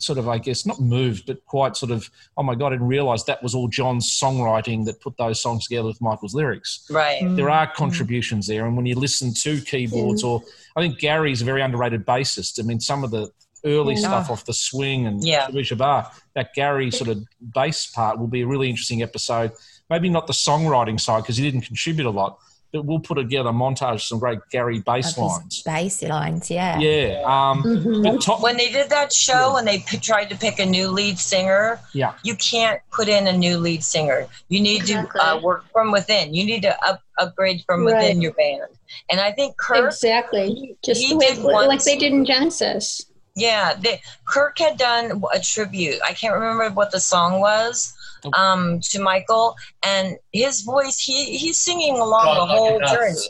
sort 0.00 0.18
of, 0.18 0.28
I 0.28 0.38
guess, 0.38 0.64
not 0.66 0.80
moved, 0.80 1.26
but 1.26 1.44
quite 1.46 1.76
sort 1.76 1.90
of, 1.92 2.08
oh 2.36 2.42
my 2.42 2.54
God, 2.54 2.68
I 2.68 2.70
didn't 2.76 2.86
realize 2.88 3.24
that 3.24 3.42
was 3.42 3.54
all 3.54 3.66
John's 3.68 4.18
songwriting 4.20 4.84
that 4.86 5.00
put 5.00 5.16
those 5.18 5.40
songs 5.42 5.66
together 5.66 5.88
with 5.88 6.00
Michael's 6.00 6.34
lyrics 6.34 6.86
Right. 6.90 7.20
Mm. 7.22 7.34
there 7.36 7.50
are 7.50 7.66
contributions 7.66 8.46
there. 8.46 8.64
And 8.66 8.76
when 8.76 8.86
you 8.86 8.94
listen 8.94 9.34
to 9.34 9.60
keyboards, 9.60 10.22
or 10.22 10.42
I 10.76 10.80
think 10.82 10.98
Gary's 10.98 11.42
a 11.42 11.44
very 11.44 11.62
underrated 11.62 12.06
bassist. 12.06 12.60
I 12.60 12.62
mean, 12.62 12.78
some 12.80 13.02
of 13.04 13.10
the 13.10 13.30
early 13.64 13.94
Yeah. 13.94 14.00
stuff 14.00 14.30
off 14.30 14.44
the 14.44 14.54
swing 14.54 15.06
and 15.06 15.24
Yeah. 15.24 15.48
Shabooh 15.48 16.10
that 16.34 16.54
Gary 16.54 16.90
sort 16.90 17.10
of 17.10 17.18
bass 17.40 17.86
part 17.86 18.18
will 18.18 18.26
be 18.28 18.42
a 18.42 18.46
really 18.46 18.68
interesting 18.70 19.02
episode. 19.02 19.52
Maybe 19.90 20.08
not 20.08 20.26
the 20.26 20.32
songwriting 20.32 21.00
side 21.00 21.22
because 21.22 21.36
he 21.36 21.44
didn't 21.50 21.62
contribute 21.66 22.06
a 22.06 22.10
lot, 22.10 22.38
but 22.72 22.84
we'll 22.84 23.00
put 23.00 23.14
together 23.14 23.48
a 23.48 23.52
montage 23.52 23.94
of 23.94 24.02
some 24.02 24.18
great 24.18 24.38
Gary 24.52 24.80
bass 24.80 25.16
lines. 25.16 25.62
Bass 25.62 26.02
lines, 26.02 26.50
yeah. 26.50 26.78
Yeah. 26.78 27.22
Um, 27.24 27.62
Mm-hmm. 27.64 28.18
top, 28.18 28.42
When 28.42 28.58
they 28.58 28.70
did 28.70 28.90
that 28.90 29.12
show 29.12 29.56
and 29.56 29.66
they 29.66 29.78
p- 29.78 29.96
tried 29.96 30.26
to 30.30 30.36
pick 30.36 30.58
a 30.58 30.66
new 30.66 30.88
lead 30.90 31.18
singer, 31.18 31.80
yeah. 31.94 32.12
you 32.22 32.36
can't 32.36 32.80
put 32.92 33.08
in 33.08 33.26
a 33.26 33.32
new 33.36 33.56
lead 33.58 33.82
singer. 33.82 34.26
You 34.50 34.60
need 34.60 34.82
Exactly. 34.82 35.18
to 35.20 35.26
uh, 35.26 35.40
work 35.40 35.64
from 35.72 35.90
within. 35.90 36.34
You 36.34 36.44
need 36.44 36.60
to 36.62 36.84
up, 36.84 37.00
upgrade 37.18 37.62
from 37.64 37.86
Right. 37.86 37.96
within 37.96 38.20
your 38.20 38.32
band. 38.34 38.62
And 39.10 39.20
I 39.20 39.32
think 39.32 39.56
Kirk, 39.56 39.86
Exactly. 39.86 40.76
Just 40.84 41.00
he 41.00 41.08
the 41.10 41.16
way, 41.16 41.28
did 41.34 41.38
like 41.42 41.82
they 41.84 41.96
did 41.96 42.12
in 42.12 42.24
Genesis. 42.26 43.06
Yeah, 43.38 43.74
they, 43.74 44.00
Kirk 44.26 44.58
had 44.58 44.76
done 44.78 45.22
a 45.32 45.40
tribute. 45.40 45.98
I 46.04 46.12
can't 46.12 46.34
remember 46.34 46.70
what 46.70 46.90
the 46.90 47.00
song 47.00 47.40
was 47.40 47.94
um, 48.36 48.80
to 48.90 49.00
Michael, 49.00 49.54
and 49.84 50.16
his 50.32 50.62
voice. 50.62 50.98
He 50.98 51.36
he's 51.36 51.58
singing 51.58 51.98
along 51.98 52.24
Shine 52.24 52.36
the 52.36 52.46
whole 52.46 52.76
it 52.76 52.80
does. 52.80 52.92
journey. 52.92 53.28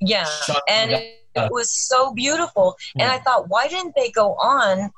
Yeah, 0.00 0.24
Shine 0.24 0.56
and 0.68 0.90
it, 0.92 0.94
it 0.94 1.14
it 1.36 1.52
was 1.52 1.70
so 1.70 2.12
beautiful. 2.12 2.76
And 2.98 3.10
I 3.10 3.18
thought, 3.18 3.48
why 3.48 3.68
didn't 3.68 3.94
they 3.96 4.10
go 4.10 4.34
on 4.34 4.90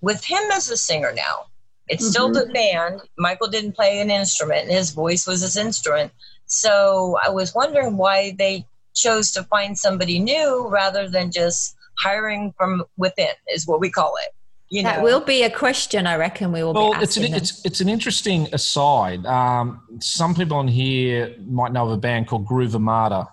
with 0.00 0.24
him 0.24 0.42
as 0.52 0.70
a 0.70 0.76
singer 0.76 1.12
now? 1.14 1.46
It's 1.88 2.06
still 2.06 2.30
the 2.30 2.46
band. 2.52 3.00
Michael 3.16 3.48
didn't 3.48 3.72
play 3.72 4.00
an 4.00 4.10
instrument, 4.10 4.64
and 4.64 4.72
his 4.72 4.90
voice 4.90 5.26
was 5.26 5.40
his 5.40 5.56
instrument. 5.56 6.12
So 6.44 7.18
I 7.24 7.30
was 7.30 7.54
wondering 7.54 7.96
why 7.96 8.34
they 8.38 8.66
chose 8.94 9.30
to 9.32 9.44
find 9.44 9.78
somebody 9.78 10.18
new 10.18 10.68
rather 10.68 11.08
than 11.08 11.30
just 11.30 11.76
hiring 11.98 12.52
from 12.56 12.84
within, 12.96 13.28
is 13.52 13.66
what 13.66 13.80
we 13.80 13.90
call 13.90 14.14
it. 14.24 14.30
You 14.70 14.82
know, 14.82 15.02
will 15.02 15.20
be 15.22 15.44
a 15.44 15.50
question 15.50 16.06
I 16.06 16.16
reckon 16.16 16.52
we 16.52 16.62
will 16.62 16.74
Well, 16.74 16.92
be 16.92 16.98
it's 17.00 17.16
an, 17.16 17.22
them. 17.22 17.34
it's 17.34 17.64
it's 17.64 17.80
an 17.80 17.88
interesting 17.88 18.48
aside. 18.52 19.24
Um, 19.24 19.80
some 20.00 20.34
people 20.34 20.58
on 20.58 20.68
here 20.68 21.34
might 21.46 21.72
know 21.72 21.86
of 21.86 21.92
a 21.92 21.96
band 21.96 22.26
called 22.26 22.44
Groove 22.44 22.74
Armada, 22.74 23.28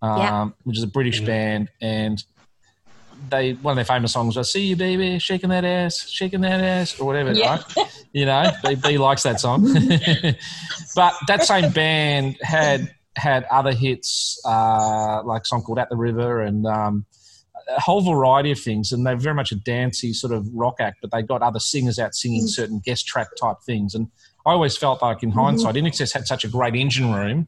um, 0.00 0.18
Yeah. 0.18 0.48
which 0.62 0.76
is 0.78 0.84
a 0.84 0.86
British 0.86 1.20
band, 1.22 1.70
and 1.82 2.22
they 3.30 3.54
one 3.54 3.72
of 3.72 3.76
their 3.76 3.84
famous 3.84 4.12
songs 4.12 4.36
was 4.36 4.52
"See 4.52 4.66
you, 4.66 4.76
baby, 4.76 5.18
shaking 5.18 5.50
that 5.50 5.64
ass, 5.64 6.08
shaking 6.08 6.40
that 6.42 6.60
ass," 6.60 7.00
or 7.00 7.04
whatever. 7.04 7.32
Yeah. 7.32 7.62
Right? 7.76 8.04
You 8.12 8.26
know, 8.26 8.52
B, 8.64 8.76
B 8.76 8.96
likes 8.96 9.24
that 9.24 9.40
song. 9.40 9.64
but 10.94 11.14
that 11.26 11.42
same 11.44 11.72
band 11.72 12.36
had 12.42 12.94
had 13.16 13.44
other 13.50 13.72
hits, 13.72 14.40
uh, 14.46 15.22
like 15.24 15.42
a 15.42 15.44
song 15.46 15.62
called 15.62 15.80
"At 15.80 15.90
the 15.90 15.96
River" 15.96 16.42
and. 16.42 16.64
Um, 16.64 17.06
a 17.76 17.80
whole 17.80 18.00
variety 18.00 18.50
of 18.50 18.58
things, 18.58 18.92
and 18.92 19.06
they're 19.06 19.16
very 19.16 19.34
much 19.34 19.52
a 19.52 19.56
dancey 19.56 20.12
sort 20.12 20.32
of 20.32 20.48
rock 20.52 20.76
act. 20.80 20.98
But 21.00 21.10
they 21.10 21.22
got 21.22 21.42
other 21.42 21.60
singers 21.60 21.98
out 21.98 22.14
singing 22.14 22.44
mm. 22.44 22.48
certain 22.48 22.80
guest 22.84 23.06
track 23.06 23.28
type 23.40 23.56
things, 23.64 23.94
and 23.94 24.08
I 24.46 24.52
always 24.52 24.76
felt 24.76 25.02
like, 25.02 25.22
in 25.22 25.30
mm-hmm. 25.30 25.38
hindsight, 25.38 25.74
INXS 25.74 26.12
had 26.12 26.26
such 26.26 26.44
a 26.44 26.48
great 26.48 26.74
engine 26.74 27.12
room 27.12 27.46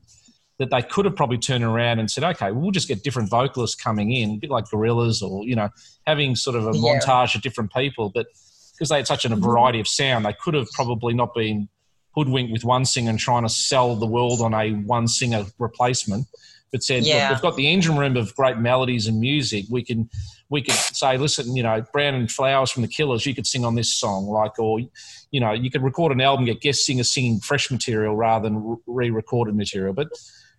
that 0.59 0.71
they 0.71 0.83
could 0.83 1.05
have 1.05 1.17
probably 1.17 1.39
turned 1.39 1.65
around 1.65 1.99
and 1.99 2.11
said, 2.11 2.25
"Okay, 2.25 2.53
we'll 2.53 2.71
just 2.71 2.89
get 2.89 3.03
different 3.03 3.31
vocalists 3.31 3.81
coming 3.81 4.13
in, 4.13 4.33
a 4.33 4.37
bit 4.37 4.51
like 4.51 4.67
Gorillaz, 4.67 5.23
or 5.23 5.45
you 5.45 5.57
know, 5.57 5.71
having 6.07 6.37
sort 6.37 6.57
of 6.57 6.67
a 6.67 6.77
Yeah. 6.77 6.99
montage 6.99 7.35
of 7.35 7.43
different 7.43 7.73
people." 7.73 8.11
But 8.15 8.27
because 8.75 8.89
they 8.89 8.97
had 8.97 9.07
such 9.07 9.25
a 9.25 9.29
mm-hmm. 9.29 9.43
variety 9.43 9.81
of 9.81 9.89
sound, 9.89 10.25
they 10.25 10.35
could 10.35 10.55
have 10.55 10.71
probably 10.73 11.15
not 11.15 11.35
been 11.35 11.69
hoodwinked 12.15 12.53
with 12.53 12.65
one 12.65 12.85
singer 12.85 13.11
and 13.11 13.19
trying 13.19 13.43
to 13.43 13.49
sell 13.49 13.97
the 13.97 14.07
world 14.07 14.41
on 14.41 14.53
a 14.53 14.73
one 14.73 15.09
singer 15.09 15.47
replacement 15.59 16.27
but 16.73 16.83
said, 16.83 17.05
Yeah. 17.05 17.29
Look, 17.29 17.37
we've 17.37 17.43
got 17.43 17.57
the 17.57 17.69
engine 17.69 17.97
room 17.97 18.17
of 18.17 18.35
great 18.35 18.59
melodies 18.59 19.07
and 19.07 19.21
music. 19.21 19.67
We 19.71 19.85
can 19.85 20.09
we 20.53 20.61
could 20.61 20.75
say, 20.75 21.17
listen, 21.17 21.57
you 21.57 21.63
know, 21.63 21.83
Brandon 21.93 22.29
Flowers 22.29 22.71
from 22.71 22.83
the 22.83 22.89
Killers, 22.89 23.25
you 23.25 23.35
could 23.35 23.47
sing 23.47 23.65
on 23.65 23.75
this 23.75 23.95
song, 23.95 24.27
like, 24.27 24.59
or 24.59 24.81
you 24.81 25.41
know, 25.41 25.53
you 25.53 25.71
could 25.71 25.83
record 25.83 26.13
an 26.13 26.21
album, 26.21 26.45
get 26.45 26.61
guest 26.61 26.85
singers 26.85 27.13
singing 27.13 27.41
fresh 27.41 27.71
material 27.71 28.15
rather 28.15 28.49
than 28.49 28.77
re-recorded 28.87 29.57
material. 29.57 29.95
But 29.95 30.09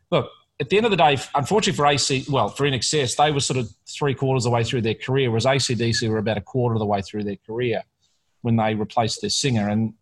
look, 0.09 0.31
at 0.59 0.69
the 0.69 0.77
end 0.77 0.85
of 0.87 0.91
the 0.91 0.97
day, 0.97 1.17
unfortunately 1.35 1.77
for 1.77 1.85
AC, 1.85 2.25
well, 2.27 2.49
for 2.49 2.65
INXS, 2.65 3.17
they 3.17 3.31
were 3.31 3.39
sort 3.39 3.59
of 3.59 3.69
three 3.87 4.15
quarters 4.15 4.45
of 4.45 4.49
the 4.51 4.55
way 4.55 4.63
through 4.63 4.81
their 4.81 4.95
career, 4.95 5.29
whereas 5.29 5.45
ACDC 5.45 6.09
were 6.09 6.17
about 6.17 6.37
a 6.37 6.41
quarter 6.41 6.73
of 6.73 6.79
the 6.79 6.85
way 6.85 7.01
through 7.01 7.23
their 7.23 7.37
career 7.45 7.83
when 8.41 8.55
they 8.55 8.73
replaced 8.73 9.21
their 9.21 9.29
singer. 9.29 9.69
And 9.69 9.93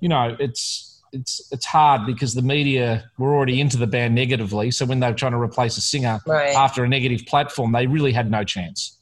you 0.00 0.08
know, 0.08 0.36
it's 0.40 0.87
it's 1.12 1.48
it's 1.52 1.66
hard 1.66 2.06
because 2.06 2.34
the 2.34 2.42
media 2.42 3.10
were 3.18 3.34
already 3.34 3.60
into 3.60 3.76
the 3.76 3.86
band 3.86 4.14
negatively. 4.14 4.70
So 4.70 4.84
when 4.86 5.00
they 5.00 5.08
were 5.08 5.14
trying 5.16 5.32
to 5.32 5.38
replace 5.40 5.76
a 5.76 5.80
singer 5.80 6.20
Right. 6.26 6.54
after 6.54 6.84
a 6.84 6.88
negative 6.88 7.26
platform, 7.26 7.72
they 7.72 7.86
really 7.86 8.12
had 8.12 8.30
no 8.30 8.44
chance. 8.44 8.98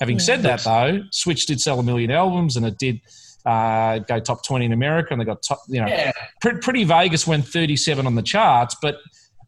Having 0.00 0.18
said 0.20 0.42
that, 0.42 0.60
though, 0.62 1.00
Switch 1.10 1.46
did 1.46 1.60
sell 1.60 1.80
a 1.80 1.82
million 1.82 2.10
albums, 2.12 2.56
and 2.56 2.64
it 2.64 2.78
did 2.78 3.00
uh, 3.44 3.98
go 4.00 4.20
top 4.20 4.44
twenty 4.44 4.64
in 4.66 4.72
America, 4.72 5.08
and 5.12 5.20
they 5.20 5.24
got 5.24 5.42
top. 5.42 5.58
You 5.68 5.80
know, 5.80 5.88
Yeah. 5.88 6.12
Pre- 6.40 6.58
Pretty 6.58 6.84
Vegas 6.84 7.26
went 7.26 7.46
thirty-seven 7.46 8.06
on 8.06 8.14
the 8.14 8.22
charts, 8.22 8.76
but 8.80 8.98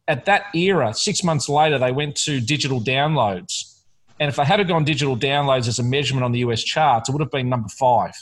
at 0.08 0.24
that 0.24 0.46
era, 0.54 0.92
six 0.92 1.22
months 1.22 1.48
later, 1.48 1.78
they 1.78 1.92
went 1.92 2.16
to 2.16 2.40
digital 2.40 2.80
downloads. 2.80 3.76
And 4.18 4.28
if 4.28 4.36
they 4.36 4.44
had 4.44 4.66
gone 4.66 4.84
digital 4.84 5.16
downloads 5.16 5.68
as 5.68 5.78
a 5.78 5.82
measurement 5.84 6.24
on 6.24 6.32
the 6.32 6.40
US 6.40 6.62
charts, 6.62 7.08
it 7.08 7.12
would 7.12 7.20
have 7.22 7.30
been 7.30 7.48
number 7.48 7.68
five. 7.68 8.12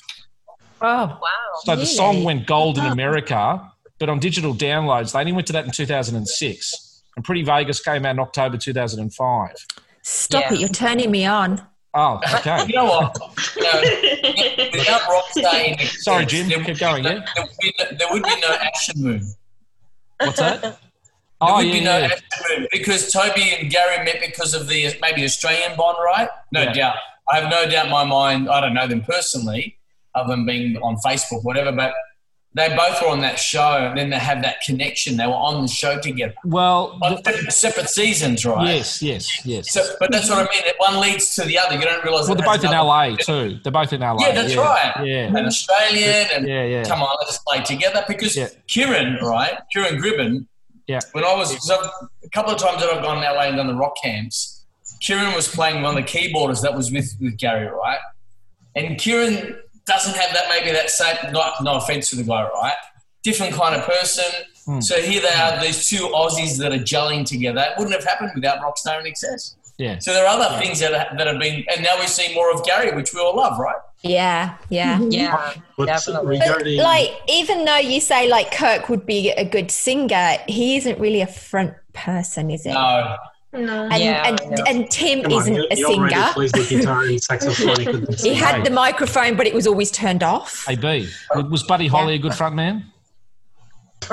oh, 0.82 0.86
wow. 1.06 1.18
So 1.64 1.74
the 1.76 1.86
song 1.86 2.22
went 2.24 2.46
gold 2.46 2.78
in 2.78 2.84
America, 2.84 3.72
but 3.98 4.08
on 4.08 4.18
digital 4.18 4.54
downloads, 4.54 5.12
they 5.12 5.20
only 5.20 5.32
went 5.32 5.46
to 5.48 5.52
that 5.54 5.64
in 5.64 5.70
2006. 5.72 7.02
And 7.16 7.24
Pretty 7.24 7.42
Vegas 7.42 7.80
came 7.80 8.04
out 8.06 8.12
in 8.12 8.20
October 8.20 8.56
2005. 8.56 9.50
stop 10.02 10.42
Yeah. 10.44 10.54
it! 10.54 10.60
You're 10.60 10.68
turning 10.68 11.10
me 11.10 11.26
on. 11.26 11.60
Oh, 11.94 12.20
okay. 12.36 12.66
You 12.66 12.74
know 12.74 12.84
what? 12.84 13.16
You 13.56 13.62
know, 13.62 13.80
without 14.72 15.00
Rockstar 15.00 15.64
in 15.80 15.86
Sorry, 15.86 16.26
Jim. 16.26 16.48
there, 16.48 16.62
Keep 16.62 16.78
going, 16.78 17.02
yeah? 17.04 17.24
there, 17.34 17.44
would 17.44 17.56
be 17.60 17.72
no, 17.78 17.84
there 17.98 18.06
would 18.10 18.22
be 18.22 18.40
no 18.40 18.54
Action 18.60 19.02
Moon. 19.02 19.22
What's 20.20 20.38
that? 20.38 20.60
There 20.62 20.76
Oh, 21.40 21.56
would 21.56 21.66
yeah, 21.66 21.72
be 21.72 21.80
no 21.80 21.98
yeah. 21.98 22.04
Action 22.06 22.26
Moon 22.58 22.68
because 22.70 23.10
Toby 23.12 23.52
and 23.58 23.70
Gary 23.70 24.04
met 24.04 24.20
because 24.20 24.54
of 24.54 24.68
the 24.68 24.94
maybe 25.00 25.24
Australian 25.24 25.76
bond, 25.76 25.96
right? 26.04 26.28
No 26.52 26.62
Yeah. 26.62 26.72
doubt. 26.72 26.96
I 27.32 27.40
have 27.40 27.50
no 27.50 27.68
doubt 27.68 27.86
in 27.86 27.90
my 27.90 28.04
mind. 28.04 28.48
I 28.48 28.60
don't 28.60 28.74
know 28.74 28.86
them 28.86 29.02
personally, 29.02 29.76
other 30.14 30.28
than 30.28 30.46
being 30.46 30.76
on 30.78 30.96
Facebook, 31.04 31.42
whatever. 31.42 31.72
But 31.72 31.94
they 32.58 32.68
both 32.76 33.00
were 33.00 33.08
on 33.08 33.20
that 33.20 33.38
show, 33.38 33.76
and 33.88 33.96
then 33.98 34.10
they 34.10 34.18
have 34.18 34.42
that 34.42 34.56
connection. 34.66 35.16
They 35.16 35.26
were 35.26 35.32
on 35.32 35.62
the 35.62 35.68
show 35.68 35.98
together 36.00 36.34
Well, 36.44 36.98
on 37.02 37.22
separate, 37.24 37.52
separate 37.52 37.88
seasons, 37.90 38.44
right? 38.44 38.66
yes, 38.76 39.00
yes, 39.02 39.46
yes. 39.46 39.72
So, 39.72 39.82
but 40.00 40.10
that's 40.12 40.28
what 40.30 40.38
I 40.38 40.42
mean. 40.52 40.72
One 40.78 41.00
leads 41.00 41.34
to 41.36 41.44
the 41.44 41.58
other. 41.58 41.74
You 41.76 41.82
don't 41.82 42.02
realize. 42.04 42.26
well, 42.26 42.36
they're 42.36 42.46
both 42.46 42.64
in 42.64 42.70
LA 42.70 43.16
too. 43.16 43.58
They're 43.62 43.72
both 43.72 43.92
in 43.92 44.00
LA. 44.00 44.16
Yeah, 44.20 44.32
that's 44.32 44.56
right. 44.56 44.92
Yeah. 45.04 45.26
An 45.36 45.46
Australian 45.46 46.26
and 46.34 46.46
Yeah, 46.48 46.64
yeah. 46.64 46.84
come 46.84 47.02
on, 47.02 47.16
let's 47.20 47.38
play 47.38 47.60
together. 47.62 48.04
Because 48.08 48.36
Yeah. 48.36 48.48
Kieran, 48.68 49.18
right? 49.22 49.58
Kieran 49.72 50.00
Gribben. 50.00 50.46
Yeah. 50.86 51.00
When 51.12 51.24
I 51.24 51.34
was 51.34 51.52
a 51.70 52.28
couple 52.30 52.52
of 52.52 52.58
times 52.58 52.80
that 52.82 52.90
I've 52.90 53.02
gone 53.02 53.22
to 53.22 53.32
LA 53.32 53.42
and 53.42 53.56
done 53.56 53.66
the 53.66 53.74
rock 53.74 53.94
camps, 54.02 54.64
Kieran 55.00 55.34
was 55.34 55.46
playing 55.46 55.82
one 55.82 55.96
of 55.98 56.02
the 56.04 56.10
keyboarders 56.10 56.62
that 56.62 56.74
was 56.74 56.90
with 56.90 57.14
with 57.20 57.36
Gary, 57.36 57.66
right? 57.66 57.98
And 58.74 58.98
Kieran 58.98 59.56
doesn't 59.88 60.14
have 60.16 60.32
that 60.32 60.44
maybe 60.48 60.70
that 60.70 60.90
same. 60.90 61.16
Not 61.32 61.62
no 61.62 61.74
offense 61.74 62.10
to 62.10 62.16
the 62.16 62.22
guy, 62.22 62.48
right? 62.48 62.74
Different 63.22 63.54
kind 63.54 63.74
of 63.74 63.84
person. 63.84 64.24
Hmm. 64.64 64.80
So 64.80 65.00
here 65.00 65.20
they 65.20 65.28
are, 65.28 65.60
these 65.60 65.88
two 65.88 66.08
Aussies 66.08 66.58
that 66.58 66.72
are 66.72 66.78
gelling 66.78 67.24
together. 67.24 67.62
It 67.62 67.78
wouldn't 67.78 67.94
have 67.94 68.04
happened 68.04 68.32
without 68.34 68.60
Rockstar 68.60 68.98
and 68.98 69.06
Excess. 69.06 69.56
Yeah. 69.78 69.98
So 69.98 70.12
there 70.12 70.26
are 70.26 70.40
other 70.40 70.58
things 70.58 70.80
that, 70.80 70.92
are, 70.92 71.16
that 71.16 71.26
have 71.26 71.38
been, 71.38 71.64
and 71.72 71.82
now 71.84 71.98
we 71.98 72.06
see 72.06 72.34
more 72.34 72.52
of 72.52 72.64
Gary, 72.64 72.94
which 72.94 73.14
we 73.14 73.20
all 73.20 73.36
love, 73.36 73.58
right? 73.58 73.76
Yeah, 74.02 74.56
yeah. 74.68 75.00
Yeah, 75.00 75.54
But 75.76 75.86
definitely. 75.86 76.38
But, 76.38 76.46
regarding 76.46 76.78
like, 76.78 77.10
even 77.28 77.64
though 77.64 77.76
you 77.76 78.00
say 78.00 78.28
like 78.28 78.52
Kirk 78.52 78.88
would 78.88 79.06
be 79.06 79.30
a 79.30 79.44
good 79.44 79.70
singer, 79.70 80.36
he 80.48 80.76
isn't 80.76 80.98
really 80.98 81.20
a 81.20 81.26
front 81.26 81.74
person, 81.92 82.50
is 82.50 82.66
it? 82.66 82.74
No. 82.74 83.16
No. 83.52 83.88
And, 83.90 84.02
Yeah, 84.02 84.26
and, 84.28 84.40
I 84.40 84.44
know. 84.44 84.64
and 84.68 84.90
Tim 84.90 85.22
Come 85.22 85.32
isn't 85.32 85.54
he, 85.54 85.66
a 85.70 85.76
singer. 85.76 86.10
plays 86.34 86.52
the 86.52 86.66
guitar 86.68 87.02
and 87.04 87.22
saxophone. 87.30 87.76
He, 87.80 87.84
could 87.86 88.08
He 88.10 88.16
sing. 88.16 88.34
had 88.34 88.64
the 88.64 88.70
microphone, 88.70 89.36
but 89.36 89.46
it 89.46 89.54
was 89.54 89.66
always 89.66 89.90
turned 89.90 90.22
off. 90.22 90.66
AB. 90.68 91.08
Was 91.50 91.62
Buddy 91.62 91.86
Holly 91.86 92.14
a 92.16 92.18
good 92.18 92.34
front 92.34 92.54
man? 92.56 92.84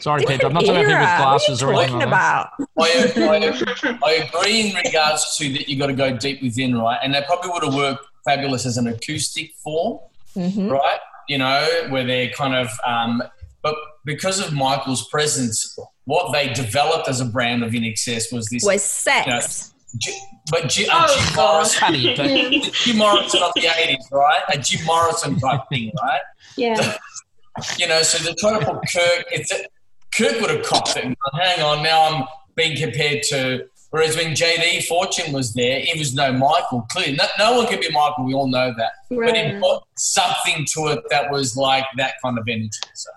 Sorry, 0.00 0.24
Pedro. 0.24 0.48
I'm 0.48 0.54
not 0.54 0.64
talking 0.64 0.84
about 0.84 0.86
people 0.86 0.98
with 0.98 1.18
glasses 1.18 1.62
or 1.62 1.72
anything 1.74 1.90
you 1.92 1.98
like 1.98 2.06
about? 2.06 2.50
I, 2.78 3.12
I, 3.18 3.98
I 4.02 4.12
agree 4.12 4.70
in 4.70 4.76
regards 4.76 5.36
to 5.36 5.52
that 5.52 5.68
you 5.68 5.78
got 5.78 5.88
to 5.88 5.92
go 5.92 6.16
deep 6.16 6.40
within, 6.42 6.78
right? 6.78 6.98
And 7.02 7.12
that 7.14 7.26
probably 7.26 7.50
would 7.50 7.64
have 7.64 7.74
worked 7.74 8.04
fabulous 8.24 8.64
as 8.64 8.76
an 8.78 8.86
acoustic 8.86 9.54
form, 9.56 9.98
Mhm. 10.36 10.70
right? 10.70 10.98
You 11.28 11.38
know, 11.38 11.66
where 11.90 12.04
they're 12.06 12.30
kind 12.30 12.54
of, 12.54 12.70
um, 12.86 13.22
but 13.62 13.74
because 14.04 14.38
of 14.44 14.52
Michael's 14.52 15.08
presence, 15.08 15.78
what 16.04 16.32
they 16.32 16.52
developed 16.52 17.08
as 17.08 17.20
a 17.20 17.24
brand 17.24 17.62
of 17.62 17.72
INXS 17.72 18.32
was 18.32 18.46
this. 18.48 18.64
Was 18.64 18.82
sex. 18.82 19.72
J- 19.98 20.14
but 20.50 20.68
G, 20.68 20.86
Oh, 20.90 21.06
Jim 21.14 21.34
God. 21.36 21.52
Morrison, 21.54 21.80
Honey, 21.80 22.14
but- 22.16 22.72
Jim 22.72 22.96
Morrison 22.96 23.42
of 23.42 23.52
the 23.54 23.62
80s, 23.62 24.10
right? 24.12 24.40
A 24.48 24.58
Jim 24.58 24.84
Morrison 24.86 25.38
type 25.38 25.60
thing, 25.68 25.92
right? 26.02 26.20
Yeah. 26.56 26.96
You 27.78 27.88
know, 27.88 28.02
so 28.02 28.22
they're 28.24 28.34
trying 28.38 28.60
to 28.60 28.66
put 28.66 28.76
Kirk. 28.92 29.24
It's 29.32 29.52
a, 29.52 29.64
Kirk 30.16 30.40
would 30.40 30.50
have 30.50 30.64
copped 30.64 30.96
it. 30.96 31.04
and 31.04 31.16
Hang 31.34 31.60
on, 31.62 31.82
now 31.82 32.02
I'm 32.04 32.24
being 32.56 32.76
compared 32.76 33.22
to. 33.24 33.66
Whereas 33.90 34.16
when 34.16 34.34
JD 34.34 34.84
Fortune 34.84 35.32
was 35.32 35.52
there, 35.54 35.80
it 35.80 35.98
was 35.98 36.14
no 36.14 36.32
Michael. 36.32 36.86
Clearly, 36.92 37.14
no, 37.16 37.24
no 37.40 37.56
one 37.56 37.66
can 37.66 37.80
be 37.80 37.90
Michael. 37.90 38.24
We 38.24 38.34
all 38.34 38.46
know 38.46 38.72
that. 38.78 38.92
But 39.10 39.36
it 39.36 39.52
Right. 39.54 39.60
put 39.60 39.82
something 39.96 40.64
to 40.74 40.86
it 40.92 41.00
that 41.10 41.28
was 41.32 41.56
like 41.56 41.84
that 41.96 42.14
kind 42.24 42.38
of 42.38 42.46
energy. 42.48 42.70
So. 42.94 43.10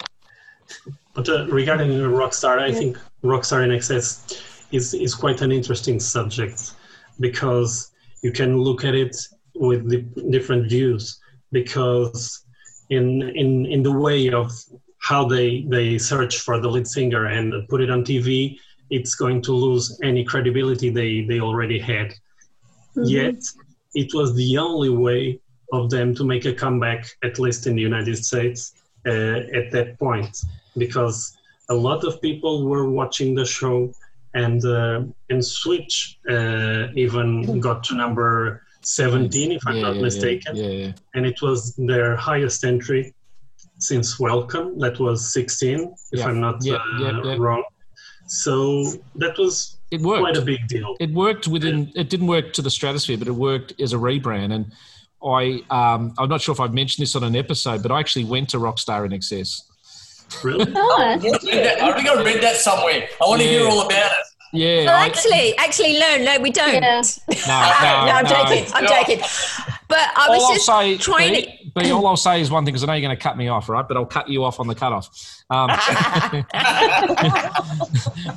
But 1.14 1.30
uh, 1.30 1.48
regarding 1.48 1.91
Rockstar, 1.91 2.60
I 2.60 2.72
think 2.72 2.98
Rockstar 3.23 3.65
INXS 3.68 4.41
is, 4.72 4.94
is 4.94 5.14
quite 5.14 5.41
an 5.41 5.52
interesting 5.52 5.99
subject 5.99 6.73
because 7.19 7.91
you 8.22 8.31
can 8.31 8.57
look 8.57 8.84
at 8.84 8.95
it 8.95 9.15
with 9.56 10.31
different 10.31 10.69
views. 10.69 11.19
Because 11.52 12.44
in 12.90 13.22
in 13.22 13.65
in 13.68 13.84
the 13.84 13.91
way 13.91 14.31
of 14.31 14.52
how 14.99 15.27
they 15.27 15.65
they 15.69 15.98
search 15.98 16.40
for 16.40 16.60
the 16.60 16.69
lead 16.69 16.88
singer 16.88 17.26
and 17.26 17.68
put 17.69 17.81
it 17.81 17.91
on 17.91 18.03
TV, 18.03 18.57
it's 18.90 19.15
going 19.15 19.41
to 19.44 19.52
lose 19.53 19.99
any 20.02 20.23
credibility 20.23 20.90
they 20.90 21.22
they 21.22 21.40
already 21.40 21.80
had. 21.80 22.14
Yet 22.95 23.41
it 23.94 24.14
was 24.14 24.34
the 24.35 24.57
only 24.57 24.90
way 24.90 25.40
of 25.72 25.90
them 25.90 26.14
to 26.15 26.23
make 26.23 26.45
a 26.45 26.53
comeback, 26.53 27.06
at 27.23 27.40
least 27.40 27.68
in 27.68 27.76
the 27.76 27.81
United 27.81 28.18
States, 28.23 28.73
at 29.05 29.71
that 29.71 29.97
point, 29.99 30.38
because 30.77 31.35
a 31.69 31.73
lot 31.73 32.03
of 32.03 32.21
people 32.21 32.65
were 32.65 32.89
watching 32.89 33.35
the 33.35 33.45
show, 33.45 33.91
and 34.34 34.63
uh, 34.65 35.03
and 35.30 35.43
Switch 35.45 36.17
uh, 36.30 36.88
even 36.95 37.59
got 37.59 37.84
to 37.85 37.95
number 37.95 38.63
17, 38.81 39.51
if 39.51 39.61
I'm 39.67 39.75
Yeah, 39.77 39.81
not 39.81 39.95
yeah, 39.95 40.01
mistaken, 40.01 40.55
Yeah, 40.55 40.91
and 41.13 41.25
it 41.25 41.41
was 41.41 41.75
their 41.75 42.15
highest 42.15 42.63
entry 42.65 43.13
since 43.80 44.19
Welcome. 44.19 44.77
That 44.80 44.99
was 44.99 45.34
16, 45.34 45.93
if 46.11 46.25
I'm 46.25 46.39
not 46.39 46.65
uh, 46.67 47.38
wrong. 47.38 47.63
So 48.27 48.85
that 49.15 49.38
was 49.38 49.77
It 49.91 50.01
worked. 50.01 50.21
quite 50.21 50.38
a 50.38 50.41
big 50.41 50.67
deal. 50.67 50.95
it 50.99 51.11
worked 51.11 51.47
within 51.47 51.91
it 51.95 52.09
didn't 52.09 52.27
work 52.27 52.53
to 52.53 52.61
the 52.61 52.69
stratosphere 52.69 53.17
but 53.17 53.27
it 53.27 53.38
worked 53.49 53.69
as 53.80 53.91
a 53.93 53.97
rebrand 53.97 54.51
and 54.53 54.71
i 55.25 55.61
um, 55.69 56.13
i'm 56.17 56.29
not 56.29 56.41
sure 56.41 56.53
if 56.53 56.59
i've 56.59 56.73
mentioned 56.73 57.03
this 57.03 57.15
on 57.15 57.23
an 57.23 57.35
episode 57.35 57.81
but 57.83 57.91
i 57.91 57.99
actually 57.99 58.25
went 58.25 58.49
to 58.49 58.57
rockstar 58.57 59.07
INXS 59.09 59.61
Really? 60.43 60.65
Oh, 60.75 61.17
that's 61.21 61.43
Read 61.45 61.63
that- 61.65 61.81
I 61.83 61.93
think 61.93 62.07
I 62.09 62.23
read 62.23 62.41
that 62.41 62.55
somewhere. 62.55 63.07
I 63.21 63.27
want 63.27 63.41
to 63.41 63.47
hear 63.47 63.67
all 63.67 63.81
about 63.85 64.11
it. 64.11 64.17
yeah 64.53 64.85
Well, 64.85 64.95
I- 64.95 65.05
actually, 65.05 65.55
actually, 65.57 65.99
no, 65.99 66.17
no, 66.17 66.39
we 66.39 66.49
don't. 66.49 66.73
Yeah. 66.73 67.01
no, 67.27 67.31
no, 67.47 68.05
no, 68.07 68.11
I'm 68.13 68.23
no. 68.23 68.29
joking. 68.29 68.65
I'm 68.73 68.83
No. 68.85 68.89
joking. 68.89 69.19
But 69.93 70.09
I 70.15 70.27
was 70.29 70.39
all 70.41 70.47
I'll 70.47 70.53
just 70.55 70.65
say, 70.65 70.97
trying 70.97 71.33
B, 71.33 71.71
B, 71.75 71.91
all 71.91 72.07
I'll 72.07 72.17
say 72.17 72.41
is 72.41 72.49
one 72.49 72.65
thing 72.65 72.73
because 72.73 72.83
I 72.83 72.87
know 72.87 72.93
you're 72.93 73.01
going 73.07 73.15
to 73.15 73.21
cut 73.21 73.37
me 73.37 73.47
off, 73.47 73.69
right? 73.69 73.87
But 73.87 73.95
I'll 73.97 74.05
cut 74.07 74.27
you 74.27 74.43
off 74.43 74.59
on 74.59 74.65
the 74.67 74.73
cutoff. 74.73 75.07
Um, 75.51 75.69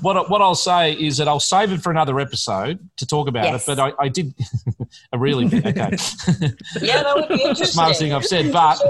what 0.03 0.17
I- 0.17 0.25
what 0.29 0.43
I'll 0.43 0.55
say 0.55 0.93
is 0.93 1.17
that 1.19 1.29
I'll 1.29 1.41
save 1.41 1.73
it 1.73 1.81
for 1.83 1.91
another 1.91 2.19
episode 2.21 2.79
to 2.99 3.07
talk 3.07 3.29
about 3.29 3.45
Yes. 3.45 3.69
it. 3.69 3.77
But 3.77 3.95
I, 3.99 4.05
I 4.05 4.09
did 4.09 4.35
a 5.13 5.19
really 5.19 5.47
okay. 5.47 5.73
Yeah, 6.81 7.03
that 7.03 7.13
would 7.17 7.29
be 7.29 7.35
interesting. 7.43 7.67
Smartest 7.67 8.01
thing 8.01 8.13
I've 8.13 8.25
said, 8.27 8.53
but 8.53 8.81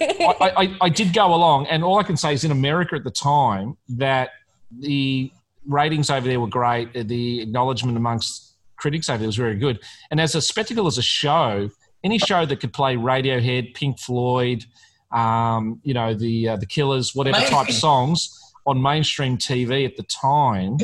I, 0.00 0.52
I, 0.56 0.76
I 0.82 0.88
did 0.88 1.12
go 1.14 1.34
along, 1.34 1.66
and 1.68 1.82
all 1.84 1.98
I 1.98 2.02
can 2.02 2.16
say 2.16 2.34
is 2.34 2.44
in 2.44 2.50
America 2.50 2.96
at 2.96 3.04
the 3.04 3.10
time 3.10 3.76
that 3.90 4.30
the 4.78 5.32
ratings 5.66 6.10
over 6.10 6.26
there 6.28 6.40
were 6.40 6.48
great. 6.48 6.92
The 7.08 7.40
acknowledgement 7.42 7.96
amongst 7.96 8.52
critics 8.76 9.08
over 9.08 9.18
there 9.18 9.28
was 9.28 9.36
very 9.36 9.56
good. 9.56 9.80
And 10.10 10.20
as 10.20 10.34
a 10.34 10.42
spectacle, 10.42 10.86
as 10.86 10.98
a 10.98 11.02
show, 11.02 11.70
any 12.04 12.18
show 12.18 12.44
that 12.44 12.60
could 12.60 12.72
play 12.72 12.96
Radiohead, 12.96 13.74
Pink 13.74 13.98
Floyd, 13.98 14.64
um, 15.10 15.80
you 15.82 15.94
know, 15.94 16.14
the 16.14 16.50
uh, 16.50 16.56
the 16.56 16.66
Killers, 16.66 17.14
whatever 17.14 17.38
type 17.38 17.64
Amazing. 17.64 17.80
songs 17.80 18.52
on 18.66 18.80
mainstream 18.80 19.38
TV 19.38 19.86
at 19.86 19.96
the 19.96 20.02
time, 20.04 20.76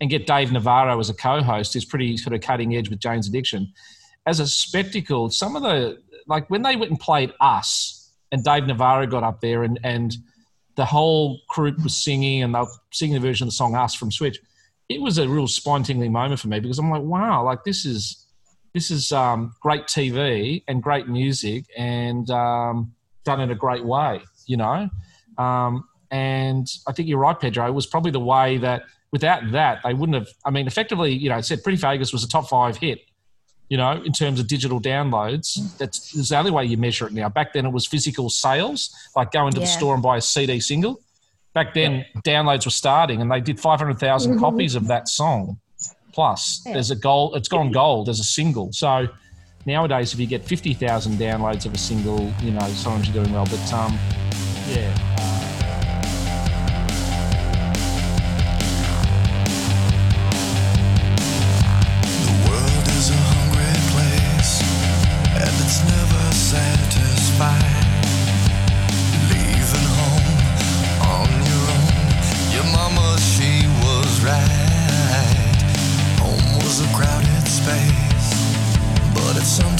and 0.00 0.10
get 0.10 0.26
Dave 0.26 0.52
Navarro 0.52 0.98
as 1.00 1.10
a 1.10 1.14
co-host 1.14 1.74
is 1.74 1.84
pretty 1.84 2.16
sort 2.16 2.34
of 2.34 2.40
cutting 2.40 2.76
edge 2.76 2.90
with 2.90 3.00
Jane's 3.00 3.28
Addiction. 3.28 3.72
As 4.26 4.40
a 4.40 4.46
spectacle, 4.46 5.30
some 5.30 5.56
of 5.56 5.62
the 5.62 6.02
like 6.26 6.48
when 6.50 6.62
they 6.62 6.76
went 6.76 6.90
and 6.90 7.00
played 7.00 7.32
Us, 7.40 8.12
and 8.30 8.44
Dave 8.44 8.66
Navarro 8.66 9.06
got 9.06 9.22
up 9.22 9.40
there, 9.40 9.62
and 9.62 9.80
and 9.82 10.16
the 10.76 10.84
whole 10.84 11.40
group 11.48 11.82
was 11.82 11.96
singing, 11.96 12.42
and 12.42 12.54
they 12.54 12.60
were 12.60 12.66
singing 12.92 13.14
the 13.14 13.26
version 13.26 13.46
of 13.46 13.48
the 13.48 13.56
song 13.56 13.74
Us 13.74 13.94
from 13.94 14.12
Switch. 14.12 14.38
It 14.88 15.00
was 15.00 15.18
a 15.18 15.28
real 15.28 15.46
spine-tingling 15.46 16.12
moment 16.12 16.40
for 16.40 16.48
me 16.48 16.60
because 16.60 16.78
I'm 16.78 16.90
like, 16.90 17.02
wow, 17.02 17.44
like 17.44 17.62
this 17.62 17.84
is 17.84 18.27
this 18.74 18.90
is 18.90 19.12
um, 19.12 19.54
great 19.60 19.84
TV 19.84 20.62
and 20.68 20.82
great 20.82 21.08
music 21.08 21.64
and 21.76 22.30
um, 22.30 22.92
done 23.24 23.40
in 23.40 23.50
a 23.50 23.54
great 23.54 23.84
way, 23.84 24.20
you 24.46 24.56
know. 24.56 24.88
Um, 25.36 25.88
and 26.10 26.66
I 26.86 26.92
think 26.92 27.08
you're 27.08 27.18
right, 27.18 27.38
Pedro. 27.38 27.66
It 27.66 27.74
was 27.74 27.86
probably 27.86 28.10
the 28.10 28.20
way 28.20 28.58
that 28.58 28.82
without 29.12 29.50
that 29.52 29.80
they 29.84 29.94
wouldn't 29.94 30.16
have. 30.16 30.28
I 30.44 30.50
mean, 30.50 30.66
effectively, 30.66 31.12
you 31.12 31.28
know, 31.28 31.38
it 31.38 31.44
said 31.44 31.62
Pretty 31.62 31.78
Vegas 31.78 32.12
was 32.12 32.24
a 32.24 32.28
top 32.28 32.48
five 32.48 32.76
hit. 32.76 33.00
You 33.68 33.76
know, 33.76 34.02
in 34.02 34.12
terms 34.12 34.40
of 34.40 34.48
digital 34.48 34.80
downloads, 34.80 35.76
that's, 35.76 36.12
that's 36.12 36.30
the 36.30 36.38
only 36.38 36.50
way 36.50 36.64
you 36.64 36.78
measure 36.78 37.06
it 37.06 37.12
now. 37.12 37.28
Back 37.28 37.52
then, 37.52 37.66
it 37.66 37.72
was 37.72 37.86
physical 37.86 38.30
sales, 38.30 38.90
like 39.14 39.30
go 39.30 39.46
into 39.46 39.60
the 39.60 39.66
store 39.66 39.92
and 39.92 40.02
buy 40.02 40.16
a 40.16 40.20
CD 40.22 40.58
single. 40.58 41.02
Back 41.52 41.74
then, 41.74 42.06
downloads 42.24 42.64
were 42.64 42.70
starting, 42.70 43.20
and 43.20 43.30
they 43.30 43.42
did 43.42 43.60
500,000 43.60 44.38
copies 44.38 44.74
of 44.74 44.86
that 44.86 45.06
song. 45.06 45.58
Plus, 46.18 46.62
Yeah. 46.66 46.72
there's 46.72 46.90
a 46.90 46.96
gold. 46.96 47.36
It's 47.36 47.46
gone 47.46 47.70
gold 47.70 48.08
as 48.08 48.18
a 48.18 48.24
single. 48.24 48.72
So 48.72 49.06
nowadays, 49.66 50.12
if 50.12 50.18
you 50.18 50.26
get 50.26 50.44
50,000 50.44 51.12
downloads 51.16 51.64
of 51.64 51.72
a 51.72 51.78
single, 51.78 52.32
you 52.42 52.50
know, 52.50 52.66
sometimes 52.70 53.06
you're 53.08 53.22
doing 53.22 53.32
well. 53.32 53.44
But 53.46 53.72
um, 53.72 53.96
yeah. 54.68 54.92
The 55.37 55.37
but 79.56 79.77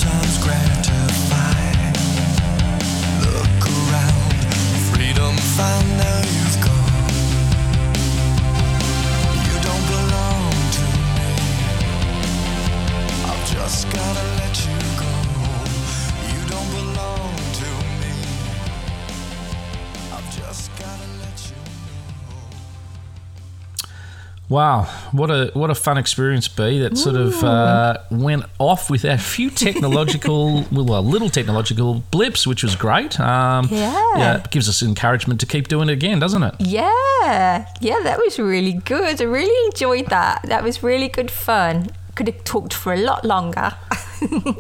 Wow, 24.49 24.85
what 25.13 25.31
a 25.31 25.51
what 25.53 25.69
a 25.69 25.75
fun 25.75 25.99
experience, 25.99 26.49
B. 26.49 26.79
That 26.79 26.97
sort 26.97 27.17
of 27.17 27.45
uh, 27.45 27.99
went 28.11 28.45
off 28.59 28.89
with 28.89 29.05
a 29.05 29.19
few 29.19 29.51
technological, 29.51 30.65
well, 30.73 30.99
a 30.99 31.01
little 31.01 31.29
technological 31.29 32.03
blips, 32.11 32.47
which 32.47 32.63
was 32.63 32.75
great. 32.75 33.21
Um, 33.21 33.69
Yeah. 33.71 34.39
it 34.39 34.51
gives 34.51 34.67
us 34.69 34.81
encouragement 34.83 35.41
to 35.41 35.47
keep 35.47 35.69
doing 35.69 35.91
it 35.91 35.93
again, 35.93 36.19
doesn't 36.19 36.43
it? 36.43 36.55
Yeah, 36.61 37.67
yeah, 37.81 38.01
that 38.03 38.19
was 38.19 38.39
really 38.39 38.73
good. 38.73 39.21
I 39.21 39.25
really 39.25 39.67
enjoyed 39.67 40.07
that. 40.07 40.43
That 40.45 40.65
was 40.65 40.83
really 40.83 41.09
good 41.09 41.31
fun. 41.31 41.91
Could 42.15 42.29
have 42.29 42.43
talked 42.45 42.73
for 42.73 42.95
a 42.95 42.97
lot 42.97 43.25
longer. 43.27 43.75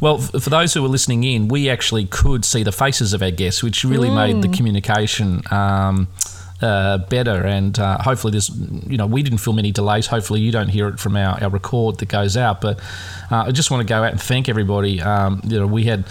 Well, 0.00 0.18
for 0.18 0.50
those 0.50 0.74
who 0.74 0.82
were 0.82 0.88
listening 0.88 1.24
in, 1.24 1.48
we 1.48 1.70
actually 1.70 2.06
could 2.06 2.44
see 2.44 2.62
the 2.62 2.72
faces 2.72 3.12
of 3.12 3.22
our 3.22 3.30
guests, 3.30 3.62
which 3.62 3.82
really 3.84 4.10
made 4.10 4.42
the 4.42 4.48
communication 4.48 5.42
um, 5.50 6.08
uh, 6.62 6.98
better. 6.98 7.44
And 7.44 7.78
uh, 7.78 7.98
hopefully, 7.98 8.30
there's, 8.30 8.50
you 8.86 8.96
know, 8.96 9.06
we 9.06 9.22
didn't 9.22 9.38
feel 9.38 9.52
many 9.52 9.72
delays. 9.72 10.06
Hopefully, 10.06 10.40
you 10.40 10.52
don't 10.52 10.68
hear 10.68 10.88
it 10.88 10.98
from 10.98 11.16
our, 11.16 11.42
our 11.42 11.50
record 11.50 11.98
that 11.98 12.08
goes 12.08 12.36
out. 12.36 12.60
But 12.60 12.78
uh, 13.30 13.44
I 13.46 13.50
just 13.50 13.70
want 13.70 13.86
to 13.86 13.86
go 13.86 14.02
out 14.02 14.12
and 14.12 14.20
thank 14.20 14.48
everybody. 14.48 15.00
Um, 15.00 15.40
you 15.44 15.58
know, 15.58 15.66
we 15.66 15.84
had, 15.84 16.04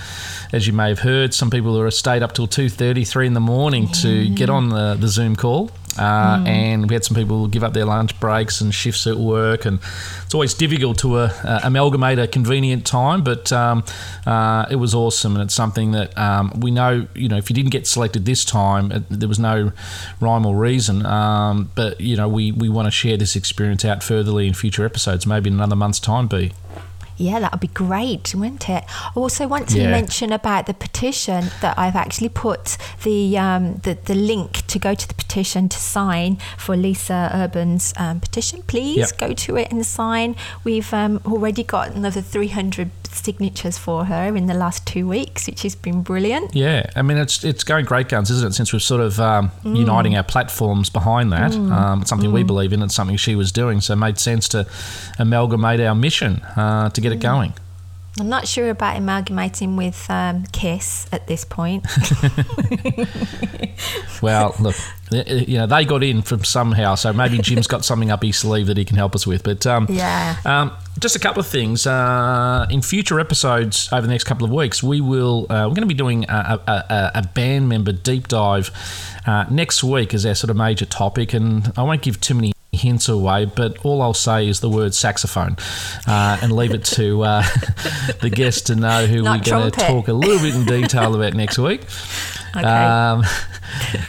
as 0.51 0.67
you 0.67 0.73
may 0.73 0.89
have 0.89 0.99
heard, 0.99 1.33
some 1.33 1.49
people 1.49 1.73
who 1.73 1.91
stayed 1.91 2.23
up 2.23 2.33
till 2.33 2.47
two 2.47 2.69
thirty, 2.69 3.03
three 3.03 3.27
in 3.27 3.33
the 3.33 3.39
morning 3.39 3.87
to 4.01 4.29
get 4.29 4.49
on 4.49 4.69
the, 4.69 4.95
the 4.95 5.07
Zoom 5.07 5.35
call. 5.35 5.71
Uh, 5.97 6.43
And 6.45 6.89
we 6.89 6.93
had 6.95 7.03
some 7.03 7.15
people 7.15 7.47
give 7.47 7.63
up 7.63 7.73
their 7.73 7.85
lunch 7.85 8.19
breaks 8.19 8.61
and 8.61 8.73
shifts 8.73 9.07
at 9.07 9.17
work, 9.17 9.65
and 9.65 9.79
it's 10.25 10.33
always 10.33 10.53
difficult 10.53 10.97
to 10.99 11.15
uh, 11.15 11.33
uh, 11.43 11.59
amalgamate 11.63 12.19
a 12.19 12.27
convenient 12.27 12.85
time. 12.85 13.23
But 13.23 13.51
um, 13.51 13.83
uh, 14.25 14.65
it 14.69 14.75
was 14.75 14.93
awesome, 14.93 15.35
and 15.35 15.43
it's 15.43 15.55
something 15.55 15.91
that 15.91 16.17
um, 16.17 16.51
we 16.59 16.71
know. 16.71 17.07
You 17.15 17.29
know, 17.29 17.37
if 17.37 17.49
you 17.49 17.55
didn't 17.55 17.71
get 17.71 17.87
selected 17.87 18.25
this 18.25 18.45
time, 18.45 18.91
it, 18.91 19.03
there 19.09 19.29
was 19.29 19.39
no 19.39 19.71
rhyme 20.19 20.45
or 20.45 20.55
reason. 20.55 21.05
Um, 21.05 21.71
but 21.75 21.99
you 21.99 22.15
know, 22.15 22.27
we 22.27 22.51
we 22.51 22.69
want 22.69 22.87
to 22.87 22.91
share 22.91 23.17
this 23.17 23.35
experience 23.35 23.85
out 23.85 24.03
furtherly 24.03 24.47
in 24.47 24.53
future 24.53 24.85
episodes, 24.85 25.25
maybe 25.25 25.49
in 25.49 25.55
another 25.55 25.75
month's 25.75 25.99
time. 25.99 26.27
Be 26.27 26.51
Yeah, 27.17 27.39
that 27.39 27.51
would 27.51 27.61
be 27.61 27.67
great, 27.67 28.33
wouldn't 28.35 28.69
it? 28.69 28.83
I 28.89 29.11
also 29.15 29.47
want 29.47 29.69
to 29.69 29.79
Yeah. 29.79 29.91
mention 29.91 30.31
about 30.33 30.65
the 30.65 30.73
petition 30.73 31.49
that 31.61 31.77
I've 31.77 31.95
actually 31.95 32.29
put 32.29 32.77
the, 33.03 33.37
um, 33.37 33.75
the 33.83 33.97
the 34.05 34.15
link 34.15 34.65
to 34.67 34.79
go 34.79 34.93
to 34.95 35.07
the 35.07 35.13
petition 35.13 35.69
to 35.69 35.77
sign 35.77 36.37
for 36.57 36.75
Lisa 36.75 37.31
Urban's 37.33 37.93
um, 37.97 38.19
petition. 38.19 38.61
Please 38.67 38.97
Yep. 39.11 39.17
go 39.17 39.33
to 39.33 39.55
it 39.57 39.71
and 39.71 39.85
sign. 39.85 40.35
We've 40.63 40.93
um, 40.93 41.21
already 41.25 41.63
got 41.63 41.91
another 41.95 42.21
300 42.21 42.89
signatures 43.11 43.77
for 43.77 44.05
her 44.05 44.35
in 44.35 44.47
the 44.47 44.53
last 44.53 44.85
two 44.85 45.07
weeks, 45.07 45.47
which 45.47 45.61
has 45.63 45.73
been 45.75 46.01
brilliant. 46.01 46.53
Yeah, 46.53 46.83
I 46.97 47.01
mean 47.01 47.17
it's 47.17 47.43
it's 47.45 47.63
going 47.63 47.85
great 47.85 48.09
guns, 48.09 48.29
isn't 48.29 48.47
it? 48.49 48.53
Since 48.55 48.73
we're 48.73 48.79
sort 48.79 49.01
of 49.01 49.19
um, 49.19 49.51
Mm. 49.63 49.77
uniting 49.77 50.17
our 50.17 50.23
platforms 50.23 50.89
behind 50.89 51.31
that, 51.31 51.55
um, 51.55 52.01
it's 52.01 52.09
something 52.09 52.33
we 52.33 52.43
believe 52.43 52.73
in. 52.73 52.81
It's 52.83 52.93
something 52.95 53.15
she 53.17 53.35
was 53.35 53.51
doing, 53.53 53.79
so 53.81 53.93
it 53.93 53.97
made 53.97 54.19
sense 54.19 54.49
to 54.49 54.65
amalgamate 55.17 55.79
our 55.79 55.95
mission 55.95 56.41
uh, 56.57 56.89
to 56.89 57.01
get 57.09 57.13
Mm. 57.13 57.15
it 57.15 57.21
going. 57.21 57.53
I'm 58.17 58.29
not 58.29 58.47
sure 58.47 58.69
about 58.69 58.95
amalgamating 58.95 59.75
with 59.75 60.09
um, 60.09 60.45
Kiss 60.53 61.05
at 61.11 61.27
this 61.27 61.43
point. 61.43 61.85
Well, 64.21 64.55
look, 64.59 64.75
you 65.11 65.57
know 65.57 65.67
they 65.67 65.83
got 65.85 66.01
in 66.03 66.21
from 66.21 66.43
somehow, 66.45 66.95
so 66.95 67.11
maybe 67.13 67.37
Jim's 67.37 67.67
got 67.67 67.83
something 67.85 68.09
up 68.09 68.23
his 68.23 68.37
sleeve 68.37 68.67
that 68.67 68.77
he 68.77 68.85
can 68.85 68.95
help 68.95 69.13
us 69.13 69.27
with. 69.27 69.43
But 69.43 69.67
um, 69.67 69.85
Yeah. 69.89 70.37
um, 70.45 70.71
just 70.99 71.15
a 71.15 71.19
couple 71.19 71.41
of 71.41 71.47
things. 71.47 71.85
Uh, 71.85 72.65
in 72.71 72.81
future 72.81 73.19
episodes 73.19 73.89
over 73.91 74.01
the 74.01 74.07
next 74.07 74.23
couple 74.23 74.45
of 74.45 74.51
weeks, 74.51 74.81
we 74.81 75.01
will 75.01 75.43
uh, 75.49 75.67
we're 75.67 75.75
going 75.75 75.81
to 75.81 75.85
be 75.85 75.93
doing 75.93 76.23
a, 76.29 76.59
a, 76.65 76.71
a, 76.71 77.11
a 77.15 77.27
band 77.35 77.67
member 77.69 77.91
deep 77.91 78.27
dive 78.29 78.71
uh, 79.27 79.45
next 79.51 79.83
week 79.83 80.13
as 80.13 80.25
our 80.25 80.33
sort 80.35 80.49
of 80.49 80.55
major 80.55 80.85
topic, 80.85 81.33
and 81.33 81.71
I 81.77 81.83
won't 81.83 82.01
give 82.01 82.19
too 82.21 82.33
many 82.35 82.53
hints 82.75 83.09
away, 83.09 83.45
but 83.45 83.83
all 83.85 84.01
I'll 84.01 84.13
say 84.13 84.47
is 84.47 84.59
the 84.59 84.69
word 84.69 84.93
saxophone, 84.93 85.57
uh, 86.07 86.37
and 86.41 86.51
leave 86.51 86.73
it 86.73 86.83
to 86.85 87.23
uh, 87.23 87.41
the 88.21 88.31
guest 88.33 88.67
to 88.67 88.75
know 88.75 89.05
who 89.05 89.21
Not 89.23 89.45
we're 89.45 89.51
going 89.51 89.71
to 89.71 89.79
talk 89.79 90.07
a 90.07 90.13
little 90.13 90.39
bit 90.39 90.55
in 90.55 90.65
detail 90.65 91.15
about 91.15 91.33
next 91.33 91.57
week. 91.57 91.81
Um, 92.55 93.23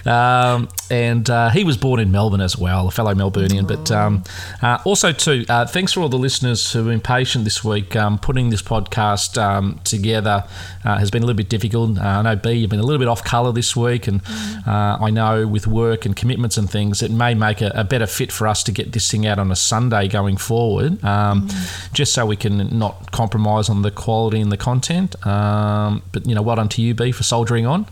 um, 0.07 0.69
and 0.91 1.29
uh, 1.29 1.51
he 1.51 1.65
was 1.65 1.77
born 1.77 2.01
in 2.01 2.13
Melbourne 2.13 2.41
as 2.41 2.57
well, 2.57 2.87
a 2.87 2.91
fellow 2.91 3.15
Melburnian. 3.15 3.67
But 3.67 3.91
um, 3.91 4.23
uh, 4.63 4.79
also, 4.85 5.13
too, 5.13 5.45
uh, 5.49 5.67
thanks 5.67 5.93
for 5.93 6.01
all 6.01 6.09
the 6.09 6.19
listeners 6.19 6.73
who've 6.73 6.87
been 6.87 7.01
patient 7.01 7.45
this 7.45 7.65
week. 7.65 7.97
Um, 7.97 8.19
putting 8.19 8.51
this 8.51 8.63
podcast 8.63 9.41
um, 9.41 9.81
together 9.85 10.45
uh, 10.85 10.99
has 10.99 11.11
been 11.11 11.23
a 11.23 11.27
little 11.27 11.37
bit 11.37 11.49
difficult. 11.49 11.99
Uh, 11.99 12.03
I 12.03 12.23
know 12.23 12.37
B, 12.37 12.53
you've 12.53 12.71
been 12.71 12.81
a 12.81 12.85
little 12.85 13.01
bit 13.01 13.09
off 13.09 13.25
colour 13.25 13.53
this 13.53 13.75
week, 13.75 14.07
and 14.07 14.23
uh, 14.67 14.99
I 15.01 15.11
know 15.11 15.47
with 15.47 15.67
work 15.67 16.07
and 16.07 16.15
commitments 16.15 16.57
and 16.57 16.71
things, 16.71 17.03
it 17.03 17.11
may 17.11 17.35
make 17.35 17.61
a, 17.61 17.73
a 17.75 17.85
better 17.85 18.07
fit 18.07 18.31
for 18.31 18.47
us 18.47 18.63
to 18.65 18.73
get 18.73 18.93
this 18.93 19.11
thing 19.11 19.27
out 19.27 19.39
on 19.39 19.51
a 19.51 19.57
Sunday 19.57 20.09
going 20.09 20.37
forward, 20.37 21.03
um, 21.05 21.49
just 21.93 22.13
so 22.13 22.27
we 22.27 22.37
can 22.37 22.79
not 22.79 23.11
compromise 23.11 23.69
on 23.69 23.83
the 23.83 23.91
quality 23.91 24.41
and 24.41 24.53
the 24.53 24.57
content. 24.57 25.17
But 25.23 26.27
you 26.27 26.35
know, 26.35 26.43
well 26.43 26.57
done 26.57 26.69
to 26.71 26.83
you, 26.83 26.95
B, 26.95 27.13
for 27.13 27.25
soldiering 27.25 27.67
on. 27.67 27.87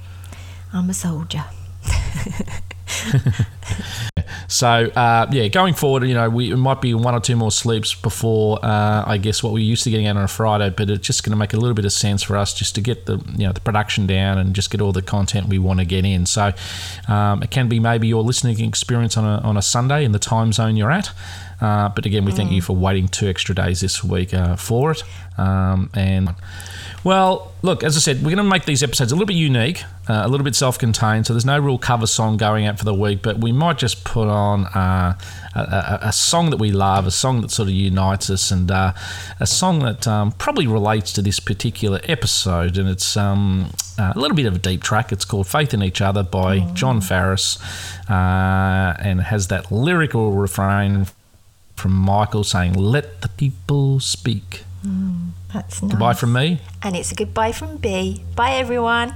I'm 0.75 0.91
a 0.91 0.95
soldier. 0.95 1.45
So 4.55 4.69
uh, 4.69 5.27
yeah, 5.33 5.49
going 5.49 5.75
forward, 5.75 6.05
you 6.05 6.15
know, 6.15 6.31
we 6.31 6.53
it 6.53 6.57
might 6.57 6.81
be 6.81 6.95
one 6.95 7.13
or 7.13 7.21
two 7.21 7.35
more 7.35 7.51
sleeps 7.51 7.93
before 7.93 8.65
uh, 8.65 9.03
I 9.05 9.19
guess 9.19 9.43
what 9.43 9.53
we're 9.53 9.65
used 9.65 9.83
to 9.83 9.91
getting 9.91 10.07
out 10.07 10.17
on 10.17 10.23
a 10.23 10.29
Friday, 10.29 10.71
but 10.71 10.91
it's 10.91 11.05
just 11.05 11.25
going 11.25 11.33
to 11.33 11.37
make 11.37 11.53
a 11.55 11.57
little 11.57 11.75
bit 11.75 11.85
of 11.85 11.93
sense 11.93 12.23
for 12.23 12.37
us 12.37 12.55
just 12.55 12.75
to 12.77 12.81
get 12.81 13.07
the 13.07 13.19
you 13.37 13.47
know 13.47 13.53
the 13.53 13.61
production 13.61 14.07
down 14.07 14.39
and 14.39 14.55
just 14.55 14.71
get 14.71 14.81
all 14.81 14.93
the 14.93 15.03
content 15.03 15.49
we 15.49 15.59
want 15.59 15.81
to 15.81 15.85
get 15.85 16.05
in. 16.05 16.25
So 16.27 16.53
um, 17.09 17.43
it 17.43 17.51
can 17.51 17.69
be 17.69 17.81
maybe 17.81 18.07
your 18.07 18.23
listening 18.23 18.61
experience 18.61 19.17
on 19.17 19.25
a 19.25 19.39
on 19.43 19.57
a 19.57 19.63
Sunday 19.63 20.05
in 20.05 20.13
the 20.13 20.21
time 20.21 20.53
zone 20.53 20.77
you're 20.77 20.93
at. 20.93 21.11
Uh, 21.61 21.89
but 21.89 22.07
again, 22.07 22.25
we 22.25 22.31
thank 22.31 22.53
you 22.53 22.63
for 22.63 22.77
waiting 22.77 23.09
two 23.09 23.27
extra 23.27 23.55
days 23.55 23.81
this 23.81 24.05
week 24.05 24.35
uh, 24.35 24.55
for 24.55 24.93
it. 24.93 25.03
Um, 25.37 25.91
and 25.95 26.35
well, 27.05 27.53
look, 27.61 27.85
as 27.85 27.97
I 27.99 28.01
said, 28.01 28.17
we're 28.19 28.35
going 28.35 28.39
to 28.39 28.45
make 28.45 28.65
these 28.65 28.83
episodes 28.83 29.13
a 29.13 29.15
little 29.15 29.27
bit 29.27 29.37
unique, 29.37 29.83
uh, 30.09 30.23
a 30.25 30.29
little 30.29 30.43
bit 30.43 30.55
self-contained. 30.55 31.27
So 31.27 31.35
there's 31.35 31.45
no 31.45 31.59
real 31.59 31.77
cover 31.77 32.07
song 32.07 32.39
going 32.39 32.65
out 32.65 32.79
for 32.79 32.87
the 32.87 32.95
week, 32.95 33.21
but 33.21 33.39
we 33.39 33.53
might 33.53 33.77
just 33.77 34.05
put 34.05 34.27
on 34.27 34.65
uh, 34.67 35.19
a, 35.55 35.61
a, 35.61 35.99
a 36.09 36.13
song 36.13 36.49
that 36.49 36.57
we 36.57 36.73
love, 36.73 37.07
a 37.07 37.11
song 37.11 37.43
that 37.43 37.51
sort 37.51 37.69
of 37.69 37.75
unites 37.75 38.31
us, 38.31 38.51
and 38.51 38.71
uh, 38.71 38.95
a 39.39 39.47
song 39.47 39.81
that 39.81 40.09
um, 40.09 40.33
probably 40.33 40.67
relates 40.67 41.13
to 41.13 41.21
this 41.21 41.41
particular 41.41 42.01
episode. 42.05 42.79
And 42.79 42.89
it's 42.89 43.19
um, 43.19 43.71
a 43.99 44.19
little 44.19 44.37
bit 44.37 44.47
of 44.47 44.57
a 44.57 44.59
deep 44.59 44.83
track. 44.83 45.13
It's 45.13 45.27
called 45.27 45.47
"Faith 45.47 45.75
in 45.75 45.83
Each 45.83 46.01
Other" 46.01 46.23
by 46.23 46.61
John 46.73 47.01
Farriss, 47.01 47.61
uh, 48.09 48.97
and 48.99 49.21
has 49.21 49.49
that 49.49 49.71
lyrical 49.71 50.33
refrain 50.33 51.07
from 51.77 51.93
Michael 51.93 52.45
saying, 52.45 52.73
"Let 52.73 53.21
the 53.21 53.29
people 53.29 54.01
speak." 54.01 54.65
Mm, 54.85 55.31
that's 55.53 55.83
nice. 55.83 55.91
Goodbye 55.91 56.15
from 56.15 56.33
me. 56.33 56.61
And 56.83 56.95
it's 56.97 57.13
a 57.13 57.15
goodbye 57.15 57.53
from 57.53 57.79
B. 57.79 58.23
Bye, 58.37 58.53
everyone. 58.53 59.15